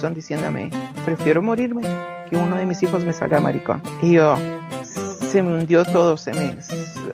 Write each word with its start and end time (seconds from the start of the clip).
corazón 0.00 0.14
diciéndome, 0.14 0.70
prefiero 1.04 1.42
morirme 1.42 1.82
que 2.30 2.36
uno 2.36 2.56
de 2.56 2.64
mis 2.64 2.82
hijos 2.82 3.04
me 3.04 3.12
salga 3.12 3.38
maricón. 3.38 3.82
Y 4.00 4.12
yo, 4.12 4.36
se 4.82 5.42
me 5.42 5.54
hundió 5.54 5.84
todo, 5.84 6.16
se 6.16 6.32
me, 6.32 6.56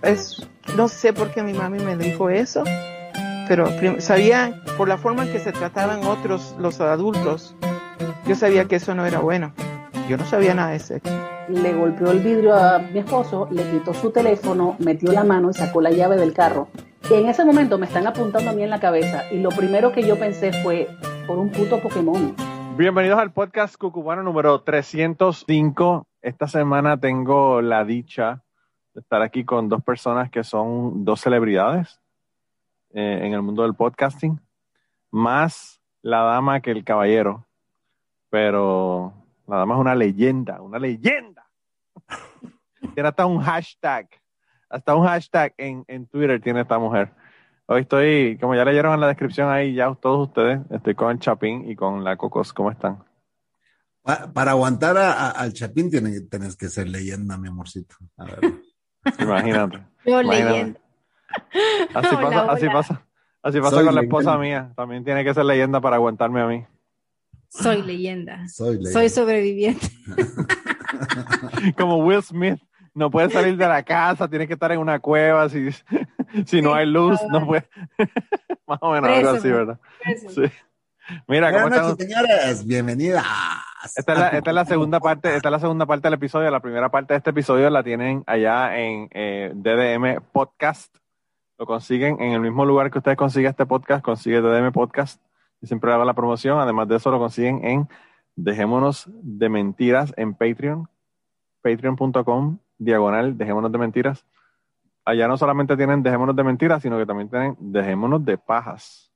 es, 0.03 0.47
no 0.77 0.87
sé 0.87 1.13
por 1.13 1.33
qué 1.33 1.43
mi 1.43 1.53
mami 1.53 1.81
me 1.81 1.97
dijo 1.97 2.31
eso, 2.31 2.63
pero 3.49 3.69
sabía 3.99 4.63
por 4.77 4.89
la 4.89 4.99
forma 4.99 5.25
en 5.25 5.33
que 5.33 5.41
se 5.41 5.51
trataban 5.53 6.05
otros, 6.05 6.55
los 6.61 6.81
adultos, 6.81 7.57
yo 8.25 8.37
sabía 8.37 8.67
que 8.67 8.77
eso 8.77 8.95
no 8.95 9.05
era 9.05 9.19
bueno. 9.19 9.53
Yo 10.09 10.17
no 10.17 10.25
sabía 10.25 10.55
nada 10.55 10.71
de 10.71 10.79
sexo. 10.79 11.11
Le 11.49 11.75
golpeó 11.75 12.13
el 12.13 12.21
vidrio 12.21 12.55
a 12.55 12.79
mi 12.79 13.01
esposo, 13.01 13.49
le 13.51 13.69
quitó 13.73 13.93
su 13.93 14.13
teléfono, 14.13 14.77
metió 14.79 15.11
la 15.11 15.25
mano 15.25 15.51
y 15.51 15.55
sacó 15.55 15.81
la 15.81 15.91
llave 15.91 16.17
del 16.17 16.33
carro. 16.33 16.69
En 17.11 17.27
ese 17.27 17.45
momento 17.45 17.77
me 17.77 17.87
están 17.87 18.07
apuntando 18.07 18.51
a 18.51 18.53
mí 18.53 18.63
en 18.63 18.71
la 18.71 18.79
cabeza 18.79 19.25
y 19.33 19.39
lo 19.39 19.49
primero 19.49 19.91
que 19.91 20.07
yo 20.07 20.17
pensé 20.17 20.53
fue 20.63 20.89
por 21.27 21.39
un 21.39 21.51
puto 21.51 21.81
Pokémon. 21.81 22.37
Bienvenidos 22.77 23.19
al 23.19 23.33
podcast 23.33 23.75
Cucubano 23.79 24.23
número 24.23 24.61
305. 24.61 26.07
Esta 26.21 26.47
semana 26.47 27.01
tengo 27.01 27.63
la 27.63 27.87
dicha 27.87 28.45
de 28.93 29.01
estar 29.01 29.23
aquí 29.23 29.47
con 29.47 29.71
dos 29.71 29.83
personas 29.83 30.31
que 30.31 30.45
son 30.45 31.03
dos 31.03 31.23
celebridades 31.23 32.03
eh, 32.93 33.21
en 33.23 33.33
el 33.33 33.41
mundo 33.41 33.63
del 33.63 33.75
podcasting, 33.75 34.39
más 35.11 35.81
la 36.03 36.21
dama 36.21 36.61
que 36.61 36.71
el 36.71 36.85
caballero. 36.85 37.47
Pero 38.29 39.15
la 39.47 39.57
dama 39.57 39.77
es 39.77 39.81
una 39.81 39.95
leyenda, 39.95 40.61
una 40.61 40.79
leyenda. 40.79 41.49
tiene 42.95 43.09
hasta 43.09 43.25
un 43.25 43.41
hashtag, 43.41 44.07
hasta 44.69 44.95
un 44.95 45.07
hashtag 45.07 45.55
en, 45.57 45.83
en 45.89 46.07
Twitter 46.09 46.43
tiene 46.43 46.61
esta 46.61 46.79
mujer. 46.79 47.11
Hoy 47.69 47.83
estoy, 47.83 48.39
como 48.39 48.55
ya 48.55 48.65
leyeron 48.65 48.95
en 48.95 49.01
la 49.01 49.09
descripción 49.09 49.51
ahí, 49.51 49.75
ya 49.75 49.93
todos 49.95 50.29
ustedes, 50.29 50.61
estoy 50.71 50.95
con 50.95 51.11
el 51.11 51.19
Chapín 51.19 51.69
y 51.69 51.75
con 51.75 52.05
la 52.05 52.17
Cocos. 52.17 52.53
¿Cómo 52.53 52.71
están? 52.71 53.05
para 54.33 54.53
aguantar 54.53 54.97
al 54.97 55.53
Chapín 55.53 55.91
tienes, 55.91 56.57
que 56.57 56.69
ser 56.69 56.89
leyenda, 56.89 57.37
mi 57.37 57.49
amorcito. 57.49 57.97
A 58.17 58.25
ver. 58.25 58.53
Imagínate. 59.19 59.83
Yo 60.05 60.23
leyenda. 60.23 60.79
Así 61.93 62.17
pasa, 62.23 62.53
así 62.53 62.67
pasa. 62.69 63.07
Así 63.43 63.61
pasa 63.61 63.83
con 63.83 63.95
la 63.95 64.03
esposa 64.03 64.39
mía. 64.39 64.73
También 64.77 65.05
tiene 65.05 65.25
que 65.25 65.35
ser 65.35 65.45
leyenda 65.45 65.81
para 65.81 65.97
aguantarme 65.97 66.41
a 66.41 66.47
mí. 66.47 66.65
Soy 67.49 67.83
leyenda. 67.83 68.47
Soy, 68.49 68.85
Soy 68.87 69.09
sobreviviente. 69.09 69.89
Como 71.77 71.99
Will 71.99 72.23
Smith. 72.23 72.61
No 72.95 73.11
puede 73.11 73.29
salir 73.29 73.57
de 73.57 73.69
la 73.69 73.83
casa, 73.83 74.29
tiene 74.29 74.47
que 74.47 74.55
estar 74.55 74.73
en 74.73 74.79
una 74.79 75.01
cueva. 75.01 75.49
Si, 75.49 75.69
si 76.47 76.63
no 76.63 76.75
hay 76.75 76.87
luz, 76.87 77.21
no 77.31 77.47
puede. 77.47 77.69
Más 78.67 78.79
o 78.81 78.93
menos 78.93 79.11
algo 79.11 79.31
así, 79.31 79.51
¿verdad? 79.51 79.79
Sí. 80.29 80.43
Mira, 81.29 81.53
¿cómo 81.53 81.69
están? 81.69 81.97
señores, 81.97 82.67
bienvenidas. 82.67 83.25
Esta 83.97 84.13
es, 84.13 84.19
la, 84.19 84.29
esta 84.29 84.51
es, 84.51 84.55
la, 84.55 84.65
segunda 84.65 84.99
parte, 84.99 85.37
esta 85.37 85.49
es 85.49 85.53
la 85.53 85.61
segunda 85.61 85.87
parte 85.87 86.09
del 86.09 86.15
episodio. 86.15 86.51
La 86.51 86.61
primera 86.61 86.91
parte 86.91 87.15
de 87.15 87.19
este 87.19 87.31
episodio 87.31 87.71
la 87.71 87.85
tienen 87.85 88.25
allá 88.27 88.77
en 88.77 89.09
eh, 89.13 89.53
DDM 89.55 90.21
Podcast. 90.33 90.97
Lo 91.59 91.67
consiguen 91.67 92.21
en 92.21 92.33
el 92.33 92.41
mismo 92.41 92.65
lugar 92.65 92.91
que 92.91 92.99
ustedes 92.99 93.17
consiguen 93.17 93.51
este 93.51 93.65
podcast, 93.65 94.03
consigue 94.03 94.41
DDM 94.41 94.73
Podcast. 94.73 95.23
Y 95.61 95.69
siempre 95.69 95.93
hago 95.93 96.05
la 96.05 96.15
promoción. 96.15 96.59
Además 96.59 96.89
de 96.89 96.97
eso, 96.97 97.11
lo 97.11 97.19
consiguen 97.19 97.65
en 97.65 97.89
Dejémonos 98.35 99.09
de 99.23 99.49
Mentiras 99.49 100.13
en 100.17 100.35
Patreon. 100.35 100.89
Patreon.com, 101.63 102.59
diagonal, 102.79 103.39
Dejémonos 103.39 103.71
de 103.71 103.79
Mentiras. 103.79 104.27
Allá 105.07 105.29
no 105.29 105.39
solamente 105.39 105.77
tienen 105.77 106.03
Dejémonos 106.03 106.37
de 106.37 106.45
Mentiras, 106.45 106.83
sino 106.83 106.99
que 106.99 107.07
también 107.07 107.31
tienen 107.31 107.57
Dejémonos 107.59 108.25
de 108.25 108.37
Pajas 108.37 109.07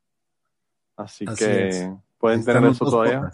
Así, 0.96 1.24
que 1.24 1.90
pueden 2.18 2.44
tener 2.44 2.64
eso 2.64 2.84
todavía. 2.84 3.30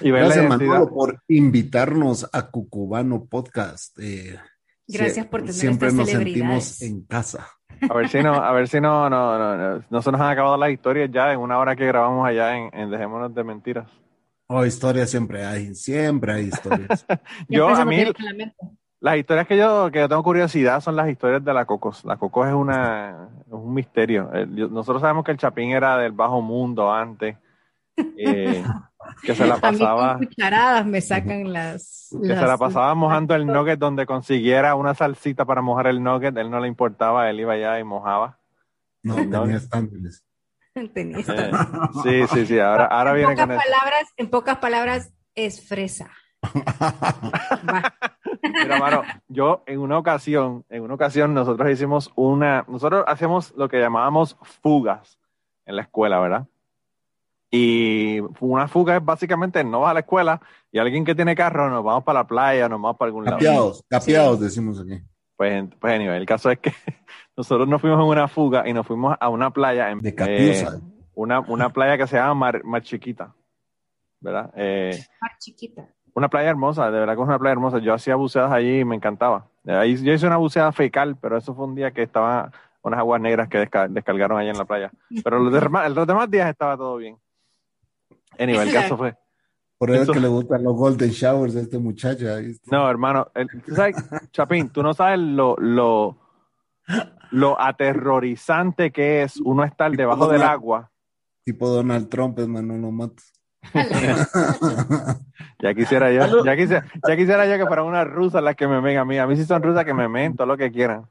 Y 0.00 0.10
Gracias, 0.10 0.48
Manolo, 0.48 0.88
por 0.88 1.22
invitarnos 1.28 2.28
a 2.32 2.50
Cucubano 2.50 3.24
Podcast. 3.24 3.98
Eh, 4.00 4.38
Gracias 4.86 5.26
por 5.26 5.40
tener 5.40 5.54
Siempre 5.54 5.92
nos 5.92 6.08
sentimos 6.08 6.82
en 6.82 7.02
casa. 7.02 7.48
A 7.88 7.94
ver 7.94 8.08
si 8.08 8.22
no, 8.22 8.34
a 8.34 8.52
ver 8.52 8.68
si 8.68 8.80
no, 8.80 9.08
no, 9.10 9.38
no, 9.38 9.84
no, 9.88 10.02
se 10.02 10.10
nos 10.10 10.20
han 10.20 10.30
acabado 10.30 10.56
las 10.56 10.70
historias 10.70 11.10
ya 11.12 11.32
en 11.32 11.38
una 11.38 11.58
hora 11.58 11.76
que 11.76 11.86
grabamos 11.86 12.26
allá 12.26 12.56
en, 12.56 12.90
Dejémonos 12.90 13.34
de 13.34 13.44
Mentiras. 13.44 13.90
Oh, 14.46 14.64
historias 14.64 15.10
siempre 15.10 15.44
hay, 15.44 15.74
siempre 15.74 16.32
hay 16.32 16.44
historias. 16.46 17.04
yo 17.48 17.68
a 17.68 17.84
mí, 17.84 18.04
las 19.00 19.16
historias 19.16 19.46
que 19.46 19.56
yo, 19.56 19.90
que 19.92 20.00
yo 20.00 20.08
tengo 20.08 20.22
curiosidad 20.22 20.80
son 20.80 20.96
las 20.96 21.08
historias 21.08 21.44
de 21.44 21.54
la 21.54 21.64
Cocos. 21.64 22.04
La 22.04 22.16
Cocos 22.16 22.48
es, 22.48 22.54
una, 22.54 23.28
es 23.46 23.52
un 23.52 23.72
misterio. 23.72 24.30
Eh, 24.34 24.46
nosotros 24.46 25.00
sabemos 25.00 25.24
que 25.24 25.30
el 25.30 25.38
Chapín 25.38 25.70
era 25.70 25.96
del 25.98 26.12
bajo 26.12 26.40
mundo 26.40 26.92
antes. 26.92 27.36
Eh, 27.96 28.64
que 29.22 29.34
se 29.34 29.46
la 29.46 29.58
pasaba. 29.58 30.14
Con 30.18 30.26
cucharadas 30.26 30.86
me 30.86 31.00
sacan 31.00 31.52
las. 31.52 32.08
Que 32.20 32.34
se 32.34 32.46
la 32.46 32.58
pasaba 32.58 32.94
mojando 32.94 33.34
el 33.36 33.46
nugget 33.46 33.78
donde 33.78 34.04
consiguiera 34.04 34.74
una 34.74 34.94
salsita 34.94 35.44
para 35.44 35.62
mojar 35.62 35.86
el 35.86 36.02
nugget. 36.02 36.36
Él 36.36 36.50
no 36.50 36.58
le 36.58 36.66
importaba, 36.66 37.30
él 37.30 37.40
iba 37.40 37.52
allá 37.52 37.78
y 37.78 37.84
mojaba. 37.84 38.38
No, 39.04 39.14
tenía 39.14 39.56
estándoles. 39.56 40.24
tenía 40.92 41.18
eh, 41.18 41.50
sí, 42.02 42.26
sí, 42.32 42.46
sí. 42.46 42.58
Ahora, 42.58 42.86
ahora 42.86 43.12
viene 43.12 43.36
con 43.36 43.46
palabras, 43.46 44.12
En 44.16 44.28
pocas 44.28 44.58
palabras, 44.58 45.12
es 45.36 45.66
fresa. 45.66 46.10
Mira, 48.42 48.78
mano, 48.78 49.02
yo 49.28 49.62
en 49.66 49.80
una 49.80 49.98
ocasión, 49.98 50.64
en 50.68 50.82
una 50.82 50.94
ocasión 50.94 51.34
nosotros 51.34 51.70
hicimos 51.70 52.12
una, 52.14 52.64
nosotros 52.68 53.04
hacemos 53.06 53.52
lo 53.56 53.68
que 53.68 53.78
llamábamos 53.78 54.36
fugas 54.62 55.18
en 55.66 55.76
la 55.76 55.82
escuela, 55.82 56.20
¿verdad? 56.20 56.46
Y 57.50 58.20
una 58.40 58.68
fuga 58.68 58.96
es 58.96 59.04
básicamente 59.04 59.64
no 59.64 59.80
vas 59.80 59.92
a 59.92 59.94
la 59.94 60.00
escuela 60.00 60.40
y 60.70 60.78
alguien 60.78 61.04
que 61.04 61.14
tiene 61.14 61.34
carro 61.34 61.70
nos 61.70 61.82
vamos 61.82 62.04
para 62.04 62.20
la 62.20 62.26
playa, 62.26 62.68
nos 62.68 62.80
vamos 62.80 62.96
para 62.98 63.08
algún 63.08 63.24
lado. 63.24 63.38
Capiados, 63.38 63.84
capiados 63.88 64.40
decimos 64.40 64.80
aquí. 64.80 65.00
Pues, 65.36 65.68
pues 65.78 65.94
anyway, 65.94 66.18
el 66.18 66.26
caso 66.26 66.50
es 66.50 66.58
que 66.58 66.72
nosotros 67.36 67.66
nos 67.66 67.80
fuimos 67.80 68.00
en 68.00 68.06
una 68.06 68.28
fuga 68.28 68.68
y 68.68 68.72
nos 68.72 68.86
fuimos 68.86 69.16
a 69.18 69.28
una 69.28 69.50
playa 69.50 69.90
en 69.90 70.00
de 70.00 70.14
eh, 70.18 70.66
una, 71.14 71.40
una 71.40 71.72
playa 71.72 71.96
que 71.96 72.06
se 72.06 72.16
llama 72.16 72.60
Mar, 72.64 72.82
Chiquita, 72.82 73.34
¿verdad? 74.20 74.52
Eh, 74.56 75.02
Mar 75.20 75.32
Chiquita. 75.38 75.88
Una 76.18 76.28
playa 76.28 76.50
hermosa, 76.50 76.90
de 76.90 76.98
verdad 76.98 77.14
que 77.14 77.22
es 77.22 77.28
una 77.28 77.38
playa 77.38 77.52
hermosa. 77.52 77.78
Yo 77.78 77.94
hacía 77.94 78.16
buceadas 78.16 78.50
allí 78.50 78.80
y 78.80 78.84
me 78.84 78.96
encantaba. 78.96 79.46
Ahí 79.68 79.96
yo 80.02 80.12
hice 80.12 80.26
una 80.26 80.36
buceada 80.36 80.72
fecal, 80.72 81.16
pero 81.20 81.36
eso 81.36 81.54
fue 81.54 81.66
un 81.66 81.76
día 81.76 81.92
que 81.92 82.02
estaba 82.02 82.50
unas 82.82 82.98
aguas 82.98 83.20
negras 83.20 83.48
que 83.48 83.58
descargaron 83.58 84.36
allá 84.36 84.50
en 84.50 84.58
la 84.58 84.64
playa. 84.64 84.90
Pero 85.22 85.38
los 85.38 85.52
demás, 85.62 85.94
los 85.94 86.08
demás 86.08 86.28
días 86.28 86.50
estaba 86.50 86.76
todo 86.76 86.96
bien. 86.96 87.16
Anyway, 88.36 88.66
el 88.66 88.74
caso 88.74 88.96
fue. 88.96 89.14
Por 89.78 89.92
eso 89.92 90.12
que 90.12 90.18
le 90.18 90.26
gustan 90.26 90.64
los 90.64 90.74
golden 90.74 91.10
showers 91.10 91.54
a 91.54 91.60
este 91.60 91.78
muchacho. 91.78 92.26
No, 92.68 92.90
hermano, 92.90 93.28
sabes, 93.68 93.94
Chapín, 94.32 94.70
tú 94.70 94.82
no 94.82 94.92
sabes 94.92 95.20
lo, 95.20 95.54
lo, 95.56 96.18
lo 97.30 97.60
aterrorizante 97.60 98.90
que 98.90 99.22
es 99.22 99.36
uno 99.36 99.62
estar 99.62 99.92
debajo 99.92 100.26
del 100.26 100.42
agua. 100.42 100.90
Tipo 101.44 101.68
Donald 101.68 102.08
Trump, 102.08 102.40
hermano, 102.40 102.76
no 102.76 102.90
matas. 102.90 103.37
ya 105.60 105.74
quisiera 105.74 106.12
yo, 106.12 106.44
ya 106.44 106.56
quisiera, 106.56 106.86
ya 107.06 107.16
quisiera 107.16 107.46
yo 107.46 107.58
que 107.58 107.66
fuera 107.66 107.82
una 107.82 108.04
rusa 108.04 108.40
las 108.40 108.56
que 108.56 108.66
me 108.66 108.80
ven 108.80 108.98
a 108.98 109.04
mí. 109.04 109.18
A 109.18 109.26
mí 109.26 109.36
sí 109.36 109.44
son 109.44 109.62
rusas 109.62 109.84
que 109.84 109.94
me 109.94 110.08
men 110.08 110.36
todo 110.36 110.46
lo 110.46 110.56
que 110.56 110.70
quieran. 110.70 111.06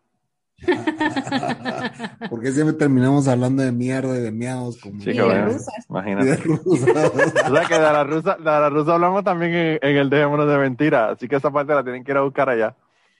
Porque 2.29 2.51
siempre 2.51 2.75
terminamos 2.75 3.27
hablando 3.27 3.61
de 3.61 3.71
mierda 3.71 4.17
y 4.17 4.21
de 4.21 4.31
miados 4.31 4.81
como 4.81 4.99
imagínate. 5.03 6.41
o 6.65 6.75
sea 6.75 7.65
que 7.67 7.75
de 7.75 7.79
la 7.79 8.03
rusa, 8.03 8.37
de 8.37 8.43
la 8.43 8.69
rusa 8.69 8.95
hablamos 8.95 9.23
también 9.23 9.77
en, 9.81 9.97
el 9.97 10.09
Dejémonos 10.09 10.47
de 10.47 10.57
Mentira, 10.57 11.11
así 11.11 11.27
que 11.27 11.35
esa 11.35 11.51
parte 11.51 11.75
la 11.75 11.83
tienen 11.83 12.03
que 12.03 12.11
ir 12.11 12.17
a 12.17 12.21
buscar 12.21 12.49
allá. 12.49 12.75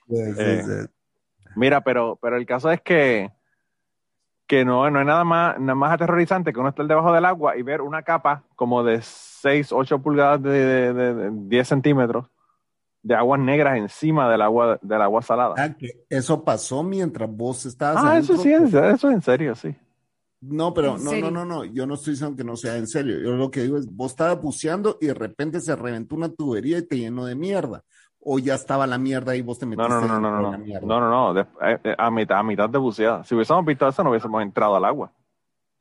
Eh, 0.09 0.87
mira, 1.55 1.81
pero, 1.81 2.17
pero 2.19 2.37
el 2.37 2.45
caso 2.47 2.71
es 2.71 2.81
que 2.81 3.29
que 4.47 4.63
no, 4.63 4.89
no 4.89 4.99
hay 4.99 5.05
nada 5.05 5.23
más, 5.25 5.59
nada 5.59 5.75
más 5.75 5.93
aterrorizante 5.93 6.53
que 6.53 6.59
uno 6.59 6.69
estar 6.69 6.87
debajo 6.87 7.11
del 7.11 7.25
agua 7.25 7.57
y 7.57 7.61
ver 7.61 7.81
una 7.81 8.01
capa 8.01 8.43
como 8.55 8.83
de 8.83 9.01
6, 9.01 9.71
8 9.71 9.99
pulgadas 9.99 10.41
de, 10.41 11.31
10 11.31 11.67
centímetros 11.67 12.25
de 13.03 13.15
aguas 13.15 13.39
negras 13.39 13.77
encima 13.77 14.29
del 14.29 14.41
agua, 14.41 14.79
del 14.81 15.01
agua 15.01 15.21
salada. 15.21 15.55
Ah, 15.57 15.75
eso 16.09 16.43
pasó 16.43 16.81
mientras 16.83 17.29
vos 17.29 17.65
estabas. 17.65 18.03
Ah, 18.03 18.17
eso 18.17 18.37
sí, 18.37 18.51
eso 18.51 18.79
es 18.89 19.03
en 19.03 19.21
serio, 19.21 19.55
sí. 19.55 19.75
No, 20.39 20.73
pero 20.73 20.97
no, 20.97 21.13
no, 21.13 21.31
no, 21.31 21.45
no, 21.45 21.65
yo 21.65 21.87
no 21.87 21.95
estoy 21.95 22.13
diciendo 22.13 22.35
que 22.35 22.43
no 22.43 22.55
sea 22.55 22.77
en 22.77 22.87
serio. 22.87 23.19
Yo 23.19 23.31
lo 23.31 23.49
que 23.49 23.63
digo 23.63 23.77
es, 23.77 23.87
vos 23.87 24.11
estabas 24.11 24.41
buceando 24.41 24.97
y 25.01 25.07
de 25.07 25.13
repente 25.13 25.59
se 25.61 25.75
reventó 25.75 26.15
una 26.15 26.29
tubería 26.29 26.77
y 26.77 26.83
te 26.83 26.97
llenó 26.97 27.25
de 27.25 27.35
mierda 27.35 27.83
o 28.19 28.39
ya 28.39 28.55
estaba 28.55 28.85
la 28.87 28.97
mierda 28.97 29.35
y 29.35 29.41
vos 29.41 29.57
te 29.57 29.65
metiste 29.65 29.89
no, 29.89 30.01
no, 30.01 30.19
no, 30.19 30.19
no, 30.19 30.51
no. 30.51 30.57
No, 30.81 30.99
no, 30.99 31.33
no, 31.33 31.47
a 31.97 32.11
mitad, 32.11 32.39
a 32.39 32.43
mitad 32.43 32.69
de 32.69 32.77
buceada. 32.77 33.23
Si 33.23 33.35
hubiésemos 33.35 33.65
visto 33.65 33.87
eso, 33.87 34.03
no 34.03 34.09
hubiésemos 34.09 34.41
entrado 34.41 34.75
al 34.75 34.85
agua. 34.85 35.11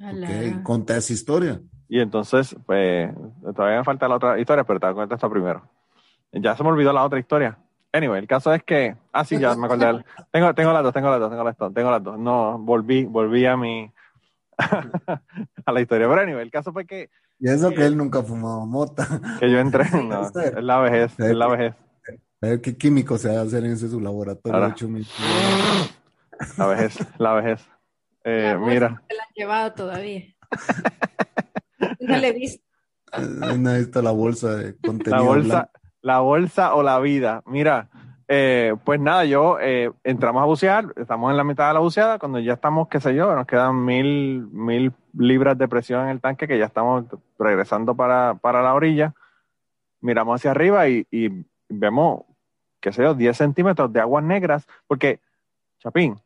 Ok, 0.01 0.63
conté 0.63 0.97
esa 0.97 1.13
historia. 1.13 1.61
Y 1.89 2.01
entonces, 2.01 2.57
pues, 2.67 3.13
todavía 3.55 3.79
me 3.79 3.85
falta 3.85 4.09
la 4.09 4.17
otra 4.17 4.39
historia, 4.39 4.65
pero 4.65 4.81
te 4.81 4.91
voy 4.93 5.07
a 5.09 5.15
esta 5.15 5.29
primero. 5.29 5.63
Ya 6.33 6.57
se 6.57 6.63
me 6.63 6.71
olvidó 6.71 6.93
la 6.93 7.05
otra 7.05 7.19
historia. 7.19 7.59
Anyway, 7.93 8.19
el 8.19 8.27
caso 8.27 8.53
es 8.53 8.63
que, 8.63 8.97
ah, 9.13 9.25
sí, 9.25 9.39
ya 9.39 9.55
me 9.55 9.67
acordé. 9.67 10.05
tengo, 10.33 10.55
tengo 10.55 10.73
las 10.73 10.83
dos, 10.83 10.93
tengo 10.93 11.11
las 11.11 11.21
dos, 11.21 11.31
tengo 11.31 11.45
las 11.45 11.57
dos, 11.57 11.75
tengo 11.75 11.91
las 11.91 12.03
dos. 12.03 12.19
No, 12.19 12.59
volví, 12.59 13.05
volví 13.05 13.47
a 13.47 13.57
mi, 13.57 13.91
a 14.59 15.73
la 15.73 15.81
historia. 15.81 16.09
Pero 16.09 16.21
anyway, 16.21 16.43
el 16.43 16.51
caso 16.51 16.73
fue 16.73 16.85
que... 16.87 17.11
Y 17.39 17.49
eso 17.49 17.71
que, 17.71 17.83
eh, 17.83 17.87
él 17.87 17.97
nunca 17.97 18.23
fumaba 18.23 18.65
mota. 18.65 19.07
Que 19.39 19.51
yo 19.51 19.59
entré, 19.59 19.85
no, 20.03 20.23
es 20.23 20.63
la 20.63 20.79
vejez, 20.79 21.19
es 21.19 21.35
la 21.35 21.47
vejez. 21.49 21.75
¿Qué 22.63 22.77
químico 22.77 23.19
se 23.19 23.29
va 23.29 23.41
a 23.41 23.43
hacer 23.43 23.65
en 23.65 23.73
ese 23.73 23.89
su 23.89 24.01
laboratorio? 24.01 24.75
la 26.59 26.67
vejez, 26.67 26.99
la 27.19 27.35
vejez. 27.35 27.69
Eh, 28.25 28.57
mira. 28.61 28.89
No 28.91 29.17
la 29.17 29.23
han 29.23 29.35
llevado 29.35 29.73
todavía. 29.73 30.23
no 32.01 32.17
le 32.17 32.29
he 32.29 32.33
visto. 32.33 32.65
No 33.57 33.71
he 33.71 33.79
visto 33.79 34.03
la 34.03 34.11
bolsa 34.11 34.57
de 34.57 34.77
contenido. 34.77 35.17
La 35.17 35.23
bolsa, 35.23 35.71
la 36.03 36.19
bolsa 36.21 36.75
o 36.75 36.83
la 36.83 36.99
vida. 36.99 37.43
Mira, 37.47 37.89
eh, 38.29 38.75
pues 38.85 39.01
nada, 39.01 39.25
yo 39.25 39.59
eh, 39.61 39.93
entramos 40.03 40.43
a 40.43 40.47
bucear, 40.47 40.93
estamos 40.97 41.31
en 41.31 41.37
la 41.37 41.45
mitad 41.45 41.69
de 41.69 41.75
la 41.75 41.81
buceada, 41.81 42.19
cuando 42.19 42.41
ya 42.41 42.55
estamos, 42.55 42.89
qué 42.89 43.01
sé 43.01 43.15
yo, 43.15 43.35
nos 43.37 43.47
quedan 43.47 43.85
mil, 43.85 44.49
mil 44.51 44.93
libras 45.17 45.57
de 45.57 45.69
presión 45.69 46.03
en 46.05 46.09
el 46.09 46.21
tanque, 46.21 46.49
que 46.49 46.59
ya 46.59 46.65
estamos 46.67 47.05
regresando 47.39 47.95
para, 47.95 48.35
para 48.35 48.63
la 48.63 48.75
orilla. 48.75 49.15
Miramos 50.01 50.41
hacia 50.41 50.51
arriba 50.51 50.89
y, 50.89 51.07
y 51.11 51.47
vemos, 51.69 52.25
qué 52.87 52.93
sé 52.93 53.03
yo, 53.03 53.15
10 53.15 53.37
centímetros 53.37 53.93
de 53.93 53.99
aguas 53.99 54.23
negras, 54.23 54.69
porque, 54.87 55.19
Chapín, 55.81 56.21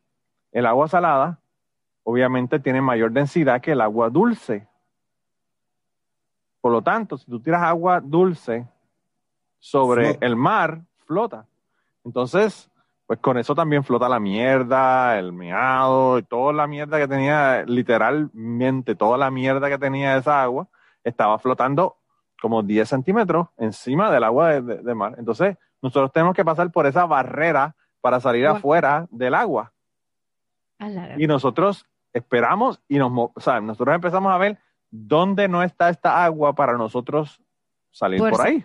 el 0.52 0.66
agua 0.66 0.88
salada 0.88 1.38
obviamente 2.02 2.60
tiene 2.60 2.82
mayor 2.82 3.12
densidad 3.12 3.62
que 3.62 3.72
el 3.72 3.80
agua 3.80 4.10
dulce. 4.10 4.68
Por 6.60 6.72
lo 6.72 6.82
tanto, 6.82 7.16
si 7.16 7.24
tú 7.30 7.40
tiras 7.40 7.62
agua 7.62 8.02
dulce 8.02 8.68
sobre 9.58 10.18
el 10.20 10.36
mar, 10.36 10.82
flota. 11.06 11.46
Entonces, 12.04 12.70
pues 13.06 13.18
con 13.20 13.38
eso 13.38 13.54
también 13.54 13.82
flota 13.82 14.06
la 14.06 14.20
mierda, 14.20 15.18
el 15.18 15.32
meado 15.32 16.18
y 16.18 16.24
toda 16.24 16.52
la 16.52 16.66
mierda 16.66 16.98
que 16.98 17.08
tenía, 17.08 17.64
literalmente 17.64 18.94
toda 18.96 19.16
la 19.16 19.30
mierda 19.30 19.70
que 19.70 19.78
tenía 19.78 20.18
esa 20.18 20.42
agua, 20.42 20.68
estaba 21.04 21.38
flotando 21.38 21.96
como 22.38 22.62
10 22.62 22.86
centímetros 22.86 23.48
encima 23.56 24.10
del 24.10 24.24
agua 24.24 24.60
de, 24.60 24.94
mar. 24.94 25.14
Entonces, 25.16 25.56
nosotros 25.82 26.12
tenemos 26.12 26.34
que 26.34 26.44
pasar 26.44 26.70
por 26.70 26.86
esa 26.86 27.06
barrera 27.06 27.74
para 28.00 28.20
salir 28.20 28.46
afuera 28.46 29.06
del 29.10 29.34
agua. 29.34 29.72
Y 31.18 31.26
nosotros 31.26 31.86
esperamos 32.12 32.80
y 32.88 32.98
nos, 32.98 33.12
o 33.12 33.40
sea, 33.40 33.60
nosotros 33.60 33.94
empezamos 33.94 34.32
a 34.32 34.38
ver 34.38 34.58
dónde 34.90 35.48
no 35.48 35.62
está 35.62 35.90
esta 35.90 36.24
agua 36.24 36.54
para 36.54 36.76
nosotros 36.76 37.40
salir 37.90 38.18
por 38.18 38.40
ahí 38.40 38.64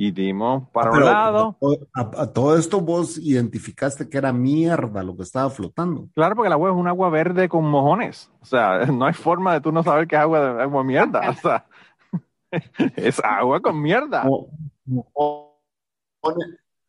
y 0.00 0.12
dimos 0.12 0.68
para 0.68 0.90
ah, 0.90 0.92
un 0.92 1.04
lado. 1.04 1.58
A, 1.92 2.26
todo 2.28 2.56
esto 2.56 2.80
vos 2.80 3.18
identificaste 3.18 4.08
que 4.08 4.16
era 4.16 4.32
mierda 4.32 5.02
lo 5.02 5.16
que 5.16 5.24
estaba 5.24 5.50
flotando. 5.50 6.08
Claro, 6.14 6.36
porque 6.36 6.46
el 6.46 6.52
agua 6.52 6.70
es 6.70 6.76
un 6.76 6.86
agua 6.86 7.10
verde 7.10 7.48
con 7.48 7.68
mojones. 7.68 8.30
O 8.40 8.44
sea, 8.44 8.86
no 8.86 9.04
hay 9.04 9.12
forma 9.12 9.54
de 9.54 9.60
tú 9.60 9.72
no 9.72 9.82
saber 9.82 10.06
que 10.06 10.14
es 10.14 10.22
agua 10.22 10.54
de 10.54 10.62
agua 10.62 10.84
mierda. 10.84 11.28
O 11.28 11.34
sea, 11.34 11.66
es 12.96 13.20
agua 13.24 13.60
con 13.60 13.82
mierda. 13.82 14.24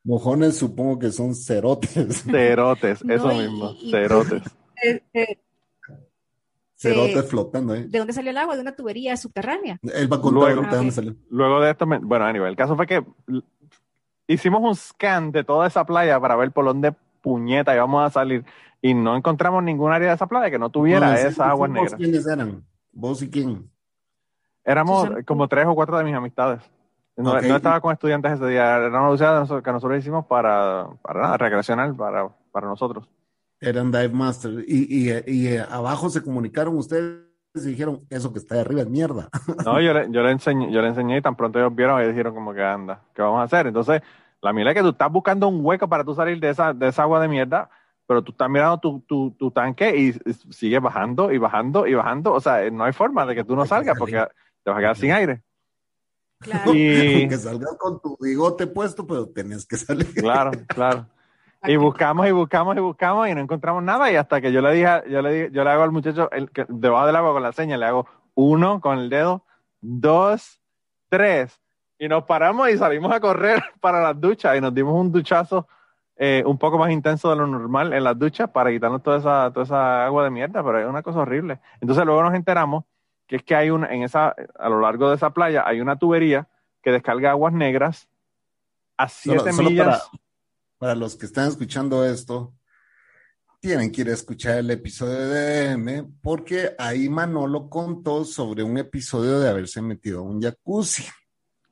Mojones, 0.03 0.57
supongo 0.57 0.99
que 0.99 1.11
son 1.11 1.35
cerotes. 1.35 2.23
Cerotes, 2.23 3.03
eso 3.07 3.27
mismo, 3.29 3.73
cerotes. 3.89 4.43
Eh, 4.81 5.03
eh, 5.13 5.37
Cerote 6.73 7.23
flotando, 7.23 7.75
¿eh? 7.75 7.85
¿De 7.85 7.97
dónde 7.97 8.13
salió 8.13 8.31
el 8.31 8.37
agua? 8.37 8.55
¿De 8.55 8.61
una 8.61 8.73
tubería 8.73 9.17
subterránea? 9.17 9.77
Él 9.93 10.09
va 10.09 10.15
a 10.15 10.21
contar 10.21 10.55
luego, 10.55 10.61
de 10.61 10.77
dónde 10.77 10.91
salió. 10.93 11.15
Luego 11.29 11.59
de 11.59 11.71
esto, 11.71 11.85
bueno, 11.85 12.23
a 12.23 12.31
nivel, 12.31 12.47
el 12.47 12.55
caso 12.55 12.77
fue 12.77 12.87
que 12.87 13.03
hicimos 14.25 14.61
un 14.61 14.73
scan 14.73 15.33
de 15.33 15.43
toda 15.43 15.67
esa 15.67 15.83
playa 15.83 16.17
para 16.17 16.37
ver 16.37 16.53
por 16.53 16.63
dónde 16.63 16.93
puñeta 17.21 17.75
íbamos 17.75 18.05
a 18.05 18.09
salir 18.09 18.45
y 18.81 18.93
no 18.93 19.17
encontramos 19.17 19.61
ningún 19.61 19.91
área 19.91 20.07
de 20.07 20.15
esa 20.15 20.27
playa 20.27 20.49
que 20.49 20.59
no 20.59 20.69
tuviera 20.69 21.19
esa 21.19 21.49
agua 21.49 21.67
negra. 21.67 21.97
¿Quiénes 21.97 22.25
eran? 22.25 22.63
¿Vos 22.93 23.21
y 23.21 23.29
quién? 23.29 23.69
Éramos 24.63 25.09
como 25.25 25.47
tres 25.49 25.65
o 25.67 25.75
cuatro 25.75 25.97
de 25.97 26.05
mis 26.05 26.15
amistades. 26.15 26.61
No, 27.19 27.38
estaba 27.38 27.81
con 27.81 27.92
estudiantes 27.92 28.33
ese 28.33 28.48
día, 28.48 28.77
era 28.77 28.88
una 28.88 29.10
búsqueda 29.10 29.45
que 29.62 29.71
nosotros 29.71 30.00
hicimos 30.00 30.25
para, 30.25 30.88
para 31.01 31.21
nada, 31.21 31.38
recreacional, 31.38 31.94
para, 31.94 32.30
para 32.51 32.68
nosotros. 32.68 33.10
Eran 33.60 33.92
Dive 33.92 34.10
Master. 34.10 34.63
Y, 34.66 35.10
y, 35.10 35.24
y, 35.27 35.57
abajo 35.57 36.10
se 36.10 36.24
comunicaron 36.24 36.77
ustedes 36.77 37.19
y 37.56 37.60
dijeron, 37.60 38.06
eso 38.10 38.31
que 38.31 38.39
está 38.39 38.56
de 38.56 38.62
arriba 38.62 38.81
es 38.81 38.89
mierda. 38.89 39.27
No, 39.66 39.81
yo 39.81 39.94
le, 39.94 40.07
yo 40.12 40.24
le, 40.24 40.31
enseñé, 40.31 40.71
yo 40.71 40.81
le 40.81 40.88
enseñé 40.88 41.18
y 41.18 41.21
tan 41.21 41.36
pronto 41.36 41.60
ellos 41.60 41.75
vieron, 41.75 42.00
ellos 42.00 42.12
dijeron 42.13 42.33
como 42.33 42.54
que 42.54 42.63
anda, 42.63 43.01
¿qué 43.13 43.22
vamos 43.22 43.42
a 43.42 43.44
hacer? 43.44 43.68
Entonces, 43.68 44.01
la 44.42 44.54
mierda 44.54 44.72
es 44.72 44.77
que 44.77 44.83
tú 44.83 44.89
estás 44.89 45.12
buscando 45.12 45.50
un 45.50 45.63
hueco 45.63 45.89
para 45.89 46.06
tú 46.06 46.15
salir 46.15 46.39
de 46.39 46.50
esa, 46.50 46.74
de 46.74 46.88
esa 46.88 47.01
agua 47.04 47.19
de 47.19 47.27
mierda, 47.27 47.69
pero 48.07 48.24
tú 48.24 48.31
estás 48.31 48.50
mirando 48.50 48.77
tu, 48.77 49.01
tu, 49.01 49.31
tu 49.31 49.51
tanque 49.51 49.95
y 49.95 50.13
sigue 50.51 50.80
bajando 50.80 51.33
y 51.33 51.38
bajando 51.38 51.86
y 51.86 51.94
bajando. 51.95 52.31
O 52.31 52.39
sea, 52.39 52.69
no 52.72 52.86
hay 52.86 52.94
forma 52.94 53.25
de 53.25 53.36
que 53.36 53.44
tú 53.44 53.57
no 53.57 53.65
salgas 53.65 53.98
porque 54.00 54.25
te 54.63 54.69
vas 54.69 54.77
a 54.77 54.80
quedar 54.80 54.95
sin 54.95 55.12
aire. 55.12 55.44
Claro. 56.39 56.74
Y... 56.74 57.27
Que 57.30 57.38
salgas 57.38 57.75
con 57.77 58.01
tu 58.01 58.18
bigote 58.19 58.68
puesto, 58.68 59.06
pero 59.06 59.27
tenés 59.27 59.65
que 59.65 59.77
salir. 59.77 60.13
Claro, 60.13 60.51
claro. 60.68 61.06
Y 61.63 61.75
buscamos 61.75 62.25
y 62.27 62.31
buscamos 62.31 62.77
y 62.77 62.80
buscamos 62.80 63.27
y 63.27 63.36
no 63.36 63.41
encontramos 63.41 63.83
nada. 63.83 64.12
Y 64.12 64.15
hasta 64.15 64.39
que 64.39 64.51
yo 64.51 64.62
le 64.62 64.74
dije, 64.74 65.03
yo 65.09 65.21
le 65.21 65.33
dije, 65.33 65.50
yo 65.51 65.63
le 65.63 65.69
hago 65.69 65.83
al 65.83 65.91
muchacho 65.91 66.31
el, 66.31 66.50
que, 66.51 66.65
debajo 66.69 67.06
del 67.06 67.15
agua 67.18 67.33
con 67.33 67.44
la 67.44 67.51
seña, 67.51 67.77
le 67.77 67.86
hago 67.86 68.07
uno 68.36 68.80
con 68.80 68.97
el 69.00 69.09
dedo, 69.09 69.44
dos, 69.81 70.62
tres. 71.09 71.59
Y 71.97 72.07
nos 72.07 72.24
paramos 72.24 72.69
y 72.69 72.77
salimos 72.77 73.12
a 73.12 73.19
correr 73.19 73.62
para 73.81 74.01
las 74.01 74.19
duchas 74.19 74.57
y 74.57 74.62
nos 74.62 74.74
dimos 74.74 74.94
un 74.94 75.12
duchazo 75.12 75.68
eh, 76.15 76.44
un 76.45 76.57
poco 76.57 76.77
más 76.77 76.91
intenso 76.91 77.30
de 77.30 77.36
lo 77.36 77.47
normal 77.47 77.91
en 77.94 78.03
las 78.06 78.18
duchas 78.18 78.50
para 78.50 78.71
quitarnos 78.71 79.03
toda 79.03 79.18
esa, 79.18 79.51
toda 79.51 79.65
esa 79.65 80.06
agua 80.06 80.24
de 80.24 80.30
mierda, 80.30 80.63
pero 80.63 80.80
es 80.80 80.88
una 80.88 81.03
cosa 81.03 81.19
horrible. 81.19 81.59
Entonces 81.81 82.06
luego 82.06 82.24
nos 82.24 82.33
enteramos 82.33 82.86
que 83.29 83.37
es 83.37 83.43
que 83.43 83.55
hay 83.55 83.69
una, 83.69 83.87
en 83.93 84.03
esa, 84.03 84.35
a 84.57 84.69
lo 84.69 84.81
largo 84.81 85.09
de 85.09 85.15
esa 85.15 85.29
playa 85.29 85.63
hay 85.65 85.79
una 85.79 85.98
tubería 85.98 86.50
que 86.81 86.91
descarga 86.91 87.29
aguas 87.29 87.53
negras 87.53 88.09
a 88.98 89.07
siete 89.07 89.53
millas 89.53 90.09
para 90.79 90.95
los 90.95 91.15
que 91.15 91.27
están 91.27 91.50
escuchando 91.50 92.03
esto, 92.05 92.55
tienen 93.59 93.91
que 93.91 94.01
ir 94.01 94.09
a 94.09 94.13
escuchar 94.13 94.57
el 94.57 94.71
episodio 94.71 95.27
de 95.27 95.75
DM 95.75 96.19
porque 96.21 96.74
ahí 96.79 97.09
Manolo 97.09 97.69
contó 97.69 98.24
sobre 98.24 98.63
un 98.63 98.77
episodio 98.77 99.39
de 99.41 99.50
haberse 99.50 99.81
metido 99.81 100.19
a 100.19 100.24
un 100.24 100.41
jacuzzi. 100.41 101.03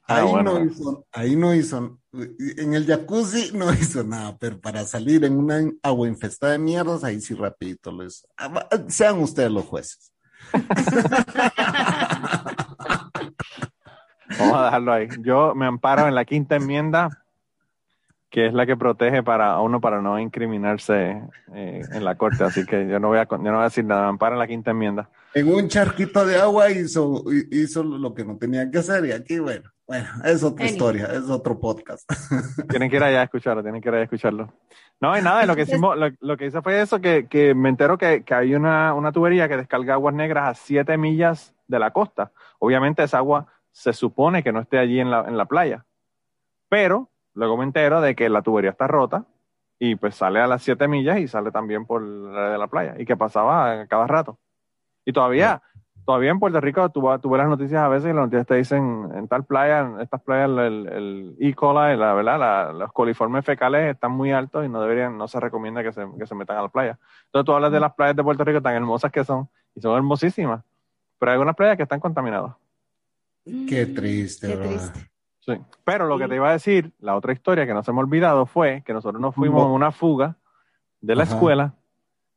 Ah, 0.09 0.17
ahí, 0.17 0.43
no 0.43 0.63
hizo, 0.63 1.07
ahí 1.11 1.35
no 1.35 1.55
hizo, 1.55 1.99
en 2.13 2.73
el 2.73 2.85
jacuzzi 2.85 3.51
no 3.53 3.73
hizo 3.73 4.03
nada, 4.03 4.37
pero 4.37 4.59
para 4.59 4.85
salir 4.85 5.23
en 5.23 5.37
una 5.37 5.61
agua 5.81 6.07
infestada 6.07 6.53
de 6.53 6.59
mierdas, 6.59 7.03
ahí 7.03 7.19
sí 7.19 7.33
rapidito 7.33 7.91
lo 7.91 8.05
hizo. 8.05 8.27
Ah, 8.37 8.67
sean 8.89 9.19
ustedes 9.19 9.51
los 9.51 9.65
jueces. 9.65 10.11
Vamos 14.39 14.57
a 14.57 14.65
dejarlo 14.65 14.93
ahí. 14.93 15.07
Yo 15.21 15.55
me 15.55 15.65
amparo 15.65 16.07
en 16.07 16.15
la 16.15 16.25
quinta 16.25 16.57
enmienda 16.57 17.09
que 18.29 18.47
es 18.47 18.53
la 18.53 18.65
que 18.65 18.75
protege 18.75 19.23
para 19.23 19.53
a 19.53 19.61
uno 19.61 19.79
para 19.79 20.01
no 20.01 20.19
incriminarse 20.19 21.21
eh, 21.53 21.81
en 21.91 22.03
la 22.03 22.15
corte. 22.15 22.43
Así 22.43 22.65
que 22.65 22.87
yo 22.87 22.99
no 22.99 23.07
voy 23.07 23.19
a, 23.19 23.27
yo 23.27 23.37
no 23.37 23.53
voy 23.53 23.61
a 23.61 23.63
decir 23.63 23.85
nada. 23.85 24.07
Ampara 24.07 24.35
la 24.35 24.47
quinta 24.47 24.71
enmienda. 24.71 25.09
En 25.33 25.51
un 25.51 25.67
charquito 25.67 26.25
de 26.25 26.35
agua 26.35 26.69
hizo, 26.69 27.23
hizo 27.51 27.83
lo 27.83 28.13
que 28.13 28.25
no 28.25 28.37
tenía 28.37 28.69
que 28.69 28.79
hacer 28.79 29.05
y 29.05 29.11
aquí, 29.11 29.39
bueno, 29.39 29.71
bueno, 29.87 30.07
es 30.25 30.43
otra 30.43 30.65
historia, 30.65 31.05
es 31.05 31.29
otro 31.29 31.59
podcast. 31.59 32.09
Tienen 32.69 32.89
que 32.89 32.97
ir 32.97 33.03
allá 33.03 33.21
a 33.21 33.23
escucharlo, 33.23 33.63
tienen 33.63 33.81
que 33.81 33.87
ir 33.87 33.93
allá 33.93 34.01
a 34.01 34.03
escucharlo. 34.03 34.53
No, 34.99 35.11
hay 35.11 35.21
nada, 35.21 35.45
lo 35.45 35.55
que 35.55 35.61
hicimos, 35.61 35.95
lo, 36.19 36.37
que 36.37 36.47
hice 36.47 36.61
fue 36.61 36.81
eso, 36.81 36.99
que, 36.99 37.27
que 37.27 37.53
me 37.53 37.69
entero 37.69 37.97
que, 37.97 38.23
que 38.23 38.33
hay 38.33 38.55
una, 38.55 38.95
una 38.95 39.11
tubería 39.11 39.47
que 39.47 39.57
descarga 39.57 39.93
aguas 39.93 40.15
negras 40.15 40.49
a 40.49 40.53
siete 40.55 40.97
millas 40.97 41.53
de 41.67 41.77
la 41.77 41.91
costa. 41.91 42.31
Obviamente 42.57 43.03
esa 43.03 43.19
agua 43.19 43.45
se 43.71 43.93
supone 43.93 44.41
que 44.41 44.51
no 44.51 44.59
esté 44.59 44.79
allí 44.79 44.99
en 44.99 45.11
la, 45.11 45.25
en 45.27 45.37
la 45.37 45.45
playa. 45.45 45.85
Pero 46.67 47.11
Luego 47.37 47.55
me 47.55 47.65
entero 47.65 48.01
de 48.01 48.15
que 48.15 48.29
la 48.29 48.41
tubería 48.41 48.71
está 48.71 48.87
rota 48.87 49.25
y 49.77 49.95
pues 49.95 50.15
sale 50.15 50.39
a 50.39 50.47
las 50.47 50.63
7 50.63 50.87
millas 50.87 51.19
y 51.19 51.27
sale 51.27 51.51
también 51.51 51.85
por 51.85 52.01
la 52.01 52.49
de 52.49 52.57
la 52.57 52.65
playa 52.65 52.95
y 52.97 53.05
que 53.05 53.15
pasaba 53.15 53.85
cada 53.85 54.07
rato. 54.07 54.39
Y 55.05 55.13
todavía, 55.13 55.61
todavía 56.07 56.31
en 56.31 56.39
Puerto 56.39 56.61
Rico 56.61 56.89
tú, 56.89 57.01
tú, 57.21 57.29
ves 57.29 57.37
las 57.37 57.49
noticias 57.49 57.81
a 57.81 57.89
veces 57.89 58.09
y 58.09 58.13
las 58.13 58.23
noticias 58.23 58.47
te 58.47 58.55
dicen 58.55 59.09
en 59.13 59.27
tal 59.27 59.43
playa, 59.43 59.81
en 59.81 59.99
estas 59.99 60.21
playas 60.21 60.49
el, 60.49 60.87
el 60.87 61.35
E. 61.37 61.53
coli, 61.53 61.97
la, 61.97 62.13
¿verdad? 62.13 62.73
los 62.73 62.93
coliformes 62.93 63.43
fecales 63.43 63.93
están 63.93 64.13
muy 64.13 64.31
altos 64.31 64.65
y 64.65 64.69
no 64.69 64.81
deberían, 64.81 65.17
no 65.17 65.27
se 65.27 65.37
recomienda 65.41 65.83
que 65.83 65.91
se, 65.91 66.07
que 66.17 66.25
se 66.25 66.33
metan 66.33 66.55
a 66.55 66.61
la 66.61 66.69
playa. 66.69 66.97
Entonces 67.25 67.45
tú 67.45 67.51
hablas 67.51 67.73
de 67.73 67.81
las 67.81 67.93
playas 67.93 68.15
de 68.15 68.23
Puerto 68.23 68.45
Rico 68.45 68.61
tan 68.61 68.73
hermosas 68.73 69.11
que 69.11 69.25
son 69.25 69.49
y 69.75 69.81
son 69.81 69.97
hermosísimas, 69.97 70.63
pero 71.19 71.31
hay 71.31 71.33
algunas 71.33 71.57
playas 71.57 71.75
que 71.75 71.83
están 71.83 71.99
contaminadas. 71.99 72.55
Qué 73.43 73.85
triste, 73.87 74.47
Qué 74.47 74.55
triste. 74.55 74.99
Sí. 75.41 75.57
Pero 75.83 76.07
lo 76.07 76.17
que 76.17 76.29
te 76.29 76.35
iba 76.35 76.47
a 76.47 76.53
decir, 76.53 76.93
la 76.99 77.17
otra 77.17 77.33
historia 77.33 77.65
que 77.65 77.73
no 77.73 77.83
se 77.83 77.91
me 77.91 77.97
ha 77.97 78.03
olvidado 78.03 78.45
fue 78.45 78.81
que 78.85 78.93
nosotros 78.93 79.21
nos 79.21 79.35
fuimos 79.35 79.63
a 79.63 79.71
una 79.71 79.91
fuga 79.91 80.37
de 81.01 81.15
la 81.15 81.23
escuela 81.23 81.73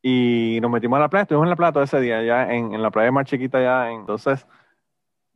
y 0.03 0.59
nos 0.61 0.71
metimos 0.71 0.97
a 0.97 1.01
la 1.01 1.09
playa. 1.09 1.23
Estuvimos 1.23 1.47
en 1.47 1.51
la 1.51 1.57
playa 1.57 1.73
todo 1.73 1.83
ese 1.83 2.01
día, 2.01 2.23
ya 2.23 2.53
en, 2.53 2.81
la 2.81 2.91
playa 2.91 3.13
más 3.13 3.27
chiquita. 3.27 3.61
ya 3.61 3.91
Entonces, 3.91 4.47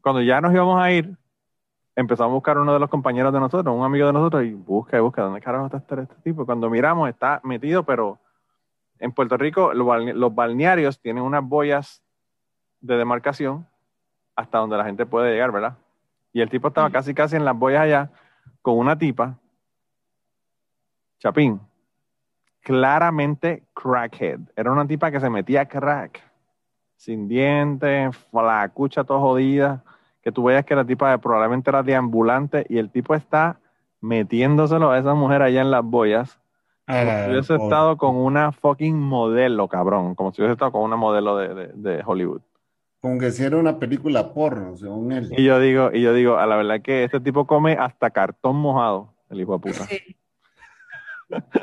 cuando 0.01 0.23
ya 0.23 0.41
nos 0.41 0.53
íbamos 0.53 0.81
a 0.81 0.91
ir, 0.91 1.17
empezamos 1.97 2.31
a 2.31 2.35
buscar 2.35 2.59
uno 2.59 2.73
de 2.73 2.81
los 2.81 2.91
compañeros 2.91 3.33
de 3.33 3.41
nosotros, 3.41 3.75
un 3.75 3.85
amigo 3.85 4.07
de 4.07 4.13
nosotros, 4.13 4.45
y 4.45 4.53
busca 4.53 4.97
y 4.97 5.01
busca, 5.01 5.23
¿dónde 5.23 5.41
carajo 5.41 5.67
está 5.67 5.79
este, 5.79 6.03
este 6.03 6.17
tipo? 6.23 6.45
Cuando 6.47 6.69
miramos, 6.71 7.09
está 7.09 7.41
metido, 7.45 7.85
pero 7.85 8.19
en 8.99 9.13
Puerto 9.13 9.37
Rico 9.37 9.73
los 9.75 10.35
balnearios 10.35 11.01
tienen 11.01 11.23
unas 11.23 11.45
boyas 11.45 12.03
de 12.81 12.97
demarcación 12.97 13.67
hasta 14.37 14.59
donde 14.59 14.77
la 14.77 14.85
gente 14.85 15.07
puede 15.07 15.33
llegar, 15.33 15.53
¿verdad? 15.53 15.77
Y 16.33 16.41
el 16.41 16.51
tipo 16.51 16.69
estaba 16.69 16.91
casi 16.91 17.15
casi 17.15 17.37
en 17.37 17.45
las 17.45 17.57
boyas 17.57 17.83
allá 17.83 18.11
con 18.63 18.79
una 18.79 18.99
tipa, 18.99 19.39
Chapín, 21.19 21.61
claramente 22.65 23.63
crackhead. 23.75 24.41
Era 24.57 24.73
una 24.73 24.87
tipa 24.87 25.13
que 25.13 25.21
se 25.21 25.31
metía 25.31 25.67
crack, 25.67 26.21
sin 26.97 27.29
dientes, 27.29 28.17
la 28.33 28.69
cucha 28.71 29.05
toda 29.05 29.21
jodida, 29.21 29.85
que 30.23 30.33
tú 30.33 30.43
veías 30.45 30.65
que 30.65 30.75
la 30.75 30.85
tipa 30.85 31.17
probablemente 31.19 31.71
era 31.71 31.83
deambulante 31.83 32.67
y 32.69 32.79
el 32.79 32.91
tipo 32.91 33.15
está 33.15 33.61
metiéndoselo 34.01 34.91
a 34.91 34.99
esa 34.99 35.15
mujer 35.15 35.43
allá 35.43 35.61
en 35.61 35.71
las 35.71 35.85
boyas. 35.85 36.41
Como 36.87 37.01
si 37.01 37.31
hubiese 37.31 37.55
estado 37.55 37.97
con 37.97 38.17
una 38.17 38.53
fucking 38.53 38.99
modelo, 38.99 39.69
cabrón. 39.69 40.15
Como 40.15 40.33
si 40.33 40.43
hubiese 40.43 40.55
estado 40.55 40.73
con 40.73 40.83
una 40.83 40.97
modelo 40.97 41.37
de, 41.37 41.69
de 41.75 42.03
Hollywood. 42.05 42.43
Como 43.01 43.19
que 43.19 43.31
si 43.31 43.43
era 43.43 43.59
una 43.59 43.79
película 43.79 44.33
porno, 44.33 44.77
según 44.77 45.13
él. 45.13 45.33
Y 45.37 45.45
yo 45.45 45.61
digo, 45.61 45.91
y 45.93 46.03
yo 46.03 46.13
digo, 46.13 46.37
a 46.37 46.47
la 46.47 46.57
verdad 46.57 46.81
que 46.81 47.05
este 47.05 47.21
tipo 47.21 47.47
come 47.47 47.73
hasta 47.73 48.11
cartón 48.11 48.57
mojado, 48.57 49.15
el 49.31 49.41
hijo 49.41 49.55
de 49.55 49.59
puta. 49.59 49.85
Sí. 49.85 50.17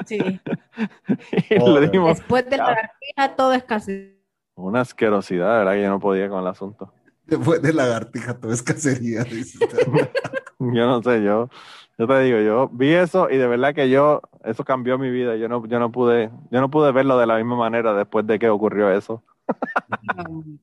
Sí. 0.05 0.17
le 1.49 1.87
Después 1.87 2.49
de 2.49 2.57
la 2.57 2.67
lagartija 2.67 3.35
todo 3.35 3.53
es 3.53 3.63
casi. 3.63 4.17
Una 4.55 4.81
asquerosidad, 4.81 5.59
¿verdad? 5.59 5.73
Que 5.73 5.81
yo 5.83 5.89
no 5.89 5.99
podía 5.99 6.29
con 6.29 6.41
el 6.41 6.47
asunto. 6.47 6.93
Después 7.25 7.61
de 7.61 7.73
la 7.73 7.83
lagartija 7.83 8.39
todo 8.39 8.51
es 8.51 8.61
cacería. 8.61 9.23
yo 10.59 10.85
no 10.85 11.01
sé, 11.01 11.23
yo, 11.23 11.49
yo 11.97 12.07
te 12.07 12.19
digo, 12.21 12.39
yo 12.39 12.69
vi 12.69 12.93
eso 12.93 13.29
y 13.29 13.37
de 13.37 13.47
verdad 13.47 13.73
que 13.73 13.89
yo, 13.89 14.21
eso 14.43 14.63
cambió 14.63 14.97
mi 14.97 15.09
vida. 15.09 15.35
Yo 15.35 15.47
no, 15.47 15.65
yo 15.65 15.79
no 15.79 15.91
pude, 15.91 16.29
yo 16.49 16.61
no 16.61 16.69
pude 16.69 16.91
verlo 16.91 17.17
de 17.17 17.27
la 17.27 17.37
misma 17.37 17.55
manera 17.55 17.93
después 17.93 18.25
de 18.27 18.39
que 18.39 18.49
ocurrió 18.49 18.91
eso. 18.91 19.23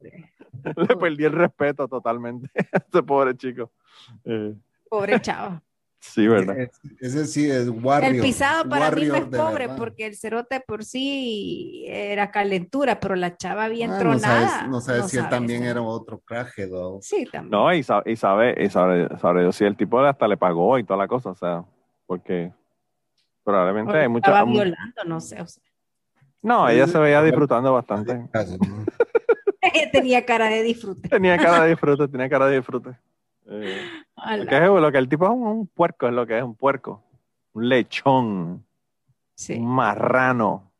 Le 0.77 0.97
perdí 0.97 1.25
el 1.25 1.33
respeto 1.33 1.89
totalmente 1.89 2.51
a 2.73 2.79
ese 2.79 3.03
pobre 3.03 3.37
chico. 3.37 3.71
Eh, 4.25 4.55
pobre 4.89 5.21
chavo. 5.21 5.61
Sí, 6.01 6.29
¿verdad? 6.29 6.57
Ese 7.01 7.27
sí 7.27 7.51
es 7.51 7.69
Warrior. 7.69 8.15
El 8.15 8.21
pisado 8.23 8.69
para 8.69 8.91
mí 8.91 9.05
no 9.07 9.17
es 9.17 9.25
pobre 9.27 9.69
porque 9.71 10.07
el 10.07 10.17
cerote 10.17 10.61
por 10.61 10.85
sí 10.85 11.85
era 11.89 12.31
calentura, 12.31 13.01
pero 13.01 13.17
la 13.17 13.37
chava 13.37 13.69
bien 13.69 13.91
ah, 13.91 13.99
tronada. 13.99 14.67
No 14.69 14.81
sabes, 14.81 15.07
si 15.11 15.19
él 15.19 15.29
también 15.29 15.65
era 15.65 15.83
otro 15.83 16.21
craje, 16.21 16.69
Sí, 17.01 17.27
también. 17.31 17.51
No, 17.51 17.73
y 17.75 17.83
sabe, 17.83 18.13
y 18.13 18.17
sabe, 18.17 18.65
y 18.65 18.71
sabe, 18.71 19.09
sabe 19.19 19.53
si 19.53 19.65
el 19.65 19.77
tipo 19.77 19.99
hasta 20.01 20.29
le 20.29 20.37
pagó 20.37 20.79
y 20.79 20.85
toda 20.85 20.99
la 20.99 21.09
cosa, 21.09 21.31
o 21.31 21.35
sea, 21.35 21.65
porque 22.07 22.53
probablemente 23.43 23.99
hay 23.99 24.09
mucha... 24.09 24.31
Estaba 24.31 24.51
violando, 24.51 25.05
no 25.07 25.21
sé, 25.21 25.41
o 25.41 25.47
sea. 25.47 25.63
No, 26.41 26.69
ella 26.69 26.87
se 26.87 26.99
veía 26.99 27.23
disfrutando 27.23 27.73
bastante. 27.73 28.29
tenía 29.93 30.25
cara 30.25 30.47
de 30.47 30.63
disfrute. 30.63 31.09
Tenía 31.09 31.37
cara 31.37 31.65
de 31.65 31.71
disfrute, 31.71 32.09
tenía 32.09 32.29
cara 32.29 32.47
de 32.47 32.57
disfrute. 32.57 32.91
Eh, 33.51 33.81
lo, 34.37 34.93
que 34.93 34.99
el 34.99 35.09
tipo 35.09 35.25
es 35.25 35.31
un, 35.31 35.67
puerco, 35.67 36.07
es 36.07 36.13
lo 36.13 36.27
que 36.27 36.39
es 36.39 36.45
un 36.45 36.55
puerco. 36.55 37.05
Un 37.53 37.69
lechón. 37.69 38.67
Un 39.51 39.67
marrano. 39.67 40.73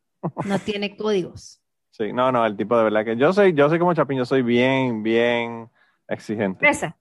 No 0.45 0.59
tiene 0.59 0.97
códigos. 0.97 1.61
Sí, 1.91 2.13
no, 2.13 2.31
no, 2.31 2.47
el 2.47 2.57
tipo 2.57 2.79
de 2.79 2.85
verdad 2.85 3.05
que 3.05 3.17
yo 3.17 3.33
soy, 3.33 3.55
yo 3.55 3.69
soy 3.69 3.81
como 3.81 3.93
Chapín, 3.93 4.19
yo 4.19 4.25
soy 4.25 4.43
bien, 4.43 5.03
bien 5.03 5.69
exigente. 6.07 6.61
Fresa. 6.61 6.97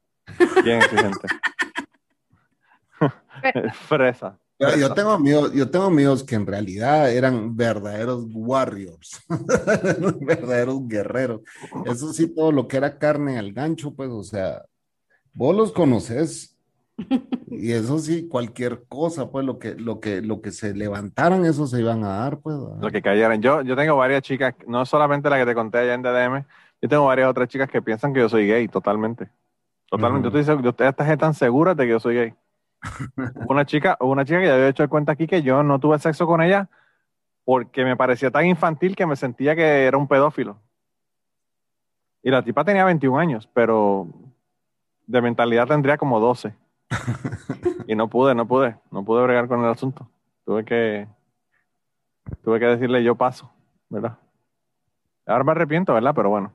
Bien 0.64 0.80
exigente. 0.80 1.28
Fresa. 3.74 4.40
Yo, 4.60 4.92
tengo 4.96 5.12
amigos, 5.12 5.54
yo 5.54 5.70
tengo 5.70 5.86
amigos 5.86 6.24
que 6.24 6.34
en 6.34 6.48
realidad 6.48 7.12
eran 7.12 7.56
verdaderos 7.56 8.26
warriors, 8.34 9.24
verdaderos 10.20 10.88
guerreros. 10.88 11.42
Eso 11.86 12.12
sí, 12.12 12.34
todo 12.34 12.52
lo 12.52 12.68
que 12.68 12.78
era 12.78 12.98
carne 12.98 13.38
al 13.38 13.54
gancho, 13.54 13.94
pues, 13.94 14.10
o 14.10 14.24
sea, 14.24 14.66
vos 15.38 15.56
los 15.56 15.72
conoces. 15.72 16.54
Y 17.50 17.72
eso 17.72 17.98
sí, 17.98 18.28
cualquier 18.28 18.84
cosa, 18.88 19.32
pues, 19.32 19.44
lo 19.44 19.58
que, 19.58 19.74
lo 19.74 20.00
que, 20.00 20.22
lo 20.22 20.42
que 20.42 20.52
se 20.52 20.76
levantaran, 20.76 21.44
eso 21.44 21.66
se 21.66 21.80
iban 21.80 22.04
a 22.04 22.10
dar, 22.10 22.40
pues. 22.40 22.56
Lo 22.56 22.92
que 22.92 23.02
cayeran. 23.02 23.42
Yo, 23.42 23.62
yo 23.64 23.76
tengo 23.76 23.96
varias 23.96 24.22
chicas, 24.22 24.54
no 24.68 24.86
solamente 24.86 25.30
la 25.30 25.40
que 25.40 25.46
te 25.46 25.56
conté 25.56 25.80
allá 25.80 25.96
en 25.96 26.04
DDM, 26.04 26.46
yo 26.82 26.90
tengo 26.90 27.06
varias 27.06 27.30
otras 27.30 27.48
chicas 27.48 27.68
que 27.68 27.82
piensan 27.82 28.14
que 28.14 28.20
yo 28.20 28.30
soy 28.30 28.48
gay, 28.48 28.68
totalmente. 28.68 29.30
Totalmente. 29.90 30.28
Yo 30.28 30.32
te 30.32 30.44
digo, 30.44 30.70
ustedes 30.70 30.92
están 30.92 31.18
tan 31.18 31.34
seguras 31.34 31.76
de 31.76 31.86
que 31.86 31.92
yo 31.92 32.00
soy 32.00 32.16
gay 32.16 32.34
una 33.50 33.66
chica, 33.66 33.98
una 34.02 34.24
chica 34.24 34.40
que 34.40 34.46
ya 34.46 34.54
había 34.54 34.68
hecho 34.68 34.84
de 34.84 34.90
cuenta 34.90 35.14
aquí 35.14 35.26
que 35.26 35.42
yo 35.42 35.64
no 35.64 35.80
tuve 35.80 35.98
sexo 35.98 36.28
con 36.28 36.42
ella 36.42 36.70
porque 37.44 37.86
me 37.86 37.96
parecía 37.96 38.30
tan 38.30 38.46
infantil 38.46 38.96
que 38.96 39.08
me 39.08 39.16
sentía 39.16 39.56
que 39.56 39.86
era 39.86 39.98
un 39.98 40.08
pedófilo. 40.08 40.60
Y 42.22 42.30
la 42.30 42.44
tipa 42.44 42.66
tenía 42.66 42.84
21 42.86 43.18
años, 43.18 43.50
pero 43.54 44.08
de 45.08 45.22
mentalidad 45.22 45.68
tendría 45.68 45.98
como 45.98 46.20
12. 46.20 46.54
y 47.88 47.96
no 47.96 48.10
pude, 48.10 48.36
no 48.36 48.48
pude, 48.48 48.78
no 48.92 49.04
pude 49.04 49.24
bregar 49.24 49.48
con 49.48 49.64
el 49.64 49.70
asunto. 49.72 50.08
Tuve 50.46 50.64
que, 50.64 51.08
tuve 52.44 52.60
que 52.60 52.66
decirle 52.66 53.04
yo 53.04 53.16
paso, 53.16 53.52
¿verdad? 53.90 54.18
Ahora 55.26 55.44
me 55.44 55.52
arrepiento, 55.52 55.94
¿verdad? 55.94 56.14
Pero 56.16 56.30
bueno. 56.30 56.54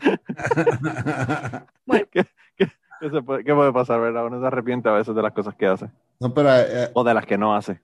bueno. 1.86 2.06
¿Qué, 2.12 3.52
puede, 3.54 3.72
pasar, 3.72 4.00
verdad? 4.00 4.26
Uno 4.26 4.40
se 4.40 4.46
arrepiente 4.46 4.88
a 4.88 4.92
veces 4.92 5.14
de 5.14 5.22
las 5.22 5.32
cosas 5.32 5.54
que 5.56 5.66
hace. 5.66 5.90
No, 6.20 6.32
pero, 6.32 6.48
eh, 6.56 6.90
o 6.94 7.02
de 7.02 7.14
las 7.14 7.26
que 7.26 7.36
no 7.36 7.54
hace. 7.54 7.80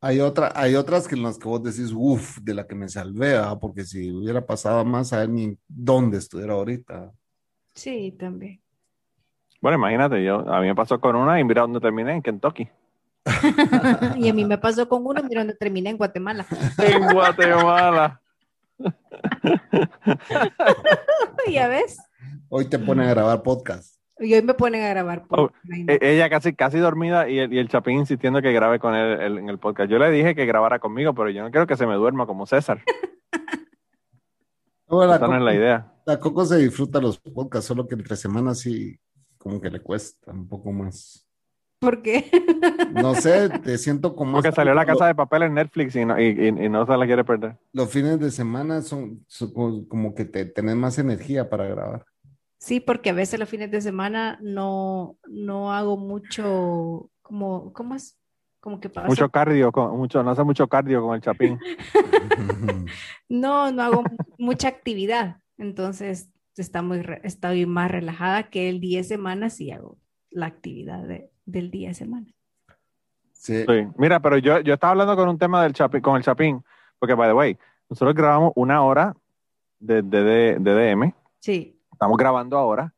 Hay, 0.00 0.20
otra, 0.20 0.52
hay 0.54 0.74
otras 0.74 1.08
que 1.08 1.14
en 1.14 1.22
las 1.22 1.38
que 1.38 1.48
vos 1.48 1.62
decís, 1.62 1.92
uff, 1.94 2.38
de 2.38 2.54
la 2.54 2.66
que 2.66 2.74
me 2.74 2.88
salvé, 2.88 3.40
porque 3.60 3.84
si 3.84 4.12
hubiera 4.12 4.44
pasado 4.44 4.84
más, 4.84 5.12
a 5.12 5.20
ver 5.20 5.30
ni 5.30 5.58
dónde 5.66 6.18
estuviera 6.18 6.52
ahorita. 6.52 7.10
Sí, 7.74 8.14
también. 8.18 8.60
Bueno, 9.60 9.78
imagínate, 9.78 10.22
yo, 10.22 10.48
a 10.48 10.60
mí 10.60 10.68
me 10.68 10.74
pasó 10.74 11.00
con 11.00 11.16
una 11.16 11.40
y 11.40 11.44
mira 11.44 11.62
dónde 11.62 11.80
terminé, 11.80 12.12
en 12.12 12.22
Kentucky. 12.22 12.68
y 14.16 14.28
a 14.28 14.34
mí 14.34 14.44
me 14.44 14.56
pasó 14.56 14.88
con 14.88 15.04
uno 15.04 15.20
y 15.20 15.24
mira 15.24 15.40
dónde 15.40 15.54
terminé, 15.54 15.90
en 15.90 15.96
Guatemala. 15.96 16.46
en 16.78 17.12
Guatemala. 17.12 18.20
ya 21.50 21.66
ves. 21.66 21.98
Hoy 22.48 22.66
te 22.66 22.78
ponen 22.78 23.08
a 23.08 23.10
grabar 23.10 23.42
podcast. 23.42 23.96
Y 24.20 24.34
hoy 24.34 24.42
me 24.42 24.54
ponen 24.54 24.84
a 24.84 24.90
grabar. 24.90 25.24
Oh, 25.30 25.50
e-, 25.88 25.98
ella 26.00 26.30
casi, 26.30 26.54
casi 26.54 26.78
dormida 26.78 27.28
y 27.28 27.40
el, 27.40 27.52
y 27.52 27.58
el, 27.58 27.68
Chapín 27.68 27.98
insistiendo 27.98 28.40
que 28.40 28.52
grabe 28.52 28.78
con 28.78 28.94
él 28.94 29.38
en 29.38 29.48
el 29.48 29.58
podcast. 29.58 29.90
Yo 29.90 29.98
le 29.98 30.10
dije 30.10 30.36
que 30.36 30.46
grabara 30.46 30.78
conmigo, 30.78 31.14
pero 31.14 31.30
yo 31.30 31.42
no 31.42 31.50
quiero 31.50 31.66
que 31.66 31.76
se 31.76 31.86
me 31.86 31.94
duerma 31.94 32.26
como 32.26 32.46
César. 32.46 32.82
no, 34.88 35.02
Esa 35.02 35.26
no 35.26 35.36
es 35.36 35.42
la 35.42 35.54
idea. 35.54 35.92
La 36.04 36.18
Coco 36.18 36.44
se 36.44 36.58
disfruta 36.58 37.00
los 37.00 37.18
podcasts, 37.18 37.66
solo 37.66 37.86
que 37.86 37.94
entre 37.94 38.16
semanas 38.16 38.60
sí, 38.60 38.98
como 39.38 39.60
que 39.60 39.70
le 39.70 39.80
cuesta 39.80 40.32
un 40.32 40.46
poco 40.48 40.72
más. 40.72 41.24
¿Por 41.78 42.02
qué? 42.02 42.28
No 42.92 43.14
sé, 43.14 43.48
te 43.64 43.78
siento 43.78 44.16
como... 44.16 44.32
Porque 44.32 44.52
salió 44.52 44.74
la 44.74 44.84
casa 44.84 45.06
de 45.06 45.14
papel 45.14 45.44
en 45.44 45.54
Netflix 45.54 45.94
y 45.94 46.04
no, 46.04 46.20
y, 46.20 46.50
no 46.68 46.84
se 46.84 46.96
la 46.96 47.06
quiere 47.06 47.24
perder. 47.24 47.56
Los 47.72 47.90
fines 47.90 48.18
de 48.18 48.30
semana 48.30 48.82
son, 48.82 49.24
son 49.28 49.84
como 49.86 50.14
que 50.14 50.24
te 50.24 50.44
tenés 50.44 50.76
más 50.76 50.98
energía 50.98 51.48
para 51.48 51.66
grabar. 51.66 52.04
Sí, 52.58 52.80
porque 52.80 53.10
a 53.10 53.14
veces 53.14 53.38
los 53.38 53.48
fines 53.48 53.70
de 53.70 53.80
semana 53.80 54.38
no, 54.42 55.16
no 55.28 55.72
hago 55.72 55.96
mucho, 55.96 57.10
como, 57.22 57.72
¿cómo 57.72 57.94
es? 57.94 58.18
Como 58.58 58.80
que 58.80 58.88
pasa. 58.88 59.06
Mucho 59.06 59.28
cardio, 59.30 59.70
con, 59.70 59.96
mucho, 59.96 60.22
no 60.24 60.32
hace 60.32 60.42
mucho 60.42 60.66
cardio 60.66 61.00
con 61.02 61.14
el 61.14 61.20
chapín. 61.20 61.60
no, 63.28 63.70
no 63.70 63.82
hago 63.82 64.02
mucha 64.36 64.66
actividad. 64.66 65.36
Entonces, 65.56 66.28
está 66.58 66.82
muy 66.82 67.04
estoy 67.22 67.66
más 67.66 67.90
relajada 67.90 68.44
que 68.44 68.68
el 68.68 68.80
día 68.80 68.98
de 68.98 69.04
semana 69.04 69.50
si 69.50 69.70
hago 69.70 69.98
la 70.30 70.46
actividad 70.46 71.04
del 71.44 71.70
día 71.70 71.88
de 71.88 71.94
semana. 71.94 72.26
Sí. 73.32 73.64
Mira, 73.96 74.20
pero 74.20 74.38
yo, 74.38 74.60
yo 74.60 74.74
estaba 74.74 74.92
hablando 74.92 75.16
con 75.16 75.28
un 75.28 75.38
tema 75.38 75.62
del 75.62 75.72
chapín, 75.72 76.00
con 76.00 76.16
el 76.16 76.22
chapín, 76.22 76.62
porque, 76.98 77.14
by 77.14 77.28
the 77.28 77.34
way, 77.34 77.58
nosotros 77.88 78.14
grabamos 78.14 78.52
una 78.56 78.82
hora 78.82 79.16
de, 79.78 80.02
de, 80.02 80.22
de, 80.24 80.58
de 80.58 80.94
DM. 80.94 81.14
Sí 81.38 81.78
estamos 81.98 82.16
grabando 82.16 82.56
ahora. 82.56 82.94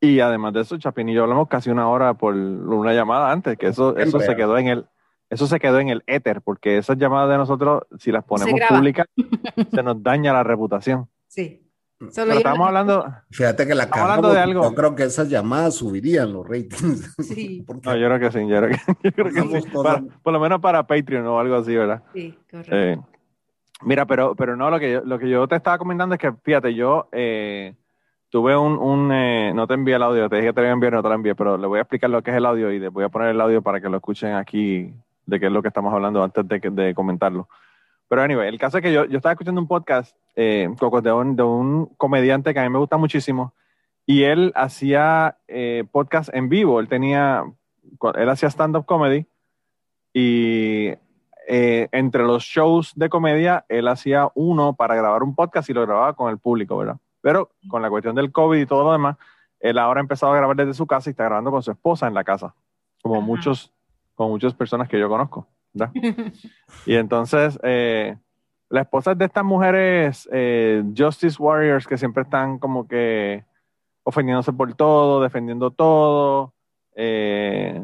Y 0.00 0.20
además 0.20 0.54
de 0.54 0.62
eso, 0.62 0.78
Chapín 0.78 1.08
y 1.10 1.14
yo 1.14 1.22
hablamos 1.22 1.48
casi 1.48 1.70
una 1.70 1.88
hora 1.88 2.14
por 2.14 2.34
una 2.34 2.92
llamada 2.94 3.30
antes, 3.30 3.56
que 3.58 3.68
eso, 3.68 3.96
eso 3.96 4.18
se 4.18 4.34
quedó 4.34 4.58
en 4.58 4.68
el, 4.68 4.86
eso 5.30 5.46
se 5.46 5.58
quedó 5.58 5.78
en 5.78 5.88
el 5.88 6.02
éter, 6.06 6.40
porque 6.42 6.78
esas 6.78 6.98
llamadas 6.98 7.30
de 7.30 7.36
nosotros, 7.38 7.82
si 7.98 8.12
las 8.12 8.24
ponemos 8.24 8.60
públicas, 8.68 9.06
se 9.72 9.82
nos 9.82 10.02
daña 10.02 10.32
la 10.32 10.42
reputación. 10.42 11.08
Sí. 11.26 11.63
Pero 11.98 12.32
estamos 12.32 12.66
hablando. 12.66 13.06
Fíjate 13.30 13.66
que 13.66 13.74
la 13.74 13.84
estamos 13.84 14.10
hablando 14.10 14.32
de 14.32 14.40
algo. 14.40 14.62
Yo 14.62 14.74
creo 14.74 14.94
que 14.94 15.04
esas 15.04 15.28
llamadas 15.28 15.74
subirían 15.74 16.32
los 16.32 16.46
ratings. 16.46 17.14
Sí. 17.18 17.64
no, 17.84 17.96
yo 17.96 18.06
creo 18.06 18.20
que 18.20 18.30
sí. 18.32 18.46
Yo 18.46 18.60
creo 18.60 18.70
que, 19.32 19.60
sí. 19.60 19.68
por 19.70 20.32
lo 20.32 20.40
menos 20.40 20.60
para 20.60 20.86
Patreon 20.86 21.26
o 21.26 21.38
algo 21.38 21.56
así, 21.56 21.74
¿verdad? 21.74 22.02
Sí, 22.12 22.36
correcto. 22.50 22.76
Eh, 22.76 22.98
mira, 23.82 24.06
pero, 24.06 24.34
pero 24.34 24.56
no, 24.56 24.70
lo 24.70 24.78
que, 24.78 24.92
yo, 24.92 25.02
lo 25.04 25.18
que 25.18 25.28
yo 25.28 25.46
te 25.48 25.56
estaba 25.56 25.78
comentando 25.78 26.14
es 26.14 26.20
que, 26.20 26.32
fíjate, 26.32 26.74
yo. 26.74 27.08
Eh, 27.12 27.74
tuve 28.34 28.56
un, 28.56 28.76
un 28.78 29.12
eh, 29.12 29.52
no 29.54 29.68
te 29.68 29.74
envié 29.74 29.94
el 29.94 30.02
audio, 30.02 30.28
te 30.28 30.34
dije 30.34 30.48
que 30.48 30.54
te 30.54 30.60
lo 30.60 30.66
iba 30.66 30.72
a 30.72 30.74
enviar, 30.74 30.92
no 30.92 31.02
te 31.04 31.08
lo 31.08 31.14
envié, 31.14 31.36
pero 31.36 31.56
le 31.56 31.68
voy 31.68 31.78
a 31.78 31.82
explicar 31.82 32.10
lo 32.10 32.20
que 32.20 32.32
es 32.32 32.36
el 32.36 32.46
audio 32.46 32.72
y 32.72 32.80
les 32.80 32.90
voy 32.90 33.04
a 33.04 33.08
poner 33.08 33.28
el 33.28 33.40
audio 33.40 33.62
para 33.62 33.80
que 33.80 33.88
lo 33.88 33.98
escuchen 33.98 34.34
aquí 34.34 34.92
de 35.24 35.38
qué 35.38 35.46
es 35.46 35.52
lo 35.52 35.62
que 35.62 35.68
estamos 35.68 35.94
hablando 35.94 36.20
antes 36.20 36.48
de, 36.48 36.58
de 36.58 36.94
comentarlo. 36.94 37.48
Pero 38.14 38.22
anyway, 38.22 38.46
el 38.46 38.60
caso 38.60 38.78
es 38.78 38.84
que 38.84 38.92
yo, 38.92 39.06
yo 39.06 39.16
estaba 39.16 39.32
escuchando 39.32 39.60
un 39.60 39.66
podcast, 39.66 40.16
eh, 40.36 40.68
de, 41.02 41.12
un, 41.12 41.34
de 41.34 41.42
un 41.42 41.86
comediante 41.96 42.54
que 42.54 42.60
a 42.60 42.62
mí 42.62 42.68
me 42.68 42.78
gusta 42.78 42.96
muchísimo, 42.96 43.54
y 44.06 44.22
él 44.22 44.52
hacía 44.54 45.38
eh, 45.48 45.82
podcast 45.90 46.32
en 46.32 46.48
vivo, 46.48 46.78
él 46.78 46.86
tenía, 46.86 47.42
él 48.14 48.28
hacía 48.28 48.50
stand-up 48.50 48.86
comedy, 48.86 49.26
y 50.12 50.90
eh, 51.48 51.88
entre 51.90 52.22
los 52.22 52.44
shows 52.44 52.92
de 52.94 53.08
comedia, 53.08 53.64
él 53.68 53.88
hacía 53.88 54.28
uno 54.36 54.76
para 54.76 54.94
grabar 54.94 55.24
un 55.24 55.34
podcast 55.34 55.68
y 55.68 55.72
lo 55.72 55.84
grababa 55.84 56.12
con 56.12 56.30
el 56.30 56.38
público, 56.38 56.76
¿verdad? 56.76 56.98
Pero 57.20 57.50
con 57.68 57.82
la 57.82 57.90
cuestión 57.90 58.14
del 58.14 58.30
COVID 58.30 58.60
y 58.60 58.66
todo 58.66 58.84
lo 58.84 58.92
demás, 58.92 59.16
él 59.58 59.76
ahora 59.76 59.98
ha 59.98 60.02
empezado 60.02 60.32
a 60.32 60.36
grabar 60.36 60.54
desde 60.54 60.74
su 60.74 60.86
casa 60.86 61.10
y 61.10 61.14
está 61.14 61.24
grabando 61.24 61.50
con 61.50 61.64
su 61.64 61.72
esposa 61.72 62.06
en 62.06 62.14
la 62.14 62.22
casa, 62.22 62.54
como 63.02 63.20
muchos, 63.20 63.72
como 64.14 64.28
muchas 64.28 64.54
personas 64.54 64.88
que 64.88 65.00
yo 65.00 65.08
conozco. 65.08 65.48
Y 66.86 66.94
entonces, 66.94 67.58
eh, 67.62 68.16
la 68.70 68.82
esposa 68.82 69.12
es 69.12 69.18
de 69.18 69.24
estas 69.24 69.44
mujeres 69.44 70.28
eh, 70.32 70.82
Justice 70.96 71.36
Warriors 71.40 71.86
que 71.86 71.98
siempre 71.98 72.22
están 72.22 72.58
como 72.58 72.86
que 72.86 73.44
ofendiéndose 74.02 74.52
por 74.52 74.74
todo, 74.74 75.22
defendiendo 75.22 75.70
todo, 75.70 76.52
eh, 76.94 77.82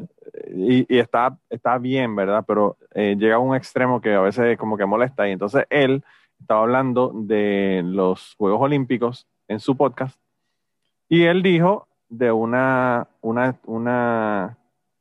y, 0.55 0.99
está, 0.99 1.37
está 1.49 1.79
bien, 1.79 2.15
¿verdad? 2.15 2.45
Pero 2.47 2.77
llega 2.95 3.37
a 3.37 3.39
un 3.39 3.57
extremo 3.57 4.01
que 4.01 4.15
a 4.15 4.21
veces 4.21 4.57
como 4.59 4.77
que 4.77 4.87
molesta. 4.87 5.29
Y 5.29 5.33
entonces 5.33 5.65
él 5.71 6.05
estaba 6.39 6.63
hablando 6.63 7.13
de 7.15 7.83
los 7.85 8.35
Juegos 8.37 8.61
Olímpicos 8.61 9.27
en 9.49 9.61
su 9.61 9.77
podcast 9.77 10.21
y 11.11 11.25
él 11.25 11.43
dijo 11.43 11.89
de 12.09 12.31
una, 12.31 13.09
una, 13.21 13.57
una 13.67 14.57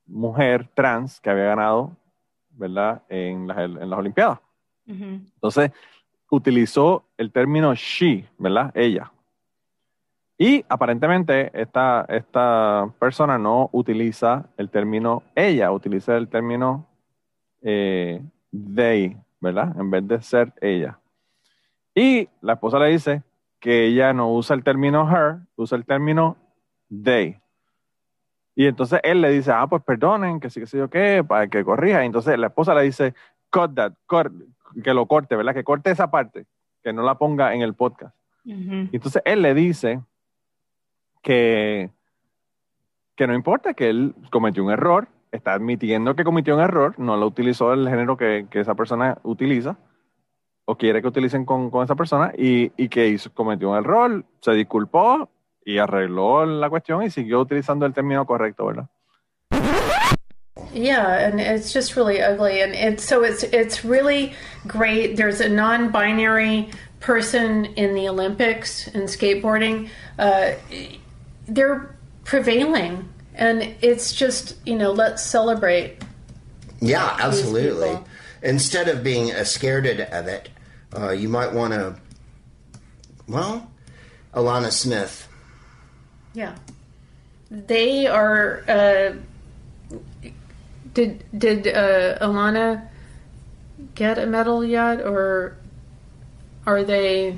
mujer 0.08 0.68
trans 0.74 1.22
que 1.22 1.30
había 1.30 1.46
ganado, 1.46 1.92
¿verdad? 2.60 3.02
En 3.10 3.48
las, 3.48 3.58
en 3.58 3.90
las 3.90 4.00
Olimpiadas. 4.00 4.40
Entonces, 4.86 5.72
utilizó 6.30 7.06
el 7.18 7.32
término 7.32 7.74
she, 7.74 8.28
¿verdad? 8.38 8.72
Ella. 8.76 9.12
Y 10.38 10.64
aparentemente 10.70 11.52
esta, 11.54 12.06
esta 12.08 12.92
persona 12.98 13.38
no 13.38 13.70
utiliza 13.74 14.50
el 14.58 14.70
término 14.70 15.24
ella, 15.36 15.72
utiliza 15.72 16.16
el 16.16 16.28
término 16.28 16.88
eh, 17.62 18.22
they, 18.52 19.18
¿verdad? 19.40 19.76
En 19.78 19.92
vez 19.92 20.08
de 20.08 20.22
ser 20.22 20.54
ella. 20.62 21.00
Y 21.94 22.30
la 22.42 22.54
esposa 22.54 22.80
le 22.80 22.88
dice, 22.88 23.24
que 23.60 23.88
ella 23.88 24.14
no 24.14 24.34
usa 24.34 24.56
el 24.56 24.64
término 24.64 25.10
her, 25.10 25.40
usa 25.56 25.78
el 25.78 25.86
término 25.86 26.38
they. 27.04 27.38
Y 28.60 28.66
entonces 28.68 29.00
él 29.04 29.22
le 29.22 29.30
dice, 29.30 29.54
ah, 29.54 29.68
pues 29.68 29.82
perdonen, 29.84 30.42
que 30.42 30.50
sí, 30.50 30.60
que 30.60 30.66
sé 30.66 30.78
yo 30.78 30.90
qué, 30.90 31.24
para 31.26 31.48
que 31.48 31.64
corrija. 31.64 32.04
Y 32.04 32.08
entonces 32.08 32.38
la 32.38 32.48
esposa 32.48 32.76
le 32.76 32.82
dice, 32.82 33.14
cut 33.50 33.74
that, 33.74 33.94
que 34.84 34.94
lo 34.94 35.06
corte, 35.06 35.38
¿verdad? 35.38 35.54
Que 35.54 35.64
corte 35.64 35.92
esa 35.92 36.12
parte, 36.12 36.46
que 36.84 36.92
no 36.92 37.02
la 37.02 37.18
ponga 37.18 37.56
en 37.56 37.62
el 37.62 37.74
podcast. 37.74 38.14
Y 38.44 38.90
entonces 38.92 39.22
él 39.24 39.44
le 39.44 39.54
dice 39.54 40.02
que, 41.22 41.90
que 43.16 43.28
no 43.28 43.34
importa, 43.34 43.74
que 43.74 43.90
él 43.90 44.14
cometió 44.30 44.66
un 44.66 44.72
error, 44.72 45.08
está 45.32 45.54
admitiendo 45.54 46.14
que 46.18 46.26
cometió 46.26 46.54
un 46.56 46.62
error, 46.62 46.96
no 47.00 47.16
lo 47.16 47.28
utilizó 47.28 47.72
el 47.72 47.88
género 47.88 48.18
que, 48.18 48.48
que 48.50 48.60
esa 48.60 48.76
persona 48.76 49.20
utiliza 49.24 49.78
o 50.66 50.76
quiere 50.76 51.02
que 51.02 51.08
utilicen 51.08 51.46
con, 51.46 51.72
con 51.72 51.86
esa 51.86 51.96
persona 51.96 52.34
y, 52.38 52.74
y 52.76 52.90
que 52.90 53.08
hizo, 53.08 53.34
cometió 53.34 53.70
un 53.70 53.78
error, 53.78 54.26
se 54.42 54.52
disculpó 54.52 55.30
y 55.66 55.78
arregló 55.78 56.46
la 56.46 56.70
cuestión 56.70 57.04
y 57.04 57.10
siguió 57.10 57.42
utilizando 57.42 57.86
el 57.86 57.94
término 57.94 58.26
correcto, 58.26 58.66
¿verdad? 58.66 58.88
Yeah, 60.74 61.26
and 61.26 61.40
it's 61.40 61.74
just 61.74 61.96
really 61.96 62.22
ugly, 62.22 62.62
and 62.62 62.76
it's 62.76 63.04
so 63.04 63.24
it's 63.24 63.44
it's 63.44 63.84
really 63.84 64.34
great. 64.68 65.16
There's 65.16 65.42
a 65.42 65.50
non-binary 65.50 66.70
person 67.00 67.66
in 67.76 67.96
the 67.96 68.08
Olympics 68.08 68.88
in 68.88 69.04
skateboarding. 69.04 69.90
Uh, 70.20 70.52
they're 71.48 71.96
prevailing, 72.24 73.10
and 73.34 73.76
it's 73.82 74.14
just 74.14 74.58
you 74.66 74.76
know 74.76 74.92
let's 74.92 75.24
celebrate. 75.24 76.04
Yeah, 76.82 77.18
absolutely. 77.20 77.98
Instead 78.42 78.88
of 78.88 79.04
being 79.04 79.34
scared 79.46 79.88
of 79.88 80.28
it, 80.28 80.50
uh, 80.96 81.12
you 81.12 81.30
might 81.30 81.52
want 81.52 81.74
to, 81.74 81.96
well, 83.28 83.70
Alana 84.34 84.72
Smith. 84.72 85.29
Yeah, 86.34 86.56
they 87.50 88.08
are. 88.08 88.64
Uh, 88.68 89.14
did 90.94 91.24
did 91.38 91.68
uh, 91.68 92.20
Alana 92.20 92.88
get 93.96 94.18
a 94.18 94.26
medal 94.26 94.64
yet, 94.64 95.02
or 95.02 95.58
are 96.66 96.84
they? 96.84 97.38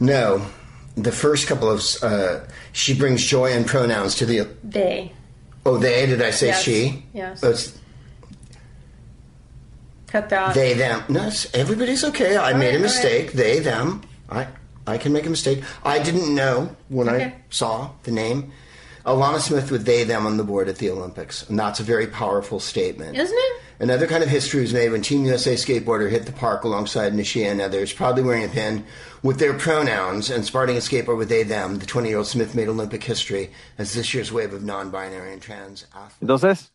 No, 0.00 0.44
the 0.96 1.12
first 1.12 1.46
couple 1.46 1.70
of 1.70 1.82
uh, 2.02 2.40
she 2.72 2.94
brings 2.94 3.24
joy 3.24 3.52
and 3.52 3.66
pronouns 3.66 4.14
to 4.16 4.26
the 4.26 4.48
they. 4.64 5.12
Oh, 5.64 5.78
they. 5.78 6.06
Did 6.06 6.22
I 6.22 6.30
say 6.30 6.48
yes. 6.48 6.62
she? 6.62 7.04
Yes. 7.12 7.42
Oh, 7.44 7.54
Cut 10.12 10.28
that. 10.28 10.54
They, 10.54 10.74
them. 10.74 11.02
No, 11.08 11.30
everybody's 11.54 12.04
okay. 12.04 12.36
I 12.36 12.52
All 12.52 12.58
made 12.58 12.72
right, 12.72 12.76
a 12.76 12.80
mistake. 12.80 13.26
right. 13.28 13.36
They, 13.36 13.58
them. 13.60 14.02
I, 14.28 14.46
I 14.86 14.98
can 14.98 15.12
make 15.12 15.26
a 15.26 15.30
mistake. 15.30 15.62
I 15.84 15.98
didn't 15.98 16.34
know 16.34 16.74
when 16.88 17.08
Okay. 17.08 17.24
I 17.24 17.34
saw 17.50 17.90
the 18.02 18.10
name. 18.10 18.52
Alana 19.04 19.40
Smith 19.40 19.70
with 19.70 19.84
they, 19.84 20.04
them 20.04 20.26
on 20.26 20.36
the 20.36 20.44
board 20.44 20.68
at 20.68 20.76
the 20.76 20.88
Olympics. 20.90 21.48
And 21.48 21.58
that's 21.58 21.80
a 21.80 21.82
very 21.82 22.06
powerful 22.06 22.60
statement. 22.60 23.16
Isn't 23.16 23.36
it? 23.36 23.60
Another 23.80 24.06
kind 24.06 24.22
of 24.22 24.28
history 24.28 24.60
was 24.60 24.72
made 24.72 24.92
when 24.92 25.02
Team 25.02 25.24
USA 25.24 25.54
skateboarder 25.54 26.08
hit 26.08 26.24
the 26.24 26.32
park 26.32 26.62
alongside 26.62 27.12
Nishia 27.12 27.50
and 27.50 27.60
others, 27.60 27.92
proudly 27.92 28.22
wearing 28.22 28.44
a 28.44 28.48
pin 28.48 28.84
with 29.24 29.38
their 29.40 29.54
pronouns 29.54 30.30
and 30.30 30.44
starting 30.44 30.76
a 30.76 30.80
skateboard 30.80 31.18
with 31.18 31.28
they, 31.28 31.42
them. 31.42 31.80
The 31.80 31.86
20 31.86 32.08
year 32.08 32.18
old 32.18 32.28
Smith 32.28 32.54
made 32.54 32.68
Olympic 32.68 33.02
history 33.02 33.50
as 33.78 33.92
this 33.94 34.14
year's 34.14 34.30
wave 34.32 34.52
of 34.52 34.62
non 34.62 34.90
binary 34.90 35.32
and 35.32 35.42
trans 35.42 35.86
athletes. 35.92 36.20
Entonces, 36.22 36.70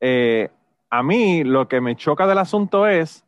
eh, 0.00 0.46
a 0.92 1.02
mí 1.02 1.42
lo 1.44 1.64
que 1.66 1.80
me 1.80 1.96
choca 1.96 2.24
del 2.28 2.38
asunto 2.38 2.84
es 2.84 3.24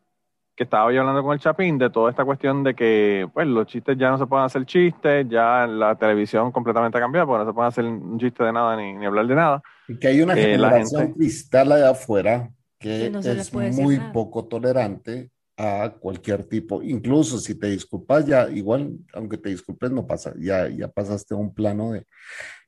que 0.57 0.65
estaba 0.65 0.91
yo 0.93 1.01
hablando 1.01 1.23
con 1.23 1.35
el 1.35 1.39
Chapín 1.41 1.77
de 1.77 1.91
toda 1.91 2.11
esta 2.11 2.25
cuestión 2.25 2.65
de 2.65 2.75
que 2.75 3.29
pues 3.35 3.47
los 3.47 3.67
chistes 3.67 3.97
ya 3.99 4.11
no 4.11 4.19
se 4.19 4.27
pueden 4.27 4.47
hacer 4.47 4.65
chistes, 4.65 5.27
ya 5.29 5.67
la 5.67 5.95
televisión 5.97 6.51
completamente 6.51 6.97
ha 6.97 7.01
cambiado, 7.03 7.27
porque 7.27 7.45
no 7.45 7.51
se 7.51 7.55
puede 7.55 7.69
hacer 7.69 7.85
un 7.85 8.19
chiste 8.19 8.43
de 8.43 8.53
nada 8.53 8.75
ni, 8.77 8.95
ni 8.95 9.05
hablar 9.05 9.27
de 9.27 9.35
nada. 9.35 9.63
Y 9.87 9.99
que 9.99 10.09
hay 10.09 10.23
una 10.23 10.33
Eh, 10.33 10.57
la 10.57 10.71
generación 10.71 11.03
gente- 11.03 11.19
cristal 11.19 11.73
allá 11.73 11.91
afuera 11.91 12.51
que 12.79 13.11
no 13.11 13.21
es 13.21 13.53
muy 13.53 13.99
poco 14.13 14.47
tolerante 14.47 15.31
a 15.59 15.91
cualquier 15.99 16.45
tipo, 16.45 16.83
incluso 16.83 17.39
si 17.39 17.59
te 17.59 17.69
disculpas 17.69 18.27
ya, 18.27 18.49
igual, 18.51 18.93
aunque 19.15 19.39
te 19.39 19.49
disculpes 19.49 19.91
no 19.91 20.07
pasa, 20.07 20.35
ya, 20.39 20.69
ya 20.69 20.87
pasaste 20.89 21.33
a 21.35 21.39
un 21.39 21.55
plano 21.55 21.93
de... 21.93 22.05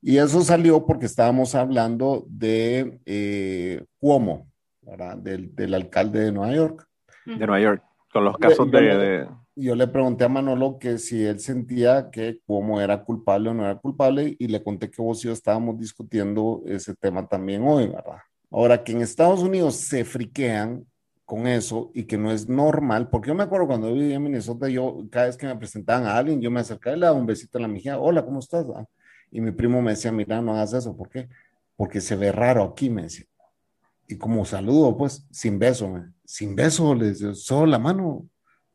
Y 0.00 0.16
eso 0.16 0.40
salió 0.42 0.86
porque 0.86 1.04
estábamos 1.06 1.54
hablando 1.54 2.24
de 2.28 2.98
eh, 3.04 3.84
Cuomo, 3.98 4.48
¿verdad? 4.80 5.18
Del, 5.18 5.54
del 5.54 5.74
alcalde 5.74 6.20
de 6.20 6.32
Nueva 6.32 6.54
York. 6.54 6.86
De 7.34 7.46
Nueva 7.46 7.60
York, 7.62 7.84
con 8.12 8.24
los 8.24 8.38
casos 8.38 8.70
de, 8.70 8.80
de- 8.98 9.28
Yo 9.56 9.74
le 9.74 9.88
pregunté 9.88 10.24
a 10.24 10.28
Manolo 10.28 10.78
que 10.78 10.98
si 10.98 11.24
él 11.24 11.40
sentía 11.40 12.10
que 12.10 12.38
Cuomo 12.46 12.80
era 12.80 13.02
culpable 13.04 13.50
o 13.50 13.54
no 13.54 13.64
era 13.64 13.76
culpable 13.78 14.36
y 14.38 14.46
le 14.48 14.62
conté 14.62 14.88
que 14.90 15.02
vos 15.02 15.22
y 15.24 15.28
yo 15.28 15.32
estábamos 15.32 15.78
discutiendo 15.78 16.62
ese 16.66 16.94
tema 16.94 17.26
también 17.26 17.62
hoy, 17.66 17.88
¿verdad? 17.88 18.18
Ahora, 18.50 18.82
que 18.84 18.92
en 18.92 19.02
Estados 19.02 19.40
Unidos 19.42 19.74
se 19.76 20.04
friquean 20.04 20.86
con 21.24 21.46
eso 21.46 21.90
y 21.92 22.04
que 22.04 22.16
no 22.16 22.30
es 22.30 22.48
normal, 22.48 23.10
porque 23.10 23.28
yo 23.28 23.34
me 23.34 23.42
acuerdo 23.42 23.66
cuando 23.66 23.88
yo 23.88 23.94
vivía 23.94 24.14
en 24.16 24.22
Minnesota, 24.22 24.68
yo 24.68 25.06
cada 25.10 25.26
vez 25.26 25.36
que 25.36 25.46
me 25.46 25.56
presentaban 25.56 26.06
a 26.06 26.16
alguien, 26.16 26.40
yo 26.40 26.50
me 26.50 26.60
acercaba 26.60 26.96
y 26.96 27.00
le 27.00 27.06
daba 27.06 27.18
un 27.18 27.26
besito 27.26 27.58
en 27.58 27.62
la 27.62 27.68
mejilla, 27.68 27.98
hola, 27.98 28.24
¿cómo 28.24 28.38
estás? 28.38 28.64
ah? 28.76 28.86
Y 29.30 29.40
mi 29.40 29.50
primo 29.52 29.82
me 29.82 29.90
decía, 29.90 30.10
mira, 30.12 30.40
no 30.40 30.52
hagas 30.54 30.72
eso, 30.72 30.96
¿por 30.96 31.08
qué? 31.10 31.28
Porque 31.76 32.00
se 32.00 32.16
ve 32.16 32.32
raro 32.32 32.62
aquí, 32.64 32.88
me 32.90 33.02
decía. 33.02 33.26
Y 34.06 34.16
como 34.16 34.44
saludo, 34.44 34.96
pues, 34.96 35.26
sin 35.30 35.58
beso, 35.58 35.88
me- 35.90 36.12
sin 36.28 36.54
beso, 36.54 36.94
le 36.94 37.06
decía, 37.06 37.32
solo 37.34 37.64
la 37.66 37.78
mano. 37.78 38.28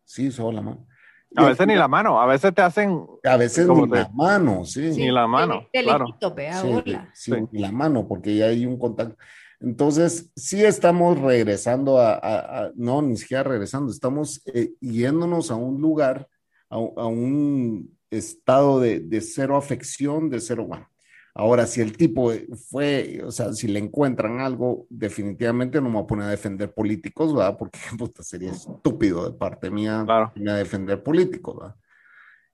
Sí, 0.03 0.31
solo 0.31 0.53
la 0.53 0.61
mano. 0.63 0.87
a 1.35 1.45
veces 1.47 1.65
ni 1.67 1.75
la 1.75 1.87
mano, 1.87 2.19
a 2.21 2.25
veces 2.25 2.53
te 2.53 2.61
hacen 2.61 3.05
A 3.23 3.37
veces 3.37 3.65
¿Cómo 3.67 3.85
ni 3.85 3.91
te- 3.91 3.97
la 3.99 4.09
mano, 4.13 4.65
sí. 4.65 4.81
ni 4.95 5.09
la 5.11 5.25
mano, 5.27 5.67
De 5.73 5.81
claro. 5.83 6.05
Sí, 6.19 6.95
sí, 7.13 7.31
Sí. 7.31 7.37
ni 7.51 7.61
la 7.61 7.71
mano, 7.71 8.07
porque 8.07 8.35
ya 8.35 8.45
hay 8.47 8.65
un 8.65 8.77
contacto. 8.77 9.15
Entonces, 9.59 10.31
sí 10.35 10.63
estamos 10.63 11.19
regresando 11.19 11.99
a, 11.99 12.13
a- 12.15 12.65
a- 12.65 12.71
no, 12.75 13.01
ni 13.03 13.17
siquiera 13.17 13.43
regresando, 13.43 13.91
estamos 13.91 14.41
eh, 14.53 14.73
yéndonos 14.81 15.49
a 15.51 15.55
un 15.55 15.79
lugar, 15.79 16.27
a, 16.69 16.77
un- 16.79 16.93
a 16.97 17.05
un 17.07 17.97
estado 18.11 18.79
de, 18.79 18.99
de 18.99 19.21
cero 19.21 19.57
afección, 19.57 20.29
de 20.29 20.39
cero, 20.39 20.65
bueno. 20.67 20.87
Ahora, 21.35 21.65
si 21.65 21.81
el 21.81 21.97
tipo 21.97 22.31
fue, 22.69 23.21
o 23.25 23.31
sea, 23.31 23.53
si 23.53 23.67
le 23.67 23.79
encuentran 23.79 24.39
algo, 24.39 24.85
definitivamente 24.89 25.81
no 25.81 25.89
me 25.89 25.95
voy 25.95 26.03
a 26.03 26.07
poner 26.07 26.25
a 26.25 26.29
defender 26.29 26.71
políticos, 26.73 27.33
¿verdad? 27.33 27.57
Porque 27.57 27.79
puta, 27.97 28.21
sería 28.23 28.51
estúpido 28.51 29.29
de 29.29 29.35
parte 29.37 29.71
mía 29.71 30.03
Claro. 30.05 30.31
a 30.47 30.53
defender 30.55 31.01
políticos, 31.01 31.57
¿verdad? 31.59 31.75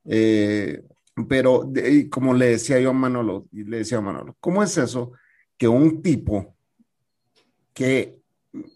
Eh, 0.05 0.83
pero 1.27 1.65
de- 1.67 2.09
como 2.09 2.33
le 2.33 2.47
decía 2.51 2.79
yo 2.79 2.91
a 2.91 2.93
Manolo, 2.93 3.47
le 3.51 3.77
decía 3.79 3.97
a 3.97 4.01
Manolo, 4.01 4.37
¿cómo 4.39 4.63
es 4.63 4.77
eso 4.77 5.11
que 5.57 5.67
un 5.67 6.01
tipo 6.01 6.55
que 7.73 8.17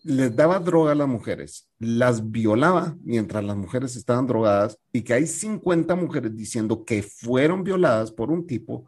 les 0.04 0.36
daba 0.36 0.60
droga 0.60 0.92
a 0.92 0.96
las 0.96 1.08
mujeres, 1.08 1.68
las 1.80 2.30
violaba 2.30 2.96
mientras 3.04 3.44
las 3.44 3.56
mujeres 3.58 3.96
estaban 3.96 4.28
drogadas 4.28 4.78
y 4.92 5.02
que 5.02 5.13
hay 5.13 5.26
50 5.28 5.96
mujeres 5.96 6.36
diciendo 6.36 6.86
que 6.86 7.02
fueron 7.02 7.63
violadas 7.63 8.12
por 8.12 8.30
un 8.30 8.46
tipo 8.46 8.86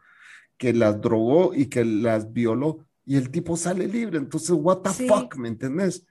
que 0.58 0.74
las 0.74 1.00
drogó 1.02 1.54
y 1.54 1.68
que 1.68 1.84
las 1.86 2.32
violó 2.32 2.80
y 3.06 3.16
el 3.18 3.30
tipo 3.30 3.56
sale 3.58 3.88
libre. 3.88 4.18
Entonces, 4.18 4.52
what 4.52 4.78
the 4.80 4.90
Sí. 4.90 5.08
fuck, 5.08 5.36
¿me 5.38 5.48
entendés? 5.50 6.06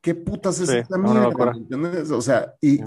¿Qué 0.00 0.14
putas 0.14 0.60
es 0.60 0.68
Sí, 0.70 0.76
esta 0.76 0.98
mierda? 0.98 1.52
¿Me 1.52 1.58
entendés? 1.58 2.10
O 2.10 2.20
sea, 2.22 2.54
y, 2.60 2.74
y 2.74 2.80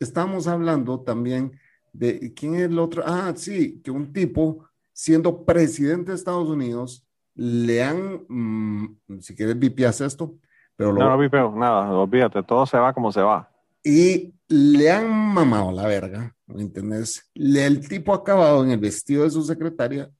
estamos 0.00 0.46
hablando 0.48 1.00
también 1.00 1.52
de 1.92 2.32
quién 2.34 2.54
es 2.56 2.62
el 2.62 2.78
otro. 2.78 3.02
Ah, 3.06 3.32
sí, 3.36 3.80
que 3.84 3.90
un 3.90 4.12
tipo 4.12 4.64
siendo 4.92 5.44
presidente 5.44 6.10
de 6.10 6.16
Estados 6.16 6.48
Unidos 6.48 7.06
le 7.34 7.82
han, 7.82 8.24
mm, 8.28 8.98
si 9.20 9.34
quieres, 9.36 9.58
vipias 9.58 10.00
esto, 10.00 10.34
pero 10.76 10.92
lo, 10.92 11.00
No, 11.00 11.10
no 11.10 11.18
vipeo, 11.18 11.54
nada, 11.54 11.90
olvídate, 11.92 12.42
todo 12.42 12.66
se 12.66 12.76
va 12.78 12.92
como 12.92 13.12
se 13.12 13.20
va. 13.20 13.48
y 13.84 14.32
le 14.48 14.90
han 14.90 15.08
mamado 15.32 15.72
la 15.72 15.86
verga, 15.86 16.34
¿me 16.46 16.62
entendés? 16.62 17.30
Le, 17.34 17.64
el 17.66 17.88
tipo 17.88 18.12
ha 18.12 18.16
acabado 18.16 18.62
en 18.64 18.70
el 18.72 18.78
vestido 18.78 19.24
de 19.24 19.30
su 19.30 19.42
secretaria 19.42 20.10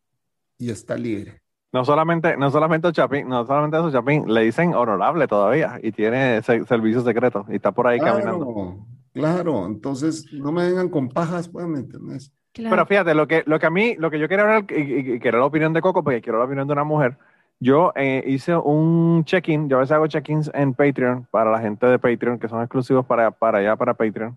y 0.59 0.71
está 0.71 0.97
libre. 0.97 1.41
No 1.73 1.85
solamente, 1.85 2.37
no 2.37 2.51
solamente 2.51 2.93
Chapín, 2.93 3.29
no 3.29 3.47
solamente 3.47 3.79
eso, 3.79 3.91
Chapín, 3.91 4.33
le 4.33 4.43
dicen 4.43 4.75
honorable 4.75 5.27
todavía 5.27 5.79
y 5.83 5.91
tiene 5.93 6.43
se- 6.43 6.65
servicio 6.67 7.01
secreto 7.01 7.47
y 7.49 7.57
está 7.57 7.73
por 7.73 7.87
ahí 7.87 7.99
caminando. 7.99 8.85
Claro, 9.15 9.67
entonces 9.67 10.27
no 10.33 10.53
me 10.53 10.67
vengan 10.67 10.89
con 10.91 11.09
pajas, 11.09 11.49
pues, 11.49 11.67
¿me 11.67 11.79
entendés? 11.79 12.33
Claro. 12.53 12.71
Pero 12.77 12.87
fíjate, 12.87 13.15
lo 13.15 13.27
que, 13.27 13.43
lo 13.47 13.59
que 13.59 13.67
a 13.67 13.71
mí, 13.71 13.95
lo 13.97 14.11
que 14.11 14.19
yo 14.19 14.29
quería 14.29 14.45
hablar, 14.45 14.67
y, 14.71 14.81
y- 14.83 15.13
y 15.15 15.19
quiero 15.21 15.39
la 15.39 15.47
opinión 15.47 15.73
de 15.73 15.81
Coco, 15.81 16.05
porque 16.05 16.21
quiero 16.21 16.39
la 16.39 16.45
opinión 16.45 16.67
de 16.67 16.73
una 16.75 16.85
mujer. 16.85 17.17
Yo 17.59 17.93
eh, 17.95 18.23
hice 18.27 18.55
un 18.57 19.25
check-in, 19.25 19.69
yo 19.69 19.77
a 19.77 19.81
veces 19.81 19.93
hago 19.93 20.07
check-ins 20.09 20.51
en 20.53 20.75
Patreon 20.75 21.27
para 21.31 21.51
la 21.51 21.61
gente 21.61 21.87
de 21.87 21.99
Patreon, 21.99 22.39
que 22.39 22.49
son 22.49 22.61
exclusivos 22.61 23.07
para, 23.07 23.31
para 23.31 23.59
allá, 23.59 23.77
para 23.77 23.95
Patreon. 23.95 24.37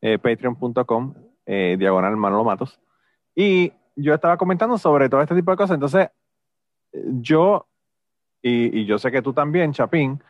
Eh, 0.00 0.18
Patreon.com, 0.18 1.14
eh, 1.44 1.76
diagonal 1.78 2.16
Manolo 2.16 2.44
Matos. 2.44 2.78
Y 3.34 3.72
yo 4.00 4.14
estaba 4.14 4.36
comentando 4.36 4.78
sobre 4.78 5.08
todo 5.08 5.20
este 5.20 5.34
tipo 5.34 5.50
de 5.50 5.56
cosas. 5.56 5.74
Entonces, 5.74 6.08
yo, 6.92 7.66
y, 8.42 8.84
yo 8.84 8.98
sé 8.98 9.10
que 9.10 9.22
tú 9.22 9.32
también, 9.32 9.72
Chapín, 9.72 10.22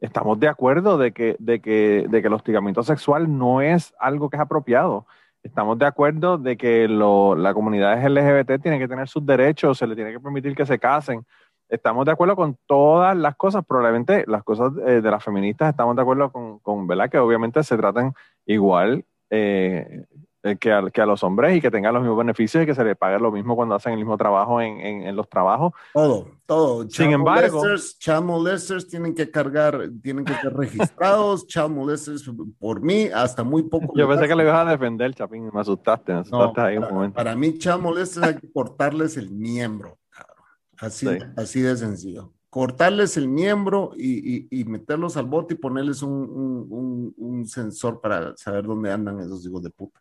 estamos 0.00 0.38
de 0.38 0.48
acuerdo 0.48 0.98
de 0.98 1.12
que, 1.12 1.36
de, 1.38 1.60
que, 1.60 2.06
de 2.08 2.20
que 2.22 2.28
el 2.28 2.34
hostigamiento 2.34 2.82
sexual 2.82 3.36
no 3.36 3.60
es 3.60 3.94
algo 3.98 4.30
que 4.30 4.36
es 4.36 4.42
apropiado. 4.42 5.06
Estamos 5.42 5.78
de 5.78 5.86
acuerdo 5.86 6.38
de 6.38 6.56
que 6.56 6.88
lo- 6.88 7.36
la 7.36 7.54
comunidad 7.54 8.02
LGBT 8.04 8.58
tiene 8.60 8.78
que 8.78 8.88
tener 8.88 9.08
sus 9.08 9.24
derechos, 9.24 9.78
se 9.78 9.86
le 9.86 9.94
tiene 9.94 10.12
que 10.12 10.20
permitir 10.20 10.54
que 10.56 10.66
se 10.66 10.78
casen. 10.78 11.24
Estamos 11.68 12.04
de 12.06 12.12
acuerdo 12.12 12.36
con 12.36 12.56
todas 12.66 13.16
las 13.16 13.36
cosas, 13.36 13.64
probablemente 13.64 14.24
las 14.28 14.42
cosas 14.44 14.72
eh, 14.86 15.00
de 15.00 15.10
las 15.10 15.22
feministas 15.22 15.70
estamos 15.70 15.96
de 15.96 16.02
acuerdo 16.02 16.30
con, 16.30 16.58
con 16.60 16.86
¿verdad? 16.86 17.10
Que 17.10 17.18
obviamente 17.18 17.62
se 17.64 17.76
tratan 17.76 18.12
igual 18.44 19.04
eh, 19.30 20.04
que, 20.54 20.72
a, 20.72 20.88
que 20.90 21.00
a 21.00 21.06
los 21.06 21.24
hombres 21.24 21.56
y 21.56 21.60
que 21.60 21.70
tengan 21.72 21.92
los 21.92 22.02
mismos 22.02 22.18
beneficios 22.18 22.62
y 22.62 22.66
que 22.66 22.74
se 22.76 22.84
les 22.84 22.96
pague 22.96 23.18
lo 23.18 23.32
mismo 23.32 23.56
cuando 23.56 23.74
hacen 23.74 23.94
el 23.94 23.98
mismo 23.98 24.16
trabajo 24.16 24.60
en, 24.60 24.78
en- 24.80 25.02
en 25.02 25.16
los 25.16 25.28
trabajos. 25.28 25.72
Todo, 25.92 26.28
todo. 26.46 26.82
Sin 26.82 26.90
Child 26.90 27.12
embargo- 27.14 27.56
molesters, 27.58 27.98
child 27.98 28.22
molesters 28.22 28.86
tienen 28.86 29.14
que 29.14 29.28
cargar, 29.30 29.88
tienen 30.00 30.24
que 30.24 30.34
ser 30.34 30.54
registrados, 30.54 31.44
child 31.48 31.70
molesters 31.70 32.30
por 32.60 32.80
mí, 32.80 33.08
hasta 33.12 33.42
muy 33.42 33.64
poco. 33.64 33.92
Yo 33.96 34.08
pensé 34.08 34.28
que 34.28 34.36
le 34.36 34.44
ibas 34.44 34.64
a 34.66 34.70
defender, 34.70 35.12
Chapín, 35.14 35.50
me 35.52 35.60
asustaste, 35.60 36.12
me 36.12 36.20
asustaste 36.20 36.60
No, 36.60 36.66
ahí 36.66 36.76
un 36.76 36.82
para, 36.82 36.94
momento. 36.94 37.14
para 37.16 37.34
mí, 37.34 37.58
child 37.58 37.80
molesters 37.80 38.26
hay 38.26 38.36
que 38.36 38.52
cortarles 38.52 39.16
el 39.16 39.30
miembro, 39.30 39.98
cabrón. 40.10 40.44
Así, 40.78 41.06
Sí. 41.08 41.18
así 41.36 41.60
de 41.62 41.76
sencillo. 41.76 42.32
Cortarles 42.48 43.18
el 43.18 43.28
miembro 43.28 43.90
y, 43.98 44.34
y- 44.34 44.48
y 44.50 44.64
meterlos 44.64 45.18
al 45.18 45.26
bote 45.26 45.52
y 45.54 45.56
ponerles 45.58 46.00
un, 46.02 46.12
un- 46.12 46.66
un- 46.70 47.14
un 47.18 47.46
sensor 47.46 48.00
para 48.00 48.34
saber 48.36 48.64
dónde 48.64 48.90
andan 48.90 49.20
esos 49.20 49.44
hijos 49.46 49.62
de 49.62 49.68
puta. 49.70 50.00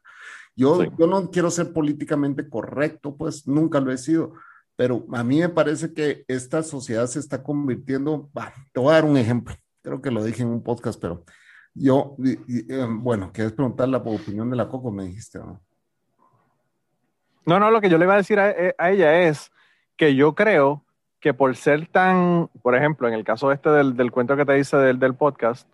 Yo, 0.56 0.82
Sí. 0.82 0.90
yo 0.98 1.08
no 1.08 1.30
quiero 1.32 1.52
ser 1.52 1.74
políticamente 1.74 2.48
correcto, 2.50 3.16
pues 3.16 3.48
nunca 3.48 3.80
lo 3.80 3.92
he 3.92 3.98
sido, 3.98 4.34
pero 4.76 5.06
a 5.14 5.24
mí 5.24 5.40
me 5.40 5.50
parece 5.50 5.94
que 5.94 6.24
esta 6.28 6.64
sociedad 6.64 7.08
se 7.08 7.20
está 7.20 7.44
convirtiendo, 7.44 8.30
bah, 8.34 8.54
te 8.74 8.80
voy 8.80 8.92
a 8.92 8.96
dar 8.96 9.06
un 9.06 9.18
ejemplo, 9.18 9.54
creo 9.82 10.02
que 10.02 10.12
lo 10.12 10.24
dije 10.24 10.44
en 10.44 10.50
un 10.50 10.64
podcast, 10.64 11.00
pero 11.02 11.24
yo, 11.74 12.16
y- 12.20 12.40
y, 12.48 12.74
eh, 12.74 12.88
bueno, 12.90 13.32
quieres 13.34 13.52
preguntar 13.54 13.90
la 13.90 13.98
opinión 13.98 14.50
de 14.50 14.56
la 14.56 14.70
Coco, 14.70 14.92
me 14.92 15.04
dijiste, 15.06 15.40
¿no? 15.40 15.60
No, 17.46 17.60
no, 17.60 17.70
lo 17.70 17.80
que 17.82 17.90
yo 17.90 17.98
le 17.98 18.06
iba 18.06 18.14
a 18.16 18.18
decir 18.18 18.40
a, 18.40 18.50
eh, 18.50 18.74
a 18.78 18.92
ella 18.92 19.28
es 19.28 19.52
que 19.98 20.16
yo 20.16 20.34
creo 20.36 20.84
que 21.20 21.34
por 21.34 21.56
ser 21.56 21.88
tan, 21.88 22.50
por 22.62 22.76
ejemplo, 22.76 23.08
en 23.08 23.14
el 23.14 23.24
caso 23.24 23.52
este 23.52 23.70
del, 23.70 23.96
del 23.96 24.12
cuento 24.12 24.36
que 24.36 24.46
te 24.46 24.58
hice 24.58 24.78
del, 24.78 25.00
del 25.00 25.16
podcast, 25.16 25.68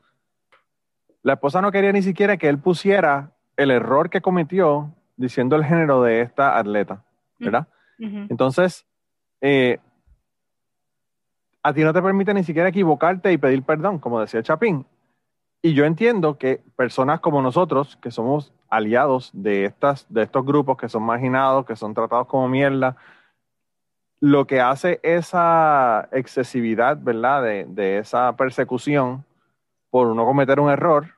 la 1.24 1.34
esposa 1.34 1.62
no 1.62 1.72
quería 1.72 1.91
ni 1.91 2.02
siquiera 2.02 2.38
que 2.38 2.50
él 2.50 2.58
pusiera 2.60 3.32
el 3.58 3.72
error 3.72 4.10
que 4.10 4.22
cometió 4.22 4.94
diciendo 5.18 5.56
el 5.56 5.66
género 5.66 6.02
de 6.04 6.22
esta 6.22 6.58
atleta, 6.58 7.04
¿verdad? 7.40 7.68
Ujú. 8.00 8.26
Entonces, 8.30 8.86
eh, 9.42 9.80
a 11.64 11.74
ti 11.74 11.84
no 11.84 11.94
te 11.94 12.02
permite 12.02 12.34
ni 12.34 12.44
siquiera 12.44 12.70
equivocarte 12.70 13.32
y 13.32 13.38
pedir 13.38 13.64
perdón, 13.64 14.00
como 14.00 14.20
decía 14.20 14.42
Chapín. 14.42 14.86
Y 15.62 15.74
yo 15.74 15.86
entiendo 15.86 16.38
que 16.40 16.64
personas 16.76 17.20
como 17.20 17.42
nosotros, 17.42 17.98
que 17.98 18.10
somos 18.10 18.52
aliados 18.70 19.30
de, 19.34 19.66
estas, 19.66 20.12
de 20.12 20.24
estos 20.24 20.44
grupos 20.44 20.78
que 20.78 20.90
son 20.90 21.04
marginados, 21.04 21.66
que 21.66 21.76
son 21.76 21.94
tratados 21.94 22.26
como 22.28 22.48
mierda, 22.48 22.98
lo 24.20 24.48
que 24.48 24.60
hace 24.60 25.00
esa 25.04 26.10
excesividad, 26.12 26.98
¿verdad? 27.00 27.44
De, 27.44 27.66
de 27.66 28.00
esa 28.00 28.36
persecución 28.36 29.24
por 29.92 30.08
uno 30.08 30.26
cometer 30.26 30.60
un 30.60 30.72
error, 30.72 31.16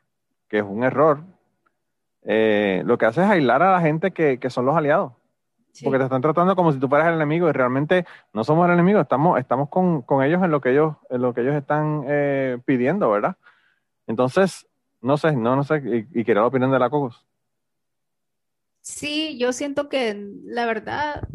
que 0.50 0.58
es 0.58 0.64
un 0.64 0.84
error, 0.84 1.22
eh, 2.26 2.84
lo 2.86 2.98
que 2.98 3.06
hace 3.06 3.22
es 3.22 3.30
aislar 3.30 3.62
a 3.64 3.72
la 3.74 3.82
gente 3.82 4.12
que, 4.12 4.40
que 4.40 4.50
son 4.50 4.66
los 4.66 4.76
aliados 4.76 5.14
Sí. 5.72 5.84
porque 5.86 5.98
te 5.98 6.04
están 6.04 6.22
tratando 6.22 6.56
como 6.56 6.72
si 6.72 6.80
tú 6.80 6.88
fueras 6.88 7.08
el 7.08 7.16
enemigo 7.16 7.50
y 7.50 7.52
realmente 7.52 8.06
no 8.32 8.44
somos 8.44 8.68
el 8.68 8.74
enemigo, 8.74 9.02
estamos, 9.02 9.40
estamos 9.40 9.70
con, 9.70 10.04
con 10.04 10.24
ellos 10.24 10.44
en 10.44 10.52
lo 10.52 10.62
que 10.62 10.70
ellos, 10.70 10.98
en 11.10 11.24
lo 11.24 11.34
que 11.34 11.42
ellos 11.42 11.56
están 11.56 12.04
eh, 12.08 12.60
pidiendo, 12.64 13.10
¿verdad? 13.10 13.38
Entonces, 14.06 14.68
no 15.02 15.18
sé, 15.18 15.32
no, 15.36 15.56
no 15.56 15.64
sé, 15.64 15.82
y, 16.14 16.20
y 16.20 16.24
quería 16.24 16.42
la 16.42 16.48
opinión 16.48 16.72
de 16.72 16.78
la 16.78 16.92
Cocos. 16.92 17.26
Sí, 18.82 19.38
yo 19.40 19.52
siento 19.52 19.90
que 19.90 20.30
la 20.44 20.68
verdad, 20.68 21.28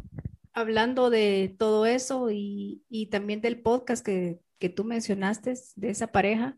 hablando 0.53 1.11
de 1.11 1.55
todo 1.59 1.85
eso 1.87 2.31
y, 2.31 2.85
y 2.88 3.07
también 3.07 3.40
del 3.40 3.61
podcast 3.61 4.07
que, 4.07 4.38
que 4.61 4.68
tú 4.68 4.85
mencionaste 4.85 5.55
de 5.74 5.90
esa 5.90 6.07
pareja, 6.09 6.57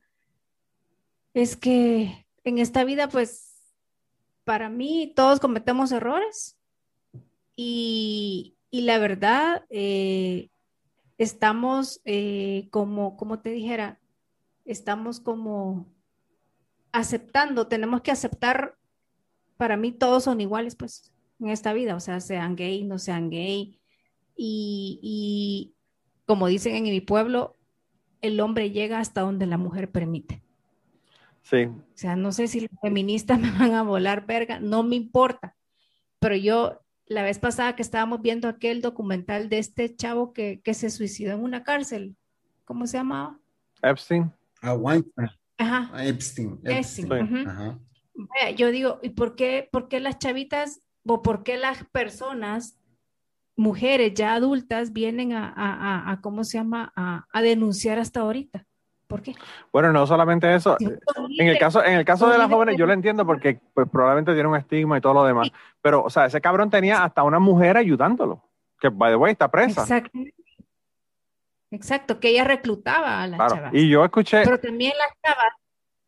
es 1.33 1.57
que 1.57 2.27
en 2.45 2.59
esta 2.59 2.85
vida, 2.85 3.09
pues, 3.09 3.50
para 4.45 4.69
mí 4.69 5.13
todos 5.15 5.41
cometemos 5.41 5.93
errores 5.93 6.57
y, 7.57 8.57
y 8.71 8.83
la 8.83 8.99
verdad, 8.99 9.65
eh, 9.71 10.49
estamos 11.19 12.01
eh, 12.05 12.69
como, 12.71 13.17
como 13.17 13.41
te 13.41 13.51
dijera, 13.51 14.01
estamos 14.65 15.21
como 15.21 15.87
aceptando, 16.93 17.67
tenemos 17.67 18.01
que 18.01 18.11
aceptar 18.11 18.77
para 19.57 19.77
mí 19.77 19.93
todos 19.93 20.25
son 20.25 20.41
iguales, 20.41 20.75
pues, 20.75 21.13
en 21.39 21.51
esta 21.51 21.75
vida, 21.75 21.95
o 21.95 22.01
sea, 22.01 22.21
sean 22.21 22.57
gay, 22.57 22.85
no 22.85 22.99
sean 22.99 23.29
gay. 23.29 23.79
Y, 24.35 24.99
y 25.03 25.75
como 26.25 26.47
dicen 26.47 26.75
en 26.77 26.85
mi 26.85 27.03
pueblo, 27.03 27.59
el 28.23 28.41
hombre 28.41 28.71
llega 28.71 29.01
hasta 29.01 29.21
donde 29.21 29.45
la 29.45 29.59
mujer 29.59 29.91
permite. 29.91 30.43
Sí, 31.43 31.65
O 31.65 31.83
sea, 31.95 32.17
no 32.17 32.33
sé 32.33 32.47
si 32.49 32.61
los 32.61 32.71
feministas 32.81 33.39
me 33.41 33.51
van 33.51 33.75
a 33.75 33.83
volar 33.83 34.27
verga, 34.27 34.61
no 34.61 34.83
me 34.83 34.97
importa. 34.97 35.57
Pero 36.19 36.37
yo, 36.37 36.81
la 37.07 37.23
vez 37.23 37.39
pasada 37.39 37.75
que 37.77 37.83
estábamos 37.83 38.21
viendo 38.23 38.47
aquel 38.49 38.83
documental 38.83 39.49
de 39.49 39.59
este 39.59 39.95
chavo 39.97 40.33
que, 40.33 40.61
que 40.63 40.75
se 40.75 40.91
suicidó 40.91 41.33
en 41.33 41.43
una 41.43 41.65
cárcel, 41.65 42.17
¿cómo 42.65 42.87
se 42.87 42.99
llamaba? 42.99 43.39
Epstein. 43.83 44.31
A 44.63 44.75
Weinstein, 44.75 45.29
Ajá. 45.57 45.91
a 45.97 46.05
Epstein. 46.07 46.61
Epstein. 46.65 47.49
Ajá. 47.49 47.79
Yo 48.57 48.71
digo, 48.71 48.99
¿y 49.03 49.09
por 49.11 49.35
qué, 49.35 49.67
por 49.73 49.89
qué 49.89 49.99
las 50.01 50.19
chavitas 50.19 50.83
o 51.07 51.23
por 51.23 51.43
qué 51.43 51.57
las 51.57 51.85
personas, 51.87 52.79
mujeres 53.57 54.13
ya 54.15 54.35
adultas, 54.35 54.93
vienen 54.93 55.33
a, 55.33 55.49
a, 55.49 55.53
a- 55.55 56.13
a- 56.13 56.21
¿cómo 56.21 56.45
se 56.45 56.59
llama?, 56.59 56.93
a, 56.95 57.27
a 57.33 57.43
denunciar 57.43 57.99
hasta 57.99 58.21
ahorita? 58.21 58.67
¿Por 59.11 59.21
qué? 59.23 59.35
Bueno, 59.73 59.93
no 59.93 60.07
solamente 60.07 60.55
eso. 60.55 60.77
Son 60.81 61.27
En 61.39 61.49
el 61.49 61.59
caso, 61.59 61.85
en 61.85 61.95
el 61.95 62.05
caso 62.05 62.29
de 62.29 62.39
las 62.39 62.49
jóvenes, 62.49 62.77
yo 62.79 62.87
lo 62.87 62.93
entiendo 62.93 63.27
porque 63.27 63.61
pues, 63.75 63.89
probablemente 63.91 64.33
tiene 64.33 64.49
un 64.49 64.57
estigma 64.57 64.97
y 64.97 65.01
todo 65.01 65.15
lo 65.15 65.25
demás. 65.25 65.51
Pero, 65.83 66.03
o 66.05 66.09
sea, 66.09 66.27
ese 66.27 66.41
cabrón 66.41 66.71
tenía 66.71 67.03
hasta 67.05 67.25
una 67.25 67.41
mujer 67.41 67.77
ayudándolo. 67.77 68.41
Que, 68.81 68.89
by 68.89 69.11
the 69.13 69.17
way, 69.17 69.33
está 69.33 69.51
presa. 69.51 69.83
Exacto. 69.83 70.19
Exacto, 71.73 72.19
que 72.19 72.31
ella 72.31 72.45
reclutaba 72.45 73.23
a 73.23 73.27
las 73.27 73.37
Claro. 73.37 73.55
chavas. 73.57 73.75
Y 73.75 73.89
yo 73.89 74.05
escuché, 74.05 74.43
Pero 74.43 74.59
también 74.59 74.93
las 74.99 75.09
chavas, 75.23 75.53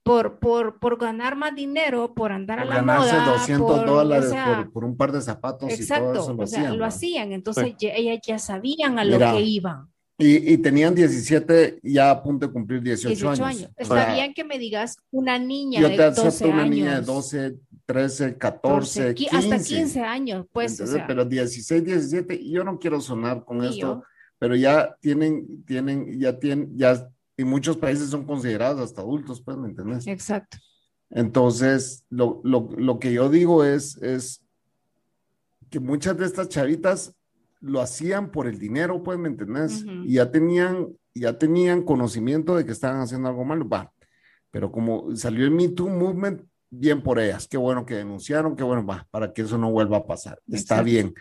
por, 0.03 0.39
por, 0.41 0.81
por 0.81 0.99
ganar 0.99 1.37
más 1.37 1.55
dinero, 1.55 2.13
por 2.15 2.33
andar 2.33 2.59
a 2.59 2.65
la 2.65 2.75
ganarse 2.77 3.13
moda, 3.13 3.33
200 3.33 3.71
por, 3.79 3.89
o 3.89 3.93
dólares 3.95 4.31
sea, 4.31 4.45
por, 4.57 4.73
por 4.73 4.85
un 4.85 4.97
par 4.97 5.13
de 5.13 5.21
zapatos 5.21 5.63
y 5.71 5.75
todo 5.75 5.83
Exacto, 5.83 6.13
eso 6.21 6.35
lo 6.35 6.43
o 6.43 6.47
sea, 6.47 6.61
hacían. 6.63 6.79
lo 6.79 6.85
hacían, 6.85 7.33
entonces 7.33 7.75
Sí. 7.79 7.89
ellas 7.95 8.19
ya 8.27 8.39
sabían 8.41 8.99
a 8.99 9.05
lo 9.05 9.13
Mira. 9.19 9.33
que 9.33 9.41
iban. 9.43 9.92
Y, 10.23 10.53
y 10.53 10.59
tenían 10.59 10.95
17, 10.95 11.81
ya 11.83 12.11
a 12.11 12.23
punto 12.23 12.47
de 12.47 12.53
cumplir 12.53 12.81
18, 12.83 13.09
18 13.09 13.45
años. 13.45 13.61
años. 13.61 13.71
Está 13.77 13.95
sea, 14.05 14.15
bien 14.15 14.33
que 14.35 14.45
me 14.45 14.59
digas 14.59 14.97
una 15.11 15.39
niña 15.39 15.81
Yo 15.81 15.89
de 15.89 15.97
te 15.97 16.03
12 16.05 16.29
acepto 16.29 16.53
una 16.53 16.63
años. 16.63 16.77
niña 16.77 17.01
de 17.01 17.07
12, 17.07 17.57
13, 17.87 18.39
14, 18.39 19.15
15. 19.15 19.37
hasta 19.37 19.59
15 19.59 20.01
años, 20.01 20.47
pues, 20.53 20.81
o 20.81 20.87
sea, 20.87 21.07
pero 21.07 21.25
16, 21.25 21.85
17, 21.85 22.35
y 22.35 22.53
yo 22.53 22.63
no 22.65 22.79
quiero 22.79 23.01
sonar 23.01 23.45
con 23.45 23.63
Y 23.65 23.69
esto, 23.69 23.79
yo. 23.79 24.03
pero 24.39 24.55
ya 24.55 24.97
tienen, 25.01 25.65
tienen, 25.65 26.19
ya 26.21 26.39
tienen, 26.39 26.77
ya 26.79 27.09
en 27.37 27.49
muchos 27.49 27.77
países 27.77 28.09
son 28.11 28.25
considerados 28.25 28.81
hasta 28.81 29.01
adultos, 29.03 29.41
pues, 29.43 29.57
¿me 29.57 29.69
entendés? 29.69 30.07
exacto. 30.07 30.59
Entonces, 31.11 32.05
lo, 32.09 32.41
lo, 32.45 32.71
lo 32.77 32.99
que 32.99 33.13
yo 33.13 33.29
digo 33.29 33.65
es, 33.65 33.97
es 34.03 34.43
que 35.69 35.81
muchas 35.81 36.17
de 36.17 36.25
estas 36.27 36.49
chavitas 36.49 37.15
lo 37.63 37.81
hacían 37.81 38.31
por 38.31 38.47
el 38.47 38.59
dinero, 38.59 39.03
pues, 39.03 39.19
¿me 39.19 39.29
entendés? 39.29 39.85
Y 40.05 40.15
ya 40.15 40.31
tenían, 40.31 40.89
ya 41.15 41.39
tenían 41.39 41.83
conocimiento 41.83 42.57
de 42.57 42.67
que 42.67 42.73
estaban 42.73 43.01
haciendo 43.01 43.29
algo 43.29 43.45
malo, 43.45 43.67
va. 43.69 43.91
Pero 44.51 44.71
como 44.71 45.15
salió 45.17 45.45
el 45.45 45.51
Me 45.53 45.69
Too 45.69 45.89
Movement, 45.89 46.43
bien 46.71 47.03
por 47.03 47.19
ellas, 47.19 47.47
qué 47.49 47.57
bueno 47.57 47.87
que 47.87 47.95
denunciaron, 47.95 48.57
qué 48.57 48.63
bueno, 48.65 48.85
va, 48.85 49.07
para 49.11 49.33
que 49.33 49.43
eso 49.43 49.57
no 49.59 49.71
vuelva 49.71 49.99
a 49.99 50.05
pasar. 50.07 50.39
Está 50.49 50.75
Exacto. 50.81 50.85
bien. 50.85 51.15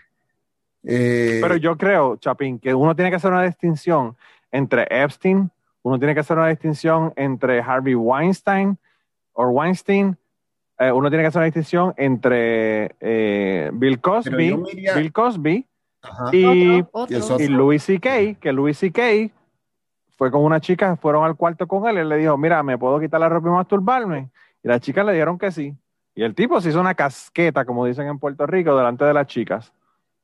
Eh, 0.83 1.39
Pero 1.41 1.55
yo 1.57 1.77
creo, 1.77 2.15
Chapín, 2.17 2.57
que 2.59 2.73
uno 2.73 2.95
tiene 2.95 3.11
que 3.11 3.17
hacer 3.17 3.31
una 3.31 3.43
distinción 3.43 4.15
entre 4.51 4.87
Epstein, 4.89 5.51
uno 5.83 5.99
tiene 5.99 6.13
que 6.13 6.21
hacer 6.21 6.37
una 6.37 6.47
distinción 6.49 7.13
entre 7.15 7.61
Harvey 7.61 7.93
Weinstein 7.95 8.77
o 9.33 9.45
Weinstein, 9.47 10.17
eh, 10.79 10.91
uno 10.91 11.09
tiene 11.09 11.23
que 11.23 11.27
hacer 11.27 11.39
una 11.39 11.45
distinción 11.45 11.93
entre 11.97 12.95
eh, 12.99 13.69
Bill 13.73 14.01
Cosby, 14.01 14.55
iría- 14.73 14.95
Bill 14.95 15.11
Cosby 15.13 15.67
ajá. 16.01 16.29
y, 16.35 16.45
Otro, 16.45 17.15
y 17.15 17.15
otro. 17.17 17.17
eso- 17.17 17.39
y 17.39 17.47
Louis 17.47 17.83
C.K., 17.83 18.35
que 18.39 18.51
Louis 18.51 18.77
C.K. 18.77 19.01
fue 20.17 20.31
con 20.31 20.43
una 20.43 20.59
chica, 20.59 20.95
fueron 20.97 21.23
al 21.23 21.35
cuarto 21.35 21.67
con 21.67 21.87
él, 21.87 21.97
y 21.97 21.99
él 21.99 22.09
le 22.09 22.17
dijo, 22.17 22.37
mira, 22.37 22.61
¿me 22.63 22.77
puedo 22.77 22.99
quitar 22.99 23.19
la 23.19 23.29
ropa 23.29 23.47
y 23.47 23.51
masturbarme? 23.51 24.29
Y 24.63 24.67
las 24.67 24.81
chicas 24.81 25.05
le 25.05 25.13
dijeron 25.13 25.37
que 25.39 25.51
sí. 25.51 25.75
Y 26.13 26.23
el 26.23 26.35
tipo 26.35 26.59
se 26.61 26.69
hizo 26.69 26.79
una 26.79 26.93
casqueta, 26.93 27.65
como 27.65 27.85
dicen 27.85 28.07
en 28.07 28.19
Puerto 28.19 28.45
Rico, 28.45 28.75
delante 28.75 29.05
de 29.05 29.13
las 29.13 29.27
chicas. 29.27 29.73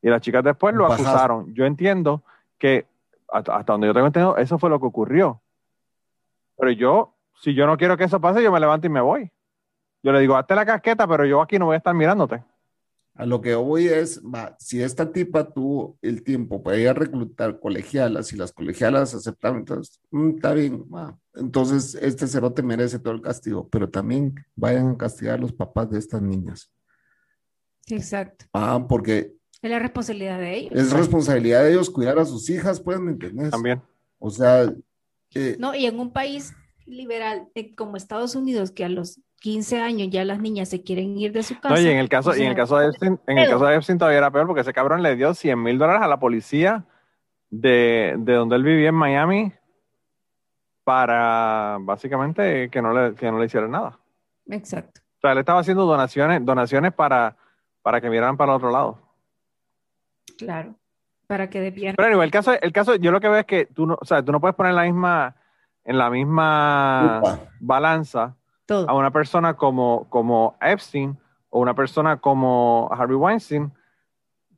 Y 0.01 0.09
las 0.09 0.21
chicas 0.21 0.43
después 0.43 0.75
lo 0.75 0.85
acusaron. 1.05 1.53
Yo 1.55 1.65
entiendo 1.65 2.21
que, 2.59 2.85
hasta, 3.31 3.55
hasta 3.55 3.73
donde 3.73 3.87
yo 3.87 3.93
tengo 3.93 4.07
entendido, 4.07 4.37
eso 4.37 4.59
fue 4.59 4.69
lo 4.69 4.79
que 4.79 4.85
ocurrió. 4.85 5.41
Pero 6.57 6.71
yo, 6.71 7.13
si 7.41 7.53
yo 7.53 7.65
no 7.65 7.77
quiero 7.77 7.97
que 7.97 8.03
eso 8.03 8.19
pase, 8.21 8.43
yo 8.43 8.51
me 8.51 8.59
levanto 8.59 8.85
y 8.87 8.89
me 8.89 9.01
voy. 9.01 9.31
Yo 10.03 10.11
le 10.11 10.19
digo, 10.19 10.35
hazte 10.35 10.53
la 10.55 10.65
casqueta, 10.65 11.07
pero 11.07 11.25
yo 11.25 11.41
aquí 11.41 11.57
no 11.57 11.65
voy 11.65 11.75
a 11.75 11.77
estar 11.77 11.93
mirándote. 11.95 12.43
A 13.17 13.25
lo 13.25 13.41
que 13.41 13.55
voy 13.55 13.87
es, 13.87 14.21
va, 14.21 14.55
si 14.59 14.81
esta 14.81 15.11
tipa 15.11 15.51
tuvo 15.51 15.97
el 16.03 16.23
tiempo 16.23 16.61
para 16.61 16.77
ir 16.77 16.87
a 16.87 16.93
reclutar 16.93 17.59
colegialas 17.59 18.31
y 18.31 18.35
las 18.37 18.51
colegialas 18.51 19.15
aceptaron, 19.15 19.59
entonces, 19.59 19.99
mm, 20.11 20.35
está 20.35 20.53
bien, 20.53 20.83
va. 20.93 21.17
Entonces 21.33 21.95
este 21.95 22.27
cerote 22.27 22.61
merece 22.61 22.99
todo 22.99 23.13
el 23.15 23.21
castigo, 23.21 23.67
pero 23.69 23.89
también 23.89 24.35
vayan 24.55 24.89
a 24.89 24.97
castigar 24.97 25.35
a 25.35 25.41
los 25.41 25.51
papás 25.51 25.89
de 25.89 25.97
estas 25.99 26.21
niñas, 26.21 26.71
Exacto. 27.87 28.45
ah, 28.53 28.85
porque 28.87 29.33
Es 29.61 29.69
la 29.71 29.79
responsabilidad 29.79 30.39
de 30.39 30.55
ellos. 30.57 30.73
es 30.75 30.91
responsabilidad 30.91 31.63
de 31.63 31.71
ellos 31.71 31.89
cuidar 31.89 32.19
a 32.19 32.25
sus 32.25 32.49
hijas, 32.49 32.79
pues, 32.79 32.99
¿me 32.99 33.11
entiendes? 33.11 33.49
También. 33.49 33.81
O 34.19 34.29
sea, 34.29 34.71
eh, 35.33 35.55
No, 35.59 35.73
y 35.73 35.85
en 35.85 35.99
un 35.99 36.11
país 36.11 36.53
liberal 36.85 37.49
eh, 37.55 37.73
como 37.75 37.97
Estados 37.97 38.35
Unidos, 38.35 38.71
que 38.71 38.85
a 38.85 38.89
los 38.89 39.19
15 39.47 39.79
años 39.79 40.09
ya 40.11 40.25
las 40.25 40.41
niñas 40.41 40.67
se 40.67 40.83
quieren 40.83 41.17
ir 41.17 41.31
de 41.31 41.41
su 41.41 41.57
casa. 41.57 41.73
No, 41.73 41.79
y 41.79 41.87
en 41.87 41.99
el 41.99 42.09
caso, 42.09 42.31
o 42.31 42.35
y 42.35 42.41
en 42.41 42.49
el 42.49 42.55
caso 42.57 42.77
de 42.77 42.87
Epstein, 42.87 43.17
en 43.27 43.37
el 43.37 43.49
caso 43.49 43.65
de 43.65 43.75
Epstein 43.75 43.97
todavía 43.97 44.17
era 44.17 44.29
peor 44.29 44.45
porque 44.45 44.59
ese 44.59 44.73
cabrón 44.73 45.01
le 45.01 45.15
dio 45.15 45.33
100 45.33 45.63
mil 45.63 45.77
dólares 45.77 46.01
a 46.01 46.07
la 46.09 46.19
policía 46.19 46.83
de, 47.49 48.15
de 48.17 48.33
donde 48.33 48.57
él 48.57 48.63
vivía 48.63 48.89
en 48.89 48.95
Miami 48.95 49.53
para 50.83 51.77
básicamente 51.79 52.69
que 52.69 52.81
no 52.81 52.91
le, 52.91 53.15
que 53.15 53.31
no 53.31 53.39
le 53.39 53.45
hicieran 53.45 53.71
nada. 53.71 53.97
Exacto. 54.49 54.99
O 54.99 55.21
sea, 55.21 55.31
él 55.31 55.37
estaba 55.37 55.61
haciendo 55.61 55.85
donaciones, 55.85 56.43
donaciones 56.43 56.91
para, 56.91 57.37
para 57.81 58.01
que 58.01 58.09
miraran 58.09 58.35
para 58.35 58.51
el 58.51 58.57
otro 58.57 58.69
lado. 58.69 58.99
Claro. 60.37 60.75
Para 61.25 61.49
que 61.49 61.61
despierten. 61.61 61.95
Pero 61.95 62.09
anyway, 62.09 62.25
el 62.25 62.31
caso, 62.31 62.51
el 62.51 62.73
caso, 62.73 62.95
yo 62.95 63.11
lo 63.11 63.21
que 63.21 63.29
veo 63.29 63.39
es 63.39 63.45
que 63.45 63.65
tú 63.65 63.87
no, 63.87 63.97
o 63.97 64.03
sea, 64.03 64.21
tú 64.21 64.33
no 64.33 64.41
puedes 64.41 64.57
poner 64.57 64.73
la 64.73 64.83
misma, 64.83 65.37
en 65.85 65.97
la 65.97 66.09
misma 66.09 67.21
Upa. 67.21 67.39
balanza 67.61 68.35
Todo. 68.67 68.87
a 68.89 68.93
una 68.93 69.09
persona 69.11 69.55
como, 69.55 70.05
como 70.09 70.55
Epstein 70.61 71.17
o 71.49 71.59
una 71.59 71.73
persona 71.73 72.17
como 72.17 72.87
Harvey 72.91 73.15
Weinstein, 73.17 73.71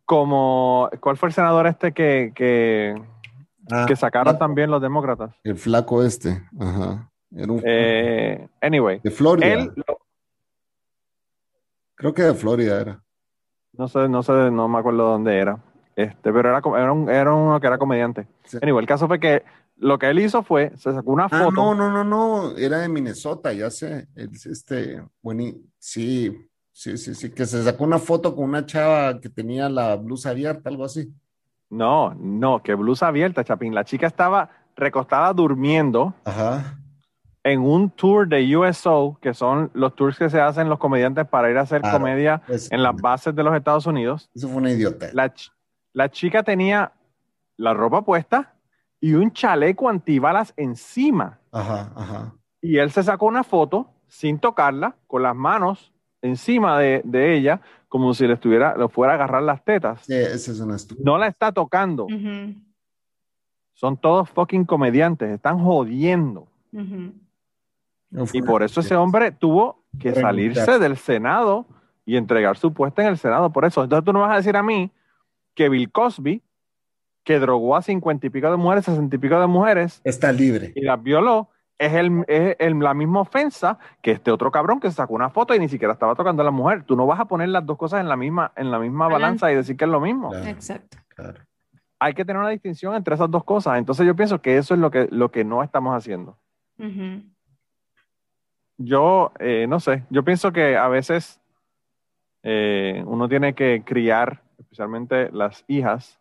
como, 0.05 0.89
¿cuál 0.99 1.15
fue 1.17 1.29
el 1.29 1.33
senador 1.33 1.67
este 1.67 1.93
que, 1.93 2.31
que, 2.35 2.99
ah, 3.71 3.85
que 3.87 3.95
sacaron 3.95 4.33
flaco, 4.33 4.39
también 4.45 4.71
los 4.71 4.81
demócratas? 4.81 5.35
el 5.43 5.55
flaco 5.55 6.03
este, 6.03 6.41
ajá, 6.59 7.09
era 7.31 7.51
un 7.53 7.61
Eh, 7.63 8.47
anyway, 8.61 8.99
de 9.03 9.11
Florida, 9.11 9.47
él, 9.53 9.71
lo- 9.75 9.99
creo 11.95 12.13
que 12.13 12.23
de 12.23 12.33
Florida 12.33 12.81
era. 12.81 13.03
no 13.73 13.87
sé, 13.87 14.09
no 14.09 14.23
sé, 14.23 14.33
no 14.51 14.67
me 14.67 14.79
acuerdo 14.79 15.03
dónde 15.11 15.37
era, 15.37 15.59
este, 15.95 16.33
pero 16.33 16.49
era, 16.49 16.57
era, 16.57 16.91
un, 16.91 17.09
era 17.09 17.33
uno 17.33 17.59
que 17.59 17.67
era 17.67 17.77
comediante. 17.77 18.25
Sí. 18.45 18.57
Anyway, 18.61 18.81
el 18.81 18.87
caso 18.87 19.07
fue 19.07 19.19
que 19.19 19.43
lo 19.79 19.97
que 19.97 20.09
él 20.09 20.19
hizo 20.19 20.43
fue, 20.43 20.71
se 20.77 20.93
sacó 20.93 21.11
una 21.11 21.25
Ah, 21.25 21.29
foto. 21.45 21.51
no, 21.51 21.73
no, 21.73 21.89
no, 21.89 22.03
no, 22.03 22.57
era 22.57 22.79
de 22.79 22.89
Minnesota, 22.89 23.51
ya 23.53 23.69
sé. 23.69 24.07
Este, 24.15 25.01
bueno, 25.21 25.43
sí, 25.77 26.37
sí, 26.71 26.97
sí, 26.97 27.15
sí, 27.15 27.29
que 27.31 27.45
se 27.45 27.63
sacó 27.63 27.83
una 27.85 27.97
foto 27.99 28.35
con 28.35 28.45
una 28.45 28.65
chava 28.65 29.19
que 29.19 29.29
tenía 29.29 29.69
la 29.69 29.95
blusa 29.95 30.29
abierta, 30.31 30.69
algo 30.69 30.83
así. 30.85 31.11
No, 31.69 32.13
no, 32.15 32.61
que 32.63 32.73
blusa 32.75 33.07
abierta, 33.07 33.43
Chapín. 33.43 33.73
La 33.75 33.83
chica 33.85 34.07
estaba 34.07 34.49
recostada 34.75 35.31
durmiendo 35.33 36.13
Ajá. 36.25 36.77
en 37.43 37.61
un 37.61 37.89
tour 37.91 38.27
de 38.27 38.55
USO, 38.57 39.17
que 39.21 39.33
son 39.33 39.69
los 39.73 39.95
tours 39.95 40.17
que 40.17 40.29
se 40.29 40.41
hacen 40.41 40.67
los 40.67 40.79
comediantes 40.79 41.27
para 41.27 41.49
ir 41.51 41.57
a 41.57 41.61
hacer 41.61 41.81
Claro. 41.81 41.99
comedia 41.99 42.41
Pues, 42.47 42.71
en 42.71 42.81
las 42.83 42.95
bases 42.95 43.35
de 43.35 43.43
los 43.43 43.55
Estados 43.55 43.85
Unidos. 43.85 44.29
Eso 44.33 44.47
fue 44.47 44.57
una 44.57 44.71
idiota. 44.71 45.09
La, 45.13 45.31
la 45.93 46.09
chica 46.09 46.43
tenía 46.43 46.91
la 47.55 47.73
ropa 47.73 48.01
puesta 48.03 48.55
y 49.01 49.13
un 49.13 49.31
chaleco 49.31 49.89
antibalas 49.89 50.53
encima. 50.57 51.39
Ajá, 51.51 51.91
ajá. 51.95 52.33
Y 52.61 52.77
él 52.77 52.91
se 52.91 53.03
sacó 53.03 53.25
una 53.25 53.43
foto 53.43 53.89
sin 54.07 54.39
tocarla, 54.39 54.95
con 55.07 55.23
las 55.23 55.35
manos 55.35 55.93
encima 56.21 56.77
de, 56.79 57.01
de 57.05 57.35
ella, 57.35 57.61
como 57.87 58.13
si 58.13 58.27
le 58.27 58.33
estuviera, 58.33 58.75
le 58.77 58.87
fuera 58.89 59.13
a 59.13 59.15
agarrar 59.15 59.43
las 59.43 59.63
tetas. 59.63 60.01
Sí, 60.01 60.13
esa 60.13 60.51
es 60.51 60.59
una 60.59 60.75
estupidez. 60.75 61.05
No 61.05 61.17
la 61.17 61.27
está 61.27 61.51
tocando. 61.51 62.07
Son 63.73 63.97
todos 63.97 64.29
fucking 64.29 64.65
comediantes, 64.65 65.29
están 65.29 65.59
jodiendo. 65.59 66.47
Y 68.33 68.41
por 68.41 68.63
eso 68.63 68.81
ese 68.81 68.95
hombre 68.95 69.31
tuvo 69.31 69.83
que 69.99 70.13
salirse 70.13 70.77
del 70.79 70.97
Senado 70.97 71.65
y 72.05 72.17
entregar 72.17 72.57
su 72.57 72.73
puesto 72.73 73.01
en 73.01 73.07
el 73.07 73.17
Senado. 73.17 73.51
Por 73.51 73.65
eso, 73.65 73.83
entonces 73.83 74.03
tú 74.03 74.11
no 74.11 74.21
vas 74.21 74.33
a 74.33 74.37
decir 74.37 74.57
a 74.57 74.63
mí 74.63 74.91
que 75.55 75.69
Bill 75.69 75.91
Cosby, 75.91 76.41
que 77.29 77.37
drogó 77.37 77.75
a 77.75 77.83
cincuenta 77.83 78.25
y 78.25 78.31
pico 78.31 78.49
de 78.49 78.57
mujeres, 78.57 78.85
sesenta 78.85 79.15
y 79.15 79.19
pico 79.19 79.39
de 79.39 79.45
mujeres 79.45 80.01
Está 80.03 80.31
libre. 80.31 80.71
y 80.75 80.81
las 80.81 80.99
violó, 81.03 81.49
es, 81.77 81.93
el, 81.93 82.25
es 82.27 82.55
el- 82.57 82.79
la 82.79 82.95
misma 82.95 83.21
ofensa 83.21 83.77
que 84.01 84.09
este 84.09 84.31
otro 84.31 84.49
cabrón 84.49 84.79
que 84.79 84.89
se 84.89 84.95
sacó 84.95 85.13
una 85.13 85.29
foto 85.29 85.53
y 85.53 85.59
ni 85.59 85.69
siquiera 85.69 85.93
estaba 85.93 86.15
tocando 86.15 86.41
a 86.41 86.45
la 86.45 86.49
mujer. 86.49 86.81
Tú 86.85 86.95
no 86.95 87.05
vas 87.05 87.19
a 87.19 87.25
poner 87.25 87.49
las 87.49 87.63
dos 87.67 87.77
cosas 87.77 87.99
en 88.01 88.09
la 88.09 88.15
misma, 88.15 88.51
en 88.55 88.71
la 88.71 88.79
misma 88.79 89.07
Balanza. 89.07 89.51
y 89.51 89.55
decir 89.55 89.77
que 89.77 89.85
es 89.85 89.91
lo 89.91 89.99
mismo. 90.01 90.31
Claro, 90.31 90.47
Exacto. 90.47 90.97
claro. 91.09 91.39
Hay 91.99 92.15
que 92.15 92.25
tener 92.25 92.39
una 92.39 92.49
distinción 92.49 92.95
entre 92.95 93.13
esas 93.13 93.29
dos 93.29 93.43
cosas. 93.43 93.77
Entonces 93.77 94.07
yo 94.07 94.15
pienso 94.15 94.41
que 94.41 94.57
eso 94.57 94.73
es 94.73 94.79
lo 94.79 94.89
que, 94.89 95.07
lo 95.11 95.29
que 95.29 95.43
no 95.45 95.61
estamos 95.61 95.95
haciendo. 95.95 96.35
Yo, 98.77 99.33
eh, 99.39 99.67
no 99.69 99.79
sé, 99.79 100.03
yo 100.09 100.23
pienso 100.23 100.51
que 100.51 100.75
a 100.77 100.87
veces 100.87 101.39
eh, 102.41 103.03
uno 103.05 103.29
tiene 103.29 103.53
que 103.53 103.83
criar, 103.85 104.41
especialmente 104.57 105.29
las 105.31 105.63
hijas, 105.67 106.18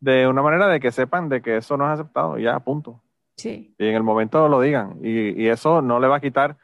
de 0.00 0.28
una 0.28 0.42
manera 0.42 0.68
de 0.68 0.80
que 0.80 0.92
sepan 0.92 1.28
de 1.28 1.42
que 1.42 1.56
eso 1.56 1.76
no 1.76 1.86
es 1.86 2.00
aceptado, 2.00 2.38
ya, 2.38 2.58
punto. 2.60 3.00
Sí. 3.36 3.74
Y 3.78 3.86
en 3.86 3.94
el 3.94 4.02
momento 4.02 4.48
lo 4.48 4.60
digan. 4.60 4.98
Y, 5.02 5.42
y 5.42 5.48
eso 5.48 5.82
no 5.82 6.00
le 6.00 6.08
va 6.08 6.16
a 6.16 6.20
quitar 6.20 6.56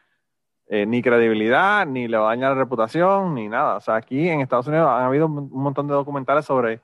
eh, 0.66 0.87
ni 0.87 1.03
credibilidad, 1.03 1.87
ni 1.87 2.09
le 2.09 2.16
va 2.16 2.27
a 2.27 2.29
dañar 2.31 2.53
la 2.53 2.59
reputación, 2.59 3.35
ni 3.35 3.49
nada. 3.49 3.77
O 3.77 3.81
sea, 3.81 3.97
aquí 3.97 4.29
en 4.29 4.40
Estados 4.40 4.66
Unidos 4.66 4.88
han 4.88 5.05
habido 5.05 5.27
un 5.27 5.51
montón 5.51 5.87
de 5.87 5.94
documentales 5.94 6.47
sobre, 6.47 6.81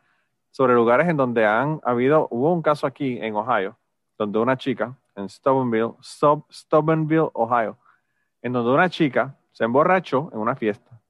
sobre 0.50 0.74
lugares 0.74 1.08
en 1.08 1.16
donde 1.16 1.46
han 1.46 1.80
habido, 1.82 2.28
hubo 2.30 2.52
un 2.52 2.60
caso 2.60 2.86
aquí 2.86 3.18
en 3.20 3.34
Ohio, 3.34 3.78
donde 4.18 4.38
una 4.38 4.56
chica, 4.56 4.94
en 5.16 5.28
Steubenville, 5.28 5.94
Steubenville, 6.02 7.30
Ohio, 7.32 7.78
en 8.42 8.52
donde 8.52 8.70
una 8.70 8.90
chica 8.90 9.34
se 9.50 9.64
emborrachó 9.64 10.30
en 10.32 10.40
una 10.40 10.54
fiesta. 10.54 11.00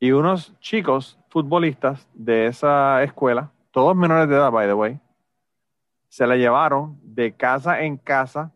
Y 0.00 0.12
unos 0.12 0.58
chicos 0.60 1.18
futbolistas 1.28 2.08
de 2.14 2.46
esa 2.46 3.02
escuela, 3.02 3.50
todos 3.74 3.96
menores 3.96 4.28
de 4.28 4.36
edad, 4.36 4.50
by 4.52 4.66
the 4.68 4.72
way, 4.74 5.00
se 6.08 6.26
la 6.26 6.36
llevaron 6.36 6.96
de 7.02 7.32
casa 7.34 7.82
en 7.82 7.96
casa 7.96 8.52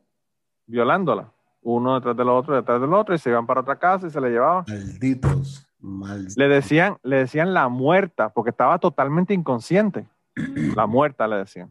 violándola. 0.66 1.32
Uno 1.60 1.96
detrás 1.96 2.16
del 2.16 2.28
otro, 2.28 2.54
detrás 2.54 2.80
del 2.80 2.94
otro, 2.94 3.14
y 3.14 3.18
se 3.18 3.30
iban 3.30 3.44
para 3.46 3.60
otra 3.62 3.76
casa 3.76 4.06
y 4.06 4.10
se 4.10 4.20
la 4.20 4.28
llevaban. 4.28 4.64
Malditos. 4.68 5.66
Malditos. 5.80 6.36
Le 6.36 6.48
decían, 6.48 6.98
le 7.02 7.16
decían 7.16 7.52
la 7.52 7.68
muerta, 7.68 8.28
porque 8.28 8.50
estaba 8.50 8.78
totalmente 8.78 9.34
inconsciente. 9.34 10.06
La 10.76 10.86
muerta 10.86 11.26
le 11.26 11.36
decían. 11.36 11.70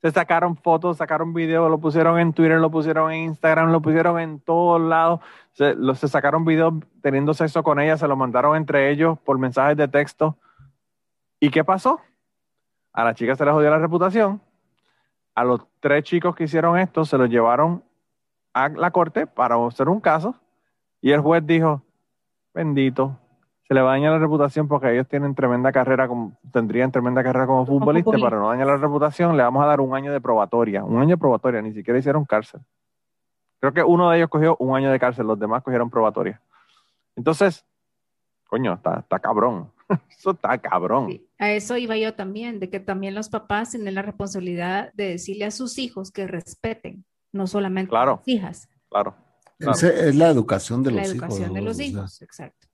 se 0.00 0.10
sacaron 0.10 0.56
fotos, 0.56 0.96
sacaron 0.96 1.34
videos, 1.34 1.70
lo 1.70 1.78
pusieron 1.78 2.18
en 2.18 2.32
Twitter, 2.32 2.58
lo 2.58 2.70
pusieron 2.70 3.12
en 3.12 3.24
Instagram, 3.24 3.70
lo 3.70 3.82
pusieron 3.82 4.18
en 4.18 4.40
todos 4.40 4.80
lados. 4.80 5.20
Se, 5.52 5.74
lo- 5.74 5.94
se 5.94 6.08
sacaron 6.08 6.46
videos 6.46 6.72
teniendo 7.02 7.34
sexo 7.34 7.62
con 7.62 7.78
ella, 7.80 7.98
se 7.98 8.08
lo 8.08 8.16
mandaron 8.16 8.56
entre 8.56 8.90
ellos 8.90 9.18
por 9.20 9.38
mensajes 9.38 9.76
de 9.76 9.88
texto. 9.88 10.38
¿Y 11.38 11.50
qué 11.50 11.64
pasó? 11.64 12.00
A 12.92 13.04
la 13.04 13.14
chica 13.14 13.34
se 13.36 13.44
le 13.44 13.52
jodió 13.52 13.70
la 13.70 13.78
reputación. 13.78 14.40
A 15.34 15.44
los 15.44 15.60
tres 15.80 16.04
chicos 16.04 16.34
que 16.34 16.44
hicieron 16.44 16.78
esto 16.78 17.04
se 17.04 17.16
los 17.16 17.28
llevaron 17.28 17.82
a 18.52 18.68
la 18.68 18.90
corte 18.90 19.26
para 19.26 19.56
hacer 19.66 19.88
un 19.88 20.00
caso. 20.00 20.34
Y 21.00 21.12
el 21.12 21.20
juez 21.20 21.46
dijo, 21.46 21.82
bendito, 22.52 23.16
se 23.66 23.74
le 23.74 23.82
va 23.82 23.90
a 23.90 23.92
dañar 23.92 24.12
la 24.12 24.18
reputación 24.18 24.66
porque 24.66 24.92
ellos 24.92 25.06
tienen 25.06 25.34
tremenda 25.34 25.70
carrera, 25.70 26.08
como, 26.08 26.36
tendrían 26.52 26.90
tremenda 26.90 27.22
carrera 27.22 27.46
como 27.46 27.64
futbolista, 27.64 28.18
para 28.18 28.36
no 28.36 28.48
dañar 28.48 28.66
la 28.66 28.76
reputación, 28.76 29.36
le 29.36 29.44
vamos 29.44 29.62
a 29.62 29.66
dar 29.66 29.80
un 29.80 29.94
año 29.94 30.12
de 30.12 30.20
probatoria. 30.20 30.82
Un 30.84 30.98
año 30.98 31.10
de 31.10 31.18
probatoria, 31.18 31.62
ni 31.62 31.72
siquiera 31.72 31.98
hicieron 31.98 32.24
cárcel. 32.24 32.60
Creo 33.60 33.72
que 33.72 33.82
uno 33.82 34.10
de 34.10 34.16
ellos 34.16 34.28
cogió 34.28 34.56
un 34.58 34.74
año 34.74 34.90
de 34.90 34.98
cárcel, 34.98 35.26
los 35.26 35.38
demás 35.38 35.62
cogieron 35.62 35.88
probatoria. 35.88 36.40
Entonces, 37.14 37.64
coño, 38.48 38.72
está, 38.74 39.00
está 39.00 39.20
cabrón. 39.20 39.70
Eso 40.10 40.32
está 40.32 40.58
cabrón. 40.58 41.08
Sí, 41.08 41.29
A 41.40 41.50
eso 41.52 41.76
iba 41.78 41.96
yo 41.96 42.14
también, 42.14 42.60
de 42.60 42.68
que 42.68 42.78
también 42.80 43.14
los 43.14 43.28
papás 43.30 43.70
tienen 43.70 43.94
la 43.94 44.02
responsabilidad 44.02 44.92
de 44.92 45.08
decirle 45.08 45.46
a 45.46 45.50
sus 45.50 45.78
hijos 45.78 46.10
que 46.12 46.26
respeten, 46.26 47.04
no 47.32 47.46
solamente 47.46 47.88
Claro. 47.90 48.12
a 48.12 48.16
las 48.18 48.28
hijas, 48.28 48.68
Claro. 48.90 49.14
claro. 49.58 49.72
Es 49.78 50.14
la 50.16 50.28
educación 50.28 50.82
de 50.82 50.90
la 50.90 51.00
los 51.02 51.10
educación 51.12 51.42
hijos. 51.44 51.54
de 51.54 51.60
los 51.62 51.74
o 51.74 51.78
sea, 51.78 51.86
hijos, 51.86 52.22
exacto. 52.22 52.66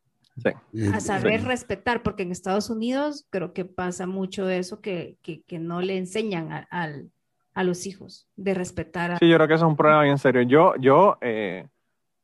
Sí. 0.43 0.51
eh, 0.75 0.91
A 0.93 1.01
saber 1.01 1.41
Sí. 1.41 1.47
respetar, 1.47 2.03
porque 2.03 2.25
en 2.25 2.33
Estados 2.33 2.69
Unidos 2.69 3.27
creo 3.31 3.53
que 3.55 3.65
pasa 3.65 4.07
mucho 4.07 4.45
de 4.45 4.59
eso 4.59 4.81
que, 4.81 5.17
que, 5.23 5.43
que 5.43 5.59
no 5.59 5.81
le 5.81 5.97
enseñan 5.97 6.53
a, 6.53 6.67
al- 6.71 7.11
a 7.55 7.63
los 7.65 7.87
hijos 7.87 8.29
de 8.37 8.53
respetar 8.53 9.13
a... 9.13 9.19
Sí, 9.19 9.29
yo 9.29 9.37
creo 9.37 9.49
que 9.49 9.55
eso 9.55 9.65
es 9.65 9.71
un 9.71 9.77
problema 9.77 10.03
bien 10.03 10.19
serio. 10.19 10.43
Yo, 10.43 10.75
yo, 10.79 11.17
eh, 11.23 11.67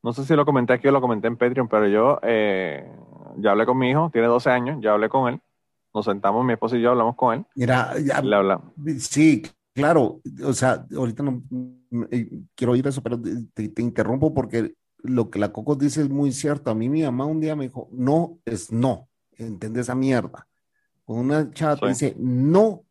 no 0.02 0.12
sé 0.12 0.24
si 0.24 0.34
lo 0.34 0.44
comenté 0.44 0.74
aquí 0.74 0.88
o 0.88 0.92
lo 0.92 1.00
comenté 1.00 1.28
en 1.28 1.36
Patreon, 1.38 1.68
pero 1.68 1.86
yo 1.88 2.18
eh, 2.22 2.84
ya 3.38 3.52
hablé 3.52 3.64
con 3.64 3.78
mi 3.78 3.88
hijo, 3.90 4.10
tiene 4.12 4.26
12 4.26 4.50
años, 4.50 4.78
ya 4.82 4.92
hablé 4.92 5.08
con 5.08 5.32
él. 5.32 5.40
Nos 5.94 6.04
sentamos, 6.06 6.44
mi 6.44 6.54
esposa 6.54 6.76
y 6.76 6.80
yo 6.82 6.90
hablamos 6.90 7.16
con 7.16 7.34
él. 7.34 7.46
Mira, 7.54 7.94
ya- 7.98 8.20
Le 8.22 8.34
hablamos. 8.36 8.72
sí, 8.98 9.42
claro, 9.74 10.20
o 10.44 10.52
sea, 10.52 10.86
ahorita 10.96 11.22
no 11.22 11.42
eh, 12.10 12.30
quiero 12.54 12.72
oír 12.72 12.86
eso, 12.86 13.02
pero 13.02 13.20
te, 13.20 13.68
te 13.68 13.82
interrumpo 13.82 14.32
porque 14.32 14.74
lo 15.02 15.28
que 15.30 15.38
la 15.38 15.52
Coco 15.52 15.74
dice 15.74 16.02
es 16.02 16.08
muy 16.08 16.32
cierto. 16.32 16.70
A 16.70 16.74
mí 16.74 16.88
mi 16.88 17.02
mamá 17.02 17.26
un 17.26 17.40
día 17.40 17.54
me 17.56 17.64
dijo, 17.64 17.88
no 17.92 18.38
es 18.44 18.72
no, 18.72 19.08
¿entendés 19.32 19.82
esa 19.82 19.94
mierda? 19.94 20.46
Cuando 21.04 21.24
una 21.24 21.50
chava 21.52 21.76
Sí. 21.76 21.86
dice 21.88 22.16
no, 22.18 22.84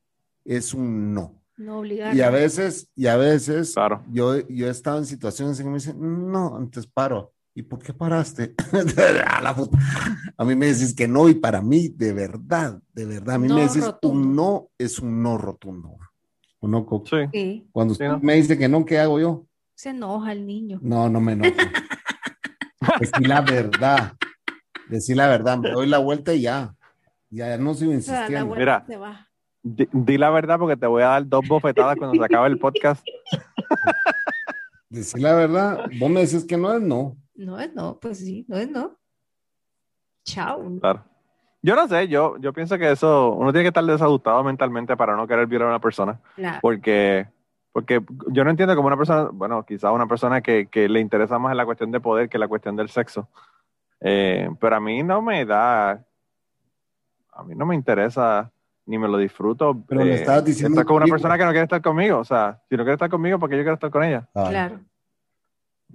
es 0.46 0.74
un 0.74 1.14
no. 1.14 1.36
No 1.58 1.80
obligar. 1.80 2.16
Y 2.16 2.22
a 2.22 2.30
veces, 2.30 2.90
y 2.96 3.08
a 3.08 3.16
veces, 3.18 3.74
Claro. 3.74 4.04
yo, 4.12 4.40
yo 4.48 4.68
he 4.68 4.70
estado 4.72 4.98
en 4.98 5.06
situaciones 5.06 5.60
en 5.60 5.66
que 5.66 5.70
me 5.70 5.78
dicen, 5.78 6.32
no, 6.32 6.56
antes 6.58 6.86
paro. 6.88 7.34
¿Y 7.54 7.64
por 7.64 7.80
qué 7.80 7.94
paraste? 7.94 8.54
A 9.28 9.42
la 9.42 9.54
puta. 9.56 9.78
A 10.38 10.46
mí 10.46 10.56
me 10.56 10.68
decís 10.68 10.96
que 10.96 11.08
no, 11.08 11.28
y 11.28 11.34
para 11.36 11.62
mí, 11.62 11.90
de 11.90 12.14
verdad, 12.14 12.80
de 12.94 13.06
verdad, 13.06 13.36
a 13.36 13.40
mí 13.40 13.48
No 13.48 13.56
me 13.56 13.64
decís 13.64 13.86
rotundo. 13.86 14.20
un 14.30 14.36
no 14.36 14.70
es 14.78 15.00
un 15.00 15.22
no 15.22 15.38
rotundo. 15.38 15.98
¿O 16.60 16.68
no, 16.68 16.86
Coco? 16.86 17.08
Sí. 17.34 17.68
Cuando 17.72 17.94
Sí, 17.94 18.04
usted 18.04 18.08
¿no? 18.14 18.20
me 18.22 18.36
dice 18.36 18.58
que 18.58 18.70
no, 18.70 18.86
¿qué 18.86 19.00
hago 19.00 19.20
yo? 19.20 19.46
se 19.76 19.90
enoja 19.90 20.32
el 20.32 20.46
niño. 20.46 20.80
No, 20.84 21.10
no 21.10 21.20
me 21.20 21.32
enojo. 21.34 21.50
Decir 23.00 23.28
la 23.28 23.42
verdad. 23.42 24.14
Decir 24.88 25.18
la 25.18 25.28
verdad. 25.28 25.58
Me 25.58 25.72
doy 25.72 25.88
la 25.88 25.98
vuelta 25.98 26.34
y 26.36 26.42
ya. 26.42 26.76
Ya 27.32 27.58
no 27.58 27.74
sigo 27.74 27.92
O 27.96 28.00
sea, 28.02 28.14
la 28.14 28.20
insistiendo. 28.26 28.56
Mira. 28.56 28.84
se 28.86 28.98
va. 28.98 29.28
Di, 29.64 29.88
di 29.92 30.18
la 30.20 30.30
verdad 30.30 30.60
porque 30.60 30.78
te 30.78 30.86
voy 30.86 31.02
a 31.02 31.08
dar 31.08 31.28
dos 31.28 31.48
bofetadas 31.48 31.96
cuando 31.98 32.16
se 32.16 32.24
acabe 32.24 32.48
el 32.50 32.60
podcast. 32.60 33.04
Decir 34.90 35.22
la 35.22 35.34
verdad. 35.34 35.86
Vos 36.00 36.10
me 36.12 36.22
decís 36.26 36.46
que 36.46 36.58
no 36.58 36.74
es 36.74 36.82
no. 36.82 37.18
No 37.46 37.60
es 37.60 37.74
no, 37.74 37.98
pues 38.00 38.20
sí, 38.20 38.46
no 38.48 38.58
es 38.58 38.70
no. 38.70 38.98
Chao. 40.24 40.80
Claro. 40.80 41.04
Yo 41.64 41.76
no 41.76 41.88
sé, 41.88 42.08
yo, 42.08 42.38
yo 42.38 42.54
pienso 42.54 42.78
que 42.78 42.92
eso, 42.92 43.34
uno 43.34 43.52
tiene 43.52 43.64
que 43.64 43.68
estar 43.70 43.84
desajustado 43.84 44.44
mentalmente 44.44 44.98
para 44.98 45.16
no 45.16 45.28
querer 45.28 45.48
violar 45.48 45.68
a 45.68 45.72
una 45.72 45.80
persona. 45.80 46.20
Claro. 46.36 46.60
Porque, 46.62 47.28
porque 47.72 48.02
yo 48.30 48.44
no 48.44 48.50
entiendo 48.50 48.76
como 48.76 48.88
una 48.88 48.98
persona, 48.98 49.30
bueno, 49.32 49.64
quizás 49.64 49.92
una 49.92 50.08
persona 50.08 50.42
que, 50.42 50.68
que 50.68 50.90
le 50.90 51.00
interesa 51.00 51.38
más 51.38 51.56
la 51.56 51.66
cuestión 51.66 51.92
de 51.92 52.00
poder 52.00 52.30
que 52.30 52.40
la 52.40 52.48
cuestión 52.48 52.76
del 52.76 52.90
sexo. 52.90 53.28
Eh, 54.00 54.50
pero 54.60 54.76
a 54.76 54.80
mí 54.80 55.04
no 55.04 55.22
me 55.22 55.46
da, 55.46 56.04
a 57.32 57.44
mí 57.44 57.54
no 57.56 57.66
me 57.68 57.76
interesa 57.76 58.52
ni 58.86 58.98
me 58.98 59.08
lo 59.08 59.18
disfruto. 59.18 59.84
Pero 59.88 60.04
le 60.04 60.14
eh, 60.14 60.16
estabas 60.16 60.44
diciendo 60.44 60.82
estar 60.82 60.86
con 60.86 60.98
una 60.98 61.06
persona 61.06 61.38
que 61.38 61.46
no 61.46 61.52
quiere 61.52 61.64
estar 61.64 61.82
conmigo. 61.82 62.20
O 62.20 62.26
sea, 62.26 62.60
si 62.68 62.76
no 62.76 62.84
quiere 62.84 62.94
estar 62.94 63.10
conmigo, 63.10 63.38
¿por 63.38 63.50
qué 63.50 63.58
yo 63.58 63.64
quiero 63.64 63.76
estar 63.76 63.92
con 63.92 64.04
ella? 64.04 64.28
Ah, 64.34 64.48
Claro. 64.50 64.80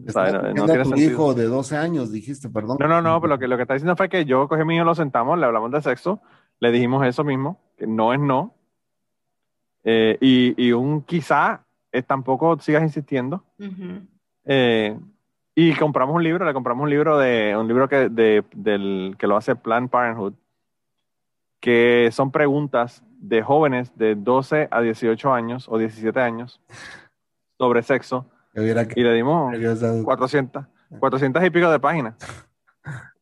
Estás 0.06 0.32
no- 0.32 0.42
no 0.42 0.64
tiene 0.66 0.82
tu 0.82 0.88
sentido. 0.90 1.10
hijo 1.12 1.34
de 1.34 1.44
12 1.44 1.76
años, 1.76 2.10
dijiste, 2.12 2.48
perdón. 2.48 2.76
No, 2.80 2.88
no, 2.88 3.00
no, 3.00 3.20
pero 3.20 3.34
lo 3.34 3.38
que, 3.38 3.48
lo 3.48 3.56
que 3.56 3.62
está 3.62 3.74
diciendo 3.74 3.96
fue 3.96 4.08
que 4.08 4.24
yo 4.24 4.48
cogí 4.48 4.62
a 4.62 4.64
mi 4.64 4.76
hijo, 4.76 4.84
lo 4.84 4.94
sentamos, 4.94 5.38
le 5.38 5.46
hablamos 5.46 5.70
de 5.70 5.80
sexo, 5.82 6.20
le 6.60 6.70
dijimos 6.72 7.06
eso 7.06 7.24
mismo, 7.24 7.60
que 7.78 7.86
no 7.86 8.12
es 8.12 8.20
no. 8.20 8.54
Eh, 9.84 10.18
y, 10.20 10.54
y 10.66 10.72
un 10.72 11.02
quizá 11.02 11.64
eh, 11.92 12.02
tampoco 12.02 12.58
sigas 12.58 12.82
insistiendo. 12.82 13.44
Ujú. 13.58 14.00
Eh, 14.44 14.98
y 15.54 15.74
compramos 15.76 16.14
un 16.16 16.22
libro, 16.24 16.44
le 16.44 16.52
compramos 16.52 16.84
un 16.84 16.90
libro 16.90 17.18
de 17.18 17.56
un 17.56 17.66
libro 17.68 17.88
que, 17.88 18.08
de, 18.08 18.44
del, 18.54 19.16
que 19.18 19.26
lo 19.26 19.36
hace 19.36 19.56
Planned 19.56 19.88
Parenthood, 19.88 20.34
que 21.60 22.10
son 22.12 22.30
preguntas 22.30 23.02
de 23.18 23.42
jóvenes 23.42 23.96
de 23.96 24.14
12 24.14 24.68
a 24.70 24.80
18 24.82 25.32
años 25.32 25.66
o 25.68 25.78
17 25.78 26.20
años 26.20 26.60
sobre 27.58 27.82
sexo. 27.82 28.26
Que 28.56 28.62
hubiera 28.62 28.86
Y 28.96 29.02
le 29.02 29.12
dimos 29.12 29.52
que- 29.52 30.02
400, 30.02 30.64
400 30.98 31.44
y 31.44 31.50
pico 31.50 31.70
de 31.70 31.78
páginas. 31.78 32.14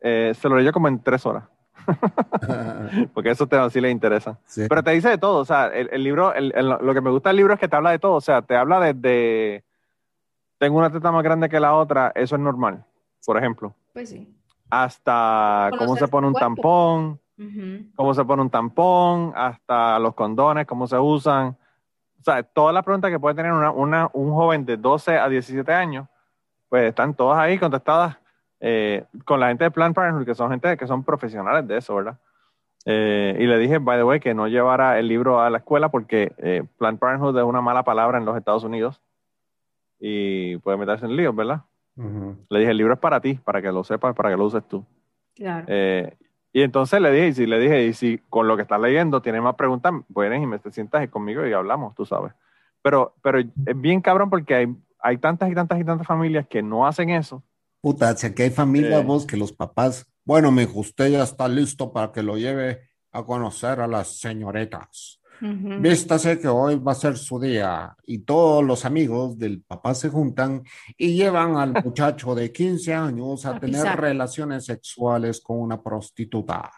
Eh, 0.00 0.32
se 0.38 0.48
lo 0.48 0.56
leyó 0.56 0.70
como 0.72 0.86
en 0.86 1.02
tres 1.02 1.26
horas, 1.26 1.42
porque 3.14 3.30
eso 3.30 3.48
te, 3.48 3.68
sí 3.70 3.80
le 3.80 3.90
interesa. 3.90 4.38
Sí. 4.46 4.66
Pero 4.68 4.80
te 4.84 4.92
dice 4.92 5.08
de 5.08 5.18
todo, 5.18 5.38
o 5.40 5.44
sea, 5.44 5.66
el, 5.66 5.88
el 5.92 6.04
libro, 6.04 6.32
el- 6.34 6.52
el- 6.54 6.68
lo 6.68 6.94
que 6.94 7.00
me 7.00 7.10
gusta 7.10 7.30
del 7.30 7.38
libro 7.38 7.54
es 7.54 7.58
que 7.58 7.66
te 7.66 7.74
habla 7.74 7.90
de 7.90 7.98
todo, 7.98 8.12
o 8.14 8.20
sea, 8.20 8.40
te 8.42 8.54
habla 8.56 8.78
desde, 8.78 9.64
tengo 10.58 10.78
una 10.78 10.92
teta 10.92 11.10
más 11.10 11.24
grande 11.24 11.48
que 11.48 11.58
la 11.58 11.74
otra, 11.74 12.12
eso 12.14 12.36
es 12.36 12.40
normal, 12.40 12.84
por 13.26 13.38
ejemplo, 13.38 13.74
Pues 13.92 14.10
sí. 14.10 14.32
hasta 14.70 15.70
cómo 15.76 15.96
se 15.96 16.06
pone 16.06 16.28
un 16.28 16.32
cuerpo. 16.34 16.46
tampón, 16.46 17.20
cómo 17.96 18.14
se 18.14 18.24
pone 18.24 18.42
un 18.42 18.50
tampón, 18.50 19.32
hasta 19.34 19.98
los 19.98 20.14
condones, 20.14 20.64
cómo 20.64 20.86
se 20.86 20.96
usan. 20.96 21.56
O 22.28 22.32
sea, 22.32 22.42
todas 22.42 22.74
las 22.74 22.84
preguntas 22.84 23.10
que 23.10 23.18
puede 23.18 23.34
tener 23.34 23.52
una, 23.52 23.70
una- 23.70 24.10
un 24.12 24.32
joven 24.34 24.66
de 24.66 24.76
12 24.76 25.16
a 25.18 25.28
17 25.28 25.72
años, 25.72 26.06
pues 26.68 26.84
están 26.84 27.14
todas 27.14 27.38
ahí 27.38 27.58
contestadas 27.58 28.18
eh, 28.60 29.04
con 29.24 29.40
la 29.40 29.48
gente 29.48 29.64
de 29.64 29.70
Planned 29.70 29.94
Parenthood, 29.94 30.26
que 30.26 30.34
son 30.34 30.50
gente 30.50 30.76
que 30.76 30.86
son 30.86 31.04
profesionales 31.04 31.66
de 31.66 31.78
eso, 31.78 31.94
¿verdad? 31.94 32.18
Eh, 32.84 33.36
y 33.38 33.46
le 33.46 33.58
dije, 33.58 33.78
by 33.78 33.98
the 33.98 34.04
way, 34.04 34.20
que 34.20 34.34
no 34.34 34.46
llevara 34.48 34.98
el 34.98 35.08
libro 35.08 35.40
a 35.40 35.48
la 35.50 35.58
escuela 35.58 35.88
porque 35.90 36.32
eh, 36.38 36.64
Planned 36.76 36.98
Parenthood 36.98 37.38
es 37.38 37.44
una 37.44 37.60
mala 37.60 37.82
palabra 37.82 38.18
en 38.18 38.24
los 38.24 38.36
Estados 38.36 38.64
Unidos 38.64 39.00
y 39.98 40.56
puede 40.58 40.76
meterse 40.76 41.06
en 41.06 41.16
líos, 41.16 41.34
¿verdad? 41.34 41.62
Le 42.48 42.58
dije, 42.60 42.70
el 42.70 42.76
libro 42.76 42.94
es 42.94 43.00
para 43.00 43.20
ti, 43.20 43.34
para 43.34 43.60
que 43.60 43.72
lo 43.72 43.82
sepas, 43.84 44.14
para 44.14 44.30
que 44.30 44.36
lo 44.36 44.44
uses 44.44 44.62
tú. 44.68 44.84
Claro. 45.34 45.64
Eh, 45.68 46.16
y 46.52 46.62
entonces 46.62 47.00
le 47.00 47.10
dije, 47.12 47.28
y 47.28 47.34
si 47.34 47.46
le 47.46 47.58
dije, 47.58 47.86
y 47.86 47.92
si 47.92 48.18
con 48.28 48.48
lo 48.48 48.56
que 48.56 48.62
estás 48.62 48.80
leyendo 48.80 49.20
tienes 49.22 49.42
más 49.42 49.54
preguntas, 49.54 49.92
vienes 50.08 50.42
y 50.42 50.46
me 50.46 50.58
te 50.58 50.70
sientas 50.72 51.08
conmigo 51.08 51.46
y 51.46 51.52
hablamos, 51.52 51.94
tú 51.94 52.06
sabes. 52.06 52.32
Pero, 52.82 53.14
pero 53.22 53.38
es 53.40 53.46
bien 53.74 54.00
cabrón 54.00 54.30
porque 54.30 54.54
hay, 54.54 54.76
hay 55.00 55.18
tantas 55.18 55.50
y 55.50 55.54
tantas 55.54 55.80
y 55.80 55.84
tantas 55.84 56.06
familias 56.06 56.46
que 56.48 56.62
no 56.62 56.86
hacen 56.86 57.10
eso. 57.10 57.42
Puta, 57.80 58.16
si 58.16 58.26
aquí 58.26 58.42
hay 58.42 58.50
familias, 58.50 59.02
Eh. 59.02 59.04
vos, 59.04 59.26
que 59.26 59.36
los 59.36 59.52
papás, 59.52 60.06
bueno, 60.24 60.50
mijo, 60.50 60.80
usted 60.80 61.08
ya 61.08 61.22
está 61.22 61.48
listo 61.48 61.92
para 61.92 62.12
que 62.12 62.22
lo 62.22 62.36
lleve 62.36 62.88
a 63.12 63.22
conocer 63.22 63.80
a 63.80 63.86
las 63.86 64.18
señoritas. 64.18 65.20
Ujú. 65.40 65.80
Vístase 65.80 66.38
que 66.38 66.48
hoy 66.48 66.76
va 66.76 66.92
a 66.92 66.94
ser 66.94 67.16
su 67.16 67.38
día. 67.40 67.96
Y 68.06 68.18
todos 68.20 68.64
los 68.64 68.84
amigos 68.84 69.38
del 69.38 69.62
papá 69.62 69.94
se 69.94 70.08
juntan 70.08 70.62
y 70.96 71.14
llevan 71.14 71.56
al 71.56 71.72
muchacho 71.84 72.34
de 72.34 72.52
15 72.52 72.94
años 72.94 73.46
a 73.46 73.50
A 73.56 73.60
tener 73.60 73.82
pisar. 73.82 74.00
relaciones 74.00 74.64
sexuales 74.66 75.40
con 75.40 75.60
una 75.60 75.82
prostituta. 75.82 76.70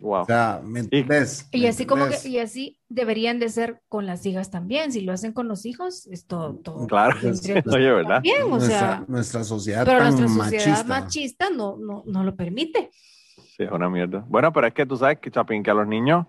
Wow. 0.00 0.22
O 0.22 0.24
sea, 0.24 0.60
¿me? 0.64 0.80
Y 0.90 1.04
¿Me 1.04 1.68
así 1.68 1.86
como 1.86 2.06
que, 2.08 2.28
y 2.28 2.38
así 2.40 2.80
deberían 2.88 3.38
de 3.38 3.48
ser 3.48 3.82
con 3.88 4.04
las 4.04 4.26
hijas 4.26 4.50
también. 4.50 4.90
Si 4.90 5.02
lo 5.02 5.12
hacen 5.12 5.32
con 5.32 5.46
los 5.46 5.64
hijos, 5.64 6.08
es 6.08 6.26
todo, 6.26 6.56
todo. 6.56 6.88
Claro. 6.88 7.16
Oye, 7.20 7.92
¿verdad? 7.92 8.20
Bien, 8.20 8.42
o 8.42 8.48
nuestra, 8.48 8.78
sea, 8.78 9.04
nuestra 9.06 9.44
sociedad 9.44 9.84
pero 9.84 9.98
tan 10.00 10.16
nuestra 10.18 10.28
sociedad 10.44 10.66
machista. 10.66 11.00
machista 11.00 11.50
no, 11.50 11.76
no, 11.78 12.02
no 12.04 12.24
lo 12.24 12.34
permite. 12.34 12.90
Sí, 13.56 13.62
es 13.62 13.70
una 13.70 13.88
mierda. 13.88 14.24
Bueno, 14.28 14.52
pero 14.52 14.66
es 14.66 14.74
que 14.74 14.84
tú 14.86 14.96
sabes 14.96 15.18
que, 15.20 15.30
Chapín, 15.30 15.62
que 15.62 15.70
a 15.70 15.74
los 15.74 15.86
niños, 15.86 16.26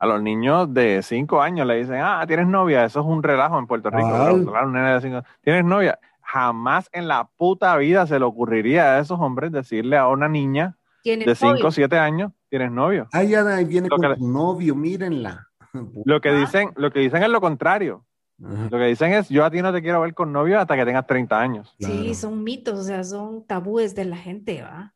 a 0.00 0.06
los 0.06 0.22
niños 0.22 0.72
de 0.72 1.02
5 1.02 1.42
años 1.42 1.66
le 1.66 1.76
dicen, 1.76 2.00
ah, 2.02 2.24
tienes 2.26 2.46
novia, 2.46 2.86
eso 2.86 3.00
es 3.00 3.06
un 3.06 3.22
relajo 3.22 3.58
en 3.58 3.66
Puerto 3.66 3.90
Rico. 3.90 4.08
Pero, 4.10 4.50
claro, 4.50 4.66
un 4.66 4.72
nene 4.72 4.94
de 4.94 5.00
cinco, 5.02 5.22
¿tienes 5.42 5.64
novia? 5.64 5.98
Jamás 6.22 6.88
en 6.92 7.06
la 7.06 7.28
puta 7.36 7.76
vida 7.76 8.06
se 8.06 8.18
le 8.18 8.24
ocurriría 8.24 8.94
a 8.94 8.98
esos 9.00 9.20
hombres 9.20 9.52
decirle 9.52 9.98
a 9.98 10.08
una 10.08 10.26
niña 10.26 10.78
de 11.04 11.34
5 11.34 11.52
novio. 11.52 11.66
o 11.66 11.70
7 11.70 11.98
años, 11.98 12.32
tienes 12.48 12.72
novio. 12.72 13.08
Ah, 13.12 13.22
ya 13.22 13.46
ahí 13.46 13.66
viene 13.66 13.88
Lo 13.88 13.96
con 13.96 14.10
que 14.10 14.16
tu 14.16 14.26
novio, 14.26 14.74
mírenla. 14.74 15.48
Lo 16.06 16.20
que 16.22 16.32
dicen, 16.32 16.70
lo 16.76 16.90
que 16.90 17.00
dicen 17.00 17.22
es 17.22 17.28
lo 17.28 17.40
contrario. 17.40 18.06
Ajá, 18.42 18.68
Lo 18.70 18.78
que 18.78 18.86
dicen 18.86 19.12
es, 19.12 19.28
yo 19.28 19.44
a 19.44 19.50
ti 19.50 19.60
no 19.60 19.70
te 19.70 19.82
quiero 19.82 20.00
ver 20.00 20.14
con 20.14 20.32
novio 20.32 20.58
hasta 20.58 20.76
que 20.76 20.86
tengas 20.86 21.06
30 21.06 21.38
años. 21.38 21.76
Sí, 21.78 21.84
claro. 21.84 22.14
son 22.14 22.42
mitos, 22.42 22.78
o 22.78 22.82
sea, 22.82 23.04
son 23.04 23.46
tabúes 23.46 23.94
de 23.94 24.06
la 24.06 24.16
gente, 24.16 24.62
¿va? 24.62 24.94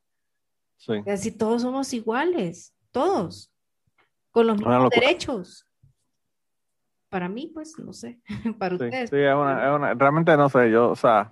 Sí. 0.78 0.94
Y 1.05 1.11
así 1.11 1.30
todos 1.30 1.61
somos 1.61 1.92
iguales, 1.92 2.74
todos, 2.90 3.53
con 4.35 4.49
los 4.49 4.57
mismos 4.59 4.91
derechos. 4.91 5.64
Para 7.09 7.28
mí, 7.28 7.51
pues, 7.55 7.78
no 7.78 7.93
sé, 7.93 8.18
para 8.59 8.76
Sí, 8.76 8.85
ustedes. 8.85 9.11
sí, 9.11 9.16
es 9.16 9.35
una, 9.35 9.64
es 9.68 9.72
una- 9.76 9.95
realmente 9.95 10.37
no 10.37 10.49
sé, 10.49 10.70
yo, 10.70 10.91
o 10.91 10.97
sea, 10.97 11.30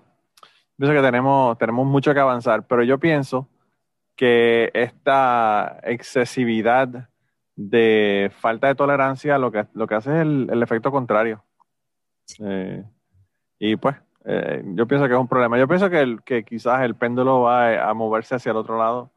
pienso 0.78 0.94
que 0.94 1.03
tenemos, 1.05 1.59
tenemos 1.59 1.84
mucho 1.86 2.14
que 2.14 2.20
avanzar, 2.20 2.64
pero 2.66 2.84
yo 2.84 2.98
pienso 2.98 3.48
que 4.16 4.70
esta 4.74 5.80
excesividad 5.82 7.09
de 7.57 8.30
falta 8.38 8.68
de 8.68 8.76
tolerancia 8.76 9.36
lo 9.38 9.50
que, 9.50 9.66
lo 9.74 9.86
que 9.88 9.94
hace 9.96 10.14
es 10.14 10.20
el, 10.22 10.48
el 10.53 10.62
efecto 10.62 10.92
contrario. 10.92 11.44
Eh, 12.38 12.84
y 13.59 13.74
pues, 13.76 13.96
eh, 14.24 14.62
yo 14.64 14.86
pienso 14.86 15.09
que 15.09 15.14
es 15.14 15.18
un 15.20 15.26
problema. 15.28 15.59
Yo 15.59 15.66
pienso 15.66 15.90
que, 15.90 16.00
el- 16.00 16.22
que 16.22 16.44
quizás 16.44 16.82
el 16.82 16.94
péndulo 16.94 17.40
va 17.40 17.88
a 17.90 17.92
moverse 17.94 18.36
hacia 18.36 18.50
el 18.53 18.57
otro 18.57 18.78
lado 18.78 19.11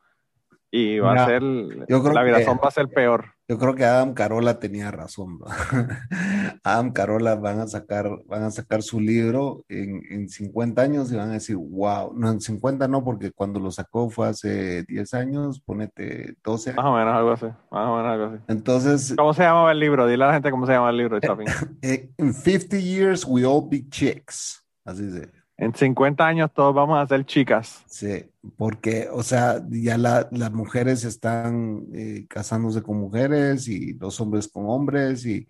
y 0.72 0.98
va 0.98 1.12
Mira, 1.12 1.24
a 1.24 1.28
ser, 1.28 1.44
yo 1.44 2.02
creo 2.02 2.14
la 2.14 2.22
que- 2.22 2.26
virazón 2.26 2.58
va 2.64 2.70
a 2.70 2.72
ser 2.72 2.88
peor. 2.90 3.35
Yo 3.48 3.60
creo 3.60 3.76
que 3.76 3.86
Adam 3.86 4.14
Carola 4.16 4.60
tenía 4.60 4.90
razón. 4.90 5.38
¿no? 5.40 5.46
Adam 6.64 6.92
Carola 6.92 7.36
van 7.36 7.60
a 7.60 7.68
sacar, 7.68 8.10
van 8.28 8.44
a 8.44 8.52
sacar 8.52 8.82
su 8.82 9.00
libro 9.00 9.64
en, 9.70 10.02
en 10.10 10.30
50 10.30 10.82
años 10.82 11.12
y 11.12 11.16
van 11.16 11.30
a 11.30 11.34
decir, 11.34 11.56
wow, 11.56 12.12
no, 12.16 12.32
en 12.32 12.42
50 12.42 12.88
no, 12.88 13.04
porque 13.04 13.32
cuando 13.32 13.60
lo 13.60 13.70
sacó 13.72 14.10
fue 14.10 14.28
hace 14.30 14.84
10 14.84 15.14
años, 15.14 15.60
ponete 15.62 16.36
12 16.44 16.74
Más 16.74 16.86
años. 16.86 16.94
o 16.94 16.98
menos 16.98 17.14
algo 17.16 17.32
así, 17.32 17.46
más 17.72 17.88
o 17.88 17.96
menos 17.98 18.12
algo 18.12 18.26
así. 18.26 18.44
Entonces, 18.48 19.14
¿Cómo 19.16 19.34
se 19.34 19.44
llamaba 19.44 19.72
el 19.72 19.80
libro? 19.80 20.08
Dile 20.08 20.24
a 20.24 20.28
la 20.28 20.34
gente 20.34 20.50
cómo 20.52 20.66
se 20.66 20.74
llama 20.74 20.90
el 20.90 20.98
libro, 20.98 21.20
Chapín. 21.20 21.48
eh, 21.84 22.10
in 22.18 22.34
50 22.34 22.78
years 22.80 23.26
we 23.26 23.46
all 23.46 23.68
be 23.70 23.88
chicks. 23.90 24.64
Así 24.84 25.10
se. 25.12 25.32
En 25.58 25.74
50 25.74 26.26
años 26.28 26.52
todos 26.54 26.76
vamos 26.76 27.00
a 27.00 27.08
ser 27.08 27.26
chicas. 27.26 27.84
Sí, 27.88 28.26
porque, 28.58 29.08
o 29.12 29.24
sea, 29.24 29.62
ya 29.70 29.98
la- 29.98 30.28
las 30.32 30.52
mujeres 30.52 31.06
están 31.06 31.86
eh, 31.94 32.26
casándose 32.30 32.84
con 32.84 32.98
mujeres 33.00 33.68
y 33.70 33.94
los 33.94 34.20
hombres 34.20 34.50
con 34.50 34.66
hombres 34.68 35.26
y, 35.26 35.48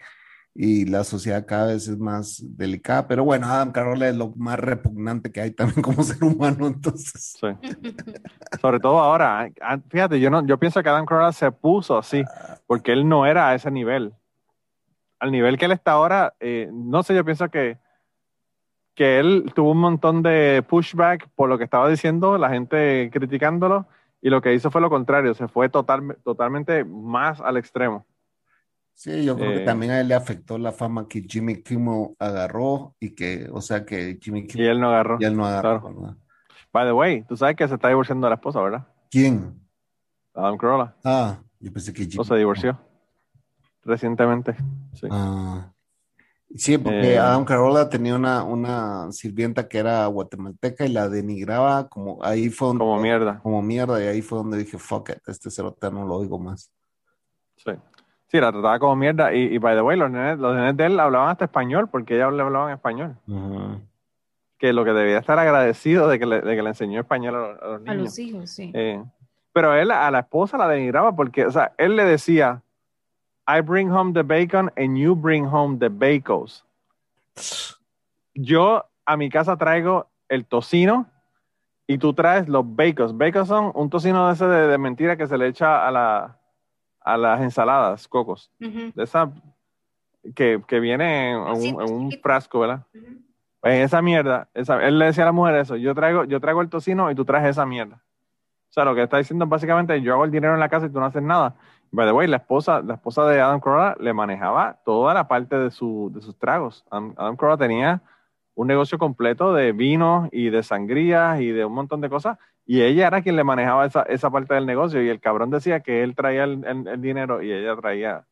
y 0.54 0.86
la 0.86 1.04
sociedad 1.04 1.46
cada 1.48 1.68
vez 1.74 1.88
es 1.88 1.98
más 1.98 2.40
delicada. 2.56 3.08
Pero 3.08 3.24
bueno, 3.26 3.48
Adam 3.48 3.72
Carolla 3.72 4.08
es 4.08 4.16
lo 4.16 4.32
más 4.36 4.60
repugnante 4.60 5.32
que 5.32 5.42
hay 5.42 5.52
también 5.52 5.82
como 5.82 6.04
ser 6.04 6.24
humano, 6.24 6.68
entonces. 6.68 7.36
Sí. 7.42 7.48
Sobre 8.62 8.80
todo 8.80 9.00
ahora. 9.00 9.50
Ah, 9.60 9.80
Fíjate, 9.90 10.20
yo 10.20 10.30
no, 10.30 10.46
yo 10.46 10.60
pienso 10.60 10.84
que 10.84 10.90
Adam 10.90 11.06
Carolla 11.08 11.32
se 11.34 11.52
puso 11.52 11.98
así 11.98 12.24
porque 12.68 12.92
él 12.94 13.10
no 13.10 13.26
era 13.26 13.50
a 13.50 13.56
ese 13.56 13.72
nivel. 13.72 14.14
Al 15.20 15.32
nivel 15.32 15.58
que 15.58 15.66
él 15.66 15.72
está 15.72 15.94
ahora, 15.94 16.36
eh, 16.40 16.70
no 16.72 17.02
sé, 17.02 17.16
yo 17.16 17.26
pienso 17.26 17.50
que, 17.50 17.80
que 18.96 19.20
él 19.20 19.52
tuvo 19.54 19.72
un 19.72 19.80
montón 19.80 20.24
de 20.24 20.64
pushback 20.68 21.28
por 21.36 21.50
lo 21.50 21.58
que 21.58 21.66
estaba 21.66 21.90
diciendo, 21.90 22.38
la 22.38 22.50
gente 22.50 23.10
criticándolo, 23.14 23.88
y 24.22 24.30
lo 24.30 24.42
que 24.42 24.54
hizo 24.56 24.72
fue 24.72 24.82
lo 24.82 24.90
contrario, 24.90 25.34
se 25.36 25.48
fue 25.48 25.70
total, 25.70 26.18
totalmente 26.24 26.84
más 26.86 27.40
al 27.42 27.58
extremo. 27.58 28.06
Sí, 28.94 29.26
yo 29.26 29.36
creo 29.36 29.52
que 29.52 29.62
Eh. 29.64 29.66
también 29.66 29.92
a 29.92 30.00
él 30.00 30.08
le 30.08 30.16
afectó 30.16 30.58
la 30.58 30.72
fama 30.72 31.08
que 31.10 31.22
Jimmy 31.22 31.62
Kimmel 31.62 32.16
agarró 32.18 32.96
y 33.00 33.14
que, 33.14 33.48
o 33.52 33.60
sea, 33.62 33.86
que 33.86 34.18
Jimmy 34.22 34.40
Y 34.40 34.48
Kimmel 34.48 34.68
él 34.70 34.80
no 34.80 34.88
agarró. 34.88 35.20
ya 35.20 35.28
él 35.28 35.36
no 35.36 35.46
agarró. 35.46 35.82
claro. 35.82 35.96
¿verdad? 36.02 36.18
By 36.72 36.86
the 36.88 36.94
way, 36.94 37.22
tú 37.24 37.36
sabes 37.38 37.56
que 37.58 37.68
se 37.68 37.76
está 37.76 37.90
divorciando 37.90 38.26
de 38.26 38.30
la 38.32 38.36
esposa, 38.36 38.62
¿verdad? 38.62 38.88
¿Quién? 39.12 39.60
Adam 40.34 40.58
Carolla. 40.58 40.96
Ah, 41.04 41.38
yo 41.60 41.72
pensé 41.74 41.92
que 41.94 42.04
Jimmy 42.06 42.16
O 42.20 42.24
se 42.24 42.36
divorció 42.36 42.78
recientemente. 43.84 44.56
Sí. 44.94 45.08
Ah. 45.12 45.72
Sí, 46.58 46.78
porque 46.78 47.14
Eh. 47.16 47.20
Adam 47.20 47.44
Carolla 47.44 47.90
tenía 47.90 48.16
una, 48.16 48.44
una 48.44 49.12
sirvienta 49.12 49.68
que 49.68 49.78
era 49.78 50.06
guatemalteca 50.08 50.86
y 50.86 50.90
la 50.90 51.10
denigraba 51.10 51.88
como 51.90 52.24
ahí 52.24 52.50
fue 52.50 52.70
donde, 52.70 52.80
Como 52.84 53.00
mierda. 53.00 53.40
como 53.44 53.62
mierda 53.62 54.02
y 54.04 54.08
ahí 54.08 54.22
fue 54.22 54.38
donde 54.38 54.58
dije, 54.60 54.78
fuck 54.78 55.10
it, 55.10 55.18
este 55.28 55.52
cerote 55.52 55.92
no 55.92 56.06
lo 56.06 56.16
oigo 56.16 56.40
más. 56.40 56.72
Sí. 57.58 57.72
Sí, 58.28 58.40
la 58.40 58.52
trataba 58.52 58.80
como 58.80 58.96
mierda. 58.96 59.34
Y, 59.34 59.54
y 59.54 59.58
by 59.60 59.76
the 59.76 59.82
way, 59.82 59.98
los 59.98 60.10
nenes, 60.10 60.40
los 60.40 60.56
nenes 60.56 60.76
de 60.78 60.86
él 60.86 61.00
hablaban 61.00 61.30
hasta 61.30 61.46
español, 61.46 61.88
porque 61.90 62.16
ella 62.16 62.32
le 62.32 62.42
hablaba 62.42 62.70
en 62.70 62.74
español. 62.76 63.16
Que 64.58 64.74
lo 64.74 64.84
que 64.86 64.92
debía 64.94 65.20
estar 65.20 65.38
agradecido 65.38 66.08
de 66.08 66.18
que 66.18 66.26
le, 66.26 66.42
de 66.42 66.56
que 66.56 66.62
le 66.64 66.70
enseñó 66.70 67.02
español 67.02 67.36
a 67.36 67.40
los, 67.40 67.62
a 67.62 67.66
los 67.68 67.76
A 67.76 67.80
niños. 67.92 67.98
los 68.06 68.20
hijos, 68.20 68.50
sí. 68.50 68.72
Eh, 68.74 69.04
pero 69.54 69.74
él 69.76 69.92
a 69.92 70.10
la 70.12 70.20
esposa 70.20 70.58
la 70.58 70.68
denigraba 70.68 71.16
porque, 71.16 71.46
o 71.46 71.52
sea, 71.52 71.74
él 71.78 71.96
le 71.96 72.04
decía, 72.06 72.62
I 73.48 73.62
bring 73.62 73.90
home 73.92 74.14
the 74.14 74.24
bacon 74.24 74.72
and 74.76 74.98
you 74.98 75.16
bring 75.16 75.46
home 75.46 75.78
the 75.80 75.90
bacos. 75.90 76.64
Yo 78.34 78.84
a 79.06 79.18
mi 79.18 79.30
casa 79.30 79.56
traigo 79.58 80.08
el 80.30 80.46
tocino 80.46 81.06
y 81.88 81.98
tú 81.98 82.14
traes 82.14 82.48
los 82.50 82.64
bacons. 82.66 83.16
Bacons 83.18 83.48
son 83.48 83.72
un 83.76 83.90
tocino 83.90 84.28
de 84.28 84.34
ese 84.34 84.46
de, 84.48 84.68
de 84.68 84.78
mentira 84.78 85.16
que 85.16 85.28
se 85.28 85.38
le 85.38 85.48
echa 85.48 85.88
a, 85.88 85.92
la, 85.92 86.38
a 87.02 87.18
las 87.18 87.42
ensaladas, 87.42 88.08
cocos. 88.08 88.52
De 88.96 89.04
esa 89.04 89.32
que, 90.36 90.62
que 90.68 90.80
viene 90.80 91.32
en, 91.32 91.38
un, 91.38 91.64
en 91.64 91.76
un 91.94 92.10
chiquito. 92.10 92.24
frasco, 92.24 92.60
¿verdad? 92.62 92.82
Pues 93.62 93.80
esa 93.86 94.02
mierda, 94.02 94.48
esa- 94.54 94.84
él 94.86 94.98
le 95.00 95.06
decía 95.06 95.24
a 95.24 95.28
la 95.28 95.32
mujer 95.32 95.56
eso, 95.56 95.76
yo 95.76 95.94
traigo, 95.94 96.24
yo 96.26 96.40
traigo 96.40 96.62
el 96.62 96.70
tocino 96.70 97.10
y 97.12 97.16
tú 97.16 97.26
traes 97.26 97.46
esa 97.48 97.66
mierda. 97.66 97.96
O 97.98 98.74
sea, 98.76 98.84
lo 98.86 98.94
que 98.96 99.04
está 99.04 99.18
diciendo 99.18 99.46
es 99.46 99.50
básicamente, 99.50 100.02
yo 100.02 100.14
hago 100.14 100.26
el 100.26 100.32
dinero 100.32 100.54
en 100.54 100.60
la 100.60 100.68
casa 100.70 100.88
y 100.88 100.90
tú 100.90 101.00
no 101.00 101.06
haces 101.06 101.22
nada. 101.24 101.56
By 101.96 102.06
the 102.08 102.12
way, 102.14 102.28
la 102.28 102.38
esposa, 102.38 102.82
la 102.82 102.96
esposa 102.96 103.26
de 103.28 103.40
Adam 103.40 103.60
Carolla 103.60 103.96
le 104.00 104.14
manejaba 104.14 104.80
toda 104.84 105.14
la 105.14 105.28
parte 105.28 105.58
de, 105.58 105.72
su, 105.72 106.12
de 106.14 106.22
sus 106.22 106.38
tragos. 106.38 106.84
Adam, 106.92 107.14
Adam 107.18 107.36
Carolla 107.38 107.58
tenía 107.58 108.02
un 108.54 108.68
negocio 108.68 108.98
completo 108.98 109.54
de 109.54 109.72
vinos 109.72 110.30
y 110.32 110.50
de 110.50 110.62
sangrías 110.64 111.40
y 111.42 111.48
de 111.52 111.66
un 111.66 111.74
montón 111.74 112.02
de 112.02 112.10
cosas, 112.10 112.38
y 112.66 112.82
ella 112.82 113.08
era 113.08 113.22
quien 113.22 113.36
le 113.36 113.44
manejaba 113.44 113.86
esa, 113.86 114.04
esa 114.04 114.30
parte 114.30 114.54
del 114.54 114.66
negocio, 114.66 115.02
y 115.04 115.10
el 115.10 115.20
cabrón 115.20 115.52
decía 115.52 115.82
que 115.82 116.04
él 116.04 116.16
traía 116.16 116.44
el, 116.46 116.64
el- 116.66 116.88
el 116.88 117.02
dinero 117.02 117.42
y 117.42 117.52
ella 117.52 117.76
traía 117.76 118.26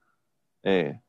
eh, 0.64 1.00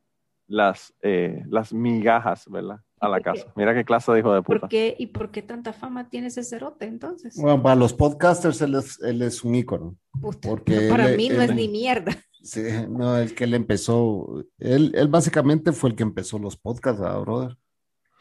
las, 0.46 0.92
eh, 1.02 1.42
las 1.48 1.72
migajas, 1.72 2.48
¿verdad? 2.50 2.80
A 3.00 3.08
la 3.08 3.20
casa. 3.20 3.46
Mira 3.56 3.74
qué 3.74 3.84
clase 3.84 4.10
de 4.12 4.18
hijo 4.20 4.32
de 4.34 4.42
puta. 4.42 4.60
¿Por 4.60 4.68
qué, 4.68 4.94
¿Y 4.98 5.06
por 5.08 5.30
qué 5.30 5.42
tanta 5.42 5.72
fama 5.72 6.08
tiene 6.08 6.28
ese 6.28 6.42
cerote 6.42 6.86
entonces? 6.86 7.36
Bueno, 7.40 7.62
para 7.62 7.74
los 7.76 7.92
podcasters 7.92 8.60
él 8.62 8.74
es, 8.76 9.00
él 9.02 9.22
es 9.22 9.44
un 9.44 9.54
ícono. 9.54 9.96
Puta, 10.20 10.48
porque 10.48 10.88
para 10.90 11.08
él- 11.10 11.16
mí 11.16 11.28
no 11.28 11.36
él- 11.42 11.50
es 11.50 11.54
ni 11.54 11.68
mierda. 11.68 12.12
Sí, 12.44 12.62
no, 12.90 13.16
es 13.16 13.32
que 13.32 13.44
él 13.44 13.54
empezó, 13.54 14.44
él, 14.58 14.92
él 14.94 15.08
básicamente 15.08 15.72
fue 15.72 15.90
el 15.90 15.96
que 15.96 16.02
empezó 16.02 16.38
los 16.38 16.58
podcasts, 16.58 17.00
¿verdad, 17.00 17.20
brother? 17.22 17.56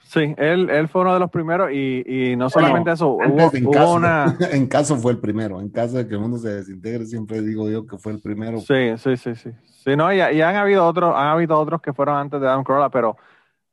Sí, 0.04 0.34
él, 0.38 0.70
él 0.70 0.88
fue 0.88 1.02
uno 1.02 1.14
de 1.14 1.20
los 1.20 1.30
primeros 1.30 1.72
y, 1.74 2.04
y 2.06 2.36
no 2.38 2.50
solamente 2.50 2.92
eso, 2.92 3.10
hubo, 3.10 3.52
en, 3.54 3.66
hubo 3.66 3.72
caso, 3.72 3.94
una... 3.96 4.38
en 4.52 4.68
caso 4.68 4.96
fue 4.96 5.12
el 5.12 5.20
primero, 5.20 5.60
en 5.60 5.70
caso 5.70 5.98
de 5.98 6.08
que 6.08 6.14
el 6.14 6.22
mundo 6.22 6.38
se 6.38 6.54
desintegre, 6.54 7.06
siempre 7.06 7.42
digo 7.42 7.70
yo 7.70 7.86
que 7.86 7.98
fue 7.98 8.14
el 8.14 8.22
primero. 8.22 8.60
Sí, 8.60 8.98
sí, 8.98 9.18
sí, 9.18 9.36
sí. 9.36 9.50
Sí, 9.66 9.96
no, 9.98 10.14
y, 10.14 10.18
y 10.18 10.42
han 10.42 10.56
habido 10.56 10.86
otros, 10.88 11.14
han 11.14 11.28
habido 11.28 11.60
otros 11.60 11.82
que 11.82 11.92
fueron 11.92 12.16
antes 12.16 12.40
de 12.40 12.48
Adam 12.48 12.64
Carolla, 12.64 12.90
pero 12.90 13.18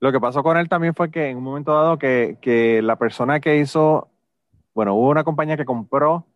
lo 0.01 0.11
que 0.11 0.19
pasó 0.19 0.43
con 0.43 0.57
él 0.57 0.69
también 0.69 0.97
fue 0.97 1.13
que 1.13 1.29
en 1.29 1.37
un 1.37 1.45
momento 1.45 1.73
dado 1.73 1.97
que, 1.97 2.39
que 2.41 2.83
la 2.83 2.97
persona 2.97 3.39
que 3.39 3.59
hizo, 3.59 4.09
bueno, 4.75 4.95
hubo 4.97 5.11
una 5.11 5.23
compañía 5.23 5.57
que 5.57 5.65
compró 5.65 6.27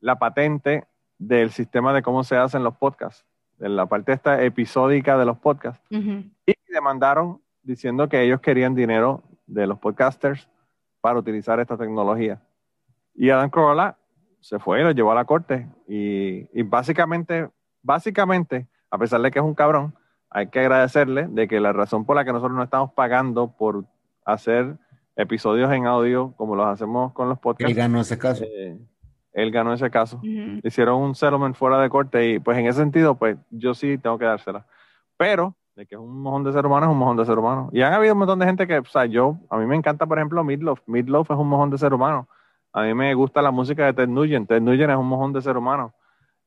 la 0.00 0.18
patente 0.18 0.84
del 1.18 1.50
sistema 1.50 1.92
de 1.92 2.02
cómo 2.02 2.24
se 2.24 2.36
hacen 2.36 2.62
los 2.64 2.76
podcasts, 2.76 3.24
de 3.58 3.68
la 3.68 3.86
parte 3.86 4.12
esta 4.12 4.42
episódica 4.42 5.16
de 5.16 5.24
los 5.24 5.38
podcasts, 5.38 5.82
y 5.90 6.54
demandaron 6.72 7.40
diciendo 7.62 8.08
que 8.08 8.22
ellos 8.22 8.40
querían 8.40 8.74
dinero 8.74 9.22
de 9.46 9.66
los 9.66 9.78
podcasters 9.78 10.48
para 11.00 11.18
utilizar 11.18 11.58
esta 11.60 11.76
tecnología. 11.76 12.40
Y 13.14 13.30
Adam 13.30 13.48
Carolla 13.50 13.96
se 14.40 14.58
fue 14.58 14.80
y 14.80 14.84
lo 14.84 14.90
llevó 14.90 15.12
a 15.12 15.14
la 15.14 15.24
corte. 15.24 15.66
Y, 15.88 16.48
y 16.58 16.62
básicamente, 16.62 17.48
básicamente, 17.82 18.66
a 18.90 18.98
pesar 18.98 19.20
de 19.22 19.30
que 19.30 19.38
es 19.38 19.44
un 19.44 19.54
cabrón, 19.54 19.94
hay 20.30 20.48
que 20.48 20.60
agradecerle 20.60 21.28
de 21.28 21.48
que 21.48 21.60
la 21.60 21.72
razón 21.72 22.04
por 22.04 22.16
la 22.16 22.24
que 22.24 22.32
nosotros 22.32 22.56
no 22.56 22.62
estamos 22.62 22.92
pagando 22.92 23.56
por 23.56 23.84
hacer 24.24 24.76
episodios 25.16 25.72
en 25.72 25.86
audio 25.86 26.34
como 26.36 26.56
los 26.56 26.66
hacemos 26.66 27.12
con 27.14 27.28
los 27.28 27.38
Él 27.38 27.42
podcasts, 27.42 27.76
ganó 27.76 28.00
ese 28.00 28.18
caso. 28.18 28.44
eh, 28.44 28.78
él 29.36 29.50
ganó 29.50 29.74
ese 29.74 29.90
caso. 29.90 30.18
Hicieron 30.62 31.02
un 31.02 31.14
settlement 31.14 31.54
fuera 31.54 31.78
de 31.78 31.90
corte 31.90 32.26
y 32.26 32.38
pues 32.38 32.56
en 32.56 32.66
ese 32.66 32.78
sentido 32.78 33.16
pues 33.16 33.36
yo 33.50 33.74
sí 33.74 33.98
tengo 33.98 34.16
que 34.18 34.24
dársela. 34.24 34.64
Pero 35.18 35.54
de 35.76 35.84
que 35.84 35.94
es 35.94 36.00
un 36.00 36.22
mojón 36.22 36.42
de 36.42 36.54
ser 36.54 36.64
humano 36.64 36.86
es 36.86 36.92
un 36.92 36.98
mojón 36.98 37.18
de 37.18 37.26
ser 37.26 37.38
humano. 37.38 37.68
Y 37.70 37.82
han 37.82 37.92
habido 37.92 38.14
un 38.14 38.20
montón 38.20 38.38
de 38.38 38.46
gente 38.46 38.66
que 38.66 38.78
o 38.78 38.84
sea 38.86 39.04
yo 39.04 39.36
a 39.50 39.58
mí 39.58 39.66
me 39.66 39.76
encanta 39.76 40.06
por 40.06 40.18
ejemplo 40.18 40.42
Midlove 40.42 40.80
Midlove 40.86 41.34
es 41.34 41.38
un 41.38 41.48
mojón 41.48 41.68
de 41.68 41.76
ser 41.76 41.92
humano. 41.92 42.28
A 42.72 42.82
mí 42.82 42.94
me 42.94 43.12
gusta 43.12 43.42
la 43.42 43.50
música 43.50 43.84
de 43.84 43.92
Ted 43.92 44.08
Nugent. 44.08 44.48
Ted 44.48 44.62
Nugent 44.62 44.90
es 44.90 44.96
un 44.96 45.06
mojón 45.06 45.34
de 45.34 45.42
ser 45.42 45.58
humano 45.58 45.92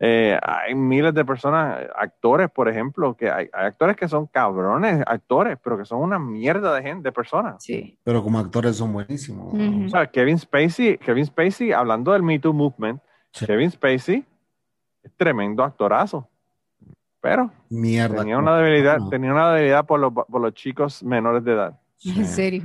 Eh, 0.01 0.39
hay 0.41 0.73
miles 0.75 1.13
de 1.13 1.25
personas 1.25 1.77
actores 1.93 2.49
por 2.49 2.69
ejemplo 2.69 3.17
que 3.17 3.29
hay, 3.29 3.49
hay 3.51 3.65
actores 3.65 3.97
que 3.97 4.07
son 4.07 4.27
cabrones 4.27 5.03
actores 5.05 5.57
pero 5.61 5.77
que 5.77 5.83
son 5.83 5.99
una 5.99 6.17
mierda 6.17 6.73
de 6.73 6.81
gente 6.81 7.09
de 7.09 7.11
personas 7.11 7.61
Sí. 7.61 7.99
Pero 8.05 8.23
como 8.23 8.39
actores 8.39 8.77
son 8.77 8.93
buenísimos. 8.93 9.53
o 9.53 9.89
sea, 9.89 10.07
Kevin 10.07 10.39
Spacey, 10.39 10.97
Kevin 10.99 11.25
Spacey, 11.25 11.73
hablando 11.73 12.13
del 12.13 12.23
Me 12.23 12.39
Too 12.39 12.53
Movement, 12.53 13.01
Sí. 13.33 13.45
Kevin 13.45 13.69
Spacey 13.71 14.25
es 15.03 15.11
tremendo 15.17 15.63
actorazo. 15.63 16.29
Pero 17.21 17.51
Mierda. 17.69 18.19
tenía 18.19 18.37
una 18.37 18.55
debilidad, 18.57 18.99
No. 18.99 19.09
tenía 19.09 19.33
una 19.33 19.51
debilidad 19.53 19.85
por 19.85 19.99
los, 19.99 20.13
por 20.13 20.39
los 20.39 20.53
chicos 20.53 21.03
menores 21.03 21.43
de 21.43 21.51
edad. 21.51 21.79
Sí. 21.97 22.13
En 22.17 22.25
serio. 22.25 22.63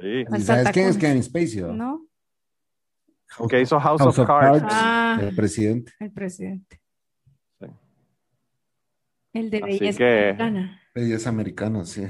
Sí. 0.00 0.24
¿Y 0.34 0.40
¿Sabes 0.40 0.70
quién 0.72 0.88
es. 0.88 0.96
Kevin 0.96 1.22
Spacey? 1.22 1.60
o? 1.60 1.72
¿No? 1.74 2.06
House, 3.36 3.48
Que 3.50 3.60
hizo 3.60 3.80
House, 3.80 4.00
House 4.00 4.18
of, 4.18 4.20
of 4.20 4.26
Cards. 4.26 4.60
Cards. 4.60 4.74
Ah. 4.76 5.18
el 5.20 5.34
presidente. 5.34 5.92
El 5.98 6.12
presidente. 6.12 6.80
Sí. 7.60 7.66
El 9.32 9.50
de 9.50 9.58
Así 9.58 9.66
belleza 9.78 9.98
que- 9.98 10.18
americana. 10.24 10.80
Belleza 10.94 11.28
americana, 11.30 11.84
sí. 11.84 12.04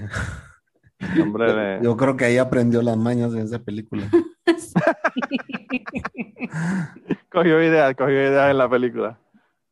Hombre 1.21 1.53
de- 1.53 1.81
Yo 1.83 1.97
creo 1.97 2.17
que 2.17 2.25
ahí 2.27 2.39
aprendió 2.39 2.81
las 2.83 2.97
mañas 2.97 3.33
en 3.35 3.41
esa 3.41 3.59
película. 3.61 4.09
cogió 7.31 7.63
ideas, 7.63 7.95
cogió 7.97 8.15
ideas 8.15 8.51
en 8.51 8.59
la 8.59 8.69
película. 8.69 9.19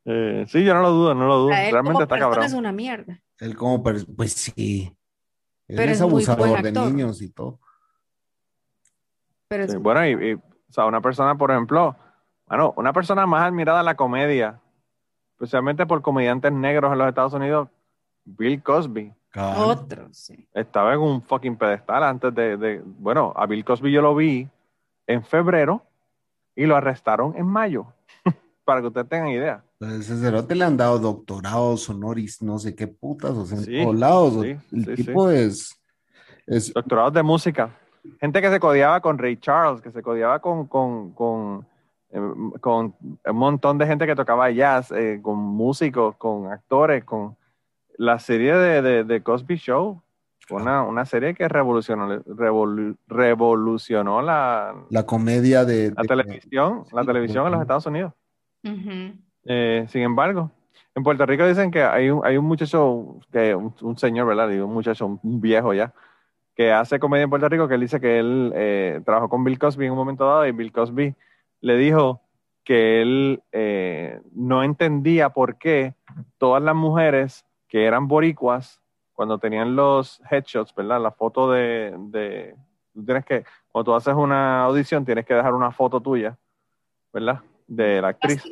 Eh, 0.05 0.45
sí, 0.47 0.63
yo 0.63 0.73
no 0.73 0.81
lo 0.81 0.91
dudo, 0.91 1.15
no 1.15 1.27
lo 1.27 1.37
dudo. 1.37 1.51
A 1.53 1.63
él 1.65 1.71
Realmente 1.71 1.93
como 1.93 2.03
está 2.03 2.19
cabrón. 2.19 2.45
es 2.45 2.53
una 2.53 2.71
mierda. 2.71 3.21
Él 3.39 3.55
como, 3.55 3.83
pues 3.83 4.05
sí. 4.33 4.95
Él 5.67 5.77
Pero 5.77 5.91
es 5.91 5.97
es 5.97 6.01
abusador 6.01 6.61
de 6.61 6.71
niños 6.71 7.21
y 7.21 7.29
todo. 7.29 7.59
Pero 9.47 9.63
es 9.65 9.71
Sí, 9.71 9.77
bueno, 9.77 10.05
y, 10.07 10.31
y, 10.33 10.37
o 10.71 10.73
sea, 10.73 10.85
una 10.85 11.01
persona, 11.01 11.35
por 11.35 11.51
ejemplo, 11.51 11.95
bueno, 12.47 12.73
una 12.77 12.93
persona 12.93 13.25
más 13.25 13.43
admirada 13.43 13.79
en 13.81 13.85
la 13.85 13.95
comedia, 13.95 14.57
especialmente 15.33 15.85
por 15.85 16.01
comediantes 16.01 16.51
negros 16.53 16.93
en 16.93 16.97
los 16.97 17.09
Estados 17.09 17.33
Unidos, 17.33 17.67
Bill 18.23 18.63
Cosby. 18.63 19.13
Cabal. 19.31 19.69
otro, 19.69 20.07
sí. 20.13 20.47
Estaba 20.53 20.93
en 20.93 20.99
un 20.99 21.21
fucking 21.21 21.57
pedestal 21.57 22.03
antes 22.03 22.33
de, 22.33 22.55
de- 22.57 22.81
bueno, 22.85 23.33
a 23.35 23.45
Bill 23.45 23.63
Cosby 23.65 23.91
yo 23.91 24.01
lo 24.01 24.15
vi 24.15 24.47
en 25.07 25.23
febrero 25.23 25.83
y 26.55 26.65
lo 26.65 26.75
arrestaron 26.77 27.35
en 27.35 27.45
mayo, 27.47 27.87
para 28.65 28.79
que 28.81 28.87
ustedes 28.87 29.09
tengan 29.09 29.27
idea. 29.29 29.63
Entonces, 29.79 30.09
ese 30.09 30.21
cerote 30.21 30.55
le 30.55 30.63
han 30.65 30.77
dado 30.77 30.99
doctorados, 30.99 31.89
honoris, 31.89 32.41
no 32.41 32.59
sé 32.59 32.75
qué 32.75 32.87
putas, 32.87 33.31
o 33.31 33.45
sea, 33.45 33.57
en 33.57 33.63
Sí, 33.65 33.81
todos 33.83 33.95
lados. 33.95 34.33
sí, 34.43 34.57
el 34.73 34.85
sí, 34.85 35.03
tipo 35.03 35.29
es, 35.29 35.81
es 36.47 36.73
Doctorados 36.73 37.13
de 37.13 37.23
música. 37.23 37.77
Gente 38.19 38.41
que 38.41 38.49
se 38.49 38.59
codiaba 38.59 38.99
con 39.01 39.17
Ray 39.17 39.37
Charles, 39.37 39.81
que 39.81 39.91
se 39.91 40.01
codiaba 40.01 40.39
con, 40.39 40.67
con, 40.67 41.11
con, 41.13 41.65
eh, 42.11 42.19
con 42.59 42.95
un 43.01 43.35
montón 43.35 43.77
de 43.77 43.85
gente 43.87 44.05
que 44.07 44.15
tocaba 44.15 44.49
jazz, 44.51 44.91
eh, 44.91 45.19
con 45.21 45.37
músicos, 45.37 46.15
con 46.17 46.51
actores, 46.51 47.03
con 47.03 47.35
la 47.97 48.17
serie 48.19 48.55
de, 48.55 48.81
de, 48.81 49.03
de 49.03 49.23
Cosby 49.23 49.55
Show. 49.57 50.01
Fue 50.47 50.61
una, 50.61 50.83
una 50.83 51.05
serie 51.05 51.33
que 51.35 51.47
revolucionó, 51.47 52.09
revolu- 52.23 52.97
revolucionó 53.07 54.21
la, 54.21 54.73
la 54.89 55.05
comedia 55.05 55.63
de, 55.63 55.93
la 55.95 56.01
de- 56.01 56.07
televisión, 56.07 56.83
la 56.91 57.01
sí, 57.01 57.07
televisión 57.07 57.45
en 57.45 57.51
los. 57.53 57.61
Estados 57.61 57.85
Unidos. 57.85 58.13
Eh, 59.45 59.85
sin 59.89 60.01
embargo, 60.01 60.51
en 60.93 61.03
Puerto 61.03 61.25
Rico 61.25 61.47
dicen 61.47 61.71
que 61.71 61.83
hay 61.83 62.09
un, 62.09 62.25
hay 62.25 62.37
un 62.37 62.45
muchacho, 62.45 63.19
que, 63.31 63.55
un, 63.55 63.73
un 63.81 63.97
señor, 63.97 64.27
¿verdad? 64.27 64.49
Digo, 64.49 64.65
un 64.65 64.73
muchacho, 64.73 65.05
un, 65.05 65.19
un 65.23 65.39
viejo 65.39 65.73
ya, 65.73 65.93
que 66.55 66.71
hace 66.71 66.99
comedia 66.99 67.23
en 67.23 67.29
Puerto 67.29 67.47
Rico, 67.49 67.67
que 67.67 67.75
él 67.75 67.81
dice 67.81 67.99
que 67.99 68.19
él 68.19 68.51
eh, 68.55 69.01
trabajó 69.05 69.29
con 69.29 69.43
Bill 69.43 69.57
Cosby 69.59 69.85
en 69.85 69.91
un 69.91 69.97
momento 69.97 70.25
dado 70.25 70.45
y 70.45 70.51
Bill 70.51 70.71
Cosby 70.71 71.15
le 71.61 71.77
dijo 71.77 72.21
que 72.63 73.01
él 73.01 73.41
eh, 73.51 74.21
no 74.33 74.63
entendía 74.63 75.29
por 75.29 75.57
qué 75.57 75.95
todas 76.37 76.61
las 76.61 76.75
mujeres 76.75 77.45
que 77.67 77.85
eran 77.85 78.07
boricuas, 78.07 78.79
cuando 79.13 79.37
tenían 79.37 79.75
los 79.75 80.21
headshots, 80.29 80.73
¿verdad? 80.75 80.99
La 81.01 81.11
foto 81.11 81.51
de, 81.51 81.93
de 82.09 82.55
tú 82.93 83.05
tienes 83.05 83.23
que, 83.23 83.43
cuando 83.71 83.91
tú 83.91 83.95
haces 83.95 84.13
una 84.15 84.63
audición, 84.63 85.05
tienes 85.05 85.25
que 85.25 85.33
dejar 85.33 85.53
una 85.53 85.71
foto 85.71 86.01
tuya, 86.01 86.37
¿verdad? 87.13 87.39
De 87.67 88.01
la 88.01 88.09
actriz. 88.09 88.43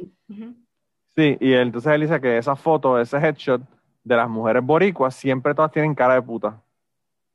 Sí, 1.16 1.38
y 1.40 1.52
él- 1.54 1.68
entonces 1.68 1.92
él 1.92 2.02
dice 2.02 2.22
que 2.22 2.38
esa 2.38 2.56
foto, 2.56 3.00
ese 3.00 3.18
headshot 3.18 3.62
de 4.04 4.16
las 4.16 4.30
mujeres 4.30 4.64
boricuas, 4.64 5.16
siempre 5.16 5.54
todas 5.54 5.72
tienen 5.72 5.94
cara 5.96 6.14
de 6.14 6.22
puta. 6.22 6.62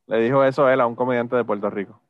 Le 0.07 0.21
dijo 0.21 0.45
eso 0.45 0.69
él 0.69 0.81
a 0.81 0.87
un 0.87 0.95
comediante 0.95 1.37
de 1.37 1.45
Puerto 1.45 1.71
Rico. 1.71 2.01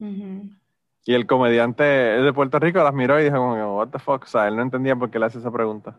Y 0.00 1.14
el 1.14 1.26
comediante 1.26 1.82
de 1.82 2.32
Puerto 2.32 2.58
Rico 2.58 2.82
las 2.82 2.94
miró 2.94 3.20
y 3.20 3.24
dijo 3.24 3.36
como, 3.36 3.76
what 3.76 3.88
the 3.88 3.98
fuck, 3.98 4.24
o 4.24 4.26
sea, 4.26 4.48
él 4.48 4.56
no 4.56 4.62
entendía 4.62 4.94
por 4.94 5.10
qué 5.10 5.18
le 5.18 5.26
hace 5.26 5.38
esa 5.38 5.50
pregunta. 5.50 5.98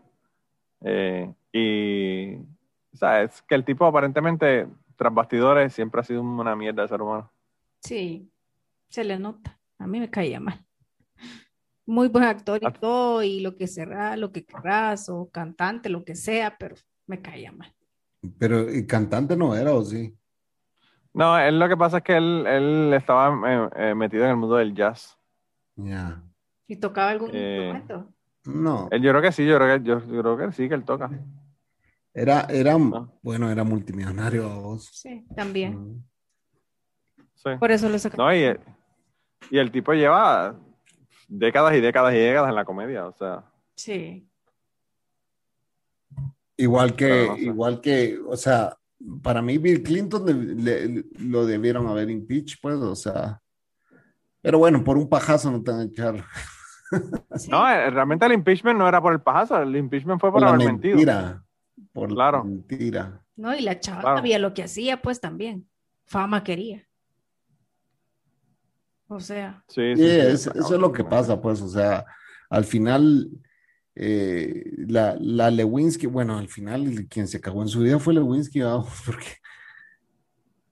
Eh, 0.82 1.32
y, 1.52 2.36
o 2.36 2.96
sea, 2.96 3.22
es 3.22 3.42
que 3.42 3.54
el 3.54 3.64
tipo 3.64 3.84
aparentemente, 3.84 4.66
tras 4.96 5.12
bastidores, 5.12 5.72
siempre 5.72 6.00
ha 6.00 6.04
sido 6.04 6.22
una 6.22 6.56
mierda 6.56 6.82
de 6.82 6.88
ser 6.88 7.02
humano. 7.02 7.30
Sí, 7.80 8.30
se 8.88 9.04
le 9.04 9.18
nota. 9.18 9.58
A 9.78 9.86
mí 9.86 10.00
me 10.00 10.10
caía 10.10 10.40
mal. 10.40 10.64
Muy 11.86 12.08
buen 12.08 12.24
actor 12.24 12.60
y 12.62 12.72
todo, 12.78 13.22
y 13.22 13.40
lo 13.40 13.56
que 13.56 13.66
será, 13.66 14.16
lo 14.16 14.30
que 14.30 14.44
querrás, 14.44 15.08
o 15.08 15.28
cantante, 15.30 15.88
lo 15.88 16.04
que 16.04 16.14
sea, 16.14 16.56
pero 16.56 16.76
me 17.06 17.20
caía 17.20 17.50
mal. 17.50 17.74
Pero 18.38 18.72
¿y 18.72 18.86
cantante 18.86 19.36
no 19.36 19.56
era, 19.56 19.74
¿o 19.74 19.82
sí? 19.82 20.14
No, 21.12 21.38
él 21.38 21.58
lo 21.58 21.68
que 21.68 21.76
pasa 21.76 21.98
es 21.98 22.02
que 22.04 22.16
él, 22.16 22.46
él 22.46 22.92
estaba 22.94 23.34
eh, 23.50 23.68
eh, 23.90 23.94
metido 23.94 24.24
en 24.24 24.30
el 24.30 24.36
mundo 24.36 24.56
del 24.56 24.74
jazz. 24.74 25.18
Ya. 25.76 26.22
¿Y 26.68 26.76
tocaba 26.76 27.10
algún 27.10 27.30
Eh, 27.32 27.72
instrumento? 27.74 28.12
No, 28.44 28.88
Él, 28.90 29.02
yo 29.02 29.10
creo 29.10 29.22
que 29.22 29.32
sí, 29.32 29.44
yo 29.46 29.56
creo 29.58 29.78
que, 29.78 29.84
yo, 29.84 29.98
yo 30.06 30.22
creo 30.22 30.36
que 30.38 30.52
sí, 30.52 30.68
que 30.68 30.74
él 30.74 30.84
toca. 30.84 31.10
era, 32.14 32.42
era, 32.48 32.78
No. 32.78 33.12
bueno, 33.22 33.50
era 33.50 33.64
multimillonario. 33.64 34.78
Sí, 34.78 35.24
también. 35.34 35.74
Mm. 35.96 36.04
Sí. 37.34 37.50
Por 37.58 37.70
eso 37.72 37.88
lo 37.88 37.98
sacaron. 37.98 38.26
No, 38.26 38.34
y 38.34 38.42
el, 38.42 38.60
y 39.50 39.58
el 39.58 39.70
tipo 39.72 39.92
lleva 39.94 40.54
décadas 41.28 41.74
y 41.74 41.80
décadas 41.80 42.14
y 42.14 42.18
décadas 42.18 42.48
en 42.50 42.54
la 42.54 42.64
comedia, 42.64 43.06
o 43.06 43.12
sea, 43.12 43.44
Sí. 43.76 44.26
Igual 46.56 46.94
que, 46.94 47.06
Pero 47.06 47.26
no 47.32 47.36
sé. 47.36 47.42
igual 47.42 47.80
que, 47.80 48.18
o 48.26 48.36
sea, 48.36 48.76
para 49.22 49.40
mí 49.42 49.58
Bill 49.58 49.82
Clinton 49.82 50.26
le- 50.26 50.88
le- 50.88 51.04
lo 51.18 51.46
debieron 51.46 51.86
haber 51.88 52.10
impeach, 52.10 52.58
pues, 52.60 52.76
o 52.76 52.94
sea. 52.94 53.40
Pero 54.42 54.58
bueno, 54.58 54.82
por 54.84 54.96
un 54.96 55.08
pajazo 55.08 55.50
no 55.50 55.62
te 55.62 55.70
van 55.70 55.80
a 55.80 55.84
echar. 55.84 56.24
No, 57.48 57.68
eh, 57.70 57.88
realmente 57.90 58.26
el 58.26 58.32
impeachment 58.32 58.76
no 58.76 58.88
era 58.88 59.00
por 59.00 59.12
el 59.12 59.20
pajazo, 59.20 59.62
el 59.62 59.76
impeachment 59.76 60.20
fue 60.20 60.30
por 60.32 60.40
Por 60.40 60.42
la 60.42 60.54
haber 60.56 60.66
mentido. 60.66 60.96
mentira. 60.96 61.44
Por 61.92 62.08
Claro. 62.08 62.38
la 62.38 62.44
mentira. 62.44 63.24
No, 63.36 63.54
y 63.54 63.60
la 63.60 63.78
chava 63.78 64.00
Claro. 64.00 64.16
sabía 64.16 64.40
lo 64.40 64.52
que 64.54 64.64
hacía, 64.64 65.00
pues 65.00 65.20
también. 65.20 65.68
Fama 66.06 66.42
quería. 66.42 66.84
O 69.08 69.20
sea, 69.20 69.62
Sí, 69.68 69.94
Sí, 69.94 70.02
sí, 70.02 70.02
sí, 70.02 70.16
es- 70.16 70.46
está 70.48 70.58
eso 70.58 70.74
es 70.74 70.80
lo 70.80 70.92
que 70.92 71.04
pasa, 71.04 71.40
pues, 71.40 71.60
o 71.62 71.68
sea, 71.68 72.04
al 72.48 72.64
final, 72.64 73.28
eh, 74.02 74.64
la, 74.88 75.14
la 75.20 75.50
Lewinsky, 75.50 76.06
bueno, 76.06 76.38
al 76.38 76.48
final 76.48 77.06
quien 77.08 77.28
se 77.28 77.38
cagó 77.40 77.60
en 77.62 77.68
su 77.68 77.80
vida 77.80 77.98
fue 77.98 78.14
Lewinsky, 78.14 78.60
vamos, 78.62 78.88
porque 79.04 79.26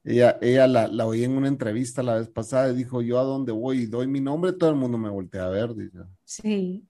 ella, 0.05 0.39
ella 0.41 0.67
la, 0.67 0.89
la 0.89 1.07
oí 1.07 1.25
en 1.25 1.33
una 1.37 1.49
entrevista 1.49 2.03
la 2.03 2.15
vez 2.17 2.29
pasada 2.31 2.71
y 2.73 2.77
dijo, 2.77 3.03
yo 3.03 3.19
a 3.19 3.25
dónde 3.25 3.53
voy 3.53 3.81
y 3.81 3.87
doy 3.87 4.07
mi 4.07 4.21
nombre, 4.21 4.53
todo 4.55 4.71
el 4.71 4.77
mundo 4.77 4.97
me 4.97 5.11
voltea 5.11 5.45
a 5.45 5.51
ver, 5.51 5.75
dice. 5.75 5.99
sí. 6.25 6.85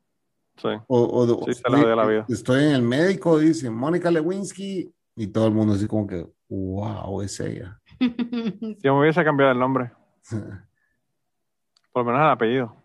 Sí. 0.61 0.69
O, 0.89 1.03
o- 1.05 1.45
Sí, 1.45 1.51
o 1.51 1.55
se 1.55 1.71
le 1.71 1.77
jodió 1.83 1.95
la 1.97 2.05
vida. 2.07 2.27
estoy 2.29 2.65
en 2.65 2.71
el 2.73 2.83
médico, 2.83 3.39
dice 3.39 3.71
Mónica 3.71 4.11
Lewinsky, 4.11 4.93
y 5.15 5.27
todo 5.29 5.47
el 5.47 5.55
mundo 5.55 5.75
así 5.75 5.87
como 5.87 6.05
que, 6.05 6.27
wow, 6.49 7.23
es 7.23 7.39
ella. 7.39 7.81
Yo 8.83 8.95
me 8.95 9.01
hubiese 9.01 9.23
cambiado 9.23 9.53
el 9.53 9.59
nombre, 9.61 9.93
por 11.93 12.03
lo 12.03 12.05
menos 12.05 12.21
el 12.25 12.31
apellido. 12.31 12.77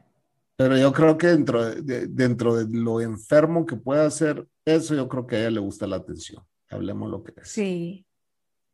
Pero 0.55 0.77
yo 0.77 0.93
creo 0.93 1.17
que 1.17 1.27
dentro 1.27 1.63
de, 1.65 1.81
de- 1.81 2.07
dentro 2.07 2.55
de 2.55 2.67
lo 2.77 3.01
enfermo 3.01 3.65
que 3.65 3.75
puede 3.75 4.05
hacer 4.05 4.47
eso, 4.65 4.95
yo 4.95 5.09
creo 5.09 5.25
que 5.27 5.35
a 5.35 5.39
ella 5.39 5.51
le 5.51 5.59
gusta 5.59 5.87
la 5.87 5.97
atención. 5.97 6.43
Hablemos 6.69 7.09
lo 7.09 7.23
que 7.23 7.33
es. 7.41 7.49
Sí. 7.49 8.05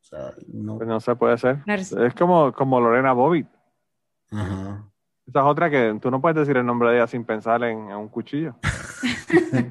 O 0.02 0.04
sea, 0.04 0.34
no. 0.52 0.76
Pues 0.76 0.88
no 0.88 1.00
se 1.00 1.14
puede 1.16 1.38
ser. 1.38 1.64
Narci- 1.64 2.06
Es 2.06 2.14
como, 2.14 2.52
como 2.52 2.80
Lorena 2.80 3.12
Bobbitt. 3.12 3.48
Ajá. 4.30 4.86
Esa 5.26 5.40
es 5.40 5.46
otra 5.46 5.70
que 5.70 5.96
tú 6.02 6.10
no 6.10 6.20
puedes 6.20 6.36
decir 6.36 6.56
el 6.56 6.66
nombre 6.66 6.90
de 6.90 6.96
ella 6.96 7.06
sin 7.06 7.24
pensar 7.24 7.62
en, 7.64 7.90
en 7.90 7.96
un 7.96 8.08
cuchillo. 8.08 8.56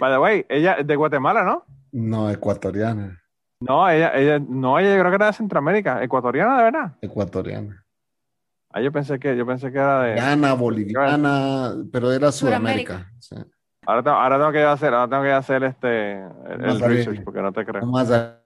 By 0.00 0.12
the 0.12 0.18
way, 0.18 0.46
ella 0.48 0.74
es 0.74 0.86
de 0.86 0.96
Guatemala, 0.96 1.44
¿no? 1.44 1.64
No, 1.92 2.30
ecuatoriana. 2.30 3.20
No, 3.60 3.88
ella, 3.88 4.12
ella, 4.14 4.38
no, 4.40 4.78
ella 4.78 4.94
yo 4.94 5.00
creo 5.00 5.10
que 5.10 5.14
era 5.16 5.26
de 5.26 5.32
Centroamérica, 5.34 6.02
ecuatoriana 6.02 6.56
de 6.58 6.62
verdad. 6.64 6.96
Ecuatoriana. 7.00 7.81
Ah, 8.72 8.80
yo 8.80 8.90
pensé 8.90 9.18
que, 9.18 9.36
yo 9.36 9.44
pensé 9.46 9.70
que 9.70 9.78
era 9.78 10.02
de. 10.02 10.14
Gana, 10.14 10.54
boliviana, 10.54 11.74
pero 11.92 12.10
era 12.12 12.32
Sudamérica. 12.32 13.06
Sudamérica. 13.18 13.46
Sí. 13.46 13.52
Ahora, 13.86 14.02
tengo- 14.02 14.16
ahora 14.16 14.38
tengo 14.38 14.52
que 14.52 14.62
hacer, 14.62 14.94
ahora 14.94 15.10
tengo 15.10 15.22
que 15.24 15.32
hacer 15.32 15.62
este 15.64 16.12
el, 16.20 16.58
Más 16.60 16.74
el 16.76 16.80
research 16.80 17.24
porque 17.24 17.42
no 17.42 17.52
te 17.52 17.64
creo. 17.66 17.80
Nomás 17.82 18.10
a- 18.10 18.38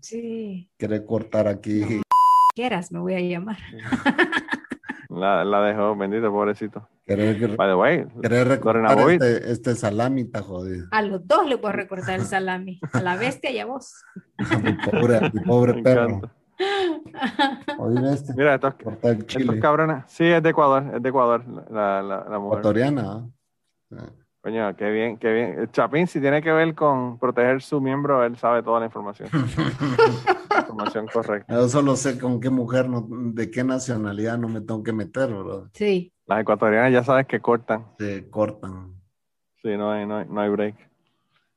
Sí. 0.00 0.70
quiere 0.76 1.04
cortar 1.04 1.48
aquí. 1.48 2.02
Quieras, 2.54 2.92
me 2.92 2.98
voy 3.00 3.14
a 3.14 3.20
llamar. 3.20 3.58
La, 5.10 5.44
la 5.44 5.60
dejó, 5.62 5.94
bendito, 5.94 6.28
pobrecito. 6.32 6.88
Querer, 7.06 7.56
By 7.56 7.68
the 7.68 7.74
way, 7.76 8.04
querer 8.20 8.48
recortar 8.48 8.98
este, 9.10 9.52
este 9.52 9.74
salami 9.76 10.22
está 10.22 10.42
jodido. 10.42 10.88
A 10.90 11.02
los 11.02 11.24
dos 11.26 11.46
le 11.46 11.60
a 11.62 11.72
recortar 11.72 12.18
el 12.18 12.26
salami. 12.26 12.80
A 12.92 13.00
la 13.00 13.16
bestia 13.16 13.50
y 13.52 13.60
a 13.60 13.66
vos. 13.66 14.02
mi 14.64 14.72
pobre, 14.72 15.20
mi 15.32 15.40
pobre 15.40 15.74
perro. 15.84 16.20
Oye, 17.78 18.12
este, 18.12 18.32
Mira, 18.34 18.54
estos, 18.54 18.74
corta 18.74 19.08
el 19.10 19.18
estos 19.26 19.56
cabrones. 19.56 20.04
Sí, 20.08 20.24
es 20.24 20.42
de 20.42 20.50
Ecuador, 20.50 20.84
es 20.94 21.02
de 21.02 21.08
Ecuador, 21.08 21.44
la, 21.70 22.02
la, 22.02 22.24
la 22.28 22.38
mujer. 22.38 22.58
Ecuatoriana. 22.60 23.26
¿ah? 23.96 24.06
Coño, 24.40 24.76
qué 24.76 24.90
bien, 24.90 25.16
qué 25.16 25.32
bien. 25.32 25.58
El 25.58 25.70
Chapín, 25.70 26.06
si 26.06 26.20
tiene 26.20 26.42
que 26.42 26.52
ver 26.52 26.74
con 26.74 27.18
proteger 27.18 27.62
su 27.62 27.80
miembro, 27.80 28.22
él 28.24 28.36
sabe 28.36 28.62
toda 28.62 28.78
la 28.80 28.86
información. 28.86 29.28
La 30.50 30.58
información 30.60 31.06
correcta. 31.12 31.54
Yo 31.54 31.68
solo 31.68 31.96
sé 31.96 32.18
con 32.18 32.40
qué 32.40 32.50
mujer, 32.50 32.88
no- 32.88 33.06
de 33.08 33.50
qué 33.50 33.64
nacionalidad 33.64 34.36
no 34.36 34.48
me 34.48 34.60
tengo 34.60 34.82
que 34.82 34.92
meter, 34.92 35.28
bro. 35.32 35.70
Sí. 35.72 36.12
Las 36.26 36.40
ecuatorianas 36.42 36.92
ya 36.92 37.02
sabes 37.02 37.26
que 37.26 37.40
cortan. 37.40 37.86
Se 37.98 38.28
cortan. 38.28 38.92
Sí, 39.62 39.76
no 39.78 39.90
hay, 39.92 40.06
no 40.06 40.18
hay, 40.18 40.26
no 40.28 40.40
hay 40.40 40.50
break. 40.50 40.90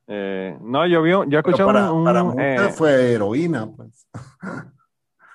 Eh, 0.08 0.58
no, 0.62 0.88
yo 0.88 1.02
vi, 1.02 1.12
un- 1.12 1.30
yo 1.30 1.40
escuché 1.40 1.58
Pero 1.58 1.68
para, 1.68 1.92
un, 1.92 2.08
un, 2.08 2.36
para 2.36 2.68
eh, 2.68 2.70
fue 2.70 3.12
heroína, 3.14 3.68
pues. 3.70 4.08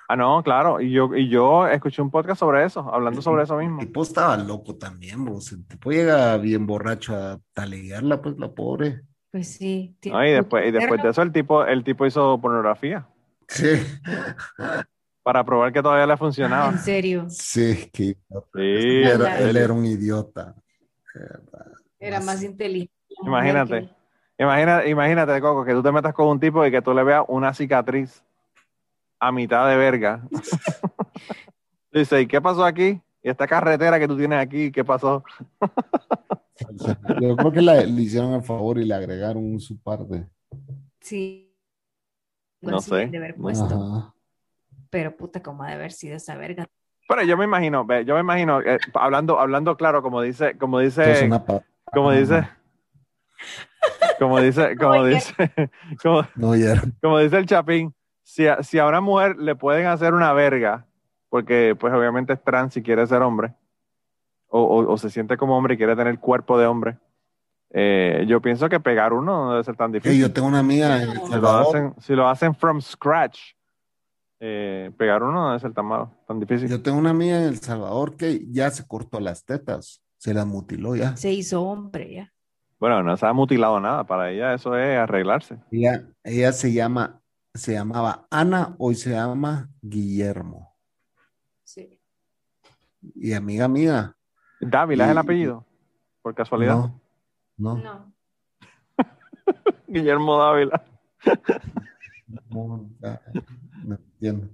ah, 0.07 0.15
no, 0.15 0.41
claro, 0.43 0.79
y 0.81 0.91
yo, 0.91 1.15
y 1.15 1.29
yo 1.29 1.67
escuché 1.67 2.01
un 2.01 2.11
podcast 2.11 2.39
sobre 2.39 2.65
eso, 2.65 2.81
hablando 2.93 3.21
sobre 3.21 3.43
eso 3.43 3.57
mismo. 3.57 3.79
El 3.81 3.87
tipo 3.87 4.03
estaba 4.03 4.37
loco 4.37 4.75
también, 4.75 5.23
vos. 5.25 5.51
El 5.51 5.65
tipo 5.67 5.91
llega 5.91 6.37
bien 6.37 6.65
borracho 6.65 7.15
a 7.15 7.39
taleguearla, 7.53 8.21
pues, 8.21 8.37
la 8.37 8.49
pobre. 8.51 9.01
Pues 9.31 9.55
sí. 9.55 9.95
No, 10.05 10.23
y 10.23 10.29
mucho 10.29 10.35
después, 10.41 10.67
y 10.67 10.71
después 10.71 11.01
de 11.03 11.09
eso 11.09 11.21
el 11.21 11.31
tipo, 11.31 11.65
el 11.65 11.83
tipo 11.83 12.05
hizo 12.05 12.39
pornografía 12.39 13.07
Sí. 13.47 13.65
para 15.23 15.43
probar 15.43 15.71
que 15.73 15.81
todavía 15.81 16.05
le 16.05 16.17
funcionaba. 16.17 16.69
En 16.69 16.79
serio. 16.79 17.25
Sí, 17.29 17.89
que 17.91 18.03
Sí, 18.13 18.15
él, 18.55 19.03
era, 19.07 19.39
en 19.41 19.47
él 19.49 19.57
era 19.57 19.73
un 19.73 19.85
idiota. 19.85 20.55
Era 21.99 22.19
más 22.19 22.43
inteligente. 22.43 22.93
Imagínate. 23.25 23.81
que- 23.87 24.03
Imagina, 24.43 24.85
imagínate, 24.87 25.39
Coco, 25.41 25.63
que 25.63 25.73
tú 25.73 25.83
te 25.83 25.91
metas 25.91 26.13
con 26.13 26.27
un 26.27 26.39
tipo 26.39 26.65
y 26.65 26.71
que 26.71 26.81
tú 26.81 26.93
le 26.93 27.03
veas 27.03 27.23
una 27.27 27.53
cicatriz 27.53 28.23
a 29.27 29.31
mitad 29.31 29.67
de 29.69 29.75
verga. 29.77 30.21
Dice, 31.91 32.21
¿y 32.21 32.27
qué 32.27 32.41
pasó 32.41 32.65
aquí? 32.65 32.99
¿Y 33.21 33.29
esta 33.29 33.47
carretera 33.47 33.99
que 33.99 34.07
tú 34.07 34.17
tienes 34.17 34.39
aquí, 34.39 34.71
qué 34.71 34.83
pasó? 34.83 35.23
Yo 37.21 37.35
creo 37.37 37.51
que 37.51 37.61
la- 37.61 37.81
le 37.83 38.01
hicieron 38.01 38.33
el 38.33 38.43
favor 38.43 38.77
y 38.79 38.85
le 38.85 38.93
agregaron 38.95 39.59
su 39.59 39.79
parte. 39.81 40.27
Sí. 41.01 41.49
No 42.61 42.79
sé, 42.79 43.07
de 43.07 43.17
haber 43.17 43.37
no 43.37 43.43
puesto. 43.43 43.65
Ajá. 43.65 44.13
Pero 44.89 45.15
puta, 45.15 45.41
cómo 45.43 45.63
ha 45.63 45.67
de 45.67 45.73
haber 45.73 45.91
sido 45.91 46.15
esa 46.15 46.35
verga. 46.37 46.65
Pero 47.07 47.23
yo 47.23 47.35
me 47.37 47.43
imagino, 47.45 47.85
ve, 47.85 48.05
yo 48.05 48.13
me 48.15 48.21
imagino, 48.21 48.61
eh, 48.61 48.79
hablando, 48.93 49.39
hablando 49.39 49.75
claro, 49.75 50.01
como 50.01 50.21
dice, 50.21 50.57
como 50.57 50.79
dice, 50.79 51.11
es 51.11 51.23
una 51.23 51.43
pa- 51.43 51.61
como 51.91 52.11
dice, 52.11 52.47
como 54.19 54.39
dice, 54.39 54.75
como 54.77 55.03
dice, 55.03 55.33
como, 56.01 56.25
No, 56.35 56.55
ya. 56.55 56.81
como 57.01 57.19
dice 57.19 57.37
el 57.37 57.45
Chapín, 57.45 57.93
si 58.23 58.47
a, 58.47 58.63
si 58.63 58.79
a 58.79 58.87
una 58.87 59.01
mujer 59.01 59.37
le 59.37 59.55
pueden 59.55 59.85
hacer 59.87 60.13
una 60.13 60.33
verga, 60.33 60.85
porque 61.29 61.75
pues 61.79 61.93
obviamente 61.93 62.33
es 62.33 62.43
trans 62.43 62.75
y 62.77 62.81
quiere 62.83 63.05
ser 63.07 63.21
hombre, 63.21 63.53
o, 64.47 64.61
o- 64.61 64.91
o 64.93 64.97
se 64.97 65.09
siente 65.09 65.37
como 65.37 65.57
hombre 65.57 65.73
y 65.75 65.77
quiere 65.77 65.95
tener 65.95 66.19
cuerpo 66.19 66.57
de 66.57 66.65
hombre, 66.67 66.97
eh, 67.71 68.25
yo 68.27 68.39
pienso 68.41 68.69
que 68.69 68.79
pegar 68.79 69.13
uno 69.13 69.45
no 69.45 69.51
debe 69.51 69.63
ser 69.63 69.75
tan 69.75 69.91
difícil. 69.91 70.19
yo 70.19 70.31
tengo 70.31 70.47
una 70.47 70.59
amiga 70.59 71.01
en 71.01 71.09
El 71.09 71.15
si, 71.15 71.21
lo 71.21 71.27
Salvador. 71.27 71.65
hacen, 71.67 71.93
si 71.99 72.13
lo 72.15 72.27
hacen 72.29 72.53
from 72.55 72.81
scratch, 72.81 73.39
eh, 74.39 74.91
pegar 74.97 75.23
uno 75.23 75.31
no 75.33 75.47
debe 75.49 75.59
ser 75.59 75.73
tan 75.73 75.85
malo, 75.85 76.11
tan 76.27 76.39
difícil. 76.39 76.67
Yo 76.69 76.81
tengo 76.81 76.97
una 76.97 77.09
amiga 77.11 77.37
en 77.37 77.43
El 77.47 77.57
Salvador 77.59 78.15
que 78.15 78.45
ya 78.51 78.69
se 78.69 78.85
cortó 78.87 79.19
las 79.19 79.43
tetas. 79.45 80.01
Se 80.17 80.33
las 80.33 80.45
mutiló 80.45 80.95
ya. 80.95 81.17
Se 81.17 81.31
hizo 81.31 81.63
hombre 81.63 82.13
ya. 82.13 82.33
Bueno, 82.79 83.01
no 83.01 83.15
se 83.17 83.25
ha 83.25 83.33
mutilado 83.33 83.79
nada, 83.79 84.03
para 84.05 84.29
ella 84.31 84.53
eso 84.53 84.77
es 84.77 84.97
arreglarse. 84.97 85.57
Ella, 85.71 86.03
ella 86.23 86.51
se 86.51 86.71
llama, 86.73 87.21
se 87.53 87.73
llamaba 87.73 88.27
Ana, 88.31 88.75
hoy 88.79 88.95
se 88.95 89.11
llama 89.11 89.69
Guillermo. 89.81 90.75
Sí. 91.63 91.99
Y 93.15 93.33
amiga 93.33 93.67
mía. 93.67 94.15
Dávila 94.59 95.05
es 95.05 95.11
el 95.11 95.17
apellido, 95.17 95.65
por 96.21 96.33
casualidad. 96.33 96.75
No, 96.75 97.01
no, 97.57 97.77
No. 97.77 98.13
Guillermo 99.87 100.39
Dávila. 100.39 100.83
no, 102.49 102.89
ya, 102.99 103.21
no 103.83 103.95
entiendo. 103.95 104.49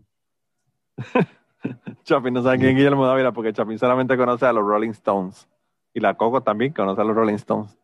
Chapín 2.04 2.34
no 2.34 2.43
sabe 2.43 2.58
quién 2.58 2.72
es 2.72 2.76
Guillermo 2.76 3.06
Dávila 3.06 3.32
porque 3.32 3.54
Chapín 3.54 3.78
solamente 3.80 4.18
conoce 4.18 4.45
a 4.45 4.54
los 4.54 4.64
Rolling 4.64 4.89
Stones. 4.91 5.47
Y 5.93 6.00
la 6.00 6.16
Coco 6.16 6.41
también 6.41 6.74
conoce 6.74 7.02
a 7.02 7.04
los 7.04 7.16
Rolling 7.16 7.36
Stones. 7.36 7.78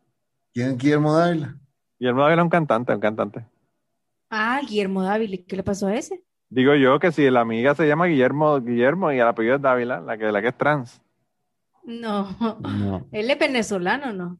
¿Quién 0.52 0.70
es 0.70 0.78
Guillermo 0.78 1.14
Dávila? 1.14 1.56
Guillermo 1.98 2.22
Dávila 2.22 2.42
es 2.42 2.44
un 2.44 2.50
cantante, 2.50 2.94
un 2.94 3.00
cantante. 3.00 3.46
Ah, 4.38 4.60
Guillermo 4.66 5.02
Dávila. 5.02 5.36
¿Qué 5.48 5.56
le 5.56 5.62
pasó 5.62 5.86
a 5.86 5.94
ese? 5.94 6.22
Digo 6.48 6.74
yo 6.74 6.98
que 6.98 7.10
si 7.12 7.28
la 7.30 7.40
amiga 7.40 7.74
se 7.74 7.88
llama 7.88 8.06
Guillermo, 8.06 8.60
Guillermo 8.60 9.10
y 9.12 9.18
el 9.18 9.26
apellido 9.26 9.56
es 9.56 9.62
Dávila, 9.62 10.00
la 10.00 10.16
que, 10.16 10.24
la 10.30 10.40
que 10.42 10.48
es 10.48 10.56
trans. 10.58 11.02
No. 11.84 12.28
No. 12.60 13.06
Él 13.12 13.30
es 13.30 13.38
venezolano, 13.38 14.12
¿no? 14.12 14.38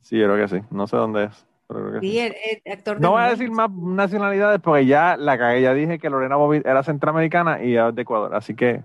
Sí, 0.00 0.18
yo 0.18 0.26
creo 0.32 0.36
que 0.48 0.48
sí. 0.60 0.66
No 0.70 0.86
sé 0.86 0.96
dónde 0.96 1.24
es. 1.24 1.46
pero 1.68 1.80
creo 1.88 2.00
que 2.00 2.06
sí. 2.06 2.12
Sí, 2.12 2.18
el, 2.18 2.34
el 2.64 2.72
actor 2.72 2.96
de 2.96 3.02
No 3.02 3.10
voy 3.12 3.22
a 3.22 3.30
decir 3.30 3.50
más 3.50 3.70
nacionalidades 3.70 4.60
porque 4.60 4.86
ya 4.86 5.16
la 5.16 5.38
cagué. 5.38 5.62
Ya 5.62 5.72
dije 5.74 5.98
que 5.98 6.10
Lorena 6.10 6.36
Bobbitt 6.36 6.66
era 6.66 6.82
centroamericana 6.82 7.62
y 7.62 7.76
es 7.76 7.94
de 7.94 8.02
Ecuador. 8.02 8.34
Así 8.34 8.54
que 8.54 8.82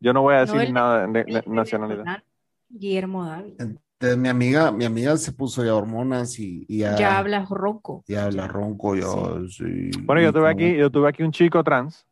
yo 0.00 0.12
no 0.12 0.22
voy 0.22 0.34
a 0.34 0.44
No, 0.44 0.52
decir 0.52 0.60
él- 0.68 0.72
nada 0.74 1.06
de, 1.06 1.24
de- 1.24 1.44
nacionalidad. 1.46 2.22
Guillermo 2.68 3.24
Dávila. 3.26 3.66
Entonces 4.04 4.20
mi 4.20 4.28
amiga, 4.28 4.70
mi 4.70 4.84
amiga 4.84 5.16
se 5.16 5.32
puso 5.32 5.64
ya 5.64 5.74
hormonas 5.74 6.38
y, 6.38 6.66
y 6.68 6.78
ya, 6.80 6.94
Ya 6.96 7.16
habla 7.18 7.46
ronco. 7.48 8.04
ya 8.06 8.26
habla 8.26 8.46
ronco, 8.46 8.94
yo 8.94 9.48
sí. 9.48 9.90
Bueno, 10.04 10.20
yo 10.20 10.28
Y 10.28 10.32
tuve 10.32 10.50
aquí, 10.50 10.76
yo 10.76 10.90
tuve 10.90 11.08
aquí 11.08 11.22
un 11.22 11.32
chico 11.32 11.64
trans 11.64 12.06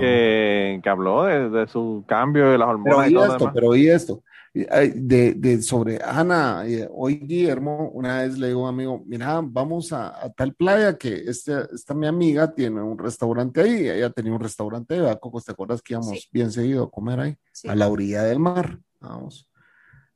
que, 0.00 0.80
que 0.82 0.88
habló 0.90 1.24
de, 1.24 1.48
de 1.48 1.68
su 1.68 2.04
cambio 2.08 2.50
de 2.50 2.58
las 2.58 2.66
Pero 2.82 2.96
hormonas 2.96 3.06
y 3.06 3.08
oí 3.10 3.14
todo 3.14 3.24
esto, 3.26 3.38
demás. 3.38 3.54
pero 3.54 3.68
oí 3.68 3.88
esto. 3.88 4.22
Y, 4.52 4.66
ay, 4.68 4.92
De, 4.96 5.34
de 5.34 5.62
sobre 5.62 6.00
Ana, 6.04 6.64
eh, 6.66 6.88
hoy 6.92 7.18
Guillermo, 7.20 7.90
una 7.90 8.22
vez 8.22 8.36
le 8.36 8.48
digo 8.48 8.66
a 8.66 8.70
un 8.70 8.74
amigo, 8.74 9.02
mira, 9.06 9.40
vamos 9.44 9.92
a, 9.92 10.08
a 10.24 10.32
tal 10.32 10.54
playa 10.54 10.98
que 10.98 11.22
este, 11.26 11.52
esta 11.72 11.94
mi 11.94 12.08
amiga 12.08 12.52
tiene 12.52 12.82
un 12.82 12.98
restaurante 12.98 13.60
ahí, 13.60 13.88
ella 13.88 14.10
tenía 14.10 14.32
un 14.32 14.40
restaurante 14.40 14.94
ahí, 14.94 15.00
¿verdad, 15.00 15.20
Coco? 15.20 15.40
¿Te 15.40 15.52
acuerdas 15.52 15.80
que 15.82 15.94
íbamos 15.94 16.20
Sí. 16.20 16.28
bien 16.32 16.50
seguido 16.50 16.82
a 16.84 16.90
comer 16.90 17.20
ahí? 17.20 17.36
Sí. 17.52 17.68
A 17.68 17.76
la 17.76 17.88
orilla 17.88 18.24
del 18.24 18.40
mar, 18.40 18.80
vamos. 19.00 19.48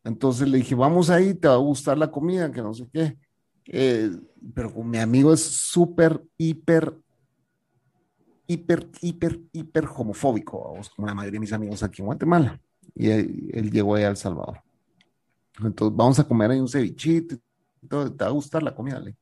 Entonces 0.08 0.48
le 0.48 0.56
dije, 0.56 0.74
vamos 0.74 1.10
ahí, 1.10 1.34
te 1.34 1.48
va 1.48 1.54
a 1.54 1.58
gustar 1.58 1.98
la 1.98 2.10
comida, 2.10 2.50
que 2.50 2.62
no 2.62 2.72
sé 2.72 2.88
qué. 2.90 3.18
Eh, 3.66 4.10
pero 4.54 4.70
mi 4.82 4.96
amigo 4.96 5.34
es 5.34 5.42
súper, 5.42 6.24
hiper, 6.38 6.96
hiper, 8.46 8.88
hiper, 9.02 9.38
hiper 9.52 9.84
homofóbico, 9.94 10.70
vamos, 10.70 10.88
como 10.88 11.06
la 11.06 11.14
mayoría 11.14 11.36
de 11.36 11.40
mis 11.40 11.52
amigos 11.52 11.82
aquí 11.82 12.00
en 12.00 12.06
Guatemala. 12.06 12.58
Y 12.94 13.10
él, 13.10 13.70
llegó 13.70 13.96
ahí 13.96 14.04
a 14.04 14.08
El 14.08 14.16
Salvador. 14.16 14.62
Entonces, 15.62 15.94
vamos 15.94 16.18
a 16.18 16.24
comer 16.24 16.52
ahí 16.52 16.60
un 16.60 16.68
cevichito, 16.68 17.36
te 17.86 17.96
va 18.24 18.26
a 18.28 18.30
gustar 18.30 18.62
la 18.62 18.74
comida. 18.74 18.98
le. 19.00 19.14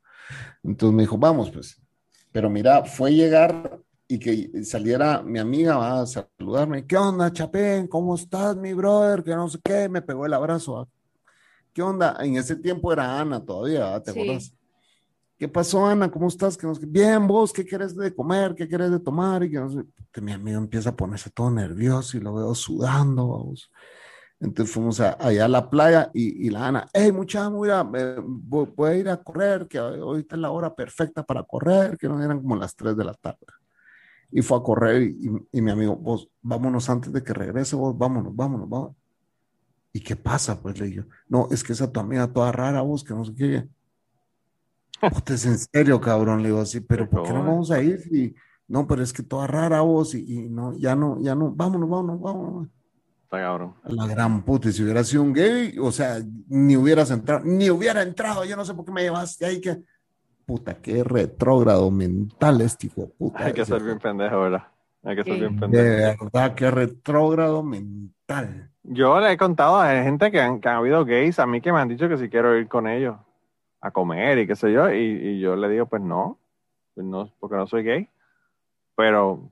Entonces 0.62 0.94
me 0.94 1.02
dijo, 1.02 1.18
vamos, 1.18 1.50
pues. 1.50 1.82
Pero 2.30 2.48
mira, 2.48 2.84
fue 2.84 3.12
llegar 3.12 3.80
y 4.08 4.18
que 4.18 4.64
saliera 4.64 5.22
mi 5.22 5.38
amiga 5.38 6.00
a 6.00 6.06
saludarme. 6.06 6.86
¿Qué 6.86 6.96
onda, 6.96 7.32
Chapén? 7.32 7.88
¿Cómo 7.88 8.14
estás, 8.14 8.56
mi 8.56 8.72
brother? 8.72 9.22
Que 9.24 9.34
no 9.34 9.48
sé 9.48 9.58
qué. 9.64 9.88
Me 9.88 10.02
pegó 10.02 10.26
el 10.26 10.34
abrazo. 10.34 10.88
¿Qué 11.72 11.82
onda? 11.82 12.16
En 12.20 12.36
ese 12.36 12.56
tiempo 12.56 12.92
era 12.92 13.18
Ana 13.20 13.44
todavía. 13.44 14.00
¿te 14.02 14.12
Sí. 14.12 14.20
acuerdas? 14.20 14.52
¿Qué 15.38 15.48
pasó, 15.48 15.84
Ana? 15.86 16.10
¿Cómo 16.10 16.28
estás? 16.28 16.56
Qué. 16.56 16.66
Bien, 16.86 17.26
vos, 17.26 17.52
¿qué 17.52 17.64
quieres 17.66 17.94
de 17.94 18.14
comer? 18.14 18.54
¿Qué 18.54 18.66
quieres 18.66 18.90
de 18.90 19.00
tomar? 19.00 19.42
Y 19.42 19.50
que 19.50 19.58
no 19.58 19.70
sé. 19.70 19.84
Mi 20.22 20.32
amigo 20.32 20.56
empieza 20.58 20.90
a 20.90 20.96
ponerse 20.96 21.28
todo 21.30 21.50
nervioso 21.50 22.16
y 22.16 22.20
lo 22.20 22.32
veo 22.34 22.54
sudando, 22.54 23.28
vamos. 23.28 23.70
Entonces 24.40 24.72
fuimos 24.74 25.00
a- 25.00 25.16
allá 25.20 25.44
a 25.46 25.48
la 25.48 25.68
playa 25.68 26.10
y, 26.14 26.46
y 26.46 26.50
la 26.50 26.68
Ana, 26.68 26.88
hey 26.92 27.10
muchacha, 27.12 27.50
mira, 27.50 27.86
eh, 27.94 28.16
voy, 28.22 28.68
voy 28.74 28.90
a 28.90 28.94
ir 28.96 29.08
a 29.10 29.16
correr, 29.22 29.66
que 29.66 29.78
ahorita 29.78 30.36
es 30.36 30.40
la 30.40 30.50
hora 30.50 30.74
perfecta 30.74 31.22
para 31.22 31.42
correr, 31.42 31.96
que 31.98 32.06
no 32.08 32.22
eran 32.22 32.40
como 32.40 32.56
las 32.56 32.74
3 32.76 32.96
de 32.96 33.04
la 33.04 33.14
tarde. 33.14 33.46
Y 34.32 34.42
fue 34.42 34.58
a 34.58 34.62
correr 34.62 35.02
y, 35.02 35.30
y 35.52 35.62
mi 35.62 35.70
amigo, 35.70 35.96
vos, 35.96 36.28
vámonos 36.42 36.90
antes 36.90 37.12
de 37.12 37.22
que 37.22 37.32
regrese, 37.32 37.76
vos, 37.76 37.96
vámonos, 37.96 38.34
vámonos, 38.34 38.68
vámonos. 38.68 38.96
¿Y 39.92 40.00
qué 40.00 40.14
pasa? 40.14 40.60
Pues 40.60 40.78
le 40.78 40.86
digo, 40.86 41.04
no, 41.28 41.48
es 41.50 41.64
que 41.64 41.72
esa 41.72 41.90
tu 41.90 42.00
amiga 42.00 42.26
toda 42.28 42.52
rara, 42.52 42.82
vos, 42.82 43.02
que 43.02 43.14
no 43.14 43.24
sé 43.24 43.34
qué. 43.34 43.68
Es 45.26 45.46
en 45.46 45.58
serio, 45.58 46.00
cabrón, 46.00 46.42
le 46.42 46.48
digo 46.48 46.60
así, 46.60 46.80
pero 46.80 47.08
¿por 47.08 47.22
qué 47.22 47.32
no 47.32 47.44
vamos 47.44 47.70
a 47.70 47.82
ir? 47.82 48.00
Y, 48.12 48.34
no, 48.68 48.86
pero 48.86 49.02
es 49.02 49.12
que 49.12 49.22
toda 49.22 49.46
rara 49.46 49.80
vos 49.80 50.14
y, 50.14 50.20
y 50.20 50.48
no, 50.48 50.76
ya 50.76 50.96
no, 50.96 51.20
ya 51.22 51.34
no, 51.34 51.50
vámonos, 51.50 51.88
vámonos, 51.88 52.20
vámonos. 52.20 52.68
Está 53.24 53.38
cabrón. 53.38 53.74
La 53.84 54.06
gran 54.06 54.44
puta, 54.44 54.68
y 54.68 54.72
si 54.72 54.82
hubiera 54.82 55.02
sido 55.02 55.22
un 55.22 55.32
gay, 55.32 55.76
o 55.80 55.90
sea, 55.90 56.22
ni 56.48 56.76
hubieras 56.76 57.10
entrado, 57.10 57.44
ni 57.44 57.70
hubiera 57.70 58.02
entrado, 58.02 58.44
yo 58.44 58.56
no 58.56 58.64
sé 58.64 58.74
por 58.74 58.84
qué 58.84 58.92
me 58.92 59.02
llevaste 59.02 59.46
ahí 59.46 59.60
que. 59.60 59.82
Puta, 60.46 60.74
qué 60.80 61.02
retrógrado 61.02 61.90
mental 61.90 62.60
este 62.60 62.86
hijo 62.86 63.00
de 63.02 63.06
puta. 63.08 63.44
Hay 63.46 63.52
que 63.52 63.64
ser 63.64 63.82
bien 63.82 63.98
pendejo, 63.98 64.42
¿verdad? 64.42 64.68
Hay 65.02 65.16
que 65.16 65.24
ser 65.24 65.38
bien 65.40 65.54
De 65.56 65.60
pendejo. 65.60 66.24
verdad, 66.26 66.54
qué 66.54 66.70
retrógrado 66.70 67.62
mental. 67.64 68.70
Yo 68.84 69.18
le 69.20 69.32
he 69.32 69.36
contado 69.36 69.76
a 69.76 69.90
gente 70.04 70.30
que 70.30 70.40
han, 70.40 70.60
que 70.60 70.68
han 70.68 70.76
habido 70.76 71.04
gays 71.04 71.40
a 71.40 71.46
mí 71.46 71.60
que 71.60 71.72
me 71.72 71.80
han 71.80 71.88
dicho 71.88 72.08
que 72.08 72.16
si 72.16 72.28
quiero 72.28 72.56
ir 72.56 72.68
con 72.68 72.86
ellos 72.86 73.16
a 73.80 73.90
comer 73.90 74.38
y 74.38 74.46
qué 74.46 74.54
sé 74.54 74.72
yo, 74.72 74.88
y, 74.92 74.96
y 74.98 75.40
yo 75.40 75.56
le 75.56 75.68
digo, 75.68 75.86
pues 75.86 76.00
no, 76.02 76.38
pues 76.94 77.04
no, 77.04 77.28
porque 77.40 77.56
no 77.56 77.66
soy 77.66 77.82
gay. 77.82 78.08
Pero, 78.94 79.50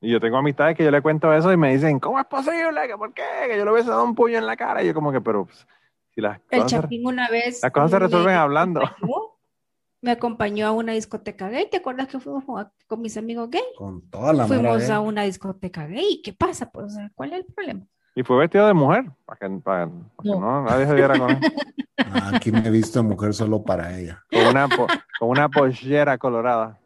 y 0.00 0.10
yo 0.10 0.18
tengo 0.20 0.36
amistades 0.36 0.76
que 0.76 0.82
yo 0.84 0.90
le 0.90 1.00
cuento 1.00 1.32
eso 1.32 1.52
y 1.52 1.56
me 1.56 1.72
dicen, 1.72 2.00
¿cómo 2.00 2.18
es 2.18 2.26
posible? 2.26 2.88
¿Que 2.88 2.96
¿Por 2.96 3.14
qué? 3.14 3.22
Que 3.48 3.56
yo 3.56 3.64
le 3.64 3.70
hubiese 3.70 3.90
dado 3.90 4.02
un 4.04 4.16
puño 4.16 4.36
en 4.38 4.46
la 4.46 4.56
cara. 4.56 4.82
Y 4.82 4.86
yo 4.88 4.94
como 4.94 5.12
que, 5.12 5.20
pero 5.20 5.44
pues, 5.46 5.64
Si 6.12 6.20
las 6.20 6.38
El 6.50 6.58
cosas, 6.62 6.70
se- 6.72 6.76
Chapín 6.82 7.06
una 7.06 7.28
vez. 7.30 7.62
las 7.62 7.70
cosas 7.72 7.90
se 7.92 7.98
resuelven 8.00 8.34
hablando. 8.34 8.80
acompañó- 8.84 9.25
Me 10.06 10.12
acompañó 10.12 10.68
a 10.68 10.70
una 10.70 10.92
discoteca 10.92 11.48
gay. 11.48 11.68
¿Te 11.68 11.78
acuerdas 11.78 12.06
que 12.06 12.20
fuimos 12.20 12.44
con, 12.44 12.68
con 12.86 13.00
mis 13.02 13.16
amigos 13.16 13.50
gay? 13.50 13.60
Con 13.76 14.08
toda 14.08 14.32
la 14.32 14.46
Fuimos 14.46 14.88
a 14.88 15.00
una 15.00 15.22
discoteca 15.24 15.84
gay. 15.88 16.22
¿Qué 16.22 16.32
pasa? 16.32 16.70
Pues, 16.70 16.96
¿cuál 17.16 17.32
es 17.32 17.40
el 17.40 17.52
problema? 17.52 17.80
Y 18.14 18.22
fue 18.22 18.38
vestido 18.38 18.68
de 18.68 18.72
mujer, 18.72 19.10
para 19.24 19.38
que, 19.40 19.48
para- 19.58 19.86
para 19.88 19.90
que 20.22 20.28
No. 20.30 20.40
no, 20.40 20.62
nadie 20.62 20.86
se 20.86 20.94
diera 20.94 21.18
con 21.18 21.30
él. 21.30 21.38
Ah, 21.98 22.30
Aquí 22.34 22.52
me 22.52 22.60
he 22.60 22.70
visto 22.70 23.00
de 23.02 23.08
mujer 23.08 23.34
solo 23.34 23.64
para 23.64 23.98
ella. 23.98 24.22
Con 24.30 24.46
una, 24.46 24.68
po- 24.68 24.86
con 25.18 25.28
una 25.30 25.48
pollera 25.48 26.16
colorada. 26.18 26.78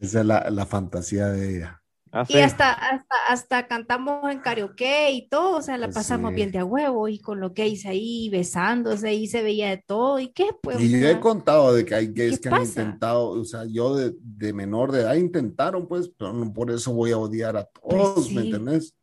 Esa 0.00 0.20
es 0.20 0.26
la, 0.26 0.50
la 0.50 0.66
fantasía 0.66 1.26
de 1.28 1.56
ella. 1.58 1.82
Así. 2.10 2.38
Y 2.38 2.40
hasta, 2.40 2.72
hasta, 2.72 3.14
hasta 3.28 3.68
cantamos 3.68 4.30
en 4.32 4.40
karaoke 4.40 5.12
y 5.12 5.28
todo, 5.28 5.58
o 5.58 5.62
sea, 5.62 5.78
la 5.78 5.92
Pues 5.92 5.94
pasamos 5.94 6.32
sí. 6.32 6.34
bien 6.34 6.50
de 6.50 6.58
a 6.58 6.64
huevo 6.64 7.08
y 7.08 7.20
con 7.20 7.38
los 7.40 7.54
gays 7.54 7.86
ahí 7.86 8.28
besándose 8.30 9.14
y 9.14 9.28
se 9.28 9.42
veía 9.42 9.70
de 9.70 9.78
todo. 9.86 10.18
¿Y 10.18 10.32
qué? 10.32 10.50
Pues, 10.62 10.80
Y 10.80 11.00
yo 11.00 11.08
sea, 11.08 11.10
he 11.10 11.20
contado 11.20 11.72
de 11.74 11.84
que 11.84 11.94
hay 11.94 12.08
gays 12.12 12.38
¿qué 12.38 12.40
que 12.40 12.48
han 12.48 12.58
intentado, 12.58 13.30
o 13.30 13.44
sea, 13.44 13.64
yo 13.66 13.94
de, 13.96 14.14
de 14.20 14.52
menor 14.52 14.92
de 14.92 15.00
edad 15.02 15.14
intentaron, 15.14 15.86
pues, 15.88 16.08
pero 16.18 16.32
no 16.32 16.52
por 16.52 16.70
eso 16.70 16.92
voy 16.92 17.12
a 17.12 17.18
odiar 17.18 17.56
a 17.56 17.64
todos, 17.66 18.14
Pues 18.14 18.30
¿me 18.30 18.42
sí. 18.42 18.46
entendés? 18.46 18.95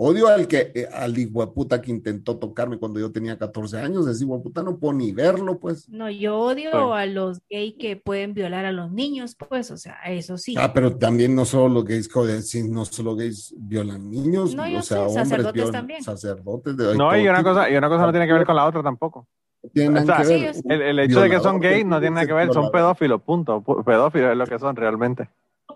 Odio 0.00 0.28
al 0.28 0.46
que, 0.46 0.70
eh, 0.76 0.86
al 0.92 1.18
hijo 1.18 1.40
de 1.44 1.48
puta 1.52 1.82
que 1.82 1.90
intentó 1.90 2.36
tocarme 2.38 2.78
cuando 2.78 3.00
yo 3.00 3.10
tenía 3.10 3.36
14 3.36 3.80
años, 3.80 4.06
ese 4.06 4.24
hijo 4.24 4.36
de 4.36 4.42
puta 4.44 4.62
no 4.62 4.78
puedo 4.78 4.94
ni 4.94 5.10
verlo, 5.10 5.58
pues. 5.58 5.88
no, 5.88 6.08
yo 6.08 6.38
odio 6.38 6.94
a 6.94 7.04
los 7.06 7.40
gays 7.50 7.74
que 7.80 7.96
pueden 7.96 8.32
violar 8.32 8.64
a 8.64 8.70
los 8.70 8.92
niños, 8.92 9.34
pues, 9.34 9.72
o 9.72 9.76
sea, 9.76 9.96
eso 10.06 10.38
sí. 10.38 10.54
Ah, 10.56 10.72
pero 10.72 10.96
también 10.96 11.34
no 11.34 11.44
solo 11.44 11.68
los 11.74 11.84
gays, 11.84 12.08
joder, 12.12 12.42
sí, 12.42 12.62
no 12.68 12.84
solo 12.84 13.16
gays 13.16 13.52
violan 13.58 14.08
niños, 14.08 14.54
No, 14.54 14.68
yo 14.68 14.78
o 14.78 14.82
sea, 14.82 14.98
sé, 14.98 15.02
hombres 15.04 15.28
sacerdotes 15.28 15.52
violan 15.54 15.72
también. 15.72 16.02
sacerdotes. 16.04 16.76
De, 16.76 16.96
No, 16.96 17.16
y 17.16 17.26
una 17.26 17.38
tipo. 17.38 17.50
cosa, 17.50 17.68
y 17.68 17.76
una 17.76 17.88
cosa 17.88 18.06
no 18.06 18.12
tiene 18.12 18.26
que 18.28 18.32
ver 18.34 18.46
con 18.46 18.54
la 18.54 18.66
otra 18.66 18.82
tampoco. 18.84 19.26
O 19.60 19.70
sea, 19.74 20.22
que 20.22 20.28
ver. 20.38 20.54
El, 20.68 20.82
el 20.82 20.98
hecho 21.00 21.20
de 21.20 21.28
que 21.28 21.40
son 21.40 21.58
gays 21.58 21.84
no 21.84 21.98
tiene 21.98 22.14
nada 22.14 22.26
que 22.28 22.32
ver, 22.34 22.52
son 22.52 22.70
pedófilos, 22.70 23.20
punto. 23.22 23.60
Pu- 23.62 23.84
Pedófilos 23.84 24.30
es 24.30 24.36
lo 24.36 24.46
que 24.46 24.58
son 24.60 24.76
realmente. 24.76 25.28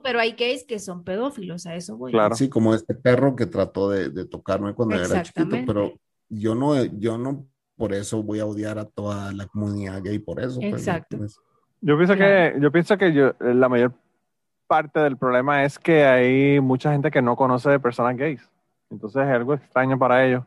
Pero 0.03 0.21
hay 0.21 0.33
gays 0.33 0.65
que 0.65 0.79
son 0.79 1.05
pedófilos, 1.05 1.67
a 1.67 1.75
eso 1.75 1.97
voy. 1.97 2.13
Claro. 2.13 2.35
Sí, 2.35 2.49
como 2.49 2.75
este 2.75 2.95
perro 2.95 3.37
que 3.37 3.47
trató 3.47 3.91
de, 3.91 4.11
de 4.11 4.25
tocarme 4.25 4.75
cuando 4.75 4.97
era 4.97 5.23
chiquito, 5.23 5.57
pero 5.67 5.93
yo 6.29 6.55
no, 6.55 6.83
yo 6.85 7.19
no 7.19 7.47
por 7.77 7.93
eso 7.93 8.23
voy 8.23 8.41
a 8.41 8.47
odiar 8.47 8.79
a 8.79 8.85
toda 8.85 9.33
la 9.33 9.47
comunidad 9.47 10.03
gay 10.03 10.19
por 10.19 10.41
eso. 10.41 10.61
pues, 10.61 10.73
Exacto. 10.75 11.17
¿me 11.17 11.25
entiendes? 11.25 11.39
Yo 11.81 11.97
pienso 11.97 12.15
Claro. 12.17 12.55
que, 12.55 12.61
yo 12.61 12.71
pienso 12.73 12.97
que 12.99 13.13
yo, 13.13 13.33
la 13.41 13.69
mayor 13.69 13.93
parte 14.69 15.01
del 15.01 15.17
problema 15.17 15.65
es 15.65 15.79
que 15.79 16.05
hay 16.05 16.61
mucha 16.61 16.93
gente 16.93 17.11
que 17.11 17.21
no 17.21 17.35
conoce 17.37 17.71
de 17.71 17.81
personas 17.81 18.17
gays. 18.17 18.49
Entonces 18.89 19.23
es 19.23 19.29
algo 19.29 19.55
extraño 19.55 19.99
para 19.99 20.25
ellos. 20.25 20.45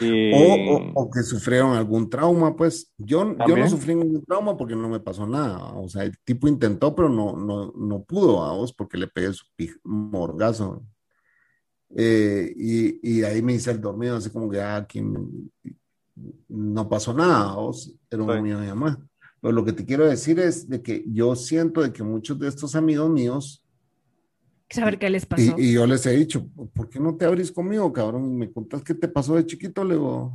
Y 0.00 0.32
O, 0.32 0.74
o- 0.76 1.02
o 1.02 1.10
que 1.10 1.22
sufrieron 1.22 1.74
algún 1.76 2.08
trauma, 2.08 2.56
pues 2.56 2.92
yo, 2.98 3.36
yo 3.46 3.56
no 3.56 3.68
sufrí 3.68 3.94
ningún 3.94 4.24
trauma 4.24 4.56
porque 4.56 4.74
no 4.74 4.88
me 4.88 5.00
pasó 5.00 5.26
nada. 5.26 5.74
O 5.74 5.88
sea, 5.88 6.04
el 6.04 6.16
tipo 6.24 6.48
intentó, 6.48 6.94
pero 6.94 7.08
no, 7.08 7.36
no, 7.36 7.72
no 7.76 8.02
pudo 8.02 8.42
a 8.42 8.52
vos 8.54 8.72
porque 8.72 8.96
le 8.98 9.06
pegué 9.08 9.32
su 9.32 9.44
morgazo. 9.84 10.82
Eh, 11.94 12.52
y, 12.56 13.18
y 13.18 13.22
ahí 13.22 13.42
me 13.42 13.52
hice 13.54 13.70
el 13.70 13.80
dormido, 13.80 14.16
así 14.16 14.30
como 14.30 14.48
que 14.50 14.60
ah, 14.62 14.86
no 16.48 16.88
pasó 16.88 17.12
nada, 17.14 17.52
a 17.52 17.56
vos 17.56 17.94
era 18.10 18.22
un 18.22 18.32
Sí. 18.36 18.42
mío 18.42 18.60
de 18.60 18.68
mamá. 18.68 19.06
Pero 19.40 19.52
lo 19.52 19.64
que 19.64 19.72
te 19.72 19.84
quiero 19.84 20.06
decir 20.06 20.38
es 20.38 20.68
de 20.68 20.82
que 20.82 21.04
yo 21.08 21.34
siento 21.34 21.82
de 21.82 21.92
que 21.92 22.02
muchos 22.02 22.38
de 22.38 22.48
estos 22.48 22.74
amigos 22.76 23.10
míos 23.10 23.61
Saber 24.72 24.98
qué 24.98 25.10
les 25.10 25.24
y, 25.24 25.26
pasó. 25.26 25.54
y 25.58 25.72
yo 25.72 25.86
les 25.86 26.04
he 26.06 26.12
dicho, 26.12 26.46
¿por 26.72 26.88
qué 26.88 26.98
no 26.98 27.14
te 27.16 27.24
abrís 27.24 27.52
conmigo, 27.52 27.92
cabrón? 27.92 28.36
Me 28.36 28.50
contás 28.50 28.82
qué 28.82 28.94
te 28.94 29.08
pasó 29.08 29.34
de 29.34 29.46
chiquito, 29.46 29.84
le 29.84 29.94
digo, 29.94 30.32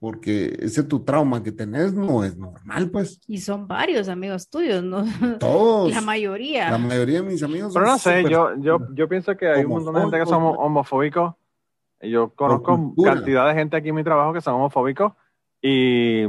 porque 0.00 0.56
ese 0.60 0.82
tu 0.82 1.04
trauma 1.04 1.42
que 1.42 1.52
tenés 1.52 1.92
no 1.92 2.24
es 2.24 2.36
normal, 2.36 2.90
pues. 2.90 3.20
Y 3.26 3.38
son 3.38 3.66
varios 3.66 4.08
amigos 4.08 4.48
tuyos, 4.48 4.82
¿no? 4.82 5.04
Todos, 5.40 5.92
La 5.92 6.00
mayoría. 6.00 6.70
la 6.70 6.78
mayoría 6.78 7.22
de 7.22 7.28
mis 7.28 7.42
amigos 7.42 7.72
Pero 7.72 7.86
son 7.86 7.94
no 7.94 7.98
sé, 7.98 8.30
yo, 8.30 8.50
yo, 8.60 8.78
yo 8.94 9.08
pienso 9.08 9.36
que 9.36 9.48
hay 9.48 9.64
un 9.64 9.70
montón 9.70 9.94
de 9.94 10.00
gente 10.02 10.18
que 10.18 10.26
son 10.26 10.42
Homofóbicos. 10.42 11.34
Y 12.00 12.10
Yo 12.10 12.30
conozco 12.30 12.94
cantidad 13.02 13.48
de 13.48 13.54
gente 13.54 13.76
aquí 13.76 13.88
en 13.88 13.96
mi 13.96 14.04
trabajo 14.04 14.32
que 14.32 14.40
son 14.40 14.54
homofóbicos 14.54 15.14
y 15.60 16.26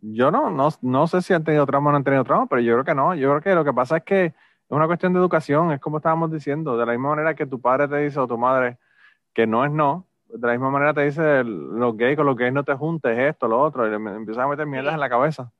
yo 0.00 0.30
no, 0.30 0.50
no, 0.50 0.68
no 0.82 1.06
sé 1.06 1.22
si 1.22 1.32
han 1.32 1.44
tenido 1.44 1.64
trauma 1.66 1.88
o 1.88 1.92
no 1.92 1.98
han 1.98 2.04
tenido 2.04 2.24
trauma, 2.24 2.46
pero 2.46 2.60
yo 2.60 2.74
creo 2.74 2.84
que 2.84 2.94
no. 2.94 3.14
Yo 3.14 3.30
creo 3.30 3.40
que 3.40 3.54
lo 3.54 3.64
que 3.64 3.72
pasa 3.72 3.98
es 3.98 4.02
que 4.02 4.34
una 4.68 4.86
cuestión 4.86 5.12
de 5.12 5.18
educación, 5.18 5.72
es 5.72 5.80
como 5.80 5.98
estábamos 5.98 6.30
diciendo, 6.32 6.76
de 6.76 6.86
la 6.86 6.92
misma 6.92 7.10
manera 7.10 7.34
que 7.34 7.46
tu 7.46 7.60
padre 7.60 7.88
te 7.88 7.96
dice 7.98 8.18
o 8.18 8.26
tu 8.26 8.38
madre 8.38 8.78
que 9.32 9.46
no 9.46 9.64
es 9.64 9.70
no, 9.70 10.06
de 10.28 10.46
la 10.46 10.52
misma 10.54 10.70
manera 10.70 10.94
te 10.94 11.04
dice 11.04 11.44
los 11.44 11.96
gays 11.96 12.16
con 12.16 12.26
los 12.26 12.36
gays 12.36 12.52
no 12.52 12.64
te 12.64 12.74
juntes, 12.74 13.18
esto, 13.18 13.46
lo 13.46 13.60
otro, 13.60 13.86
y 13.86 13.90
le 13.90 13.96
empiezas 13.96 14.44
a 14.44 14.48
meter 14.48 14.66
mierdas 14.66 14.94
en 14.94 15.00
la 15.00 15.08
cabeza. 15.08 15.52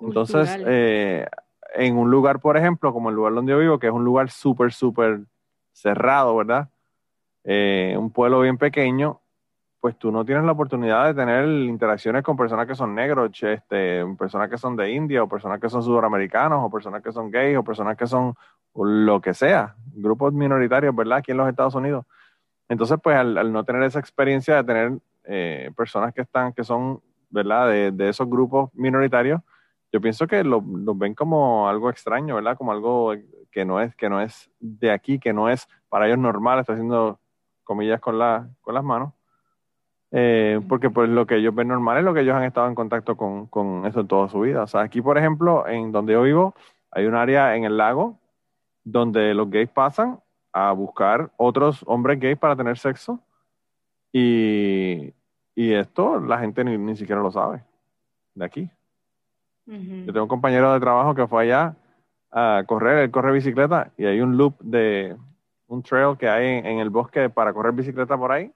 Entonces, 0.00 0.58
eh, 0.66 1.26
en 1.74 1.96
un 1.96 2.10
lugar, 2.10 2.40
por 2.40 2.56
ejemplo, 2.56 2.92
como 2.92 3.10
el 3.10 3.16
lugar 3.16 3.34
donde 3.34 3.52
yo 3.52 3.58
vivo, 3.58 3.78
que 3.78 3.86
es 3.86 3.92
un 3.92 4.04
lugar 4.04 4.30
súper, 4.30 4.72
súper 4.72 5.20
cerrado, 5.72 6.36
¿verdad? 6.36 6.68
Eh, 7.44 7.94
un 7.98 8.10
pueblo 8.10 8.40
bien 8.40 8.58
pequeño, 8.58 9.20
pues 9.84 9.98
tú 9.98 10.10
no 10.10 10.24
tienes 10.24 10.44
la 10.44 10.52
oportunidad 10.52 11.04
de 11.08 11.12
tener 11.12 11.46
interacciones 11.46 12.22
con 12.22 12.38
personas 12.38 12.66
que 12.66 12.74
son 12.74 12.94
negros, 12.94 13.30
este, 13.42 14.02
personas 14.18 14.48
que 14.48 14.56
son 14.56 14.76
de 14.76 14.90
India, 14.90 15.22
o 15.22 15.28
personas 15.28 15.60
que 15.60 15.68
son 15.68 15.82
sudamericanos, 15.82 16.64
o 16.64 16.70
personas 16.70 17.02
que 17.02 17.12
son 17.12 17.30
gays, 17.30 17.58
o 17.58 17.62
personas 17.62 17.94
que 17.94 18.06
son 18.06 18.34
lo 18.74 19.20
que 19.20 19.34
sea, 19.34 19.76
grupos 19.94 20.32
minoritarios, 20.32 20.96
¿verdad? 20.96 21.18
Aquí 21.18 21.32
en 21.32 21.36
los 21.36 21.50
Estados 21.50 21.74
Unidos. 21.74 22.06
Entonces, 22.70 22.98
pues 23.02 23.16
al, 23.18 23.36
al 23.36 23.52
no 23.52 23.64
tener 23.64 23.82
esa 23.82 23.98
experiencia 23.98 24.56
de 24.56 24.64
tener 24.64 24.98
eh, 25.24 25.70
personas 25.76 26.14
que 26.14 26.22
están, 26.22 26.54
que 26.54 26.64
son, 26.64 27.02
¿verdad? 27.28 27.68
De, 27.92 28.08
esos 28.08 28.26
grupos 28.30 28.70
minoritarios, 28.74 29.42
yo 29.92 30.00
pienso 30.00 30.26
que 30.26 30.44
lo- 30.44 30.64
los 30.66 30.96
ven 30.98 31.14
como 31.14 31.68
algo 31.68 31.90
extraño, 31.90 32.36
¿verdad? 32.36 32.56
Como 32.56 32.72
algo 32.72 33.12
que 33.52 33.66
no 33.66 33.82
es, 33.82 33.94
que 33.96 34.08
no 34.08 34.22
es 34.22 34.50
de 34.60 34.90
aquí, 34.92 35.18
que 35.18 35.34
no 35.34 35.50
es 35.50 35.68
para 35.90 36.06
ellos 36.06 36.18
normal, 36.18 36.60
estoy 36.60 36.76
haciendo 36.76 37.20
comillas 37.64 38.00
con, 38.00 38.18
la, 38.18 38.48
con 38.62 38.74
las 38.74 38.82
manos. 38.84 39.12
Eh, 40.16 40.60
porque 40.68 40.90
pues 40.90 41.08
lo 41.10 41.26
que 41.26 41.38
ellos 41.38 41.52
ven 41.52 41.66
normal 41.66 41.98
es 41.98 42.04
lo 42.04 42.14
que 42.14 42.20
ellos 42.20 42.36
han 42.36 42.44
estado 42.44 42.68
en 42.68 42.76
contacto 42.76 43.16
con, 43.16 43.46
con 43.46 43.84
eso 43.84 44.04
toda 44.04 44.28
su 44.28 44.38
vida. 44.40 44.62
O 44.62 44.66
sea, 44.68 44.82
aquí, 44.82 45.02
por 45.02 45.18
ejemplo, 45.18 45.66
en 45.66 45.90
donde 45.90 46.12
yo 46.12 46.22
vivo, 46.22 46.54
hay 46.92 47.06
un 47.06 47.16
área 47.16 47.56
en 47.56 47.64
el 47.64 47.76
lago 47.76 48.16
donde 48.84 49.34
los 49.34 49.50
gays 49.50 49.68
pasan 49.68 50.20
a 50.52 50.70
buscar 50.70 51.32
otros 51.36 51.82
hombres 51.88 52.20
gays 52.20 52.38
para 52.38 52.54
tener 52.54 52.78
sexo. 52.78 53.18
Y, 54.12 55.12
y 55.56 55.72
esto 55.72 56.20
la 56.20 56.38
gente 56.38 56.62
ni, 56.62 56.78
ni 56.78 56.94
siquiera 56.94 57.20
lo 57.20 57.32
sabe 57.32 57.64
de 58.34 58.44
aquí. 58.44 58.70
Yo 59.66 60.12
tengo 60.12 60.22
un 60.22 60.28
compañero 60.28 60.72
de 60.74 60.78
trabajo 60.78 61.16
que 61.16 61.26
fue 61.26 61.42
allá 61.42 61.74
a 62.30 62.62
correr, 62.68 62.98
él 62.98 63.10
corre 63.10 63.32
bicicleta 63.32 63.90
y 63.96 64.04
hay 64.04 64.20
un 64.20 64.36
loop 64.36 64.60
de 64.60 65.16
un 65.66 65.82
trail 65.82 66.16
que 66.16 66.28
hay 66.28 66.58
en, 66.58 66.66
en 66.66 66.78
el 66.78 66.90
bosque 66.90 67.30
para 67.30 67.52
correr 67.52 67.72
bicicleta 67.72 68.16
por 68.16 68.30
ahí. 68.30 68.52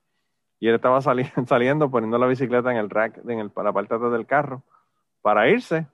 Y 0.61 0.69
él 0.69 0.75
estaba 0.75 1.01
sali- 1.01 1.31
saliendo, 1.47 1.91
poniendo 1.91 2.19
la 2.19 2.27
bicicleta 2.27 2.71
en 2.71 2.77
el 2.79 2.91
rack, 2.91 3.19
en 3.29 3.39
el, 3.39 3.51
la 3.57 3.73
parte 3.73 3.95
de 3.95 3.97
atrás 3.97 4.13
del 4.13 4.27
carro, 4.27 4.63
para 5.23 5.49
irse. 5.49 5.87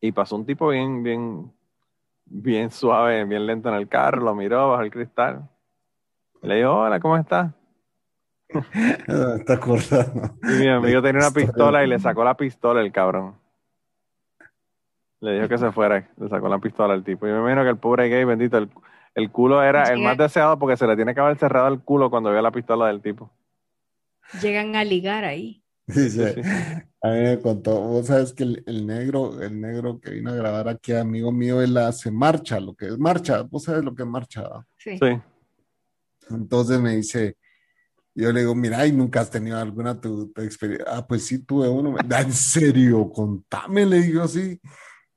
Y 0.00 0.12
pasó 0.12 0.36
un 0.36 0.46
tipo 0.46 0.68
bien, 0.68 1.02
bien, 1.02 1.52
bien 2.26 2.70
suave, 2.70 3.24
bien 3.24 3.46
lento 3.46 3.68
en 3.68 3.74
el 3.76 3.88
carro, 3.88 4.22
lo 4.22 4.34
miró 4.34 4.70
bajo 4.70 4.82
el 4.82 4.90
cristal. 4.90 5.48
Y 6.42 6.46
le 6.48 6.56
dijo, 6.56 6.70
hola, 6.74 7.00
¿cómo 7.00 7.16
estás? 7.16 7.52
Está 8.48 9.54
acordando. 9.54 10.34
Y 10.42 10.46
mi 10.60 10.68
amigo 10.68 11.02
tenía 11.02 11.20
una 11.20 11.30
pistola 11.32 11.82
y 11.84 11.88
le 11.88 11.98
sacó 11.98 12.22
la 12.24 12.36
pistola 12.36 12.80
el 12.80 12.92
cabrón. 12.92 13.34
Le 15.20 15.32
dijo 15.34 15.48
que 15.48 15.58
se 15.58 15.72
fuera, 15.72 16.08
le 16.16 16.28
sacó 16.28 16.48
la 16.48 16.58
pistola 16.58 16.94
al 16.94 17.02
tipo. 17.02 17.26
Y 17.26 17.30
me 17.32 17.38
imagino 17.38 17.62
que 17.64 17.70
el 17.70 17.78
pobre 17.78 18.08
gay, 18.08 18.24
bendito, 18.24 18.58
el, 18.58 18.70
el 19.14 19.30
culo 19.32 19.62
era 19.62 19.90
el 19.92 19.98
más 20.04 20.16
deseado 20.18 20.58
porque 20.58 20.76
se 20.76 20.86
le 20.86 20.94
tiene 20.94 21.14
que 21.14 21.20
haber 21.20 21.36
cerrado 21.38 21.68
el 21.68 21.80
culo 21.80 22.10
cuando 22.10 22.30
vio 22.30 22.40
la 22.42 22.50
pistola 22.52 22.86
del 22.86 23.00
tipo. 23.00 23.30
Llegan 24.42 24.76
a 24.76 24.84
ligar 24.84 25.24
ahí. 25.24 25.62
Dice, 25.86 26.34
Sí, 26.34 26.42
sí. 26.42 26.48
a 27.02 27.08
mí 27.10 27.20
me 27.20 27.40
contó, 27.40 27.80
vos 27.80 28.06
sabes 28.06 28.32
que 28.32 28.42
el, 28.42 28.64
el 28.66 28.86
negro, 28.86 29.40
el 29.40 29.60
negro 29.60 30.00
que 30.00 30.10
vino 30.10 30.30
a 30.32 30.34
grabar 30.36 30.68
aquí, 30.68 30.92
amigo 30.92 31.30
mío, 31.30 31.62
él 31.62 31.76
hace 31.76 32.10
marcha, 32.10 32.58
lo 32.58 32.74
que 32.74 32.86
es 32.86 32.98
marcha, 32.98 33.42
vos 33.42 33.62
sabes 33.64 33.84
lo 33.84 33.94
que 33.94 34.02
es 34.02 34.08
marcha. 34.08 34.42
Sí. 34.76 34.98
Sí. 34.98 35.20
Entonces 36.30 36.80
me 36.80 36.96
dice, 36.96 37.36
yo 38.14 38.32
le 38.32 38.40
digo, 38.40 38.54
mira, 38.54 38.84
¿y 38.86 38.92
nunca 38.92 39.20
has 39.20 39.30
tenido 39.30 39.58
alguna 39.58 40.00
tu, 40.00 40.32
tu 40.32 40.42
experiencia? 40.42 40.86
Ah, 40.88 41.06
pues 41.06 41.24
sí, 41.26 41.38
tuve 41.44 41.68
uno. 41.68 41.94
"Ah, 42.10 42.20
¿En 42.22 42.32
serio? 42.32 43.08
Contame, 43.10 43.86
le 43.86 44.00
digo 44.00 44.22
así. 44.22 44.60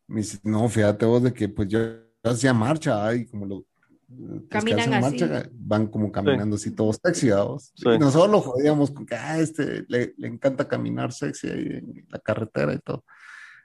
Me 0.07 0.21
dice, 0.21 0.39
no, 0.43 0.67
fíjate 0.69 1.05
vos 1.05 1.23
de 1.23 1.33
que 1.33 1.49
pues 1.49 1.67
yo 1.67 1.79
hacía 2.23 2.53
marcha, 2.53 3.05
ay, 3.07 3.25
como 3.25 3.45
lo... 3.45 3.65
que 4.09 4.47
Caminan 4.49 4.93
así. 4.93 5.19
marcha, 5.19 5.49
van 5.53 5.87
como 5.87 6.11
caminando 6.11 6.55
así 6.55 6.71
todos 6.71 6.99
sexy, 7.03 7.29
¿vos? 7.29 7.71
Sí. 7.75 7.89
Y 7.89 7.99
nosotros 7.99 8.31
lo 8.31 8.41
jodíamos 8.41 8.91
con 8.91 9.05
que, 9.05 9.15
ah, 9.15 9.39
este, 9.39 9.85
le, 9.87 10.13
le 10.17 10.27
encanta 10.27 10.67
caminar 10.67 11.13
sexy 11.13 11.47
ahí 11.47 11.65
en 11.65 12.05
la 12.09 12.19
carretera 12.19 12.73
y 12.73 12.79
todo. 12.79 13.03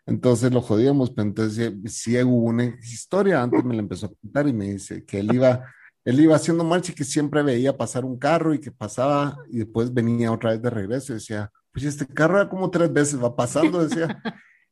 Entonces 0.06 0.52
lo 0.52 0.60
jodíamos, 0.60 1.10
pero 1.10 1.28
entonces 1.28 1.72
sí, 1.84 1.88
sí 1.88 2.22
hubo 2.22 2.48
una 2.48 2.64
historia, 2.64 3.42
antes 3.42 3.64
me 3.64 3.74
la 3.74 3.80
empezó 3.80 4.06
a 4.06 4.12
contar 4.20 4.46
y 4.46 4.52
me 4.52 4.72
dice 4.72 5.04
que 5.04 5.20
él 5.20 5.34
iba, 5.34 5.64
él 6.04 6.20
iba 6.20 6.36
haciendo 6.36 6.62
marcha 6.62 6.92
y 6.92 6.94
que 6.94 7.04
siempre 7.04 7.42
veía 7.42 7.76
pasar 7.76 8.04
un 8.04 8.18
carro 8.18 8.52
y 8.52 8.60
que 8.60 8.70
pasaba 8.70 9.38
y 9.50 9.58
después 9.58 9.94
venía 9.94 10.30
otra 10.30 10.50
vez 10.50 10.60
de 10.60 10.68
regreso 10.68 11.12
y 11.12 11.16
decía, 11.16 11.50
pues 11.72 11.86
este 11.86 12.06
carro 12.06 12.38
era 12.38 12.50
como 12.50 12.70
tres 12.70 12.92
veces 12.92 13.22
va 13.22 13.34
pasando, 13.34 13.86
decía. 13.86 14.20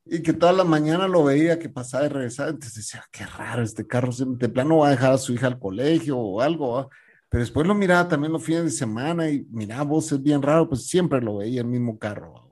Y 0.05 0.22
que 0.22 0.32
toda 0.32 0.53
la 0.53 0.64
mañana 0.64 1.07
lo 1.09 1.24
veía 1.24 1.59
que 1.59 1.68
pasaba 1.68 2.07
y 2.07 2.09
regresaba. 2.09 2.50
Entonces 2.50 2.76
decía, 2.76 3.05
qué 3.11 3.24
raro, 3.26 3.62
este 3.62 3.86
carro 3.86 4.12
de 4.12 4.48
plano 4.48 4.78
va 4.78 4.88
a 4.88 4.90
dejar 4.92 5.12
a 5.12 5.18
su 5.18 5.32
hija 5.32 5.46
al 5.46 5.59
colegio 5.59 6.18
o 6.18 6.40
algo. 6.40 6.90
Pero 7.28 7.42
después 7.42 7.66
lo 7.66 7.74
miraba 7.74 8.09
también 8.09 8.32
los 8.32 8.44
fines 8.44 8.64
de 8.64 8.70
semana 8.70 9.30
y 9.30 9.46
miraba, 9.50 9.84
vos 9.84 10.12
es 10.12 10.22
bien 10.22 10.42
raro, 10.42 10.68
pues 10.68 10.86
siempre 10.86 11.20
lo 11.20 11.38
veía 11.38 11.61
el 11.61 11.66
mismo 11.66 11.98
carro. 11.98 12.42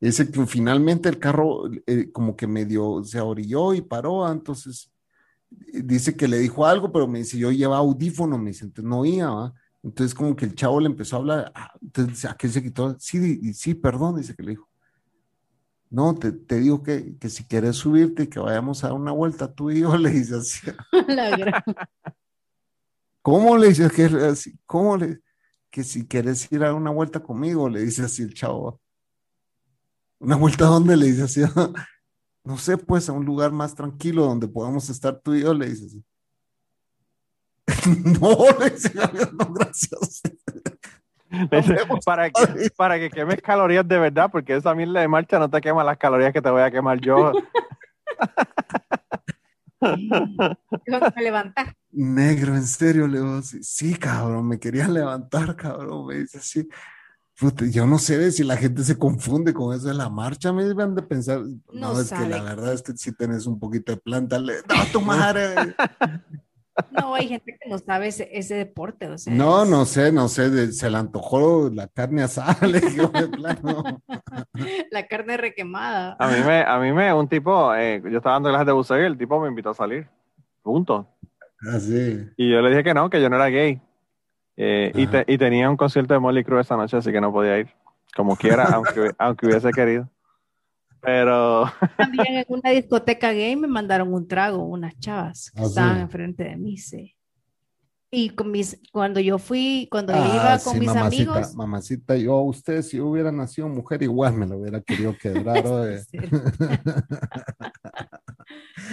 Dice 0.00 0.30
que 0.30 0.46
finalmente 0.46 1.08
el 1.08 1.18
carro 1.18 1.68
eh, 1.86 2.10
como 2.12 2.36
que 2.36 2.46
medio 2.46 3.02
se 3.02 3.20
orilló 3.20 3.74
y 3.74 3.80
paró, 3.80 4.30
entonces 4.30 4.92
dice 5.50 6.16
que 6.16 6.28
le 6.28 6.38
dijo 6.38 6.66
algo, 6.66 6.92
pero 6.92 7.08
me 7.08 7.18
dice, 7.18 7.36
yo 7.38 7.50
llevaba 7.50 7.78
audífono, 7.78 8.38
me 8.38 8.50
dice, 8.50 8.64
entonces 8.64 8.88
no 8.88 9.00
oía, 9.00 9.28
¿va? 9.28 9.54
Entonces 9.82 10.14
como 10.14 10.36
que 10.36 10.44
el 10.44 10.54
chavo 10.54 10.80
le 10.80 10.86
empezó 10.86 11.16
a 11.16 11.18
hablar, 11.18 11.52
ah, 11.54 11.72
entonces 11.82 12.24
a 12.26 12.36
qué 12.36 12.48
se 12.48 12.62
quitó, 12.62 12.96
sí, 13.00 13.52
sí, 13.54 13.74
perdón, 13.74 14.16
dice 14.16 14.34
que 14.36 14.42
le 14.42 14.50
dijo. 14.50 14.68
No, 15.90 16.14
te, 16.14 16.32
te 16.32 16.56
digo 16.56 16.82
que, 16.82 17.16
que, 17.18 17.30
si 17.30 17.44
quieres 17.44 17.76
subirte 17.76 18.24
y 18.24 18.26
que 18.26 18.40
vayamos 18.40 18.84
a 18.84 18.88
dar 18.88 18.96
una 18.96 19.12
vuelta, 19.12 19.52
tú 19.52 19.70
y 19.70 19.80
yo 19.80 19.96
le 19.98 20.10
dice 20.10 20.36
así. 20.36 20.60
¿Cómo 23.22 23.56
le 23.58 23.68
dices 23.68 23.92
que 23.92 24.04
así? 24.04 24.58
¿Cómo 24.66 24.96
le 24.96 25.20
que 25.70 25.84
si 25.84 26.06
quieres 26.06 26.50
ir 26.50 26.62
a 26.62 26.66
dar 26.66 26.74
una 26.74 26.90
vuelta 26.90 27.20
conmigo? 27.20 27.68
Le 27.68 27.82
dice 27.82 28.02
así 28.02 28.22
el 28.22 28.34
chavo. 28.34 28.80
¿Una 30.18 30.36
vuelta 30.36 30.64
a 30.64 30.68
dónde? 30.68 30.96
Le 30.96 31.06
dice 31.06 31.22
así. 31.22 31.42
No 32.44 32.56
sé, 32.56 32.78
pues 32.78 33.06
a 33.10 33.12
un 33.12 33.26
lugar 33.26 33.52
más 33.52 33.74
tranquilo 33.74 34.24
donde 34.24 34.48
podamos 34.48 34.88
estar 34.88 35.20
tú 35.20 35.34
y 35.34 35.42
yo, 35.42 35.52
le 35.52 35.68
dice 35.68 35.84
así. 35.84 36.04
no, 38.18 38.38
le 38.58 38.70
dice, 38.70 38.90
no, 38.94 39.52
gracias. 39.52 40.22
para, 42.04 42.30
que, 42.30 42.70
para 42.76 42.98
que 42.98 43.10
quemes 43.10 43.40
calorías 43.42 43.86
de 43.86 43.98
verdad, 43.98 44.30
porque 44.30 44.56
esa 44.56 44.74
mierda 44.74 45.00
de 45.00 45.08
marcha 45.08 45.38
no 45.38 45.50
te 45.50 45.60
quema 45.60 45.84
las 45.84 45.98
calorías 45.98 46.32
que 46.32 46.42
te 46.42 46.50
voy 46.50 46.62
a 46.62 46.70
quemar 46.70 47.00
yo. 47.00 47.32
me 51.16 51.22
levantar. 51.22 51.76
Negro, 51.90 52.54
en 52.54 52.66
serio, 52.66 53.06
le 53.06 53.18
digo 53.20 53.40
sí, 53.42 53.94
cabrón, 53.94 54.48
me 54.48 54.58
quería 54.58 54.88
levantar, 54.88 55.54
cabrón, 55.56 56.06
me 56.06 56.16
dice 56.16 56.38
así. 56.38 56.68
yo 57.70 57.86
no 57.86 57.98
sé 57.98 58.32
si 58.32 58.44
la 58.44 58.56
gente 58.56 58.82
se 58.82 58.98
confunde 58.98 59.52
con 59.52 59.76
eso 59.76 59.88
de 59.88 59.94
la 59.94 60.08
marcha, 60.08 60.52
me 60.52 60.64
deben 60.64 60.94
de 60.94 61.02
pensar, 61.02 61.42
no, 61.72 62.00
es 62.00 62.10
que 62.10 62.28
la 62.28 62.42
verdad 62.42 62.72
es 62.72 62.82
que 62.82 62.96
si 62.96 63.12
tenés 63.12 63.46
un 63.46 63.58
poquito 63.58 63.92
de 63.92 63.98
planta, 63.98 64.38
le, 64.38 64.54
no, 64.68 64.84
tu 64.92 65.00
madre. 65.00 65.54
No, 66.90 67.14
hay 67.14 67.28
gente 67.28 67.56
que 67.60 67.68
no 67.68 67.78
sabe 67.78 68.08
ese, 68.08 68.54
deporte. 68.54 69.08
O 69.08 69.18
sea, 69.18 69.32
no, 69.32 69.64
no 69.64 69.84
sé, 69.84 70.12
no 70.12 70.28
sé, 70.28 70.72
se 70.72 70.90
le 70.90 70.96
antojó 70.96 71.70
la 71.70 71.88
carne 71.88 72.22
asada, 72.22 72.56
le 72.66 72.80
La 74.90 75.06
carne 75.06 75.36
requemada. 75.36 76.16
A 76.18 76.28
mí 76.28 76.40
me, 76.44 76.62
a 76.62 76.78
mí 76.78 76.92
me, 76.92 77.12
un 77.12 77.28
tipo, 77.28 77.74
eh, 77.74 78.00
yo 78.02 78.18
estaba 78.18 78.34
dando 78.34 78.50
clases 78.50 78.66
de 78.66 78.72
buceo 78.72 79.00
y 79.00 79.06
el 79.06 79.18
tipo 79.18 79.40
me 79.40 79.48
invitó 79.48 79.70
a 79.70 79.74
salir. 79.74 80.08
Punto. 80.62 81.08
Así. 81.72 82.18
Ah, 82.20 82.32
y 82.36 82.50
yo 82.50 82.60
le 82.60 82.70
dije 82.70 82.84
que 82.84 82.94
no, 82.94 83.10
que 83.10 83.20
yo 83.20 83.28
no 83.28 83.36
era 83.36 83.46
gay. 83.46 83.80
Eh, 84.56 84.92
y, 84.94 85.32
y, 85.32 85.38
tenía 85.38 85.70
un 85.70 85.76
concierto 85.76 86.14
de 86.14 86.20
Molly 86.20 86.42
Cruz 86.42 86.62
esa 86.62 86.76
noche, 86.76 86.96
así 86.96 87.12
que 87.12 87.20
no 87.20 87.32
podía 87.32 87.58
ir. 87.58 87.68
Como 88.16 88.36
quiera, 88.36 88.64
aunque, 88.74 89.12
aunque 89.18 89.46
hubiese 89.46 89.70
querido. 89.70 90.08
Pero. 91.00 91.70
También 91.96 92.38
en 92.38 92.44
una 92.48 92.70
discoteca 92.70 93.32
gay 93.32 93.56
me 93.56 93.68
mandaron 93.68 94.12
un 94.12 94.26
trago, 94.26 94.64
unas 94.64 94.98
chavas 94.98 95.50
que 95.50 95.62
ah, 95.62 95.66
estaban 95.66 96.00
enfrente 96.00 96.44
de 96.44 96.56
mí, 96.56 96.76
sí. 96.76 97.14
Y 98.10 98.30
con 98.30 98.50
mis, 98.50 98.80
cuando 98.90 99.20
yo 99.20 99.38
fui, 99.38 99.86
cuando 99.90 100.14
yo 100.14 100.24
iba 100.24 100.54
ah, 100.54 100.58
con 100.64 100.78
mis 100.78 100.88
amigos. 100.88 101.54
Mamacita, 101.54 102.16
yo, 102.16 102.38
usted, 102.40 102.80
si 102.80 102.98
hubiera 102.98 103.30
nacido 103.30 103.68
mujer, 103.68 104.02
igual 104.02 104.32
me 104.32 104.46
lo 104.46 104.56
hubiera 104.56 104.80
querido 104.80 105.14
quedar. 105.20 105.62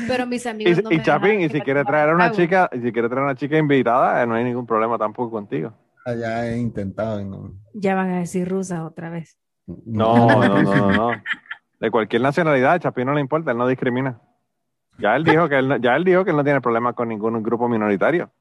Pero 0.07 0.27
mis 0.27 0.45
amigos. 0.45 0.79
Y, 0.79 0.81
no 0.81 0.91
y 0.91 1.01
Chapín, 1.01 1.39
y 1.39 1.49
si 1.49 1.61
quiere 1.61 1.85
traer 1.85 2.09
a 2.09 2.13
una 2.15 2.29
chica, 2.31 2.69
y 2.73 2.81
si 2.81 2.91
quiere 2.91 3.07
traer 3.07 3.21
a 3.21 3.25
una 3.27 3.35
chica 3.35 3.57
invitada, 3.57 4.21
eh, 4.21 4.27
no 4.27 4.35
hay 4.35 4.43
ningún 4.43 4.65
problema 4.65 4.97
tampoco 4.97 5.31
contigo. 5.31 5.73
Ah, 6.05 6.13
ya 6.13 6.47
he 6.47 6.57
intentado. 6.57 7.23
¿no? 7.23 7.53
Ya 7.73 7.95
van 7.95 8.11
a 8.11 8.19
decir 8.19 8.49
rusa 8.49 8.85
otra 8.85 9.09
vez. 9.09 9.37
No, 9.65 10.27
no, 10.27 10.61
no, 10.61 10.91
no. 10.91 10.91
no 10.91 11.21
de 11.85 11.91
cualquier 11.91 12.21
nacionalidad, 12.21 12.79
Chapín 12.81 13.05
no 13.05 13.13
le 13.13 13.21
importa, 13.21 13.51
él 13.51 13.57
no 13.57 13.67
discrimina. 13.67 14.19
Ya 14.97 15.15
él 15.15 15.23
dijo 15.23 15.47
que 15.47 15.59
él, 15.59 15.79
ya 15.81 15.95
él 15.95 16.03
dijo 16.03 16.23
que 16.23 16.31
él 16.31 16.37
no 16.37 16.43
tiene 16.43 16.61
problema 16.61 16.93
con 16.93 17.09
ningún 17.09 17.41
grupo 17.43 17.69
minoritario. 17.69 18.31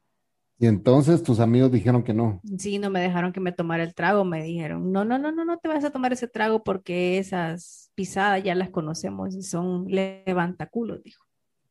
Y 0.58 0.66
entonces 0.66 1.22
tus 1.22 1.40
amigos 1.40 1.70
dijeron 1.70 2.02
que 2.02 2.14
no. 2.14 2.40
Sí, 2.58 2.78
no 2.78 2.88
me 2.88 3.00
dejaron 3.00 3.32
que 3.32 3.40
me 3.40 3.52
tomara 3.52 3.82
el 3.82 3.94
trago, 3.94 4.24
me 4.24 4.42
dijeron, 4.42 4.92
no, 4.92 5.04
no, 5.04 5.18
no, 5.18 5.32
no, 5.32 5.44
no 5.44 5.58
te 5.58 5.68
vas 5.68 5.84
a 5.84 5.90
tomar 5.90 6.12
ese 6.12 6.28
trago 6.28 6.62
porque 6.62 7.18
esas 7.18 7.90
pisadas 7.94 8.42
ya 8.42 8.54
las 8.54 8.70
conocemos 8.70 9.34
y 9.34 9.42
son 9.42 9.86
levantaculos, 9.88 11.02
dijo. 11.02 11.24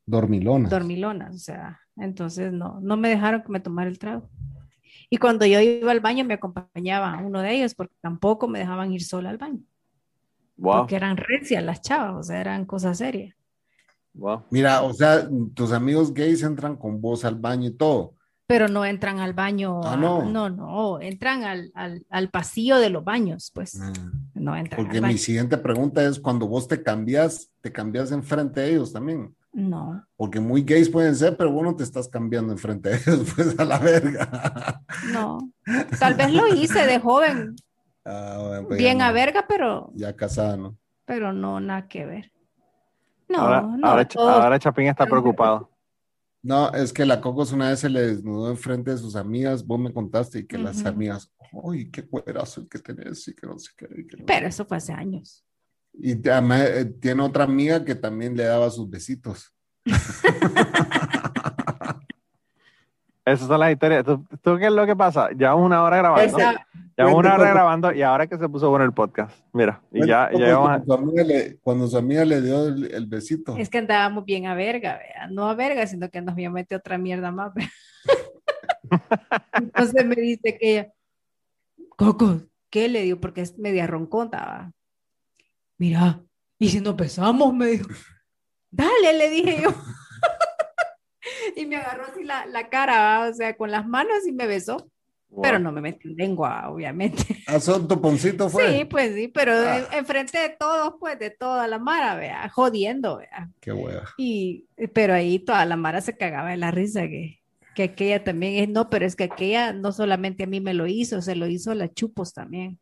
Dormilonas. 0.06 0.70
Dormilonas, 0.70 1.34
o 1.34 1.38
sea, 1.38 1.80
entonces 1.96 2.52
no, 2.52 2.78
no 2.82 2.96
me 2.96 3.08
dejaron 3.08 3.42
que 3.42 3.50
me 3.50 3.60
tomara 3.60 3.88
el 3.88 3.98
trago. 3.98 4.28
Y 5.08 5.16
cuando 5.16 5.46
yo 5.46 5.60
iba 5.60 5.90
al 5.90 6.00
baño 6.00 6.24
me 6.24 6.34
acompañaba 6.34 7.18
uno 7.24 7.40
de 7.40 7.52
ellos 7.52 7.74
porque 7.74 7.94
tampoco 8.00 8.46
me 8.48 8.58
dejaban 8.58 8.92
ir 8.92 9.02
sola 9.02 9.30
al 9.30 9.38
baño. 9.38 9.60
Porque 10.60 10.96
eran 10.96 11.16
recias 11.16 11.62
las 11.62 11.82
chavas, 11.82 12.14
o 12.14 12.22
sea, 12.22 12.40
eran 12.40 12.64
cosas 12.64 12.98
serias. 12.98 13.34
Mira, 14.50 14.82
o 14.82 14.92
sea, 14.92 15.28
tus 15.54 15.72
amigos 15.72 16.14
gays 16.14 16.42
entran 16.42 16.76
con 16.76 17.00
vos 17.00 17.24
al 17.24 17.34
baño 17.34 17.68
y 17.68 17.72
todo. 17.72 18.14
Pero 18.46 18.68
no 18.68 18.84
entran 18.84 19.20
al 19.20 19.32
baño. 19.32 19.80
Ah, 19.82 19.96
no. 19.96 20.22
no, 20.22 20.50
no, 20.50 21.00
entran 21.00 21.44
al, 21.44 21.72
al, 21.74 22.04
al, 22.10 22.28
pasillo 22.28 22.78
de 22.78 22.90
los 22.90 23.02
baños, 23.02 23.50
pues. 23.54 23.80
Ah. 23.80 23.92
No 24.34 24.54
entran. 24.54 24.84
Porque 24.84 25.00
mi 25.00 25.16
siguiente 25.16 25.56
pregunta 25.56 26.04
es: 26.04 26.20
cuando 26.20 26.46
vos 26.46 26.68
te 26.68 26.82
cambias, 26.82 27.50
¿te 27.62 27.72
cambias 27.72 28.12
enfrente 28.12 28.60
de 28.60 28.72
ellos 28.72 28.92
también? 28.92 29.34
No. 29.54 30.04
Porque 30.16 30.40
muy 30.40 30.62
gays 30.62 30.90
pueden 30.90 31.16
ser, 31.16 31.36
pero 31.36 31.52
vos 31.52 31.62
no 31.62 31.74
te 31.74 31.84
estás 31.84 32.08
cambiando 32.08 32.52
enfrente 32.52 32.90
de 32.90 32.96
ellos, 32.96 33.32
pues 33.36 33.58
a 33.58 33.64
la 33.64 33.78
verga. 33.78 34.82
No. 35.10 35.50
Tal 35.98 36.14
vez 36.14 36.32
lo 36.32 36.46
hice 36.48 36.86
de 36.86 36.98
joven, 36.98 37.56
Ah, 38.04 38.60
pues 38.66 38.78
Bien 38.78 39.00
a 39.00 39.12
verga, 39.12 39.46
pero. 39.48 39.90
Ya 39.94 40.14
casada, 40.14 40.56
¿no? 40.56 40.76
Pero 41.06 41.32
no, 41.32 41.60
nada 41.60 41.88
que 41.88 42.04
ver. 42.04 42.32
No, 43.28 43.38
ahora, 43.38 43.62
no. 43.62 43.86
Ahora, 44.28 44.58
Chapín 44.58 44.86
está 44.86 45.06
preocupado. 45.06 45.70
No, 46.42 46.70
es 46.74 46.92
que 46.92 47.06
la 47.06 47.22
Cocos 47.22 47.52
una 47.52 47.70
vez 47.70 47.80
se 47.80 47.88
le 47.88 48.02
desnudó 48.02 48.50
enfrente 48.50 48.90
de 48.90 48.98
sus 48.98 49.16
amigas, 49.16 49.66
vos 49.66 49.80
me 49.80 49.92
contaste, 49.92 50.40
y 50.40 50.46
que 50.46 50.58
las 50.58 50.84
amigas, 50.84 51.32
¡ay, 51.66 51.90
qué 51.90 52.06
cuerazo 52.06 52.60
el 52.60 52.68
que 52.68 52.78
tenés! 52.80 53.26
Y 53.28 53.34
que 53.34 53.46
no 53.46 53.58
sé 53.58 53.70
qué. 53.74 53.88
Pero 54.26 54.46
eso 54.46 54.66
fue 54.66 54.76
hace 54.76 54.92
años. 54.92 55.42
Y 55.94 56.28
además 56.28 56.60
eh, 56.68 56.84
tiene 57.00 57.22
otra 57.22 57.44
amiga 57.44 57.82
que 57.82 57.94
también 57.94 58.36
le 58.36 58.44
daba 58.44 58.68
sus 58.68 58.90
besitos. 58.90 59.54
Esas 63.24 63.48
son 63.48 63.58
las 63.58 63.72
historias. 63.72 64.04
¿Tú, 64.04 64.58
qué 64.58 64.66
es 64.66 64.72
lo 64.72 64.84
que 64.84 64.94
pasa? 64.94 65.30
Ya 65.34 65.54
una 65.54 65.82
hora 65.82 65.96
grabando. 65.96 66.38
Ya 66.96 67.06
una 67.06 67.34
hora 67.34 67.50
grabando 67.50 67.92
y 67.92 68.02
ahora 68.02 68.26
que 68.26 68.36
se 68.36 68.48
puso 68.48 68.68
bueno 68.68 68.84
el 68.84 68.92
podcast. 68.92 69.34
Mira, 69.52 69.82
y 69.90 70.06
ya, 70.06 70.30
ya 70.32 70.58
cuando, 70.58 70.84
su 70.84 70.92
amiga 70.92 71.24
le, 71.24 71.56
cuando 71.56 71.88
su 71.88 71.96
amiga 71.96 72.24
le 72.24 72.42
dio 72.42 72.66
el, 72.68 73.06
besito. 73.06 73.56
Es 73.56 73.70
que 73.70 73.78
andábamos 73.78 74.24
bien 74.24 74.46
a 74.46 74.54
verga, 74.54 74.98
¿vea? 74.98 75.26
no 75.28 75.48
a 75.48 75.54
verga, 75.54 75.86
sino 75.86 76.08
que 76.10 76.20
nos 76.20 76.34
había 76.34 76.50
metido 76.50 76.78
otra 76.78 76.98
mierda 76.98 77.32
más. 77.32 77.52
Entonces 79.54 80.06
me 80.06 80.16
dice 80.16 80.56
que 80.58 80.72
ella, 80.72 80.92
Coco, 81.96 82.42
¿qué 82.70 82.88
le 82.88 83.02
dio? 83.02 83.20
Porque 83.20 83.40
es 83.40 83.58
media 83.58 83.86
ronconta. 83.86 84.70
Mira, 85.78 86.20
y 86.58 86.68
si 86.68 86.80
nos 86.80 86.94
besamos, 86.94 87.54
me 87.54 87.66
dijo, 87.66 87.88
dale, 88.70 89.14
le 89.16 89.30
dije 89.30 89.62
yo. 89.62 89.70
y 91.56 91.66
me 91.66 91.76
agarró 91.76 92.04
así 92.04 92.24
la, 92.24 92.46
la 92.46 92.68
cara, 92.68 93.28
o 93.28 93.34
sea, 93.34 93.56
con 93.56 93.70
las 93.70 93.86
manos 93.86 94.26
y 94.26 94.32
me 94.32 94.46
besó. 94.46 94.90
Pero 95.42 95.58
no 95.58 95.72
me 95.72 95.80
metí 95.80 96.08
en 96.08 96.16
lengua, 96.16 96.68
obviamente. 96.68 97.42
¿A 97.46 97.58
son 97.60 97.88
toponcito 97.88 98.48
fue? 98.48 98.78
Sí, 98.78 98.84
pues 98.84 99.14
sí, 99.14 99.28
pero 99.28 99.52
ah. 99.52 99.88
enfrente 99.92 100.38
de 100.38 100.50
todos, 100.50 100.94
pues, 101.00 101.18
de 101.18 101.30
toda 101.30 101.66
la 101.66 101.78
mara, 101.78 102.14
vea, 102.14 102.48
jodiendo, 102.50 103.18
vea. 103.18 103.50
Qué 103.60 103.72
hueva. 103.72 104.04
Y, 104.16 104.66
pero 104.92 105.14
ahí 105.14 105.38
toda 105.38 105.64
la 105.64 105.76
mara 105.76 106.00
se 106.00 106.16
cagaba 106.16 106.50
de 106.50 106.56
la 106.56 106.70
risa 106.70 107.02
que, 107.08 107.40
que 107.74 107.84
aquella 107.84 108.22
también 108.22 108.62
es, 108.62 108.68
no, 108.68 108.88
pero 108.90 109.06
es 109.06 109.16
que 109.16 109.24
aquella 109.24 109.72
no 109.72 109.92
solamente 109.92 110.44
a 110.44 110.46
mí 110.46 110.60
me 110.60 110.74
lo 110.74 110.86
hizo, 110.86 111.20
se 111.20 111.34
lo 111.34 111.46
hizo 111.48 111.72
a 111.72 111.74
la 111.74 111.92
Chupos 111.92 112.32
también. 112.32 112.78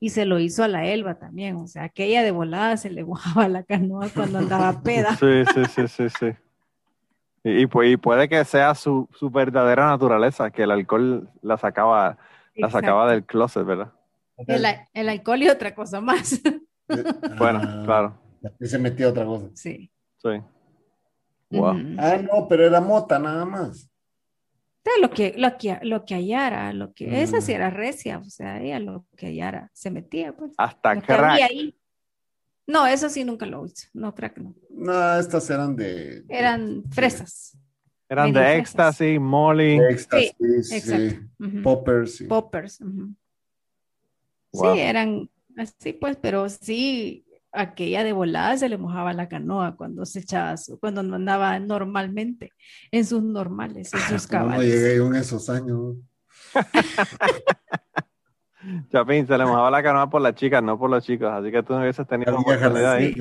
Y 0.00 0.10
se 0.10 0.24
lo 0.24 0.38
hizo 0.38 0.64
a 0.64 0.68
la 0.68 0.86
Elba 0.86 1.18
también, 1.18 1.56
o 1.56 1.66
sea, 1.66 1.84
aquella 1.84 2.22
de 2.22 2.30
volada 2.30 2.76
se 2.76 2.90
le 2.90 3.04
mojaba 3.04 3.48
la 3.48 3.64
canoa 3.64 4.08
cuando 4.10 4.38
andaba 4.38 4.80
peda. 4.82 5.16
Sí, 5.16 5.44
sí, 5.54 5.64
sí, 5.74 5.88
sí, 5.88 6.08
sí. 6.20 6.26
Y, 7.44 7.66
puede 7.66 8.28
que 8.28 8.44
sea 8.44 8.74
su, 8.74 9.08
verdadera 9.32 9.86
naturaleza, 9.86 10.50
que 10.50 10.64
el 10.64 10.70
alcohol 10.70 11.28
la 11.42 11.56
sacaba, 11.56 12.18
la 12.54 12.70
sacaba 12.70 13.10
del 13.10 13.24
closet, 13.24 13.64
¿verdad? 13.64 13.92
El, 14.92 15.08
alcohol 15.08 15.42
y 15.42 15.48
otra 15.48 15.74
cosa 15.74 16.00
más. 16.00 16.40
bueno, 17.38 17.84
claro. 17.84 18.18
Y 18.60 18.66
se 18.66 18.78
metió 18.78 19.10
otra 19.10 19.24
cosa. 19.24 19.48
Sí. 19.54 19.90
Sí. 20.16 20.40
Wow. 21.50 21.76
Ah, 21.98 22.18
no, 22.18 22.46
pero 22.48 22.66
era 22.66 22.80
mota 22.80 23.18
nada 23.18 23.44
más. 23.44 23.90
Lo 25.00 25.10
que, 25.10 25.34
lo 25.36 25.56
que, 25.58 25.78
lo 25.82 26.04
que 26.04 26.14
hallara, 26.14 26.72
lo 26.72 26.92
que, 26.94 27.22
esa 27.22 27.40
sí 27.40 27.52
Mm. 27.52 27.54
era 27.54 27.70
recia, 27.70 28.18
o 28.18 28.24
sea, 28.24 28.60
ella 28.60 28.80
lo 28.80 29.04
que 29.16 29.26
hallara 29.26 29.70
se 29.74 29.90
metía, 29.90 30.34
pues. 30.34 30.52
Hasta 30.56 30.94
Lo 30.94 31.02
que 31.02 31.12
había 31.12 31.46
crack. 31.46 31.50
ahí. 31.50 31.77
No, 32.68 32.86
eso 32.86 33.08
sí 33.08 33.24
nunca 33.24 33.46
lo 33.46 33.64
hizo. 33.66 33.88
No, 33.94 34.14
crack 34.14 34.38
no. 34.38 34.54
No, 34.70 35.18
estas 35.18 35.48
eran 35.50 35.74
de. 35.74 36.22
Eran 36.28 36.84
fresas. 36.90 37.58
Eran 38.10 38.32
de 38.32 38.58
éxtasis, 38.58 39.18
molly. 39.20 39.78
de 39.78 39.88
éxtasis, 39.90 40.68
sí. 40.68 41.18
Poppers. 41.64 42.16
sí. 42.16 42.24
Poppers. 42.26 42.78
Wow. 44.52 44.74
Sí, 44.74 44.80
eran 44.80 45.28
así, 45.56 45.92
pues, 45.94 46.16
pero 46.16 46.48
sí, 46.48 47.26
aquella 47.52 48.04
de 48.04 48.12
volada 48.12 48.56
se 48.56 48.68
le 48.68 48.78
mojaba 48.78 49.12
la 49.12 49.28
canoa 49.28 49.76
cuando 49.76 50.06
se 50.06 50.20
echaba, 50.20 50.56
su- 50.56 50.78
cuando 50.78 51.02
no 51.02 51.16
andaba 51.16 51.58
normalmente, 51.58 52.52
en 52.90 53.04
sus 53.04 53.22
normales, 53.22 53.92
en 53.92 54.00
sus 54.20 54.26
¿Cómo 54.26 54.44
no 54.44 54.48
cabales. 54.50 54.70
llegué 54.74 54.96
yo 54.96 55.06
en 55.06 55.14
esos 55.16 55.48
años? 55.50 55.96
Chapín, 58.90 59.26
se 59.26 59.38
le 59.38 59.44
mojaba 59.44 59.70
la 59.70 59.82
canoa 59.82 60.10
por 60.10 60.20
las 60.20 60.34
chicas, 60.34 60.62
no 60.62 60.78
por 60.78 60.90
los 60.90 61.04
chicos. 61.04 61.28
Así 61.30 61.50
que 61.50 61.62
tú 61.62 61.74
no 61.74 61.80
hubieses 61.80 62.06
tenido 62.06 62.32
la 62.32 62.38
oportunidad 62.38 62.92
ahí. 62.92 63.14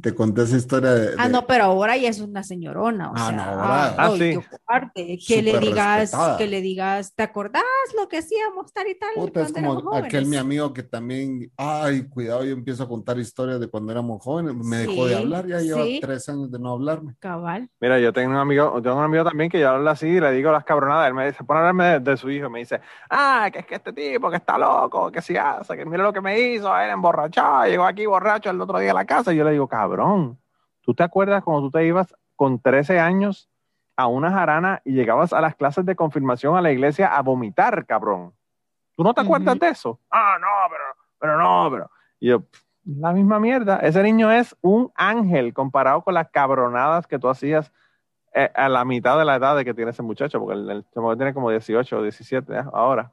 Te 0.00 0.14
conté 0.14 0.42
esa 0.42 0.56
historia 0.56 0.90
de. 0.92 1.14
Ah, 1.18 1.26
de- 1.26 1.32
no, 1.32 1.46
pero 1.46 1.64
ahora 1.64 1.96
ya 1.96 2.08
es 2.08 2.20
una 2.20 2.42
señorona, 2.42 3.10
o 3.10 3.14
Ah, 3.16 3.26
sea, 3.28 3.32
no, 3.36 3.42
ahora- 3.42 3.86
Ah, 3.86 3.94
ay, 3.98 4.18
sí. 4.18 4.38
cobarde, 4.66 5.18
que 5.26 5.42
le 5.42 5.58
digas, 5.58 5.98
respetada. 6.00 6.36
que 6.36 6.46
le 6.46 6.60
digas, 6.60 7.14
¿te 7.14 7.22
acordás 7.22 7.62
lo 8.00 8.08
que 8.08 8.18
hacíamos 8.18 8.72
tal 8.72 8.88
y 8.88 8.98
tal 8.98 9.10
Puta, 9.14 9.42
es 9.42 9.52
como 9.52 9.72
aquel 9.72 9.82
jóvenes?" 10.10 10.28
mi 10.28 10.36
amigo 10.36 10.72
que 10.72 10.82
también, 10.82 11.50
ay, 11.56 12.02
cuidado, 12.08 12.44
yo 12.44 12.52
empiezo 12.52 12.82
a 12.84 12.88
contar 12.88 13.18
historias 13.18 13.58
de 13.60 13.68
cuando 13.68 13.92
éramos 13.92 14.22
jóvenes, 14.22 14.54
me 14.54 14.78
dejó 14.78 15.06
de 15.06 15.14
Sí, 15.16 15.20
hablar, 15.22 15.46
ya 15.46 15.60
lleva 15.60 15.82
sí. 15.84 15.98
tres 16.00 16.28
años 16.28 16.50
de 16.50 16.58
no 16.58 16.72
hablarme. 16.72 17.14
Cabal. 17.18 17.68
Mira, 17.80 17.98
yo 17.98 18.12
tengo 18.12 18.30
un 18.30 18.36
amigo, 18.36 18.80
tengo 18.82 18.96
un 18.96 19.04
amigo 19.04 19.24
también 19.24 19.50
que 19.50 19.58
yo 19.60 19.70
hablo 19.70 19.90
así 19.90 20.06
y 20.06 20.20
le 20.20 20.32
digo 20.32 20.52
las 20.52 20.64
cabronadas. 20.64 21.08
Él 21.08 21.14
me 21.14 21.32
se 21.32 21.44
pone 21.44 21.58
a 21.58 21.68
hablarme 21.68 21.84
de, 21.98 22.00
de 22.00 22.16
su 22.16 22.30
hijo 22.30 22.48
me 22.48 22.60
dice, 22.60 22.80
ah, 23.10 23.48
que 23.52 23.60
es 23.60 23.66
que 23.66 23.74
este 23.76 23.92
tipo 23.92 24.30
que 24.30 24.36
está 24.36 24.56
loco, 24.58 25.10
que 25.10 25.20
si 25.20 25.36
hace, 25.36 25.76
que 25.76 25.84
mira 25.84 26.02
lo 26.02 26.12
que 26.12 26.20
me 26.20 26.38
hizo, 26.38 26.76
él 26.78 26.90
emborrachado, 26.90 27.66
llegó 27.66 27.84
aquí 27.84 28.06
borracho 28.06 28.50
el 28.50 28.60
otro 28.60 28.78
día 28.78 28.92
a 28.92 28.94
la 28.94 29.04
casa. 29.04 29.32
Y 29.32 29.36
yo 29.36 29.44
le 29.44 29.55
digo, 29.56 29.68
cabrón, 29.68 30.38
¿tú 30.82 30.94
te 30.94 31.02
acuerdas 31.02 31.42
cuando 31.42 31.62
tú 31.62 31.70
te 31.72 31.86
ibas 31.86 32.14
con 32.36 32.60
13 32.60 32.98
años 33.00 33.48
a 33.96 34.06
una 34.06 34.30
jarana 34.30 34.82
y 34.84 34.92
llegabas 34.92 35.32
a 35.32 35.40
las 35.40 35.54
clases 35.56 35.84
de 35.86 35.96
confirmación 35.96 36.56
a 36.56 36.60
la 36.62 36.70
iglesia 36.70 37.08
a 37.16 37.22
vomitar, 37.22 37.84
cabrón? 37.86 38.32
¿Tú 38.94 39.02
no 39.02 39.12
te 39.12 39.20
acuerdas 39.20 39.58
de 39.58 39.68
eso? 39.68 40.00
Ah, 40.10 40.36
no, 40.40 40.46
pero, 40.70 40.84
pero 41.18 41.38
no, 41.38 41.70
pero. 41.70 41.90
Y 42.18 42.28
yo, 42.28 42.40
"Pff, 42.40 42.62
la 42.86 43.12
misma 43.12 43.40
mierda. 43.40 43.78
Ese 43.78 44.02
niño 44.02 44.30
es 44.30 44.56
un 44.60 44.90
ángel 44.94 45.52
comparado 45.52 46.02
con 46.02 46.14
las 46.14 46.30
cabronadas 46.30 47.06
que 47.06 47.18
tú 47.18 47.28
hacías 47.28 47.72
eh, 48.32 48.50
a 48.54 48.68
la 48.68 48.84
mitad 48.84 49.18
de 49.18 49.24
la 49.24 49.36
edad 49.36 49.56
de 49.56 49.64
que 49.64 49.74
tiene 49.74 49.90
ese 49.90 50.02
muchacho, 50.02 50.38
porque 50.38 50.54
el, 50.54 50.70
el 50.70 50.84
chamaco 50.90 51.16
tiene 51.16 51.34
como 51.34 51.50
18 51.50 51.98
o 51.98 52.02
17 52.02 52.54
¿eh? 52.54 52.62
ahora. 52.72 53.10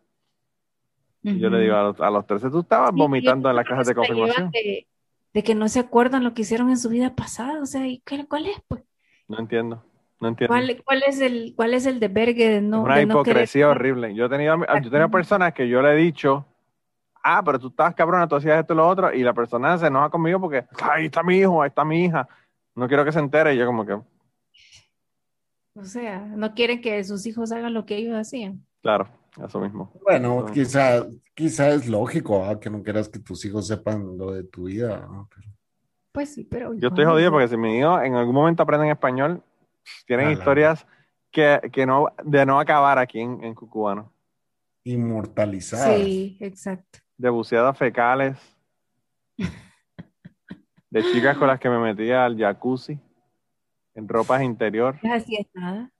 Y 1.23 1.39
Yo 1.39 1.49
le 1.49 1.59
digo, 1.59 1.75
a 1.75 1.83
los, 1.83 2.01
a 2.01 2.09
los 2.09 2.27
13 2.27 2.49
tú 2.49 2.59
estabas 2.59 2.91
Sí, 2.91 2.97
vomitando 2.97 3.49
en 3.49 3.55
las 3.55 3.65
clases 3.65 3.87
de 3.87 3.95
confirmación. 3.95 4.51
De 5.33 5.43
que 5.43 5.55
no 5.55 5.67
se 5.67 5.79
acuerdan 5.79 6.23
lo 6.23 6.33
que 6.33 6.43
hicieron 6.43 6.69
en 6.69 6.77
su 6.77 6.89
vida 6.89 7.15
pasada, 7.15 7.61
o 7.61 7.65
sea, 7.65 7.87
¿y 7.87 8.01
cuál 8.27 8.45
es, 8.45 8.61
pues? 8.67 8.83
No 9.27 9.39
entiendo, 9.39 9.83
no 10.19 10.27
entiendo. 10.27 10.53
¿Cuál, 10.53 10.81
cuál 10.83 11.03
es 11.07 11.19
el, 11.21 11.53
cuál 11.55 11.73
es 11.73 11.85
el 11.85 11.99
debergue 11.99 12.49
de 12.49 12.61
no, 12.61 12.83
Una 12.83 12.97
de 12.97 13.05
no 13.05 13.23
querer- 13.23 13.31
hipocresía 13.37 13.69
horrible. 13.69 14.13
Yo 14.13 14.25
he 14.25 14.29
tenido, 14.29 14.57
yo 14.57 14.89
tenido 14.89 15.09
personas 15.09 15.53
que 15.53 15.67
yo 15.67 15.81
le 15.81 15.93
he 15.93 15.95
dicho, 15.95 16.45
ah, 17.23 17.41
pero 17.43 17.57
tú 17.59 17.67
estabas 17.69 17.95
cabrona, 17.95 18.27
tú 18.27 18.35
hacías 18.35 18.59
esto 18.59 18.73
y 18.73 18.77
lo 18.77 18.87
otro, 18.87 19.13
y 19.13 19.23
la 19.23 19.33
persona 19.33 19.77
se 19.77 19.87
enoja 19.87 20.09
conmigo 20.09 20.39
porque 20.39 20.65
ahí 20.81 21.05
está 21.05 21.23
mi 21.23 21.37
hijo, 21.37 21.61
ahí 21.61 21.69
está 21.69 21.83
mi 21.83 22.05
hija. 22.05 22.27
No 22.75 22.87
quiero 22.87 23.03
que 23.05 23.11
se 23.11 23.19
entere. 23.19 23.55
Y 23.55 23.57
yo 23.57 23.65
como 23.65 23.85
que, 23.85 23.93
O 25.75 25.83
sea, 25.85 26.19
no 26.19 26.53
quieren 26.53 26.81
que 26.81 27.03
sus 27.03 27.25
hijos 27.25 27.51
hagan 27.51 27.73
lo 27.73 27.85
que 27.85 27.95
ellos 27.97 28.15
hacían. 28.15 28.65
claro, 28.81 29.07
eso 29.45 29.59
mismo. 29.59 29.91
Bueno, 30.03 30.41
No. 30.41 30.45
quizá, 30.51 31.05
quizá 31.33 31.69
es 31.69 31.87
lógico 31.87 32.43
¿ah? 32.45 32.59
que 32.59 32.69
no 32.69 32.83
quieras 32.83 33.09
que 33.09 33.19
tus 33.19 33.43
hijos 33.45 33.67
sepan 33.67 34.17
lo 34.17 34.31
de 34.31 34.43
tu 34.43 34.65
vida. 34.65 35.07
¿no? 35.09 35.27
Pero- 35.33 35.47
Pues 36.11 36.33
sí, 36.33 36.43
pero... 36.43 36.73
Yo 36.75 36.89
estoy 36.89 37.05
jodido 37.05 37.31
porque 37.31 37.47
si 37.47 37.57
mi 37.57 37.79
hijo 37.79 37.99
en 38.01 38.15
algún 38.15 38.35
momento 38.35 38.63
aprenden 38.63 38.89
español, 38.89 39.41
tienen 40.05 40.27
Ah, 40.27 40.29
la- 40.29 40.33
historias 40.37 40.85
que, 41.31 41.59
que 41.71 41.85
no, 41.85 42.07
de 42.23 42.45
no 42.45 42.59
acabar 42.59 42.99
aquí 42.99 43.19
en, 43.19 43.43
en 43.43 43.55
Cucubano. 43.55 44.11
Inmortalizadas. 44.83 45.95
Sí, 45.95 46.37
exacto. 46.39 46.99
De 47.17 47.29
buceadas 47.29 47.77
fecales, 47.77 48.37
de 50.89 51.03
chicas 51.11 51.37
con 51.37 51.47
las 51.47 51.59
que 51.59 51.69
me 51.69 51.79
metía 51.79 52.25
al 52.25 52.37
jacuzzi, 52.37 52.99
en 53.95 54.07
ropas 54.07 54.41
interior, 54.43 54.97
No 55.01 55.13
hacías 55.13 55.47
nada. 55.53 55.91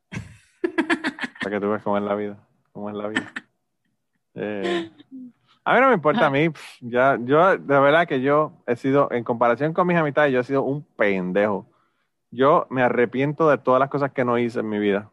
para 1.41 1.55
que 1.55 1.59
tú 1.59 1.69
veas 1.69 1.81
cómo 1.83 1.97
es 1.97 2.03
la 2.03 2.15
vida, 2.15 2.37
cómo 2.73 2.89
es 2.89 2.95
la 2.95 3.07
vida. 3.07 3.33
Eh, 4.35 4.91
a 5.63 5.73
mí 5.75 5.79
no 5.79 5.87
me 5.87 5.93
importa, 5.93 6.25
a 6.25 6.29
mí, 6.29 6.49
ya, 6.81 7.17
yo, 7.21 7.57
de 7.57 7.79
verdad 7.79 8.07
que 8.07 8.21
yo 8.21 8.51
he 8.67 8.75
sido, 8.75 9.09
en 9.11 9.23
comparación 9.23 9.73
con 9.73 9.87
mis 9.87 9.95
amistades, 9.95 10.33
yo 10.33 10.41
he 10.41 10.43
sido 10.43 10.63
un 10.63 10.83
pendejo. 10.83 11.65
Yo 12.31 12.67
me 12.69 12.81
arrepiento 12.81 13.47
de 13.49 13.59
todas 13.59 13.79
las 13.79 13.89
cosas 13.89 14.11
que 14.11 14.25
no 14.25 14.37
hice 14.37 14.59
en 14.59 14.67
mi 14.67 14.79
vida. 14.79 15.09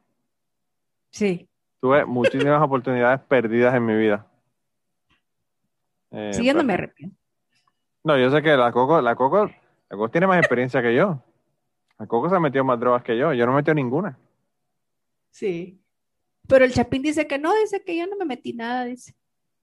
Sí. 1.10 1.48
Tuve 1.80 2.04
muchísimas 2.04 2.62
oportunidades 2.62 3.20
perdidas 3.20 3.74
en 3.74 3.86
mi 3.86 3.94
vida. 3.94 4.26
Eh, 6.10 6.32
pues, 6.34 6.64
me 6.64 6.72
arrepiento. 6.72 7.16
No, 8.02 8.18
yo 8.18 8.30
sé 8.30 8.42
que 8.42 8.56
la 8.56 8.72
Coco, 8.72 9.00
la 9.00 9.14
Coco, 9.14 9.46
la 9.46 9.52
Coco 9.96 10.10
tiene 10.10 10.26
más 10.26 10.38
experiencia 10.38 10.82
que 10.82 10.94
yo. 10.94 11.22
La 11.98 12.06
Coco 12.06 12.30
se 12.30 12.36
ha 12.36 12.40
metido 12.40 12.64
más 12.64 12.80
drogas 12.80 13.02
que 13.02 13.16
yo. 13.16 13.32
Yo 13.34 13.44
no 13.44 13.52
he 13.52 13.56
metido 13.56 13.74
ninguna. 13.74 14.18
Sí. 15.30 15.79
Pero 16.46 16.64
el 16.64 16.72
Chapín 16.72 17.02
dice 17.02 17.26
que 17.26 17.38
no, 17.38 17.54
dice 17.54 17.82
que 17.84 17.96
yo 17.96 18.06
no 18.06 18.16
me 18.16 18.24
metí 18.24 18.52
nada, 18.52 18.84
dice. 18.84 19.14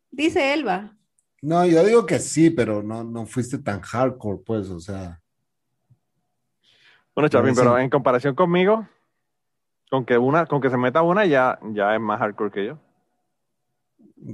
Dice 0.09 0.53
Elba. 0.53 0.97
No, 1.41 1.65
yo 1.65 1.83
digo 1.83 2.05
que 2.05 2.19
sí, 2.19 2.49
pero 2.49 2.81
no, 2.81 3.03
no 3.03 3.25
fuiste 3.25 3.57
tan 3.59 3.81
hardcore, 3.81 4.41
pues, 4.45 4.69
o 4.69 4.79
sea. 4.79 5.21
Bueno, 7.13 7.29
Chapín, 7.29 7.55
pero 7.55 7.77
en 7.77 7.89
comparación 7.89 8.35
conmigo, 8.35 8.87
con 9.89 10.05
que 10.05 10.17
una, 10.17 10.45
con 10.45 10.61
que 10.61 10.69
se 10.69 10.77
meta 10.77 11.01
una 11.01 11.25
ya, 11.25 11.59
ya 11.73 11.93
es 11.93 12.01
más 12.01 12.19
hardcore 12.19 12.51
que 12.51 12.65
yo. 12.65 12.79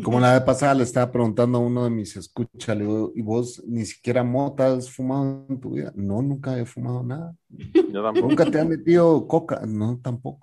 Como 0.01 0.19
la 0.19 0.33
vez 0.33 0.43
pasada 0.43 0.73
le 0.73 0.83
estaba 0.83 1.11
preguntando 1.11 1.57
a 1.57 1.61
uno 1.61 1.83
de 1.83 1.89
mis 1.89 2.15
escuchas, 2.15 2.75
le 2.77 2.85
digo, 2.85 3.11
¿y 3.15 3.21
vos 3.21 3.61
ni 3.67 3.85
siquiera 3.85 4.23
mota 4.23 4.67
has 4.67 4.89
fumado 4.89 5.45
en 5.49 5.59
tu 5.59 5.71
vida? 5.71 5.91
No, 5.93 6.21
nunca 6.21 6.57
he 6.57 6.65
fumado 6.65 7.03
nada. 7.03 7.35
Yo 7.91 8.01
tampoco. 8.01 8.27
¿Nunca 8.27 8.49
te 8.49 8.59
han 8.61 8.69
metido 8.69 9.27
coca? 9.27 9.61
No, 9.67 9.99
tampoco. 10.01 10.42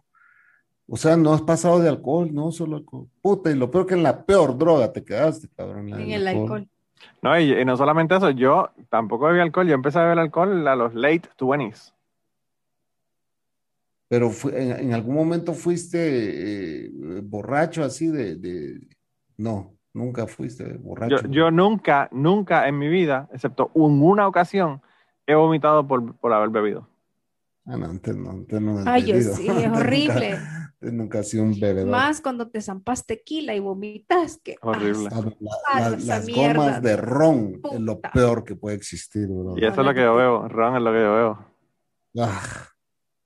O 0.93 0.97
sea, 0.97 1.17
no 1.17 1.33
has 1.33 1.43
pasado 1.43 1.79
de 1.79 1.89
alcohol, 1.89 2.35
no 2.35 2.51
solo 2.51 2.77
alcohol. 2.77 3.07
Puta, 3.23 3.49
y 3.51 3.55
lo 3.55 3.71
peor 3.71 3.87
que 3.87 3.95
en 3.95 4.03
la 4.03 4.25
peor 4.27 4.59
droga 4.59 4.93
te 4.93 5.05
quedaste, 5.05 5.49
cabrón. 5.57 5.89
En 5.89 6.11
el 6.11 6.27
alcohol. 6.27 6.69
No, 7.23 7.39
y, 7.39 7.53
y 7.61 7.65
no 7.65 7.77
solamente 7.77 8.17
eso, 8.17 8.31
yo 8.31 8.71
tampoco 8.89 9.27
bebí 9.27 9.39
alcohol. 9.41 9.69
Yo 9.69 9.75
empecé 9.75 10.01
a 10.01 10.03
beber 10.03 10.19
alcohol 10.19 10.67
a 10.67 10.75
los 10.75 10.93
late 10.95 11.29
20s. 11.39 11.93
Pero 14.09 14.31
fue- 14.31 14.61
en, 14.61 14.73
en 14.87 14.93
algún 14.93 15.15
momento 15.15 15.55
fuiste 15.55 15.99
eh, 16.87 16.91
borracho 17.23 17.85
así 17.85 18.09
de, 18.09 18.35
de- 18.35 18.81
No, 19.37 19.73
nunca 19.95 20.27
fuiste 20.27 20.65
borracho. 20.79 21.23
Yo, 21.23 21.31
yo 21.31 21.51
nunca, 21.53 22.09
nunca 22.11 22.67
en 22.67 22.77
mi 22.79 22.89
vida, 22.89 23.29
excepto 23.33 23.71
en 23.77 24.03
una 24.03 24.27
ocasión, 24.27 24.83
he 25.27 25.35
vomitado 25.37 25.87
por, 25.87 26.17
por 26.17 26.33
haber 26.33 26.49
bebido. 26.51 26.89
Ah, 27.65 27.77
no, 27.77 27.87
antes 27.87 28.17
no, 28.17 28.31
antes 28.31 28.61
no 28.61 28.77
Ay, 28.85 29.05
yo 29.05 29.21
sí, 29.21 29.47
es 29.49 29.71
horrible. 29.71 30.39
Nunca 30.81 31.21
has 31.21 31.29
sido 31.29 31.45
un 31.45 31.59
bebedor. 31.61 31.91
Más 31.91 32.21
cuando 32.21 32.49
te 32.49 32.61
zampas 32.61 33.05
tequila 33.07 33.55
y 33.55 33.61
vomitas, 33.61 34.39
que 34.43 34.57
Horrible. 34.63 35.09
Ah, 35.13 35.21
la- 35.21 35.51
Ah, 35.73 35.81
la- 35.81 35.91
las 35.99 36.27
mierda. 36.27 36.53
gomas 36.55 36.83
de 36.83 36.97
ron 36.97 37.61
es 37.73 37.81
lo 37.81 38.01
peor 38.01 38.45
que 38.45 38.57
puede 38.57 38.77
existir, 38.77 39.27
bro. 39.29 39.57
Y 39.59 39.65
eso 39.65 39.81
es 39.81 39.87
lo 39.87 39.95
que 39.95 40.01
yo 40.03 40.15
veo. 40.15 40.49
Ron 40.49 40.77
es 40.77 40.83
lo 40.83 40.93
que 40.93 40.99
yo 41.01 41.15
veo. 41.15 41.47
Ah, 42.19 42.67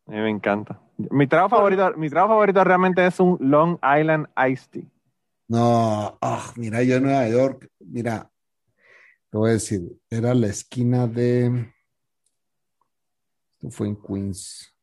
A 0.07 0.11
mí 0.11 0.19
me 0.19 0.31
encanta. 0.31 0.81
Mi 0.99 1.27
trago 1.27 1.49
favorito, 1.49 1.93
mi 1.97 2.11
trago 2.11 2.29
favorito 2.29 2.63
realmente 2.63 3.07
es 3.07 3.19
un 3.21 3.39
Long 3.41 3.79
Island 3.83 4.27
Iced 4.37 4.69
Tea. 4.71 4.83
no, 5.49 6.19
ah, 6.21 6.53
mira, 6.57 6.83
yo 6.83 6.97
en 6.97 7.05
Nueva 7.05 7.29
York, 7.29 7.69
mira, 7.81 8.31
te 9.31 9.39
voy 9.39 9.51
a 9.51 9.53
decir, 9.55 9.81
era 10.11 10.35
la 10.35 10.47
esquina 10.49 11.07
de. 11.07 11.73
Esto 13.55 13.71
fue 13.71 13.89
en 13.89 13.97
Queens. 13.97 14.74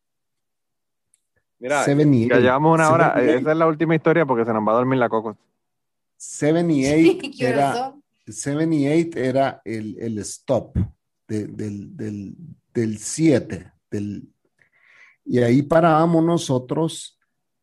Mira, 1.62 1.84
78. 1.86 2.34
ya 2.36 2.39
llevamos 2.41 2.74
una 2.76 2.91
hora. 2.91 3.05
78. 3.14 3.39
Esa 3.39 3.51
es 3.51 3.57
la 3.57 3.68
última 3.68 3.95
historia 3.95 4.26
porque 4.26 4.43
se 4.45 4.51
nos 4.53 4.68
va 4.68 4.72
a 4.72 4.76
dormir 4.76 4.97
la 4.99 5.07
coco. 5.09 5.38
78 6.18 7.30
¿Qué 7.38 7.47
horas 7.47 7.76
era, 7.76 7.76
son? 7.76 8.03
78 8.26 9.20
era 9.20 9.62
el, 9.64 9.97
el 9.99 10.18
stop 10.20 10.76
de- 11.28 11.47
del, 11.47 11.95
del, 11.95 12.36
del 12.74 12.97
7. 12.97 13.72
Del, 13.91 14.28
y 15.26 15.39
ahí 15.39 15.62
parábamos 15.62 16.24
nosotros 16.24 17.18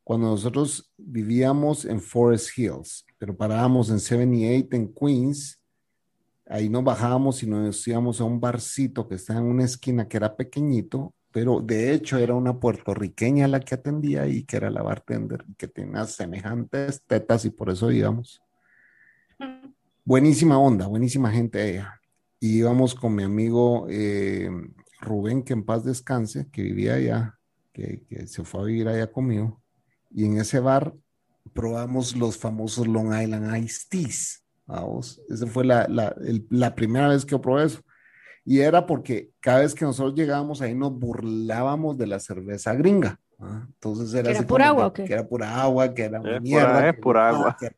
cuando 0.05 0.29
nosotros 0.29 0.91
vivíamos 0.97 1.85
en 1.85 2.01
Forest 2.01 2.57
Hills, 2.57 3.05
pero 3.19 3.37
parábamos 3.37 3.91
en 3.91 4.01
78 4.01 4.69
en 4.77 4.95
Queens. 4.95 5.61
Ahí 6.47 6.69
nos 6.71 6.83
bajábamos 6.83 7.43
y 7.43 7.47
nos 7.47 7.87
íbamos 7.87 8.21
a 8.21 8.25
un 8.25 8.41
barcito 8.41 9.07
que 9.07 9.17
está 9.17 9.37
en 9.37 9.45
una 9.45 9.65
esquina 9.65 10.09
que 10.09 10.17
era 10.17 10.35
pequeñito, 10.35 11.13
pero 11.39 11.61
de 11.61 11.93
hecho 11.95 12.19
era 12.19 12.35
una 12.35 12.59
puertorriqueña 12.59 13.47
la 13.47 13.61
que 13.61 13.77
atendía 13.77 14.27
y 14.27 14.43
que 14.43 14.57
era 14.57 14.71
la 14.71 14.83
bartender, 14.83 15.45
que 15.57 15.69
tenía 15.69 16.05
semejantes 16.05 17.05
tetas 17.07 17.45
y 17.45 17.51
por 17.51 17.71
eso 17.71 17.93
íbamos. 17.93 18.43
Buenísima 20.05 20.59
onda, 20.59 20.89
buenísima 20.89 21.31
gente 21.31 21.71
ella. 21.71 22.01
Y 22.41 22.59
íbamos 22.59 22.97
con 22.97 23.15
mi 23.15 23.23
amigo 23.23 23.87
eh, 23.89 24.51
Rubén, 25.01 25.45
que 25.45 25.53
en 25.53 25.65
paz 25.65 25.85
descanse, 25.85 26.49
que 26.51 26.63
vivía 26.63 26.95
allá, 26.95 27.39
que, 27.73 28.03
se 28.27 28.43
fue 28.43 28.63
a 28.63 28.65
vivir 28.65 28.89
allá 28.89 29.13
conmigo. 29.13 29.63
Y 30.11 30.25
en 30.25 30.39
ese 30.39 30.59
bar 30.59 30.93
probamos 31.53 32.17
los 32.17 32.37
famosos 32.37 32.89
Long 32.89 33.15
Island 33.15 33.57
Iced 33.63 33.89
Teas. 33.91 34.45
Vamos, 34.67 35.23
esa 35.29 35.47
fue 35.47 35.65
la, 35.65 35.87
la, 35.87 36.17
la 36.51 36.75
primera 36.75 37.07
vez 37.07 37.25
que 37.25 37.39
probé 37.39 37.67
eso. 37.67 37.81
Y 38.51 38.61
era 38.61 38.87
porque 38.87 39.31
cada 39.41 39.61
vez 39.61 39.75
que 39.75 39.85
nosotros 39.85 40.15
llegábamos 40.15 40.63
ahí 40.63 40.75
nos 40.75 40.93
burlábamos 40.99 41.99
de 41.99 42.07
la 42.07 42.19
cerveza 42.19 42.75
gringa. 42.75 43.21
¿ah? 43.39 43.67
Entonces 43.67 44.15
era 44.15 44.23
¿Que 44.23 44.31
era 44.31 44.39
así 44.39 44.47
pura 44.49 44.69
agua 44.69 44.85
que, 44.85 44.89
o 44.89 44.93
qué? 44.93 45.05
que 45.05 45.13
era 45.13 45.29
pura 45.29 45.61
agua, 45.63 45.93
que 45.95 46.03
era 46.05 46.19
Es 46.19 46.25
pura- 46.25 46.41
mierda. 46.41 46.89
es 46.89 46.95
que- 46.97 47.03
pura 47.03 47.29
agua. 47.29 47.57
Que, 47.61 47.77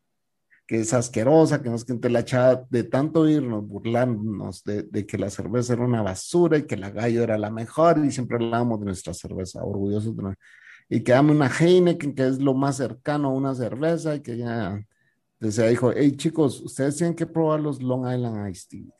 que 0.68 0.80
es 0.80 0.94
asquerosa, 0.94 1.60
que 1.60 1.68
no 1.68 1.74
es 1.74 1.84
que 1.84 2.08
la 2.08 2.20
echaba 2.20 2.64
de 2.70 2.84
tanto 2.84 3.28
irnos 3.28 3.66
burlándonos 3.66 4.62
de, 4.62 4.84
de 4.84 5.04
que 5.04 5.18
la 5.18 5.28
cerveza 5.28 5.72
era 5.72 5.84
una 5.84 6.02
basura 6.02 6.58
y 6.58 6.62
que 6.62 6.76
la 6.76 6.90
gallo 6.90 7.24
era 7.24 7.36
la 7.36 7.50
mejor 7.50 7.98
y 8.04 8.12
siempre 8.12 8.36
hablábamos 8.36 8.78
de 8.78 8.86
nuestra 8.86 9.12
cerveza, 9.12 9.64
orgullosos 9.64 10.16
de 10.16 10.22
nuestra 10.22 10.44
y 10.88 11.00
que 11.00 11.10
dame 11.10 11.32
una 11.32 11.48
Heineken, 11.48 12.14
que 12.14 12.26
es 12.28 12.38
lo 12.40 12.54
más 12.54 12.76
cercano 12.76 13.28
a 13.28 13.32
una 13.32 13.54
cerveza, 13.56 14.14
y 14.16 14.20
que 14.20 14.36
ya, 14.36 14.80
entonces 15.40 15.58
ella 15.58 15.68
dijo, 15.70 15.92
hey 15.94 16.12
chicos, 16.16 16.60
ustedes 16.60 16.96
tienen 16.96 17.14
que 17.16 17.26
probar 17.26 17.58
los 17.60 17.82
Long 17.82 18.02
Island 18.12 18.48
Iced 18.50 18.68
Tea. 18.68 18.94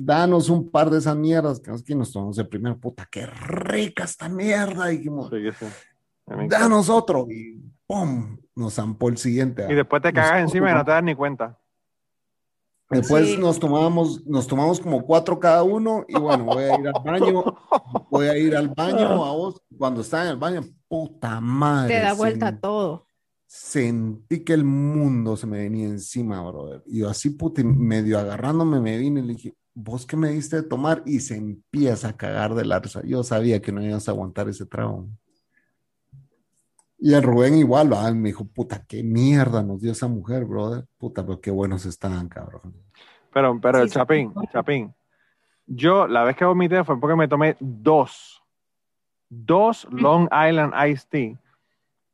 Danos 0.00 0.48
un 0.48 0.70
par 0.70 0.90
de 0.90 0.98
esas 0.98 1.16
mierdas, 1.16 1.58
que 1.58 1.70
nos, 1.72 1.82
que 1.82 1.94
nos 1.94 2.12
tomamos 2.12 2.38
el 2.38 2.46
primer, 2.48 2.76
puta, 2.76 3.08
qué 3.10 3.26
rica 3.26 4.04
esta 4.04 4.28
mierda, 4.28 4.86
dijimos, 4.86 5.28
Sí, 5.30 5.50
sí. 5.58 5.66
Danos 6.48 6.88
otro, 6.88 7.26
y 7.30 7.60
¡pum! 7.86 8.38
Nos 8.54 8.74
zampó 8.74 9.08
el 9.08 9.16
siguiente. 9.16 9.66
Y 9.68 9.74
después 9.74 10.00
te 10.02 10.12
cagas 10.12 10.42
encima 10.42 10.70
y 10.70 10.74
no 10.74 10.84
te 10.84 10.90
das 10.90 11.02
ni 11.02 11.14
cuenta. 11.14 11.58
Después 12.90 13.28
Sí. 13.28 13.36
nos 13.38 13.58
tomábamos, 13.58 14.24
nos 14.26 14.46
tomamos 14.46 14.80
como 14.80 15.02
cuatro 15.04 15.38
cada 15.38 15.62
uno 15.62 16.04
y 16.08 16.18
bueno, 16.18 16.44
voy 16.44 16.64
a 16.64 16.78
ir 16.78 16.86
al 16.88 17.02
baño, 17.04 17.44
voy 18.10 18.26
a 18.28 18.38
ir 18.38 18.56
al 18.56 18.68
baño 18.68 19.24
a 19.24 19.32
vos. 19.32 19.62
Cuando 19.76 20.00
estaba 20.00 20.24
en 20.24 20.30
el 20.30 20.36
baño, 20.36 20.62
puta 20.86 21.40
madre. 21.40 21.94
Te 21.96 22.00
da 22.00 22.14
vuelta 22.14 22.58
todo. 22.58 23.06
Sentí 23.46 24.44
que 24.44 24.52
el 24.54 24.64
mundo 24.64 25.36
se 25.36 25.46
me 25.46 25.58
venía 25.58 25.86
encima, 25.86 26.40
brother. 26.42 26.82
Y 26.86 27.00
yo 27.00 27.08
así, 27.10 27.30
puta, 27.30 27.60
y 27.60 27.64
medio 27.64 28.18
agarrándome 28.18 28.80
me 28.80 28.96
vine 28.98 29.20
y 29.20 29.24
le 29.24 29.32
dije, 29.34 29.54
¿vos 29.78 30.04
qué 30.04 30.16
me 30.16 30.30
diste 30.30 30.56
de 30.56 30.62
tomar? 30.64 31.02
Y 31.06 31.20
se 31.20 31.36
empieza 31.36 32.08
a 32.08 32.16
cagar 32.16 32.54
de 32.54 32.64
la 32.64 32.80
risa. 32.80 33.00
Yo 33.04 33.22
sabía 33.22 33.62
que 33.62 33.70
no 33.70 33.82
ibas 33.82 34.08
a 34.08 34.10
aguantar 34.10 34.48
ese 34.48 34.66
trago. 34.66 35.08
Y 36.98 37.14
el 37.14 37.22
Rubén 37.22 37.54
igual, 37.54 37.92
¿va? 37.92 38.10
me 38.12 38.30
dijo, 38.30 38.44
puta, 38.44 38.84
qué 38.84 39.04
mierda 39.04 39.62
nos 39.62 39.80
dio 39.80 39.92
esa 39.92 40.08
mujer, 40.08 40.44
brother. 40.44 40.84
Puta, 40.98 41.24
pero 41.24 41.40
qué 41.40 41.52
buenos 41.52 41.86
estaban, 41.86 42.28
cabrón. 42.28 42.74
Pero, 43.32 43.60
pero, 43.60 43.82
Sí, 43.82 43.88
sí. 43.88 43.94
Chapín, 43.94 44.34
Chapín, 44.52 44.94
yo 45.66 46.08
la 46.08 46.24
vez 46.24 46.34
que 46.34 46.44
vomité 46.44 46.82
fue 46.82 46.98
porque 46.98 47.14
me 47.14 47.28
tomé 47.28 47.56
dos, 47.60 48.42
dos 49.28 49.86
Long 49.92 50.24
Island 50.24 50.74
Iced 50.88 51.08
Tea, 51.08 51.40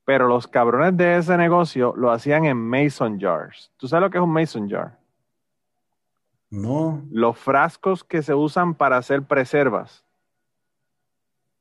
pero 0.05 0.29
los 0.29 0.47
cabrones 0.47 0.99
de 0.99 1.17
ese 1.17 1.35
negocio 1.39 1.95
lo 1.97 2.11
hacían 2.11 2.45
en 2.45 2.59
Mason 2.59 3.19
Jars. 3.19 3.73
¿Tú 3.79 3.89
sabes 3.89 4.03
lo 4.03 4.11
que 4.11 4.19
es 4.19 4.25
un 4.25 4.33
Mason 4.33 4.69
Jar? 4.69 4.99
No, 6.55 7.03
Los 7.11 7.37
frascos 7.39 8.05
que 8.05 8.23
se 8.23 8.35
usan 8.35 8.75
para 8.75 8.97
hacer 8.97 9.23
preservas. 9.23 10.05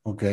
ok. 0.04 0.24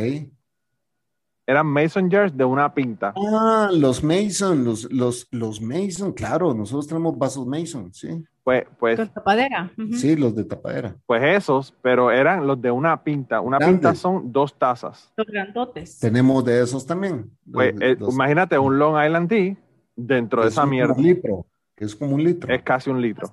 Eran 1.47 1.67
Mason 1.67 2.09
Jars 2.09 2.37
de 2.37 2.45
una 2.45 2.73
pinta. 2.73 3.13
Ah, 3.17 3.71
los 3.73 4.05
Mason, 4.05 4.65
los, 4.65 4.85
los, 4.93 5.27
los 5.33 5.61
Mason, 5.61 6.13
claro, 6.13 6.55
nosotros 6.55 6.87
tenemos 6.87 7.19
vasos 7.19 7.45
Mason, 7.45 7.93
sí. 7.93 8.23
Pues, 8.45 8.65
pues, 8.79 8.97
Con 8.97 9.09
tapadera. 9.09 9.73
Sí, 9.95 10.15
los 10.15 10.35
de 10.37 10.45
tapadera. 10.45 10.95
pues 11.07 11.23
esos, 11.25 11.75
pero 11.83 12.13
eran 12.13 12.47
los 12.47 12.61
de 12.63 12.71
una 12.71 13.03
pinta. 13.03 13.41
Una 13.41 13.59
Grandes. 13.59 13.81
pinta 13.81 13.95
son 13.97 14.31
dos 14.33 14.57
tazas. 14.57 15.13
Los 15.17 15.27
grandotes. 15.27 15.99
Tenemos 15.99 16.45
de 16.45 16.63
esos 16.63 16.87
también. 16.87 17.31
Pues, 17.53 17.73
Los- 17.75 17.83
eh, 17.83 17.97
los- 17.99 18.15
imagínate 18.15 18.57
un 18.59 18.79
Long 18.79 19.05
Island 19.05 19.29
Tea 19.29 19.57
dentro 19.97 20.43
de 20.43 20.49
es 20.49 20.55
esa 20.55 20.65
un- 20.65 20.71
mierda. 20.71 20.95
Un 20.95 21.03
litro, 21.03 21.47
que 21.75 21.85
es 21.85 21.97
como 21.97 22.15
un 22.15 22.23
litro. 22.23 22.53
Es 22.55 22.63
casi 22.63 22.91
un 22.91 23.01
litro. 23.03 23.29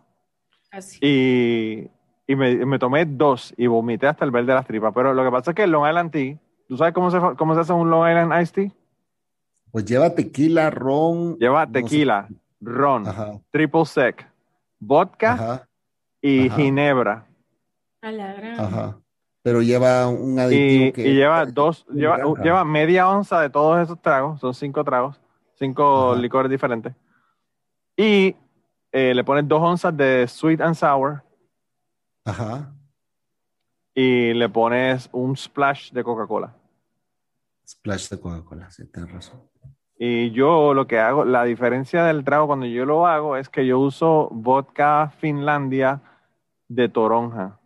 Así. 0.78 1.00
Y, 1.02 1.90
y 2.32 2.36
me, 2.36 2.66
me 2.66 2.78
tomé 2.80 3.06
dos 3.06 3.54
y 3.58 3.68
vomité 3.68 4.08
hasta 4.08 4.26
el 4.26 4.32
verde 4.32 4.48
de 4.48 4.54
las 4.56 4.68
tripas. 4.68 4.94
Pero 4.94 5.14
lo 5.14 5.24
que 5.24 5.32
pasa 5.32 5.52
es 5.52 5.56
que 5.56 5.64
el 5.64 5.72
Long 5.72 5.88
Island 5.88 6.12
Tea, 6.12 6.38
¿tú 6.68 6.78
sabes 6.78 6.94
cómo 6.94 7.10
se, 7.12 7.20
cómo 7.38 7.54
se 7.56 7.62
hace 7.62 7.74
un 7.74 7.90
Long 7.90 8.08
Island 8.08 8.42
Iced 8.42 8.54
Tea? 8.54 8.72
Pues 9.72 9.86
lleva 9.86 10.14
tequila, 10.14 10.70
ron. 10.70 11.38
Lleva 11.38 11.66
no 11.66 11.74
sé. 11.74 11.82
tequila, 11.82 12.28
ron, 12.62 13.08
Ajá, 13.08 13.34
triple 13.52 13.86
sec, 13.86 14.28
vodka 14.80 15.34
ajá, 15.34 15.68
y 16.22 16.48
ajá. 16.48 16.56
ginebra. 16.56 17.26
A 18.02 18.12
la 18.12 18.34
gran. 18.34 18.60
ajá. 18.60 18.98
Pero 19.44 19.62
lleva 19.62 20.08
un 20.08 20.38
aditivo 20.40 20.86
Y, 20.86 20.92
que. 20.92 21.08
y 21.08 21.14
lleva 21.16 21.46
dos, 21.46 21.86
lleva, 21.94 22.18
lleva 22.44 22.64
media 22.66 23.10
onza 23.10 23.40
de 23.42 23.50
todos 23.50 23.80
esos 23.82 24.02
tragos, 24.02 24.40
son 24.42 24.54
cinco 24.54 24.84
tragos, 24.84 25.20
cinco 25.56 26.12
Ajá. 26.12 26.22
licores 26.22 26.52
diferentes. 26.52 26.94
Y 27.96 28.36
eh, 28.92 29.14
le 29.14 29.24
pones 29.24 29.48
dos 29.48 29.62
onzas 29.62 29.96
de 29.96 30.28
sweet 30.28 30.62
and 30.62 30.76
sour 30.76 31.24
Ajá. 32.26 32.74
y 33.94 34.34
le 34.34 34.50
pones 34.50 35.10
un 35.12 35.36
splash 35.36 35.92
de 35.92 36.04
Coca-Cola. 36.04 36.54
Splash 37.66 38.10
de 38.10 38.20
Coca-Cola, 38.20 38.70
sí, 38.72 38.86
tienes 38.92 39.12
razón. 39.12 39.42
Y 40.00 40.32
yo 40.32 40.74
lo 40.74 40.86
que 40.86 41.00
hago, 41.00 41.26
la 41.26 41.44
diferencia 41.44 42.04
del 42.04 42.24
trago 42.24 42.48
cuando 42.48 42.68
yo 42.68 42.86
lo 42.86 43.08
hago 43.08 43.36
es 43.36 43.50
que 43.50 43.66
yo 43.66 43.80
uso 43.80 44.30
vodka 44.32 45.12
Finlandia 45.18 46.02
de 46.68 46.88
toronja. 46.88 47.60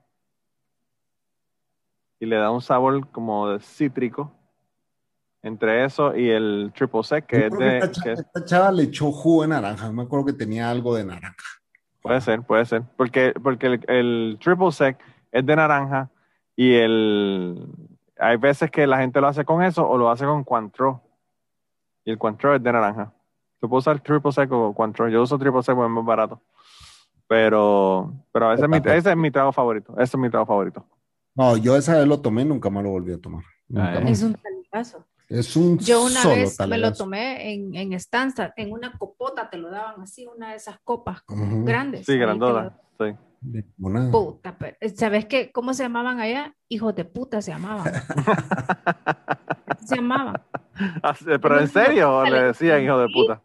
Y 2.20 2.26
le 2.26 2.38
da 2.38 2.52
un 2.52 2.62
sabor 2.62 3.10
como 3.10 3.50
de 3.50 3.60
cítrico. 3.60 4.32
Entre 5.44 5.84
eso 5.86 6.16
y 6.16 6.30
el 6.30 6.72
triple 6.76 7.04
sec, 7.04 7.26
que 7.26 7.40
Yo 7.40 7.46
es 7.48 7.58
de... 7.58 7.80
esta, 7.80 7.88
que 7.88 7.94
chava, 8.00 8.14
es- 8.14 8.20
esta 8.20 8.46
chava 8.46 8.72
le 8.72 8.84
echó 8.84 9.12
jugo 9.12 9.42
de 9.42 9.48
naranja. 9.50 9.92
Me 9.92 10.04
acuerdo 10.04 10.26
que 10.28 10.34
tenía 10.34 10.70
algo 10.70 10.96
de 10.96 11.04
naranja. 11.04 11.36
puede 12.02 12.22
ser, 12.22 12.42
puede 12.44 12.66
ser. 12.66 12.84
Porque, 12.96 13.34
porque 13.42 13.68
el, 13.68 13.86
el 13.90 14.38
triple 14.40 14.72
sec 14.72 15.00
es 15.32 15.46
de 15.46 15.56
naranja 15.56 16.10
y 16.56 16.74
el... 16.76 17.68
Hay 18.20 18.38
veces 18.38 18.70
que 18.70 18.86
la 18.86 19.00
gente 19.00 19.20
lo 19.20 19.28
hace 19.28 19.44
con 19.44 19.64
eso 19.64 19.88
o 19.90 19.98
lo 19.98 20.12
hace 20.12 20.26
con 20.26 20.44
Cointreau. 20.44 21.02
Y 22.06 22.12
el 22.12 22.20
Cointreau 22.20 22.54
es 22.56 22.62
de 22.62 22.72
naranja. 22.72 23.12
Tú 23.60 23.68
puedes 23.68 23.84
usar 23.88 24.00
triple 24.00 24.32
sec 24.32 24.52
o 24.52 24.76
Cointreau. 24.76 25.10
Yo 25.10 25.24
uso 25.24 25.40
triple 25.40 25.64
sec 25.64 25.74
porque 25.76 25.88
es 25.90 25.96
más 25.96 26.06
barato. 26.06 26.40
Pero, 27.28 28.14
pero 28.32 28.48
a 28.48 28.50
veces 28.52 28.68
mi- 28.70 28.78
ese 28.92 29.10
es 29.12 29.18
mi 29.18 29.32
trago 29.32 29.52
favorito. 29.52 29.94
Ese 29.94 30.18
es 30.18 30.22
mi 30.22 30.30
trago 30.30 30.46
favorito. 30.46 30.86
No, 31.34 31.56
yo 31.58 31.76
esa 31.78 31.98
vez 31.98 32.06
lo 32.08 32.20
tomé, 32.22 32.44
nunca 32.46 32.70
más 32.70 32.84
lo 32.84 32.90
volví 32.92 33.14
a 33.14 33.18
tomar. 33.20 33.44
Nunca 33.70 34.02
más. 34.02 34.12
Es 34.12 34.22
un 34.22 34.36
taligazo. 34.36 35.06
Es 35.32 35.56
un 35.56 35.80
Yo 35.80 36.04
una 36.04 36.22
solo 36.22 36.36
vez 36.36 36.60
me 36.68 36.78
lo 36.78 36.92
tomé 36.92 37.54
en, 37.54 37.74
en 37.74 37.94
Stanza, 37.94 38.54
en 38.58 38.70
una 38.74 38.98
copota 38.98 39.50
te 39.50 39.58
lo 39.58 39.70
daban 39.72 40.02
así, 40.02 40.26
una 40.28 40.50
de 40.52 40.58
esas 40.58 40.78
copas 40.84 41.22
como 41.22 41.46
Ujú. 41.46 41.64
grandes. 41.64 42.06
Sí, 42.06 42.18
grandota. 42.18 42.78
Sí. 43.00 43.06
Limonada. 43.44 44.12
Puta, 44.12 44.58
pero, 44.58 44.76
¿sabes 44.94 45.26
qué? 45.28 45.52
¿Cómo 45.52 45.74
se 45.74 45.84
llamaban 45.84 46.20
allá? 46.20 46.54
Hijos 46.68 46.94
de 46.96 47.06
puta 47.06 47.42
se 47.42 47.52
llamaban. 47.52 47.92
Se 49.86 49.96
llamaban. 49.96 50.36
Ah, 51.04 51.14
Pero 51.24 51.60
en 51.60 51.68
serio 51.68 52.24
le 52.26 52.44
decían 52.44 52.82
hijo 52.84 52.98
de 52.98 53.08
puta. 53.14 53.42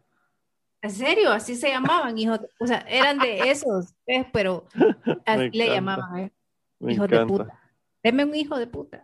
En 0.81 0.89
serio, 0.91 1.31
así 1.31 1.55
se 1.55 1.69
llamaban, 1.69 2.17
hijos 2.17 2.41
de- 2.41 2.49
O 2.59 2.65
sea, 2.65 2.79
eran 2.87 3.19
de 3.19 3.51
esos, 3.51 3.93
¿ves? 4.07 4.25
pero 4.33 4.65
así 5.25 5.49
le 5.51 5.67
llamaban 5.67 6.15
a 6.15 6.19
ellos, 6.21 6.31
Me 6.79 6.93
hijos 6.93 7.07
de 7.09 7.25
puta. 7.25 7.59
Deme 8.01 8.23
un 8.25 8.33
hijo 8.33 8.57
de 8.57 8.65
puta. 8.67 9.03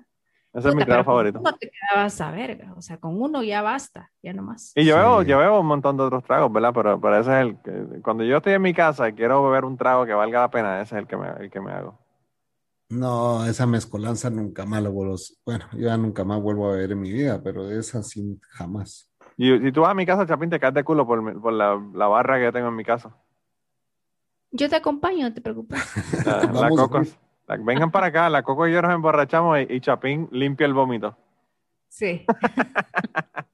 Ese 0.53 0.69
es 0.69 0.75
mi 0.75 0.85
con 0.85 1.03
favorito. 1.03 1.39
uno 1.39 1.55
te 1.57 1.71
quedabas 1.71 2.21
a 2.21 2.29
verga, 2.31 2.73
o 2.77 2.81
sea, 2.81 2.97
con 2.99 3.19
uno 3.19 3.41
ya 3.41 3.61
basta, 3.63 4.11
ya 4.21 4.33
nomás. 4.33 4.71
Y 4.75 4.85
yo, 4.85 4.93
Sí. 4.95 4.99
bebo, 5.01 5.21
yo 5.23 5.37
bebo 5.39 5.59
un 5.61 5.65
montón 5.65 5.97
de 5.97 6.03
otros 6.03 6.23
tragos, 6.23 6.51
¿verdad? 6.53 6.71
Pero, 6.75 7.01
pero 7.01 7.17
ese 7.19 7.31
es 7.31 7.47
el 7.47 7.57
que, 7.61 8.01
cuando 8.03 8.23
yo 8.23 8.37
estoy 8.37 8.53
en 8.53 8.61
mi 8.61 8.73
casa 8.73 9.09
y 9.09 9.13
quiero 9.13 9.43
beber 9.43 9.65
un 9.65 9.77
trago 9.77 10.05
que 10.05 10.13
valga 10.13 10.41
la 10.41 10.51
pena, 10.51 10.79
ese 10.81 10.95
es 10.95 11.01
el 11.01 11.07
que 11.07 11.17
me, 11.17 11.27
el 11.39 11.49
que 11.49 11.59
me 11.59 11.71
hago. 11.71 11.99
No, 12.89 13.43
esa 13.45 13.65
mezcolanza 13.65 14.29
nunca 14.29 14.65
más 14.67 14.83
lo 14.83 14.91
vuelvo. 14.91 15.15
Bueno, 15.43 15.65
yo 15.73 15.79
ya 15.87 15.97
nunca 15.97 16.23
más 16.23 16.39
vuelvo 16.39 16.69
a 16.71 16.75
ver 16.75 16.91
en 16.91 17.01
mi 17.01 17.11
vida, 17.11 17.41
pero 17.43 17.67
esa 17.71 18.03
sí 18.03 18.39
jamás. 18.51 19.09
Y 19.35 19.57
si 19.57 19.71
tú 19.71 19.81
vas 19.81 19.89
a 19.91 19.95
mi 19.95 20.05
casa, 20.05 20.27
Chapín, 20.27 20.51
te 20.51 20.59
caes 20.59 20.75
de 20.75 20.83
culo 20.83 21.07
por, 21.07 21.41
por 21.41 21.53
la, 21.53 21.81
la 21.95 22.07
barra 22.07 22.37
que 22.37 22.43
yo 22.45 22.53
tengo 22.53 22.67
en 22.67 22.75
mi 22.75 22.83
casa. 22.85 23.17
Yo 24.51 24.69
te 24.69 24.75
acompaño, 24.75 25.27
no 25.27 25.33
te 25.33 25.41
preocupes. 25.41 25.81
La, 26.23 26.37
la 26.45 26.51
Vamos, 26.51 26.79
Coco- 26.79 26.97
Luis. 26.99 27.15
la- 27.15 27.32
vengan 27.59 27.91
para 27.91 28.07
acá, 28.07 28.29
la 28.29 28.43
Coco 28.43 28.67
y 28.67 28.73
yo 28.73 28.81
nos 28.81 28.93
emborrachamos 28.93 29.59
y, 29.59 29.73
y 29.73 29.79
Chapín 29.81 30.27
limpia 30.31 30.65
el 30.65 30.73
vómito. 30.73 31.17
Sí. 31.89 32.25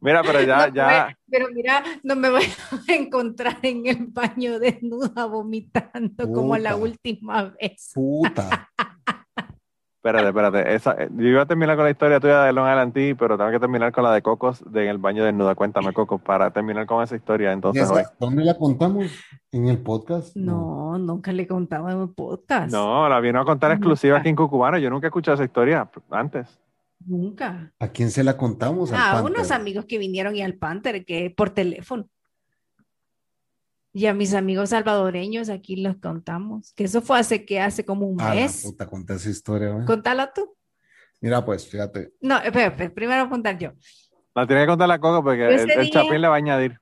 Mira, 0.00 0.22
pero 0.22 0.42
ya, 0.42 0.66
No, 0.66 0.74
ya, 0.74 1.18
Pero 1.30 1.48
mira, 1.52 1.82
no 2.02 2.16
me 2.16 2.28
voy 2.28 2.42
a 2.42 2.92
encontrar 2.94 3.58
en 3.62 3.86
el 3.86 4.06
baño 4.06 4.58
desnuda 4.58 5.26
vomitando 5.26 6.30
como 6.32 6.56
la 6.58 6.76
última 6.76 7.44
vez. 7.44 7.92
Puta. 7.94 8.68
Espérate, 10.02 10.28
espérate. 10.28 10.74
Esa, 10.74 10.92
eh, 10.92 11.08
yo 11.14 11.26
iba 11.28 11.42
a 11.42 11.46
terminar 11.46 11.76
con 11.76 11.84
la 11.84 11.90
historia 11.90 12.18
tuya 12.20 12.44
de 12.44 12.54
Long 12.54 12.66
Island 12.66 12.94
Tea, 12.94 13.14
pero 13.18 13.36
tengo 13.36 13.50
que 13.50 13.60
terminar 13.60 13.92
con 13.92 14.02
la 14.02 14.12
de 14.14 14.22
Cocos 14.22 14.64
de 14.72 14.84
en 14.84 14.88
el 14.88 14.96
baño 14.96 15.24
desnuda. 15.24 15.54
Cuéntame, 15.54 15.92
Coco, 15.92 16.16
para 16.18 16.50
terminar 16.50 16.86
con 16.86 17.02
esa 17.02 17.16
historia. 17.16 17.50
¿Y 17.50 17.52
Entonces, 17.52 17.82
esa- 17.82 17.92
hoy. 17.94 18.02
¿Dónde 18.18 18.42
la 18.44 18.56
contamos? 18.56 19.06
¿En 19.52 19.68
el 19.68 19.76
podcast? 19.78 20.34
No, 20.36 20.96
nunca 20.98 21.32
le 21.32 21.46
contaba 21.46 21.92
en 21.92 21.98
un 21.98 22.14
podcast. 22.14 22.72
No, 22.72 23.06
la 23.10 23.20
vino 23.20 23.42
a 23.42 23.44
contar 23.44 23.72
exclusiva 23.72 24.12
Nunca. 24.14 24.20
aquí 24.20 24.28
en 24.30 24.36
Cucubano. 24.36 24.78
Yo 24.78 24.88
nunca 24.88 25.06
he 25.06 25.08
escuchado 25.08 25.34
esa 25.34 25.44
historia 25.44 25.90
antes. 26.10 26.58
Nunca. 27.06 27.70
¿A 27.78 27.88
quién 27.88 28.10
se 28.10 28.24
la 28.24 28.36
contamos? 28.38 28.92
Al 28.92 28.98
Ah, 28.98 29.12
Panther. 29.14 29.32
unos 29.32 29.50
amigos 29.50 29.84
que 29.84 29.98
vinieron 29.98 30.34
y 30.34 30.42
al 30.42 30.54
Panther, 30.54 31.04
que 31.04 31.30
por 31.34 31.50
teléfono. 31.50 32.06
Y 33.92 34.06
a 34.06 34.14
mis 34.14 34.34
amigos 34.34 34.70
salvadoreños 34.70 35.48
aquí 35.48 35.76
los 35.76 35.96
contamos. 35.96 36.72
Que 36.74 36.84
eso 36.84 37.00
fue 37.02 37.18
hace 37.18 37.44
que 37.44 37.60
hace 37.60 37.84
como 37.84 38.06
un 38.06 38.18
la 38.18 38.34
mes. 38.34 38.62
puta, 38.62 38.86
conté 38.86 39.14
esa 39.14 39.30
historia, 39.30 39.74
¿ve? 39.74 39.84
Contala 39.84 40.32
tú. 40.32 40.54
Mira, 41.20 41.44
pues, 41.44 41.66
fíjate. 41.66 42.12
No, 42.20 42.38
espera, 42.38 42.66
espera, 42.68 42.94
primero 42.94 43.28
contar 43.28 43.58
yo. 43.58 43.72
La 44.34 44.46
tiene 44.46 44.62
que 44.62 44.68
contar 44.68 44.88
la 44.88 44.98
Coco 45.00 45.22
porque 45.24 45.44
el, 45.48 45.68
el 45.70 45.80
día- 45.82 45.90
Chapín 45.90 46.20
le 46.20 46.28
va 46.28 46.34
a 46.34 46.38
añadir. 46.38 46.78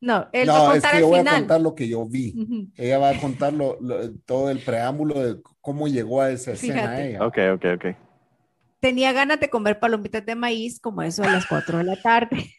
No, 0.00 0.26
él 0.32 0.48
va 0.48 0.54
a 0.54 0.58
No, 0.58 0.64
es 0.64 0.70
contar 0.72 0.90
que 0.90 0.96
al 0.96 1.02
yo 1.02 1.08
voy 1.08 1.18
a 1.20 1.24
contar 1.34 1.60
lo 1.60 1.74
que 1.76 1.86
yo 1.88 2.04
vi. 2.06 2.34
Ujú. 2.36 2.72
Ella 2.76 2.98
va 2.98 3.10
a 3.10 3.20
contar 3.20 3.52
lo- 3.52 3.78
lo- 3.80 4.12
todo 4.24 4.50
el 4.50 4.58
preámbulo 4.58 5.20
de 5.20 5.40
cómo 5.60 5.86
llegó 5.86 6.22
a 6.22 6.30
esa 6.30 6.52
escena 6.52 6.74
Fíjate. 6.80 7.08
ella. 7.10 7.24
Ok, 7.26 7.38
ok, 7.54 7.64
ok. 7.76 7.96
Tenía 8.80 9.12
ganas 9.12 9.38
de 9.38 9.48
comer 9.48 9.78
palomitas 9.78 10.26
de 10.26 10.34
maíz 10.34 10.80
como 10.80 11.02
eso 11.02 11.22
a 11.22 11.30
las 11.30 11.46
4 11.46 11.78
de 11.78 11.84
la 11.84 12.00
tarde. 12.02 12.52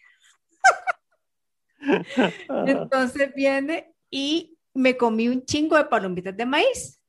Entonces 2.67 3.33
viene 3.35 3.93
y 4.09 4.57
me 4.73 4.97
comí 4.97 5.27
un 5.27 5.45
chingo 5.45 5.77
de 5.77 5.85
palomitas 5.85 6.35
de 6.35 6.45
maíz. 6.45 6.99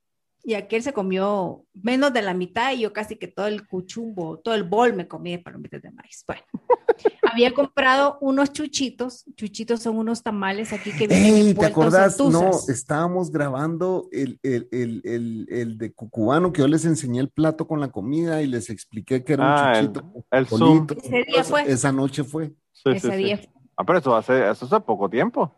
Y 0.46 0.52
aquel 0.52 0.82
se 0.82 0.92
comió 0.92 1.64
menos 1.72 2.12
de 2.12 2.20
la 2.20 2.34
mitad 2.34 2.74
y 2.74 2.80
yo 2.80 2.92
casi 2.92 3.16
que 3.16 3.28
todo 3.28 3.46
el 3.46 3.66
cuchumbo, 3.66 4.40
todo 4.40 4.54
el 4.54 4.64
bol 4.64 4.92
me 4.92 5.08
comí 5.08 5.30
de 5.30 5.38
palomitas 5.38 5.80
de 5.80 5.90
maíz. 5.90 6.22
Bueno, 6.26 6.42
había 7.32 7.54
comprado 7.54 8.18
unos 8.20 8.52
chuchitos. 8.52 9.24
Chuchitos 9.36 9.80
son 9.80 9.96
unos 9.96 10.22
tamales 10.22 10.74
aquí 10.74 10.92
que 10.92 11.06
vienen 11.08 11.34
Ey, 11.34 11.54
¿te 11.54 11.64
acordás? 11.64 12.18
No, 12.20 12.50
estábamos 12.68 13.30
grabando 13.30 14.06
el, 14.12 14.38
el, 14.42 14.68
el, 14.70 15.00
el, 15.04 15.46
el 15.48 15.78
de 15.78 15.94
Cucubano, 15.94 16.52
que 16.52 16.60
yo 16.60 16.68
les 16.68 16.84
enseñé 16.84 17.20
el 17.20 17.30
plato 17.30 17.66
con 17.66 17.80
la 17.80 17.88
comida 17.90 18.42
y 18.42 18.46
les 18.46 18.68
expliqué 18.68 19.24
que 19.24 19.32
era 19.32 19.44
un 19.44 19.48
Ah, 19.50 19.78
el, 19.78 20.46
chuchito. 20.46 20.94
el. 20.94 21.04
Ese 21.04 21.24
día 21.26 21.44
fue. 21.44 21.72
Esa 21.72 21.90
noche 21.90 22.22
fue. 22.22 22.52
Sí, 22.70 22.90
Ese 22.90 23.16
sí, 23.16 23.36
sí. 23.36 23.48
Ah, 23.76 23.84
pero 23.84 23.98
eso 23.98 24.14
hace, 24.14 24.50
eso 24.50 24.66
hace 24.66 24.80
poco 24.80 25.08
tiempo. 25.08 25.54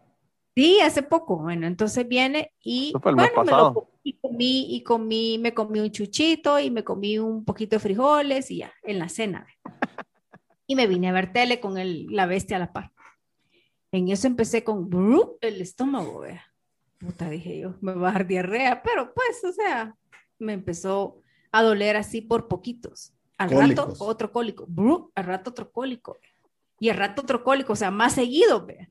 Sí, 0.55 0.81
hace 0.81 1.03
poco. 1.03 1.37
Bueno, 1.37 1.67
entonces 1.67 2.09
viene 2.09 2.53
y 2.63 2.93
bueno, 3.03 3.23
me 3.45 3.51
lo 3.51 3.91
y 4.03 4.15
comí 4.15 4.75
y 4.75 4.83
comí, 4.83 5.39
me 5.39 5.53
comí 5.53 5.81
un 5.81 5.91
chuchito 5.91 6.59
y 6.59 6.71
me 6.71 6.83
comí 6.83 7.19
un 7.19 7.45
poquito 7.45 7.77
de 7.77 7.81
frijoles 7.81 8.51
y 8.51 8.59
ya, 8.59 8.73
en 8.83 8.99
la 8.99 9.09
cena. 9.09 9.47
Y 10.67 10.77
me 10.77 10.87
vine 10.87 11.09
a 11.09 11.13
ver 11.13 11.33
tele 11.33 11.61
con 11.61 11.77
el, 11.77 12.07
la 12.07 12.27
bestia 12.27 12.57
a 12.57 12.61
la 12.61 12.73
par. 12.73 12.93
En 13.93 14.09
eso 14.09 14.27
empecé 14.27 14.65
con 14.65 14.89
bru, 14.89 15.39
el 15.41 15.61
estómago, 15.61 16.21
vea. 16.21 16.43
Puta, 16.99 17.29
dije 17.29 17.59
yo, 17.59 17.75
me 17.81 17.93
va 17.93 18.11
a 18.11 18.13
dar 18.13 18.27
diarrea, 18.27 18.83
pero 18.83 19.13
pues, 19.13 19.45
o 19.45 19.53
sea, 19.53 19.95
me 20.39 20.55
empezó 20.55 21.21
a 21.53 21.63
doler 21.63 21.97
así 21.97 22.23
por 22.23 22.49
poquitos. 22.49 23.13
Al 23.39 23.51
Cólicos. 23.51 23.87
rato, 23.89 24.05
otro 24.05 24.33
cólico, 24.33 24.65
bru, 24.67 25.13
al 25.15 25.25
rato 25.25 25.51
otro 25.51 25.71
cólico. 25.71 26.17
Y 26.79 26.91
al 26.91 26.97
rato 26.97 27.23
otro 27.23 27.43
cólico, 27.43 27.73
o 27.73 27.77
sea, 27.77 27.91
más 27.91 28.15
seguido, 28.15 28.67
vea. 28.67 28.91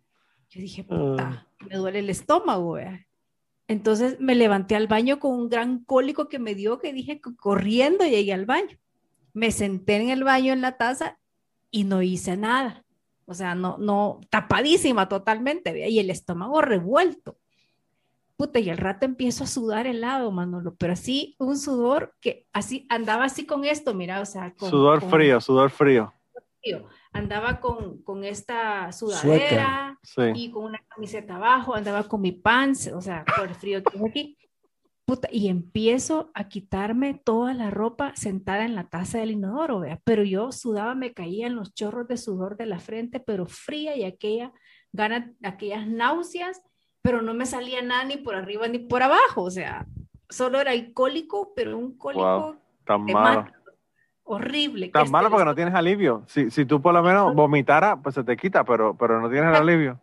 Yo 0.50 0.62
dije, 0.62 0.84
puta, 0.84 1.48
me 1.70 1.76
duele 1.76 2.00
el 2.00 2.10
estómago, 2.10 2.74
vea. 2.74 3.06
Entonces 3.68 4.20
me 4.20 4.36
levanté 4.36 4.76
al 4.76 4.88
baño 4.88 5.20
con 5.20 5.34
un 5.34 5.50
gran 5.50 5.84
cólico 5.84 6.28
que 6.28 6.40
me 6.40 6.56
dio, 6.56 6.80
que 6.80 6.94
dije, 6.94 7.20
corriendo 7.38 8.06
llegué 8.06 8.34
al 8.34 8.46
baño. 8.46 8.78
Me 9.34 9.52
senté 9.52 9.98
en 9.98 10.10
el 10.10 10.24
baño 10.24 10.54
en 10.54 10.62
la 10.62 10.78
taza 10.78 11.18
y 11.72 11.84
no 11.84 12.02
hice 12.02 12.38
nada. 12.38 12.86
O 13.26 13.34
sea, 13.34 13.56
no, 13.56 13.78
no, 13.80 14.22
tapadísima 14.30 15.10
totalmente, 15.10 15.74
vea, 15.74 15.88
y 15.88 16.00
el 16.00 16.12
estómago 16.12 16.62
revuelto. 16.62 17.38
Puta, 18.38 18.60
y 18.60 18.70
al 18.70 18.78
rato 18.78 19.06
empiezo 19.06 19.46
a 19.46 19.48
sudar 19.48 19.88
helado, 19.88 20.32
Manolo, 20.32 20.76
pero 20.76 20.94
así, 20.94 21.36
un 21.40 21.58
sudor 21.58 22.14
que 22.22 22.46
así, 22.54 22.86
andaba 22.90 23.24
así 23.26 23.46
con 23.46 23.66
esto, 23.66 23.94
mira, 23.94 24.20
o 24.22 24.26
sea, 24.26 24.54
con, 24.56 24.70
Sudor 24.70 25.00
con 25.00 25.10
frío, 25.10 25.42
sudor 25.42 25.70
frío. 25.72 26.14
frío. 26.62 26.86
Andaba 27.16 27.60
con, 27.60 28.04
con 28.04 28.24
esta 28.24 28.92
sudadera 28.92 29.98
Sí. 30.04 30.22
y 30.36 30.52
con 30.52 30.66
una 30.66 30.80
camiseta 30.90 31.38
abajo, 31.38 31.74
andaba 31.74 32.04
con 32.04 32.22
mi 32.22 32.32
pants, 32.32 32.88
o 32.94 33.02
sea, 33.02 33.24
por 33.38 33.48
el 33.48 33.56
frío 33.56 33.82
que 33.82 33.92
tengo 33.92 34.08
aquí. 34.08 34.38
Puta, 35.06 35.28
y 35.32 35.48
empiezo 35.50 36.32
a 36.34 36.48
quitarme 36.50 37.14
toda 37.14 37.54
la 37.54 37.70
ropa 37.70 38.12
sentada 38.16 38.66
en 38.66 38.76
la 38.76 38.90
taza 38.90 39.20
del 39.20 39.32
inodoro, 39.32 39.80
vea, 39.82 40.00
pero 40.04 40.24
yo 40.24 40.52
sudaba, 40.52 40.96
me 40.96 41.14
caían 41.14 41.56
los 41.56 41.74
chorros 41.74 42.08
de 42.08 42.18
sudor 42.18 42.58
de 42.58 42.66
la 42.66 42.80
frente, 42.80 43.20
pero 43.20 43.46
fría 43.46 43.96
y 43.96 44.04
aquella 44.04 44.52
gana, 44.92 45.32
aquellas 45.44 45.88
náuseas, 45.88 46.62
pero 47.02 47.22
no 47.22 47.34
me 47.34 47.46
salía 47.46 47.82
nada 47.82 48.04
ni 48.04 48.18
por 48.18 48.36
arriba 48.36 48.68
ni 48.68 48.80
por 48.80 49.04
abajo, 49.04 49.44
o 49.44 49.52
sea, 49.52 49.86
solo 50.30 50.60
era 50.60 50.74
el 50.74 50.92
cólico, 50.92 51.54
pero 51.56 51.78
un 51.78 51.98
cólico 51.98 52.24
Wow, 52.24 52.56
Tan 52.86 53.06
malo. 53.06 53.46
Horrible. 54.26 54.90
Tan 54.90 55.04
este 55.04 55.12
malo 55.12 55.30
porque 55.30 55.44
les- 55.46 55.52
no 55.52 55.56
tienes 55.56 55.74
alivio. 55.74 56.24
Si, 56.28 56.52
si 56.52 56.66
tú 56.66 56.82
por 56.82 56.94
lo 56.94 57.02
menos 57.02 57.34
vomitaras, 57.34 57.98
pues 58.04 58.16
se 58.16 58.24
te 58.24 58.36
quita, 58.36 58.64
pero, 58.66 58.98
pero 58.98 59.22
no 59.22 59.30
tienes 59.30 59.50
el 59.50 59.56
alivio. 59.56 60.02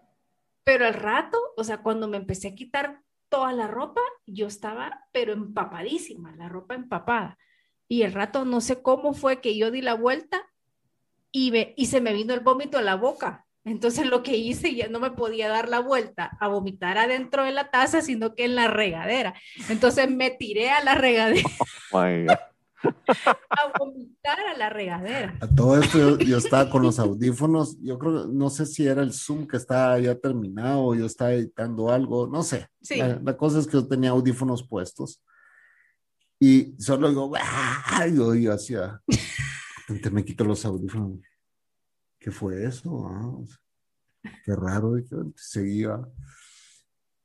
Pero 0.64 0.86
al 0.86 0.94
rato, 0.94 1.38
o 1.56 1.64
sea, 1.64 1.78
cuando 1.78 2.08
me 2.08 2.16
empecé 2.16 2.48
a 2.48 2.54
quitar 2.54 3.00
toda 3.28 3.52
la 3.52 3.66
ropa, 3.66 4.00
yo 4.26 4.46
estaba, 4.46 5.00
pero 5.12 5.32
empapadísima, 5.32 6.32
la 6.36 6.48
ropa 6.48 6.74
empapada. 6.74 7.36
Y 7.88 8.02
el 8.02 8.12
rato, 8.12 8.44
no 8.44 8.60
sé 8.60 8.80
cómo 8.80 9.12
fue 9.12 9.40
que 9.40 9.56
yo 9.56 9.70
di 9.70 9.82
la 9.82 9.94
vuelta 9.94 10.46
y, 11.30 11.50
me, 11.50 11.74
y 11.76 11.86
se 11.86 12.00
me 12.00 12.12
vino 12.12 12.32
el 12.32 12.40
vómito 12.40 12.78
a 12.78 12.82
la 12.82 12.94
boca. 12.94 13.46
Entonces 13.64 14.06
lo 14.06 14.22
que 14.22 14.36
hice, 14.36 14.74
ya 14.74 14.88
no 14.88 14.98
me 14.98 15.10
podía 15.12 15.48
dar 15.48 15.68
la 15.68 15.78
vuelta 15.80 16.36
a 16.40 16.48
vomitar 16.48 16.98
adentro 16.98 17.44
de 17.44 17.52
la 17.52 17.70
taza, 17.70 18.00
sino 18.02 18.34
que 18.34 18.44
en 18.44 18.54
la 18.54 18.68
regadera. 18.68 19.34
Entonces 19.68 20.10
me 20.10 20.30
tiré 20.30 20.70
a 20.70 20.82
la 20.82 20.94
regadera, 20.94 21.48
My 21.92 22.26
God. 22.26 22.36
a 23.50 23.78
vomitar 23.78 24.38
a 24.40 24.56
la 24.56 24.70
regadera. 24.70 25.36
A 25.40 25.46
todo 25.48 25.80
esto 25.80 25.98
yo, 25.98 26.18
yo 26.18 26.38
estaba 26.38 26.70
con 26.70 26.82
los 26.82 26.98
audífonos, 26.98 27.78
yo 27.80 27.98
creo, 27.98 28.26
no 28.26 28.50
sé 28.50 28.66
si 28.66 28.86
era 28.86 29.02
el 29.02 29.12
Zoom 29.12 29.46
que 29.46 29.56
estaba 29.56 29.98
ya 29.98 30.14
terminado, 30.14 30.94
yo 30.94 31.06
estaba 31.06 31.32
editando 31.32 31.90
algo, 31.90 32.26
no 32.26 32.42
sé. 32.42 32.68
Sí. 32.80 32.96
La, 32.96 33.20
la 33.22 33.36
cosa 33.36 33.58
es 33.58 33.66
que 33.66 33.74
yo 33.74 33.86
tenía 33.86 34.10
audífonos 34.10 34.66
puestos 34.66 35.22
y 36.44 36.74
solo 36.76 37.08
digo, 37.08 37.32
¡ah! 37.38 38.04
yo, 38.08 38.34
yo 38.34 38.52
hacía, 38.52 39.00
me 40.10 40.24
quito 40.24 40.42
los 40.42 40.64
audífonos. 40.64 41.20
¿Qué 42.18 42.32
fue 42.32 42.64
eso? 42.64 43.06
ah? 43.06 44.28
Qué 44.44 44.56
raro, 44.56 44.96
dije, 44.96 45.14
seguía. 45.36 46.00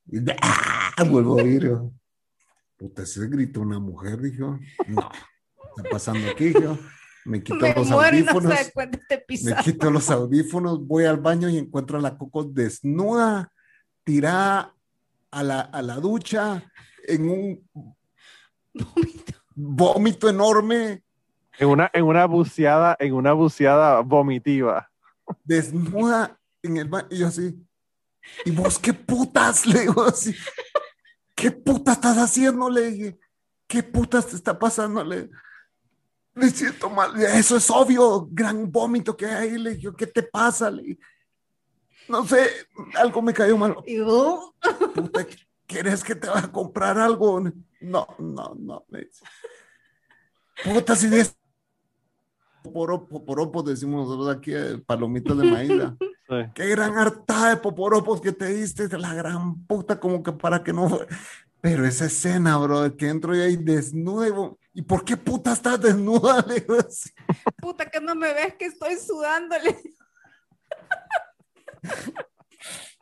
Y, 0.06 0.20
¡ah! 0.40 1.04
vuelvo 1.10 1.40
a 1.40 1.42
oír. 1.42 1.64
yo, 1.64 1.92
Puta, 2.78 3.08
se 3.08 3.28
gritó 3.28 3.62
una 3.62 3.80
mujer, 3.80 4.22
dijo. 4.22 4.60
No, 4.88 5.10
está 5.78 5.90
pasando 5.90 6.30
aquí, 6.30 6.54
yo. 6.54 6.78
Me 7.26 7.44
quito 7.44 7.60
Me 7.60 7.74
los 7.74 7.90
muero 7.90 8.18
y 8.18 8.24
no 8.24 8.32
audífonos. 8.32 8.58
se 8.58 8.64
da 8.66 8.72
cuenta 8.72 8.98
este 8.98 9.26
Me 9.44 9.56
quito 9.64 9.92
los 9.92 10.10
audífonos, 10.10 10.88
voy 10.88 11.06
al 11.06 11.18
baño 11.18 11.50
y 11.50 11.58
encuentro 11.58 11.98
a 11.98 12.02
la 12.02 12.18
Coco 12.18 12.46
desnuda, 12.46 13.52
tirada 14.04 14.74
a 15.32 15.44
la, 15.44 15.60
a 15.60 15.82
la 15.82 15.96
ducha, 15.96 16.64
en 17.06 17.30
un 17.30 17.70
vómito 19.56 20.30
enorme, 20.30 21.04
En 21.60 21.68
una, 21.68 21.90
en 21.94 22.06
una 22.06 22.26
buceada, 22.26 22.96
en 23.00 23.14
una 23.14 23.34
buceada 23.34 24.00
vomitiva. 24.02 24.90
desnuda 25.44 26.40
en 26.64 26.78
el 26.78 26.88
baño. 26.88 27.08
Y 27.12 27.18
yo 27.18 27.28
así, 27.28 27.56
¿y 28.46 28.52
vos 28.52 28.80
qué 28.80 28.94
putas? 28.94 29.66
Le 29.68 29.82
digo 29.82 30.04
así, 30.04 30.34
¿qué 31.36 31.52
putas 31.52 31.96
estás 31.96 32.18
haciendo? 32.18 32.70
Le 32.70 32.92
dije, 32.92 33.20
¿qué 33.68 33.84
putas 33.84 34.28
te 34.28 34.36
está 34.38 34.58
pasando? 34.58 35.04
Le, 35.04 35.30
me 36.38 36.50
siento 36.52 36.90
mal, 36.90 37.20
eso 37.20 37.58
es 37.58 37.70
obvio, 37.72 38.28
gran 38.32 38.72
vómito 38.72 39.18
que 39.18 39.26
hay 39.26 39.50
ahí. 39.50 39.58
Le 39.58 39.76
dije, 39.76 39.90
¿qué 39.98 40.06
te 40.06 40.22
pasa? 40.22 40.70
Le 40.70 40.84
dije, 40.84 41.00
no 42.08 42.26
sé, 42.28 42.48
algo 42.96 43.22
me 43.24 43.34
cayó 43.34 43.58
mal. 43.58 43.76
Puta, 44.94 45.26
¿quieres 45.66 46.04
que 46.04 46.16
te 46.16 46.28
vaya 46.28 46.46
a 46.46 46.52
comprar 46.52 47.00
algo? 47.00 47.42
No, 47.82 48.08
no, 48.20 48.56
no. 48.56 48.86
me 48.90 49.00
dice. 49.00 49.26
Puta, 50.64 50.96
si 50.96 51.08
de 51.08 51.28
poporopo, 52.62 53.08
poporopos 53.08 53.66
decimos 53.66 54.08
nosotros 54.08 54.36
aquí, 54.36 54.54
eh, 54.54 54.78
palomitas 54.86 55.38
de 55.38 55.44
maíz. 55.44 55.72
Qué 56.54 56.68
gran 56.68 56.98
hartada 56.98 57.52
de 57.52 57.58
poporopos 57.58 58.22
que 58.22 58.32
te 58.32 58.48
diste, 58.48 58.88
de 58.88 59.00
la 59.00 59.14
gran 59.14 59.66
puta, 59.66 60.00
como 60.00 60.22
que 60.22 60.34
para 60.34 60.64
que 60.64 60.72
no. 60.72 61.00
Pero 61.62 61.86
esa 61.86 62.06
escena, 62.06 62.58
bro, 62.58 62.96
que 62.96 63.08
entro 63.08 63.34
yo 63.34 63.44
ahí 63.44 63.56
desnuda 63.56 64.28
y, 64.78 64.82
vo- 64.82 64.82
¿y 64.82 64.82
por 64.84 65.04
qué 65.06 65.18
puta 65.18 65.54
estás 65.54 65.80
desnuda? 65.82 66.42
Le 66.48 66.56
digo 66.62 66.76
así. 66.76 67.10
puta 67.60 67.86
que 67.90 68.00
no 68.00 68.16
me 68.16 68.34
ves 68.34 68.56
que 68.56 68.66
estoy 68.66 68.96
sudándole. 68.98 69.76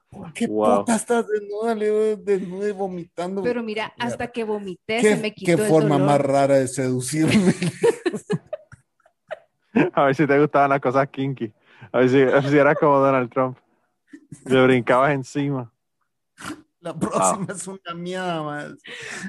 ¿Por 0.09 0.31
qué 0.33 0.47
Wow. 0.47 0.79
puta 0.79 0.95
estás 0.95 1.25
desnuda? 1.27 1.75
Le 1.75 1.85
digo, 1.85 2.21
desnuda 2.23 2.69
y 2.69 2.71
vomitando. 2.71 3.43
Pero 3.43 3.61
mira, 3.63 3.93
hasta 3.99 4.27
que 4.27 4.43
vomité 4.43 5.01
¿Qué, 5.01 5.15
se 5.15 5.21
me 5.21 5.29
qué 5.33 5.45
quitó 5.45 5.63
el 5.63 5.67
forma 5.69 5.95
dolor. 5.95 6.07
más 6.07 6.21
rara 6.21 6.55
de 6.55 6.67
seducirme. 6.67 7.53
A 9.93 10.05
ver 10.05 10.15
si 10.15 10.25
te 10.25 10.39
gustaban 10.39 10.69
las 10.69 10.79
cosas 10.79 11.09
kinky. 11.09 11.53
A 11.91 11.99
ver 11.99 12.09
si, 12.09 12.21
a 12.21 12.25
ver 12.25 12.49
si 12.49 12.57
eras 12.57 12.77
como 12.79 12.97
Donald 12.99 13.29
Trump. 13.29 13.57
Le 14.45 14.63
brincabas 14.63 15.11
encima. 15.11 15.71
La 16.85 16.93
próxima 16.93 17.47
es 17.49 17.67
una 17.67 17.95
mierda 17.95 18.43
más. 18.43 18.73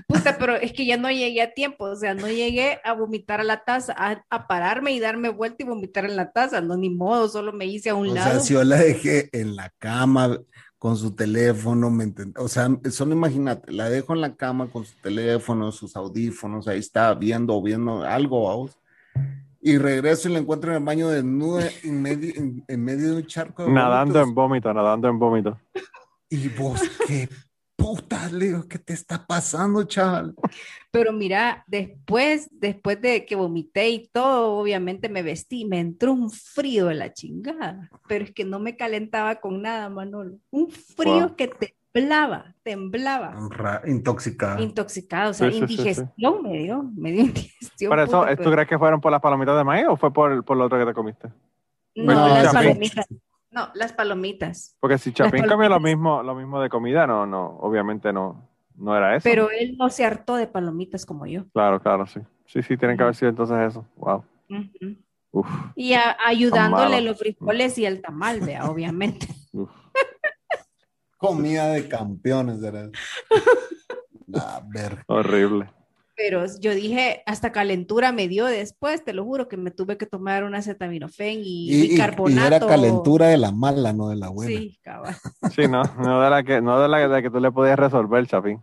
Puta, 0.06 0.36
pero 0.38 0.56
es 0.56 0.72
que 0.74 0.84
ya 0.84 0.98
no 0.98 1.10
llegué 1.10 1.40
a 1.40 1.54
tiempo, 1.54 1.84
o 1.86 1.96
sea, 1.96 2.12
no 2.12 2.28
llegué 2.28 2.78
a 2.84 2.92
vomitar 2.92 3.40
a 3.40 3.44
la 3.44 3.64
taza, 3.64 3.94
a, 3.96 4.22
a 4.28 4.46
pararme 4.46 4.92
y 4.92 5.00
darme 5.00 5.30
vuelta 5.30 5.56
y 5.60 5.66
vomitar 5.66 6.04
en 6.04 6.16
la 6.16 6.32
taza, 6.32 6.60
no, 6.60 6.76
ni 6.76 6.90
modo, 6.90 7.28
solo 7.30 7.54
me 7.54 7.64
hice 7.64 7.88
a 7.88 7.94
un 7.94 8.08
O 8.10 8.14
lado. 8.14 8.30
sea, 8.32 8.40
si 8.40 8.52
yo 8.52 8.62
la 8.62 8.76
dejé 8.76 9.30
en 9.32 9.56
la 9.56 9.70
cama 9.78 10.38
con 10.78 10.98
su 10.98 11.14
teléfono, 11.16 11.90
¿me 11.90 12.04
entiendes? 12.04 12.44
O 12.44 12.48
sea, 12.48 12.68
solo 12.90 13.14
imagínate, 13.14 13.72
la 13.72 13.88
dejo 13.88 14.12
en 14.14 14.20
la 14.20 14.34
cama 14.36 14.66
con 14.66 14.84
su 14.84 14.94
teléfono, 15.00 15.72
sus 15.72 15.96
audífonos, 15.96 16.68
ahí 16.68 16.78
está 16.80 17.14
viendo, 17.14 17.60
viendo 17.62 18.04
algo, 18.04 18.48
vamos. 18.48 18.78
Y 19.62 19.78
regreso 19.78 20.28
y 20.28 20.32
la 20.32 20.40
encuentro 20.40 20.70
en 20.72 20.76
el 20.76 20.84
baño 20.84 21.08
desnuda 21.08 21.68
en 21.82 22.02
medio, 22.02 22.34
en, 22.36 22.62
en 22.68 22.84
medio 22.84 23.12
de 23.12 23.16
un 23.16 23.26
charco 23.26 23.64
de 23.64 23.70
Nadando 23.72 24.20
en 24.20 24.34
vómito, 24.34 24.72
nadando 24.74 25.08
en 25.08 25.18
vómito. 25.18 25.58
Y 26.28 26.48
vos, 26.48 26.80
qué 27.06 27.28
puta, 27.76 28.28
le 28.32 28.46
digo, 28.46 28.66
¿qué 28.68 28.78
te 28.78 28.92
está 28.94 29.26
pasando, 29.26 29.84
chaval? 29.84 30.34
Pero 30.90 31.12
mira, 31.12 31.62
después, 31.66 32.48
después 32.52 33.00
de 33.00 33.24
que 33.26 33.36
vomité 33.36 33.88
y 33.90 34.08
todo, 34.08 34.54
obviamente 34.58 35.08
me 35.08 35.22
vestí, 35.22 35.64
me 35.66 35.78
entró 35.80 36.12
un 36.12 36.30
frío 36.30 36.86
de 36.86 36.94
la 36.94 37.12
chingada, 37.12 37.90
pero 38.08 38.24
es 38.24 38.32
que 38.32 38.44
no 38.44 38.58
me 38.58 38.76
calentaba 38.76 39.36
con 39.36 39.62
nada, 39.62 39.88
Manolo. 39.90 40.38
Un 40.50 40.70
frío 40.70 41.28
Wow. 41.28 41.36
que 41.36 41.48
temblaba, 41.92 42.54
temblaba. 42.62 43.34
Ra- 43.50 43.82
Intoxicada. 43.86 44.60
Intoxicado, 44.60 45.30
o 45.30 45.34
sea, 45.34 45.50
Sí, 45.50 45.54
sí, 45.54 45.60
sí, 45.60 45.66
sí. 45.66 45.72
indigestión 45.74 46.42
me 46.42 46.58
dio, 46.58 46.82
me 46.96 47.12
dio 47.12 47.22
indigestión. 47.24 47.90
Por 47.90 48.00
eso, 48.00 48.20
puta, 48.20 48.30
¿tú 48.36 48.42
pero- 48.42 48.52
crees 48.52 48.68
que 48.68 48.78
fueron 48.78 49.00
por 49.00 49.12
las 49.12 49.20
palomitas 49.20 49.56
de 49.56 49.64
maíz 49.64 49.86
o 49.88 49.96
fue 49.96 50.12
por, 50.12 50.44
por 50.44 50.56
lo 50.56 50.64
otro 50.64 50.78
que 50.78 50.86
te 50.86 50.94
comiste? 50.94 51.28
No, 51.94 52.12
No, 52.14 52.28
las 52.28 52.52
palomitas. 52.52 53.06
No, 53.56 53.70
las 53.72 53.94
palomitas. 53.94 54.76
Porque 54.80 54.98
si 54.98 55.14
Chapín 55.14 55.46
comió 55.46 55.70
lo 55.70 55.80
mismo, 55.80 56.22
lo 56.22 56.34
mismo 56.34 56.60
de 56.60 56.68
comida, 56.68 57.06
no, 57.06 57.24
no, 57.24 57.56
obviamente 57.60 58.12
no, 58.12 58.46
no 58.74 58.94
era 58.94 59.16
eso. 59.16 59.24
Pero 59.24 59.50
él 59.50 59.76
no 59.78 59.88
se 59.88 60.04
hartó 60.04 60.36
de 60.36 60.46
palomitas 60.46 61.06
como 61.06 61.24
yo. 61.26 61.46
Claro, 61.54 61.80
claro, 61.80 62.06
sí. 62.06 62.20
Sí, 62.44 62.62
sí, 62.62 62.76
tienen 62.76 62.98
que 62.98 63.02
haber 63.02 63.14
sido 63.14 63.30
entonces 63.30 63.56
eso. 63.66 63.86
Wow. 63.96 64.22
Uf, 65.30 65.48
Y 65.74 65.94
a- 65.94 66.18
ayudándole 66.22 67.00
los 67.00 67.18
frijoles 67.18 67.78
y 67.78 67.86
el 67.86 68.02
tamal, 68.02 68.42
vea, 68.42 68.70
obviamente. 68.70 69.26
uf. 69.54 69.70
Comida 71.16 71.68
de 71.68 71.88
campeones, 71.88 72.60
¿verdad? 72.60 72.90
Verga. 74.68 75.02
Horrible. 75.06 75.70
Pero 76.16 76.44
yo 76.60 76.74
dije, 76.74 77.22
hasta 77.26 77.52
calentura 77.52 78.10
me 78.10 78.26
dio 78.26 78.46
después, 78.46 79.04
te 79.04 79.12
lo 79.12 79.24
juro, 79.24 79.48
que 79.48 79.58
me 79.58 79.70
tuve 79.70 79.98
que 79.98 80.06
tomar 80.06 80.44
un 80.44 80.54
acetaminofén 80.54 81.40
y, 81.44 81.68
Y, 81.70 81.74
y- 81.74 81.84
y 81.84 81.88
bicarbonato. 81.90 82.46
era 82.46 82.66
calentura 82.66 83.26
de 83.26 83.36
la 83.36 83.52
mala, 83.52 83.92
no 83.92 84.08
de 84.08 84.16
la 84.16 84.28
buena. 84.30 84.50
Sí, 84.50 84.78
cabal. 84.82 85.14
Sí, 85.54 85.68
no, 85.68 85.82
no 85.98 86.22
de 86.22 86.30
la 86.30 86.42
que, 86.42 86.60
no 86.62 86.80
de 86.80 86.88
la 86.88 87.06
de 87.08 87.22
que 87.22 87.28
tú 87.30 87.38
le 87.38 87.52
podías 87.52 87.78
resolver, 87.78 88.26
Chapín. 88.26 88.62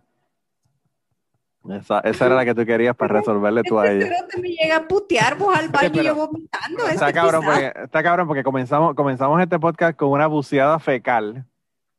Esa, 1.69 1.99
esa 2.01 2.25
era 2.25 2.35
la 2.35 2.43
que 2.43 2.53
tú 2.55 2.65
querías 2.65 2.95
para 2.95 3.13
resolverle 3.19 3.61
tú 3.63 3.79
a 3.79 3.89
ella. 3.89 4.07
cerote 4.07 4.41
me 4.41 4.49
llega 4.49 4.77
a 4.77 4.87
putear 4.87 5.37
vos 5.37 5.55
al 5.55 5.69
baño 5.69 5.87
y 5.87 5.91
pero- 5.91 6.03
yo 6.03 6.15
vomitando. 6.15 6.87
Está 6.89 7.07
este 7.09 7.13
cabrón, 7.13 7.45
porque, 7.45 7.73
está 7.85 8.03
cabrón 8.03 8.27
porque 8.27 8.43
comenzamos, 8.43 8.95
comenzamos 8.95 9.41
este 9.41 9.59
podcast 9.59 9.97
con 9.97 10.09
una 10.09 10.27
buceada 10.27 10.77
fecal 10.79 11.45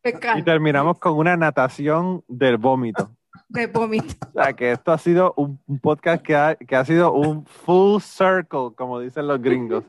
pecado 0.02 0.38
y 0.38 0.42
terminamos 0.42 0.98
con 0.98 1.14
una 1.14 1.34
natación 1.36 2.22
del 2.28 2.58
vómito. 2.58 3.08
De 3.48 3.66
vómito. 3.66 4.14
O 4.34 4.42
sea, 4.42 4.52
que 4.52 4.72
esto 4.72 4.92
ha 4.92 4.98
sido 4.98 5.32
un, 5.36 5.58
un 5.66 5.78
podcast 5.78 6.22
que 6.22 6.34
ha, 6.34 6.54
que 6.56 6.74
ha 6.76 6.84
sido 6.84 7.12
un 7.12 7.44
full 7.46 8.00
circle, 8.00 8.70
como 8.74 9.00
dicen 9.00 9.26
los 9.26 9.40
gringos, 9.40 9.84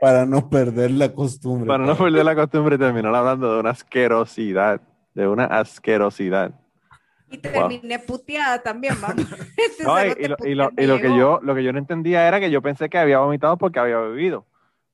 Para 0.00 0.26
no 0.26 0.48
perder 0.50 0.90
la 0.90 1.12
costumbre. 1.12 1.66
para 1.66 1.84
no 1.84 1.96
perder 1.96 2.24
la 2.24 2.34
costumbre 2.34 2.76
y 2.76 2.78
terminar 2.78 3.14
hablando 3.14 3.54
de 3.54 3.60
una 3.60 3.70
asquerosidad, 3.70 4.80
de 5.14 5.26
una 5.28 5.44
asquerosidad. 5.44 6.52
Y 7.30 7.38
terminé 7.38 7.98
puteada 7.98 8.62
también, 8.62 8.94
vamos. 9.00 9.26
Este 9.56 9.82
No, 9.84 9.98
y, 10.04 10.28
lo, 10.28 10.36
y 10.44 10.54
lo- 10.54 10.70
y 10.76 10.86
lo 10.86 11.00
que 11.00 11.16
yo, 11.16 11.40
lo 11.42 11.54
que 11.54 11.64
yo 11.64 11.72
no 11.72 11.78
entendía 11.78 12.28
era 12.28 12.38
que 12.40 12.50
yo 12.50 12.62
pensé 12.62 12.88
que 12.88 12.98
había 12.98 13.18
vomitado 13.18 13.56
porque 13.56 13.78
había 13.80 13.98
bebido. 13.98 14.44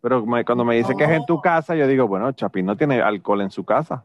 Pero 0.01 0.25
me- 0.27 0.45
cuando 0.45 0.65
me 0.65 0.77
dice 0.77 0.95
que 0.97 1.05
es 1.05 1.11
en 1.11 1.27
tu 1.27 1.41
casa, 1.41 1.75
yo 1.77 1.87
digo, 1.87 2.09
bueno, 2.09 2.33
Chapín 2.33 2.67
no 2.67 2.77
tiene 2.77 3.01
alcohol 3.03 3.43
en 3.43 3.51
su 3.51 3.65
casa. 3.65 4.05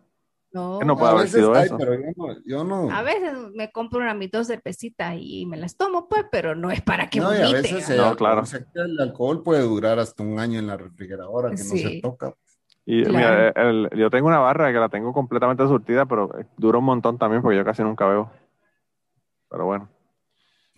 No, 0.53 0.79
no 0.79 0.95
puede 0.97 1.09
A 1.09 1.11
haber 1.11 1.23
veces 1.25 1.39
sido 1.41 1.53
hay, 1.53 1.65
eso. 1.65 1.77
pero 1.77 1.93
yo 1.95 2.07
no. 2.15 2.35
Yo 2.45 2.63
no. 2.63 2.89
A 2.91 3.03
veces 3.03 3.33
me 3.53 3.69
compro 3.71 3.99
una 3.99 4.13
mis 4.13 4.31
dos 4.31 4.47
cervecitas 4.47 5.15
y 5.19 5.45
me 5.45 5.57
las 5.57 5.75
tomo, 5.75 6.07
pues, 6.07 6.25
pero 6.31 6.55
no 6.55 6.71
es 6.71 6.81
para 6.81 7.07
que 7.09 7.19
No, 7.19 7.33
y 7.33 7.37
a 7.37 7.39
vomite. 7.47 7.61
veces 7.61 7.89
el, 7.89 7.97
No, 7.97 8.03
alcohol, 8.03 8.17
claro. 8.17 8.41
o 8.41 8.45
sea, 8.45 8.59
que 8.61 8.79
el 8.79 8.99
alcohol 8.99 9.43
puede 9.43 9.61
durar 9.63 9.99
hasta 9.99 10.23
un 10.23 10.39
año 10.39 10.57
en 10.59 10.67
la 10.67 10.77
refrigeradora 10.77 11.49
que 11.49 11.57
no 11.57 11.63
se 11.63 11.99
toca. 12.01 12.33
Y 12.85 13.03
Claro. 13.03 13.17
mira, 13.17 13.69
el- 13.69 13.89
yo 13.97 14.09
tengo 14.09 14.27
una 14.27 14.39
barra 14.39 14.71
que 14.71 14.79
la 14.79 14.87
tengo 14.89 15.11
completamente 15.11 15.67
surtida, 15.67 16.05
pero 16.05 16.39
eh, 16.39 16.45
dura 16.55 16.77
un 16.79 16.85
montón 16.85 17.17
también 17.17 17.41
porque 17.41 17.57
yo 17.57 17.65
casi 17.65 17.83
nunca 17.83 18.05
bebo. 18.07 18.31
Pero 19.49 19.65
bueno. 19.65 19.89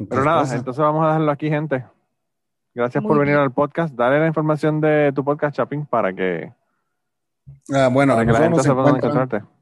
Pero 0.10 0.24
nada, 0.24 0.42
entonces 0.56 0.82
vamos 0.82 1.04
a 1.04 1.08
dejarlo 1.10 1.32
aquí, 1.32 1.50
gente. 1.50 1.86
Gracias 2.74 3.04
Muy 3.04 3.10
por 3.10 3.20
venir 3.20 3.36
bien. 3.36 3.44
al 3.44 3.52
podcast. 3.52 3.94
Dale 3.96 4.20
la 4.20 4.28
información 4.28 4.82
de 4.82 5.12
tu 5.14 5.24
podcast, 5.24 5.56
Chapín, 5.58 5.86
para 5.86 6.12
que, 6.14 6.52
Ah, 7.74 7.90
bueno, 7.92 8.14
para 8.14 8.26
que 8.26 8.32
la 8.32 8.40
gente 8.40 8.58
dónde 8.58 8.70
encuentran, 8.72 8.96
encontrarte. 9.12 9.59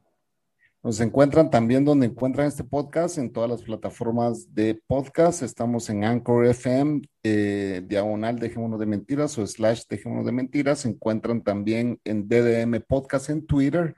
Nos 0.82 1.00
encuentran 1.00 1.50
también 1.50 1.84
donde 1.84 2.06
encuentran 2.06 2.46
este 2.46 2.62
podcast, 2.64 3.18
en 3.18 3.32
todas 3.32 3.50
las 3.50 3.62
plataformas 3.62 4.54
de 4.54 4.80
podcast. 4.86 5.42
Estamos 5.42 5.90
en 5.90 6.04
Anchor 6.04 6.46
FM, 6.46 7.02
eh, 7.24 7.82
diagonal 7.86 8.38
Dejémonos 8.38 8.78
de 8.78 8.86
Mentiras 8.86 9.36
o 9.38 9.46
slash 9.46 9.82
Dejémonos 9.88 10.24
de 10.24 10.32
Mentiras. 10.32 10.80
Se 10.80 10.88
encuentran 10.88 11.42
también 11.42 12.00
en 12.04 12.28
DDM 12.28 12.80
Podcast 12.86 13.28
en 13.30 13.44
Twitter. 13.44 13.94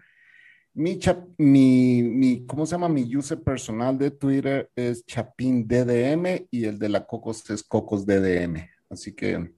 Mi, 0.72 0.98
chap- 0.98 1.28
mi, 1.36 2.02
mi, 2.02 2.46
¿cómo 2.46 2.64
se 2.64 2.72
llama? 2.72 2.88
Mi 2.88 3.14
user 3.14 3.42
personal 3.42 3.98
de 3.98 4.10
Twitter 4.10 4.70
es 4.74 5.04
Chapín 5.04 5.68
DDM 5.68 6.46
y 6.50 6.64
el 6.64 6.78
de 6.78 6.88
la 6.88 7.04
Cocos 7.06 7.48
es 7.50 7.62
Cocos 7.62 8.06
DDM. 8.06 8.68
Así 8.88 9.14
que. 9.14 9.52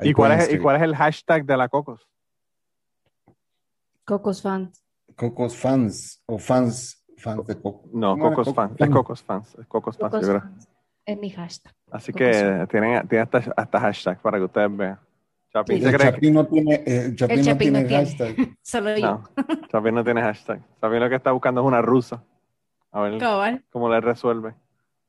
¿Y 0.00 0.12
cuál, 0.12 0.30
pueden 0.30 0.32
es, 0.32 0.38
¿Y 0.40 0.42
escribir. 0.42 0.62
cuál 0.62 0.76
es 0.76 0.82
el 0.82 0.94
hashtag 0.94 1.46
de 1.46 1.56
la 1.56 1.68
Cocos? 1.68 2.06
Cocos 4.04 4.42
fans. 4.42 4.84
Cocos 5.18 5.56
fans 5.56 6.22
o 6.26 6.38
fans, 6.38 7.04
fans 7.18 7.46
de 7.46 7.60
Cocos. 7.60 7.90
No, 7.92 8.12
¿Cómo 8.12 8.26
era? 8.28 8.36
Cocos 8.36 8.54
Fans. 8.54 8.72
Es 8.78 8.88
Cocos 8.88 9.22
Fans. 9.22 9.54
Es 9.58 9.66
Cocos 9.66 9.96
Fans, 9.98 10.10
Cocos 10.12 10.26
yo 10.26 10.32
creo. 10.32 10.40
fans. 10.42 10.68
Es 11.04 11.18
mi 11.18 11.30
hashtag. 11.30 11.74
Así 11.90 12.12
Cocos 12.12 12.26
que 12.28 12.32
Fans. 12.34 12.68
tienen, 12.68 13.08
tienen 13.08 13.28
hasta, 13.32 13.52
hasta 13.56 13.80
hashtag 13.80 14.20
para 14.22 14.38
que 14.38 14.44
ustedes 14.44 14.76
vean. 14.76 14.98
Chapín 15.52 15.76
Sí. 15.78 15.82
se 15.82 15.88
El 15.88 15.96
cree 15.96 16.12
Chapín 16.12 16.34
no 16.34 16.46
tiene, 16.46 16.82
eh, 16.86 17.12
Chapín 17.16 17.38
El 17.38 17.44
no 17.44 17.52
Chapín 17.52 17.72
no 17.72 17.78
tiene 17.80 17.84
tiene. 17.88 18.04
hashtag. 18.06 18.56
Solo 18.62 18.96
yo. 18.96 19.00
No, 19.06 19.24
Chapín 19.68 19.94
no 19.94 20.04
tiene 20.04 20.22
hashtag. 20.22 20.62
Chapín 20.80 21.00
lo 21.00 21.08
que 21.08 21.16
está 21.16 21.32
buscando 21.32 21.60
es 21.62 21.66
una 21.66 21.82
rusa. 21.82 22.22
A 22.92 23.00
ver 23.02 23.18
Cabal. 23.18 23.64
cómo 23.70 23.88
le 23.90 24.00
resuelve. 24.00 24.54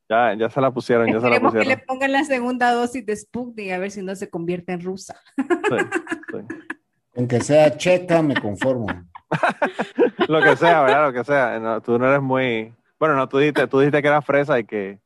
Ya, 0.10 0.34
ya 0.34 0.50
se 0.50 0.60
la 0.60 0.72
pusieron, 0.72 1.06
ya 1.08 1.20
se 1.20 1.30
la 1.30 1.36
Esperemos 1.36 1.52
que 1.54 1.60
le 1.60 1.64
pusieron. 1.66 1.86
pongan 1.86 2.12
la 2.14 2.24
segunda 2.24 2.72
dosis 2.74 3.06
de 3.06 3.16
Sputnik 3.16 3.72
a 3.72 3.78
ver 3.78 3.92
si 3.92 4.02
no 4.02 4.16
se 4.16 4.28
convierte 4.30 4.72
en 4.74 4.82
rusa. 4.82 5.16
Sí, 5.38 5.46
sí. 6.32 6.56
Aunque 7.16 7.42
sea 7.42 7.78
checa, 7.78 8.22
me 8.24 8.34
conformo. 8.36 8.88
Lo 10.28 10.42
que 10.42 10.56
sea, 10.56 10.82
¿verdad? 10.82 11.08
Lo 11.08 11.14
que 11.14 11.24
sea. 11.24 11.60
No, 11.60 11.82
tú 11.82 11.98
no 12.00 12.08
eres 12.08 12.22
muy. 12.22 12.74
Bueno, 13.00 13.16
no, 13.16 13.28
tú 13.30 13.38
dijiste, 13.38 13.68
tú 13.68 13.80
dijiste 13.80 14.02
que 14.02 14.08
era 14.08 14.22
fresa 14.22 14.60
y 14.60 14.64
que, 14.66 15.00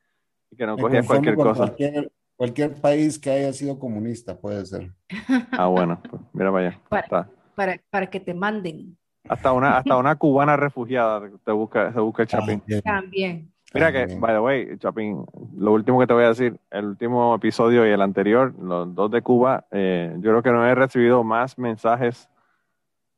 y 0.52 0.56
que 0.56 0.66
no 0.66 0.78
cogías 0.78 1.06
cualquier 1.06 1.36
cosa. 1.36 1.66
Cualquier, 1.68 2.12
cualquier 2.36 2.74
país 2.82 3.20
que 3.20 3.30
haya 3.30 3.54
sido 3.54 3.78
comunista 3.80 4.38
puede 4.38 4.66
ser. 4.66 4.92
Ah, 5.52 5.68
bueno, 5.68 6.02
pues 6.10 6.22
mira 6.34 6.52
para 6.52 6.68
allá. 6.68 6.80
Para- 6.90 7.02
Hasta, 7.04 7.30
Para, 7.56 7.80
para 7.92 8.08
que 8.08 8.20
te 8.20 8.34
manden 8.34 8.98
hasta 9.30 9.54
una, 9.54 9.78
hasta 9.78 9.96
una 9.98 10.16
cubana 10.16 10.58
refugiada 10.58 11.30
te 11.46 11.52
busca, 11.52 11.94
se 11.94 12.00
busca 12.00 12.24
el 12.24 12.28
Chapín. 12.28 12.60
También, 12.60 12.82
también. 12.82 13.54
Mira 13.74 13.92
que, 13.92 14.16
by 14.20 14.34
the 14.34 14.40
way, 14.40 14.78
Chapín, 14.78 15.26
lo 15.56 15.72
último 15.74 16.00
que 16.00 16.08
te 16.08 16.14
voy 16.14 16.24
a 16.26 16.30
decir, 16.30 16.60
el 16.72 16.86
último 16.86 17.34
episodio 17.36 17.88
y 17.88 17.92
el 17.92 18.02
anterior, 18.02 18.54
los 18.60 18.94
dos 18.94 19.10
de 19.12 19.22
Cuba, 19.22 19.66
eh, 19.72 20.14
yo 20.18 20.32
creo 20.32 20.44
que 20.44 20.52
no 20.52 20.66
he 20.68 20.76
recibido 20.76 21.24
más 21.24 21.58
mensajes, 21.58 22.30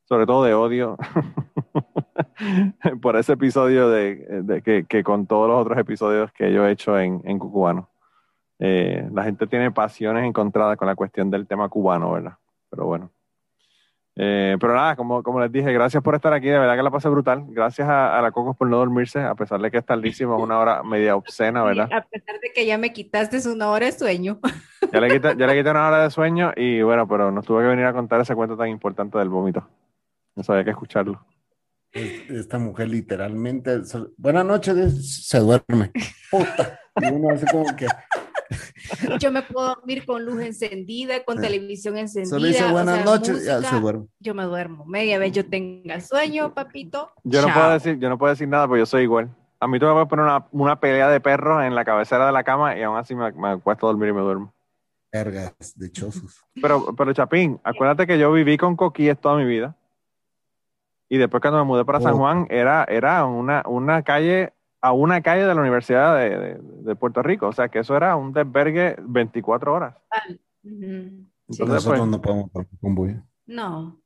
sobre 0.08 0.26
todo 0.26 0.44
de 0.44 0.54
odio, 0.54 0.96
por 3.02 3.16
ese 3.16 3.32
episodio 3.32 3.88
de, 3.88 4.42
de 4.42 4.62
que, 4.62 4.84
que 4.88 5.02
con 5.02 5.26
todos 5.26 5.48
los 5.48 5.60
otros 5.60 5.78
episodios 5.78 6.32
que 6.32 6.52
yo 6.52 6.66
he 6.66 6.72
hecho 6.72 6.98
en, 6.98 7.20
en 7.24 7.38
Cucubano. 7.38 7.88
Eh, 8.58 9.08
la 9.12 9.24
gente 9.24 9.46
tiene 9.46 9.70
pasiones 9.70 10.24
encontradas 10.24 10.76
con 10.76 10.86
la 10.86 10.94
cuestión 10.94 11.30
del 11.30 11.46
tema 11.46 11.68
cubano, 11.68 12.12
¿verdad? 12.12 12.34
Pero 12.70 12.86
bueno. 12.86 13.10
Eh, 14.18 14.56
pero 14.58 14.74
nada, 14.74 14.96
como, 14.96 15.22
como 15.22 15.40
les 15.40 15.52
dije, 15.52 15.70
gracias 15.74 16.02
por 16.02 16.14
estar 16.14 16.32
aquí, 16.32 16.48
de 16.48 16.58
verdad 16.58 16.74
que 16.74 16.82
la 16.82 16.90
pasé 16.90 17.10
brutal. 17.10 17.44
Gracias 17.48 17.86
a, 17.86 18.18
a 18.18 18.22
la 18.22 18.30
Cocos 18.30 18.56
por 18.56 18.66
no 18.66 18.78
dormirse, 18.78 19.20
a 19.20 19.34
pesar 19.34 19.60
de 19.60 19.70
que 19.70 19.76
es 19.76 19.84
tardísimo, 19.84 20.36
es 20.36 20.42
una 20.42 20.58
hora 20.58 20.82
media 20.82 21.16
obscena, 21.16 21.62
¿verdad? 21.64 21.90
A 21.92 22.00
pesar 22.00 22.40
de 22.40 22.50
que 22.54 22.64
ya 22.64 22.78
me 22.78 22.94
quitaste 22.94 23.46
una 23.50 23.68
hora 23.68 23.86
de 23.86 23.92
sueño. 23.92 24.38
Ya 24.90 25.00
le 25.00 25.08
quité, 25.08 25.36
ya 25.36 25.46
le 25.46 25.54
quité 25.54 25.70
una 25.70 25.88
hora 25.88 26.02
de 26.04 26.10
sueño 26.10 26.52
y 26.56 26.80
bueno, 26.80 27.06
pero 27.06 27.30
nos 27.30 27.44
tuvo 27.44 27.58
que 27.58 27.66
venir 27.66 27.84
a 27.84 27.92
contar 27.92 28.22
ese 28.22 28.34
cuento 28.34 28.56
tan 28.56 28.68
importante 28.68 29.18
del 29.18 29.28
vómito. 29.28 29.68
Eso 30.36 30.52
había 30.52 30.64
que 30.64 30.70
escucharlo. 30.70 31.24
Es- 31.92 32.28
Esta 32.30 32.58
mujer 32.58 32.88
literalmente, 32.88 33.80
buenas 34.18 34.44
noches, 34.44 35.26
se 35.26 35.38
duerme. 35.38 35.92
Puta. 36.30 36.78
Y 37.00 37.06
uno 37.06 37.30
hace 37.34 37.46
como 37.46 37.74
que, 37.76 37.86
Yo 39.18 39.32
me 39.32 39.42
puedo 39.42 39.74
dormir 39.74 40.04
con 40.06 40.24
luz 40.24 40.40
encendida, 40.42 41.24
con 41.24 41.40
televisión 41.40 41.96
encendida. 41.98 42.30
Solo 42.36 42.46
dice 42.46 42.64
o 42.64 42.70
buenas 42.70 42.96
sea, 42.96 43.04
noches, 43.04 43.44
ya 43.44 43.54
música, 43.56 43.70
se 43.70 43.80
duerme. 43.80 44.06
Yo 44.20 44.34
me 44.34 44.44
duermo. 44.44 44.84
Media 44.86 45.18
vez 45.18 45.32
yo 45.32 45.46
tenga 45.46 46.00
sueño, 46.00 46.54
papito. 46.54 47.10
Yo 47.24 47.42
no 47.42 47.52
puedo 47.52 47.70
decir, 47.72 47.98
yo 47.98 48.08
no 48.08 48.18
puedo 48.18 48.30
decir 48.32 48.46
nada, 48.48 48.66
porque 48.68 48.80
yo 48.80 48.86
soy 48.86 49.02
igual. 49.02 49.34
A 49.58 49.66
mí 49.66 49.78
tú 49.78 49.86
me 49.86 49.92
puedes 49.92 50.08
poner 50.08 50.24
una, 50.26 50.46
una 50.52 50.78
pelea 50.78 51.08
de 51.08 51.20
perros 51.20 51.64
en 51.64 51.74
la 51.74 51.84
cabecera 51.84 52.26
de 52.26 52.32
la 52.32 52.44
cama 52.44 52.76
y 52.78 52.82
aún 52.82 52.98
así 52.98 53.14
me, 53.14 53.32
me 53.32 53.48
acuesto 53.48 53.86
a 53.86 53.90
dormir 53.90 54.10
y 54.10 54.12
me 54.12 54.20
duermo. 54.20 54.54
Vergas, 55.12 55.54
dichosos. 55.74 56.44
Pero, 56.60 56.94
pero 56.94 57.12
Chapín, 57.14 57.58
acuérdate 57.64 58.06
que 58.06 58.18
yo 58.18 58.30
viví 58.32 58.56
con 58.58 58.76
coquíes 58.76 59.18
toda 59.18 59.36
mi 59.36 59.44
vida. 59.46 59.74
Y 61.08 61.18
después 61.18 61.40
cuando 61.40 61.58
me 61.60 61.64
mudé 61.64 61.84
para 61.84 62.00
San 62.00 62.14
Oh. 62.14 62.18
Juan, 62.18 62.46
era, 62.50 62.84
era 62.84 63.24
una, 63.24 63.62
una 63.66 64.02
calle, 64.02 64.52
a 64.80 64.92
una 64.92 65.22
calle 65.22 65.46
de 65.46 65.54
la 65.54 65.60
Universidad 65.60 66.16
de, 66.16 66.30
de- 66.38 66.58
de 66.60 66.96
Puerto 66.96 67.22
Rico. 67.22 67.46
O 67.48 67.52
sea 67.52 67.68
que 67.68 67.78
eso 67.80 67.96
era 67.96 68.16
un 68.16 68.32
desvergue 68.32 68.96
24 69.02 69.72
horas. 69.74 69.96
Ujú. 70.64 70.74
Sí. 71.48 71.62
Entonces, 71.62 71.68
Nosotros 71.68 71.98
pues, 72.00 72.10
no 72.10 72.20
podemos 72.20 72.52
dormir 72.52 72.78
con 72.80 72.94
bulla. 72.96 73.24
No. 73.46 74.00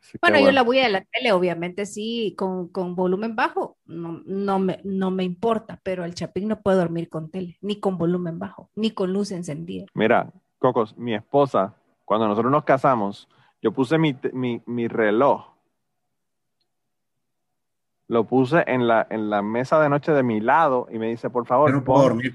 sí 0.00 0.18
Bueno, 0.20 0.38
yo 0.38 0.42
bueno. 0.46 0.54
la 0.56 0.62
voy 0.64 0.78
a 0.80 0.88
la 0.88 1.04
tele, 1.12 1.30
obviamente 1.30 1.86
sí, 1.86 2.34
con, 2.36 2.66
con 2.68 2.96
volumen 2.96 3.36
bajo, 3.36 3.76
no, 3.86 4.20
no, 4.26 4.58
me, 4.58 4.80
no 4.82 5.12
me 5.12 5.22
importa, 5.22 5.78
pero 5.84 6.04
el 6.04 6.14
chapín 6.14 6.48
no 6.48 6.60
puede 6.60 6.78
dormir 6.78 7.08
con 7.08 7.30
tele, 7.30 7.56
ni 7.60 7.78
con 7.78 7.98
volumen 7.98 8.40
bajo, 8.40 8.68
ni 8.74 8.90
con 8.90 9.12
luz 9.12 9.30
encendida. 9.30 9.86
Mira, 9.94 10.32
Cocos, 10.58 10.98
mi 10.98 11.14
esposa, 11.14 11.74
cuando 12.04 12.26
nosotros 12.26 12.50
nos 12.50 12.64
casamos, 12.64 13.28
yo 13.62 13.70
puse 13.72 13.96
mi, 13.96 14.16
mi, 14.32 14.60
mi 14.66 14.88
reloj. 14.88 15.51
Lo 18.12 18.24
puse 18.24 18.62
en 18.66 18.86
la, 18.86 19.06
en 19.08 19.30
la 19.30 19.40
mesa 19.40 19.80
de 19.80 19.88
noche 19.88 20.12
de 20.12 20.22
mi 20.22 20.38
lado 20.40 20.86
y 20.92 20.98
me 20.98 21.08
dice, 21.08 21.30
por 21.30 21.46
favor, 21.46 21.70
puedo 21.82 21.82
pon, 22.02 22.02
dormir 22.08 22.34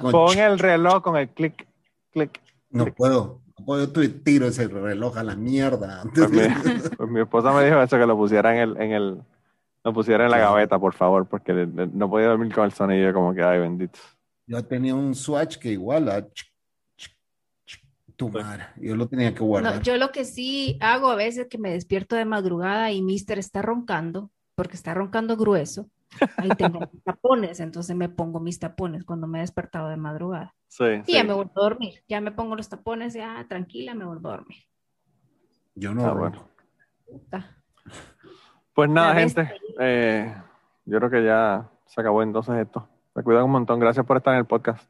con 0.00 0.12
pon 0.12 0.38
el 0.38 0.56
reloj 0.56 1.02
con 1.02 1.16
el 1.16 1.28
clic, 1.30 1.66
clic. 2.12 2.40
No 2.70 2.86
puedo. 2.94 3.40
No 3.58 3.64
puedo. 3.64 3.86
Yo 3.86 3.92
tu- 3.92 4.08
tiro 4.22 4.46
ese 4.46 4.68
reloj 4.68 5.18
a 5.18 5.24
la 5.24 5.34
mierda. 5.34 6.04
Pues 6.14 6.30
mi, 6.30 6.38
pues 6.96 7.10
mi 7.10 7.20
esposa 7.22 7.52
me 7.52 7.64
dijo 7.64 7.82
eso, 7.82 7.98
que 7.98 8.06
lo 8.06 8.16
pusiera 8.16 8.54
en 8.54 8.60
el, 8.70 8.80
en 8.80 8.92
el, 8.92 9.22
lo 9.82 9.92
pusiera 9.92 10.26
en 10.26 10.30
la 10.30 10.38
gaveta, 10.38 10.78
por 10.78 10.94
favor, 10.94 11.26
porque 11.26 11.52
le- 11.54 11.66
le- 11.66 11.88
no 11.88 12.08
podía 12.08 12.28
dormir 12.28 12.54
con 12.54 12.64
el 12.66 12.72
sonido, 12.72 13.12
como 13.12 13.34
que, 13.34 13.42
ay, 13.42 13.58
bendito. 13.58 13.98
Yo 14.46 14.64
tenía 14.64 14.94
un 14.94 15.16
Swatch 15.16 15.56
que 15.58 15.72
igual 15.72 16.08
a 16.08 16.20
ch- 16.20 16.46
tu 18.14 18.28
madre. 18.28 18.66
Yo 18.76 18.94
lo 18.94 19.08
tenía 19.08 19.34
que 19.34 19.42
guardar. 19.42 19.76
No, 19.76 19.82
yo 19.82 19.96
lo 19.96 20.10
que 20.12 20.24
sí 20.24 20.78
hago 20.80 21.10
a 21.10 21.14
veces 21.16 21.48
que 21.48 21.58
me 21.58 21.70
despierto 21.72 22.14
de 22.16 22.24
madrugada 22.26 22.92
y 22.92 23.02
Mister 23.02 23.38
está 23.40 23.62
roncando, 23.62 24.30
porque 24.60 24.76
está 24.76 24.92
roncando 24.92 25.38
grueso, 25.38 25.86
ahí 26.36 26.50
tengo 26.50 26.80
mis 26.92 27.02
tapones, 27.02 27.60
entonces 27.60 27.96
me 27.96 28.10
pongo 28.10 28.40
mis 28.40 28.58
tapones 28.58 29.04
cuando 29.06 29.26
me 29.26 29.38
he 29.38 29.40
despertado 29.40 29.88
de 29.88 29.96
madrugada. 29.96 30.54
Sí, 30.68 30.84
Y 30.84 31.04
sí. 31.06 31.12
ya 31.14 31.24
me 31.24 31.32
vuelvo 31.32 31.52
a 31.56 31.62
dormir, 31.62 31.94
ya 32.06 32.20
me 32.20 32.30
pongo 32.30 32.56
los 32.56 32.68
tapones, 32.68 33.14
ya 33.14 33.46
tranquila, 33.48 33.94
me 33.94 34.04
vuelvo 34.04 34.28
a 34.28 34.32
dormir. 34.32 34.58
Yo 35.74 35.94
no. 35.94 36.04
Ah, 36.04 36.12
bueno. 36.12 36.46
Puta. 37.06 37.56
Pues 38.74 38.90
nada, 38.90 39.14
gente. 39.14 39.50
eh, 39.78 40.34
yo 40.84 40.98
creo 40.98 41.10
que 41.10 41.24
ya 41.24 41.70
se 41.86 42.00
acabó 42.02 42.22
entonces 42.22 42.54
esto. 42.56 42.86
Se 43.14 43.22
cuidan 43.22 43.44
un 43.44 43.52
montón. 43.52 43.80
Gracias 43.80 44.04
por 44.04 44.18
estar 44.18 44.34
en 44.34 44.40
el 44.40 44.46
podcast. 44.46 44.86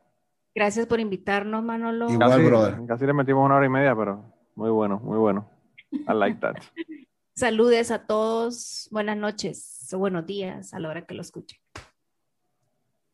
Gracias 0.52 0.86
por 0.86 0.98
invitarnos, 0.98 1.62
Manolo. 1.62 2.10
Igual. 2.10 2.28
Casi, 2.30 2.44
brother. 2.44 2.86
casi 2.88 3.06
le 3.06 3.12
metimos 3.12 3.46
una 3.46 3.54
hora 3.54 3.66
y 3.66 3.68
media, 3.68 3.94
pero 3.94 4.24
muy 4.56 4.70
bueno, 4.70 4.98
muy 4.98 5.16
bueno. 5.18 5.48
I 5.92 6.12
like 6.14 6.40
that. 6.40 6.56
Saludes 7.40 7.90
a 7.90 8.00
todos, 8.00 8.86
buenas 8.90 9.16
noches 9.16 9.88
o 9.94 9.98
buenos 9.98 10.26
días 10.26 10.74
a 10.74 10.78
la 10.78 10.90
hora 10.90 11.06
que 11.06 11.14
lo 11.14 11.22
escuchen. 11.22 11.58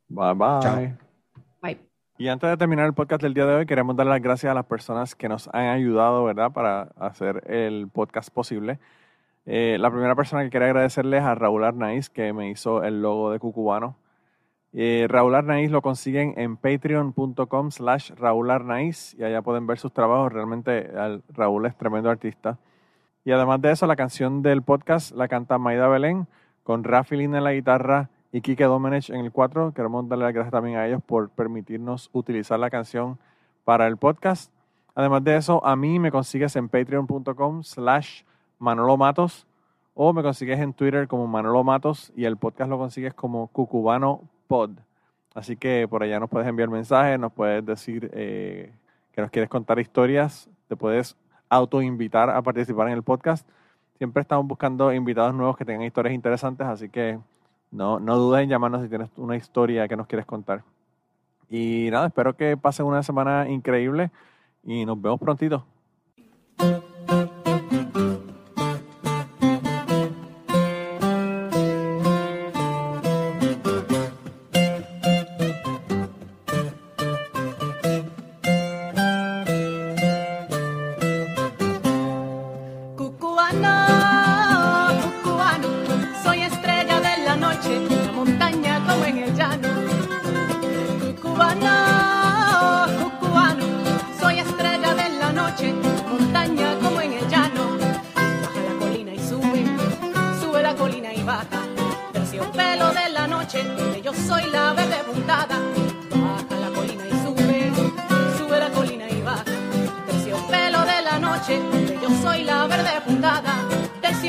Bye 0.09 0.35
bye. 0.35 0.61
Chao. 0.63 0.99
Bye. 1.63 1.79
Y 2.19 2.27
antes 2.27 2.51
de 2.51 2.57
terminar 2.57 2.87
el 2.87 2.93
podcast 2.93 3.23
del 3.23 3.35
día 3.35 3.47
de 3.47 3.55
hoy, 3.55 3.67
queremos 3.67 3.95
dar 3.95 4.09
las 4.09 4.21
gracias 4.21 4.51
a 4.51 4.55
las 4.55 4.67
personas 4.67 5.15
que 5.15 5.29
nos 5.29 5.47
han 5.55 5.67
ayudado, 5.69 6.25
¿verdad?, 6.25 6.51
para 6.51 6.89
hacer 6.99 7.49
el 7.49 7.87
podcast 7.87 8.31
posible. 8.31 8.81
Eh, 9.45 9.77
la 9.79 9.93
primera 9.93 10.17
persona 10.17 10.43
que 10.43 10.51
quería 10.51 10.67
agradecerles 10.67 11.23
a 11.23 11.37
Raúl 11.37 11.63
Arnaiz, 11.63 12.11
que 12.11 12.33
me 12.33 12.51
hizo 12.51 12.83
el 12.83 13.01
logo 13.03 13.31
de 13.31 13.39
Cucubano. 13.39 13.97
Eh, 14.73 15.07
Raúl 15.09 15.37
Arnaiz 15.37 15.71
lo 15.71 15.83
consiguen 15.83 16.35
en 16.37 16.57
patreon.com 16.57 17.71
slash 17.71 18.11
Raúl 18.17 18.51
Arnaiz 18.51 19.15
y 19.17 19.23
allá 19.23 19.41
pueden 19.43 19.69
ver 19.69 19.79
sus 19.79 19.93
trabajos. 19.93 20.33
Realmente 20.33 20.91
el- 20.91 21.23
Raúl 21.29 21.65
es 21.67 21.77
tremendo 21.79 22.11
artista. 22.11 22.59
Y 23.27 23.33
además 23.33 23.61
de 23.61 23.73
eso, 23.73 23.89
la 23.89 23.97
canción 23.97 24.41
del 24.41 24.63
podcast 24.63 25.11
la 25.11 25.27
canta 25.27 25.59
Maida 25.59 25.89
Belén 25.89 26.29
con 26.63 26.85
Rafi 26.85 27.17
Lina 27.17 27.39
en 27.39 27.45
la 27.45 27.55
guitarra 27.55 28.09
y 28.31 28.41
Kike 28.41 28.63
Domenech 28.63 29.11
en 29.11 29.17
el 29.17 29.33
4. 29.33 29.75
Queremos 29.75 30.09
darle 30.09 30.27
las 30.27 30.33
gracias 30.33 30.53
también 30.53 30.77
a 30.77 30.87
ellos 30.87 31.03
por 31.05 31.31
permitirnos 31.31 32.09
utilizar 32.13 32.61
la 32.61 32.71
canción 32.71 33.19
para 33.65 33.89
el 33.89 33.97
podcast. 33.97 34.53
Además 34.95 35.25
de 35.25 35.35
eso, 35.35 35.61
a 35.67 35.75
mí 35.75 35.99
me 35.99 36.13
consigues 36.13 36.55
en 36.55 36.69
patreon.com 36.69 37.65
slash 37.65 38.23
Manolo 38.61 38.97
Matos 38.97 39.49
o 39.95 40.13
me 40.13 40.23
consigues 40.23 40.61
en 40.61 40.73
Twitter 40.73 41.09
como 41.09 41.27
Manolo 41.27 41.65
Matos 41.65 42.13
y 42.15 42.27
el 42.27 42.37
podcast 42.37 42.71
lo 42.71 42.79
consigues 42.79 43.13
como 43.13 43.49
Cucubano 43.49 44.21
Pod. 44.47 44.71
Así 45.35 45.57
que 45.57 45.89
por 45.91 46.05
allá 46.05 46.21
nos 46.21 46.31
puedes 46.31 46.47
enviar 46.47 46.71
mensajes, 46.71 47.19
nos 47.19 47.33
puedes 47.33 47.67
decir 47.67 48.09
eh, 48.15 48.73
que 49.11 49.21
nos 49.21 49.33
quieres 49.33 49.51
contar 49.51 49.81
historias, 49.81 50.49
te 50.69 50.77
puedes 50.77 51.17
autoinvitar 51.49 52.31
a 52.31 52.43
participar 52.43 52.89
en 52.89 52.95
el 52.95 53.03
podcast. 53.03 53.49
Siempre 53.99 54.23
estamos 54.23 54.47
buscando 54.47 54.93
invitados 54.93 55.35
nuevos 55.35 55.57
que 55.57 55.65
tengan 55.65 55.87
historias 55.87 56.15
interesantes, 56.15 56.67
así 56.67 56.89
que 56.89 57.19
no, 57.71 57.99
no 58.01 58.17
dudes 58.17 58.43
en 58.43 58.51
llamarnos 58.51 58.83
si 58.83 58.89
tienes 58.89 59.11
una 59.17 59.37
historia 59.37 59.89
que 59.89 59.97
nos 59.97 60.07
quieres 60.07 60.27
contar. 60.27 60.63
Y 61.49 61.89
nada, 61.91 62.09
espero 62.09 62.37
que 62.37 62.57
pasen 62.57 62.87
una 62.87 63.03
semana 63.03 63.49
increíble 63.49 64.11
y 64.65 64.85
nos 64.85 65.01
vemos 65.01 65.21
prontito. 65.21 65.65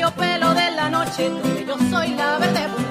Terciopelo 0.08 0.54
de 0.54 0.70
la 0.70 0.88
noche, 0.88 1.30
yo 1.66 1.76
soy 1.90 2.14
la 2.14 2.38
verde 2.38 2.87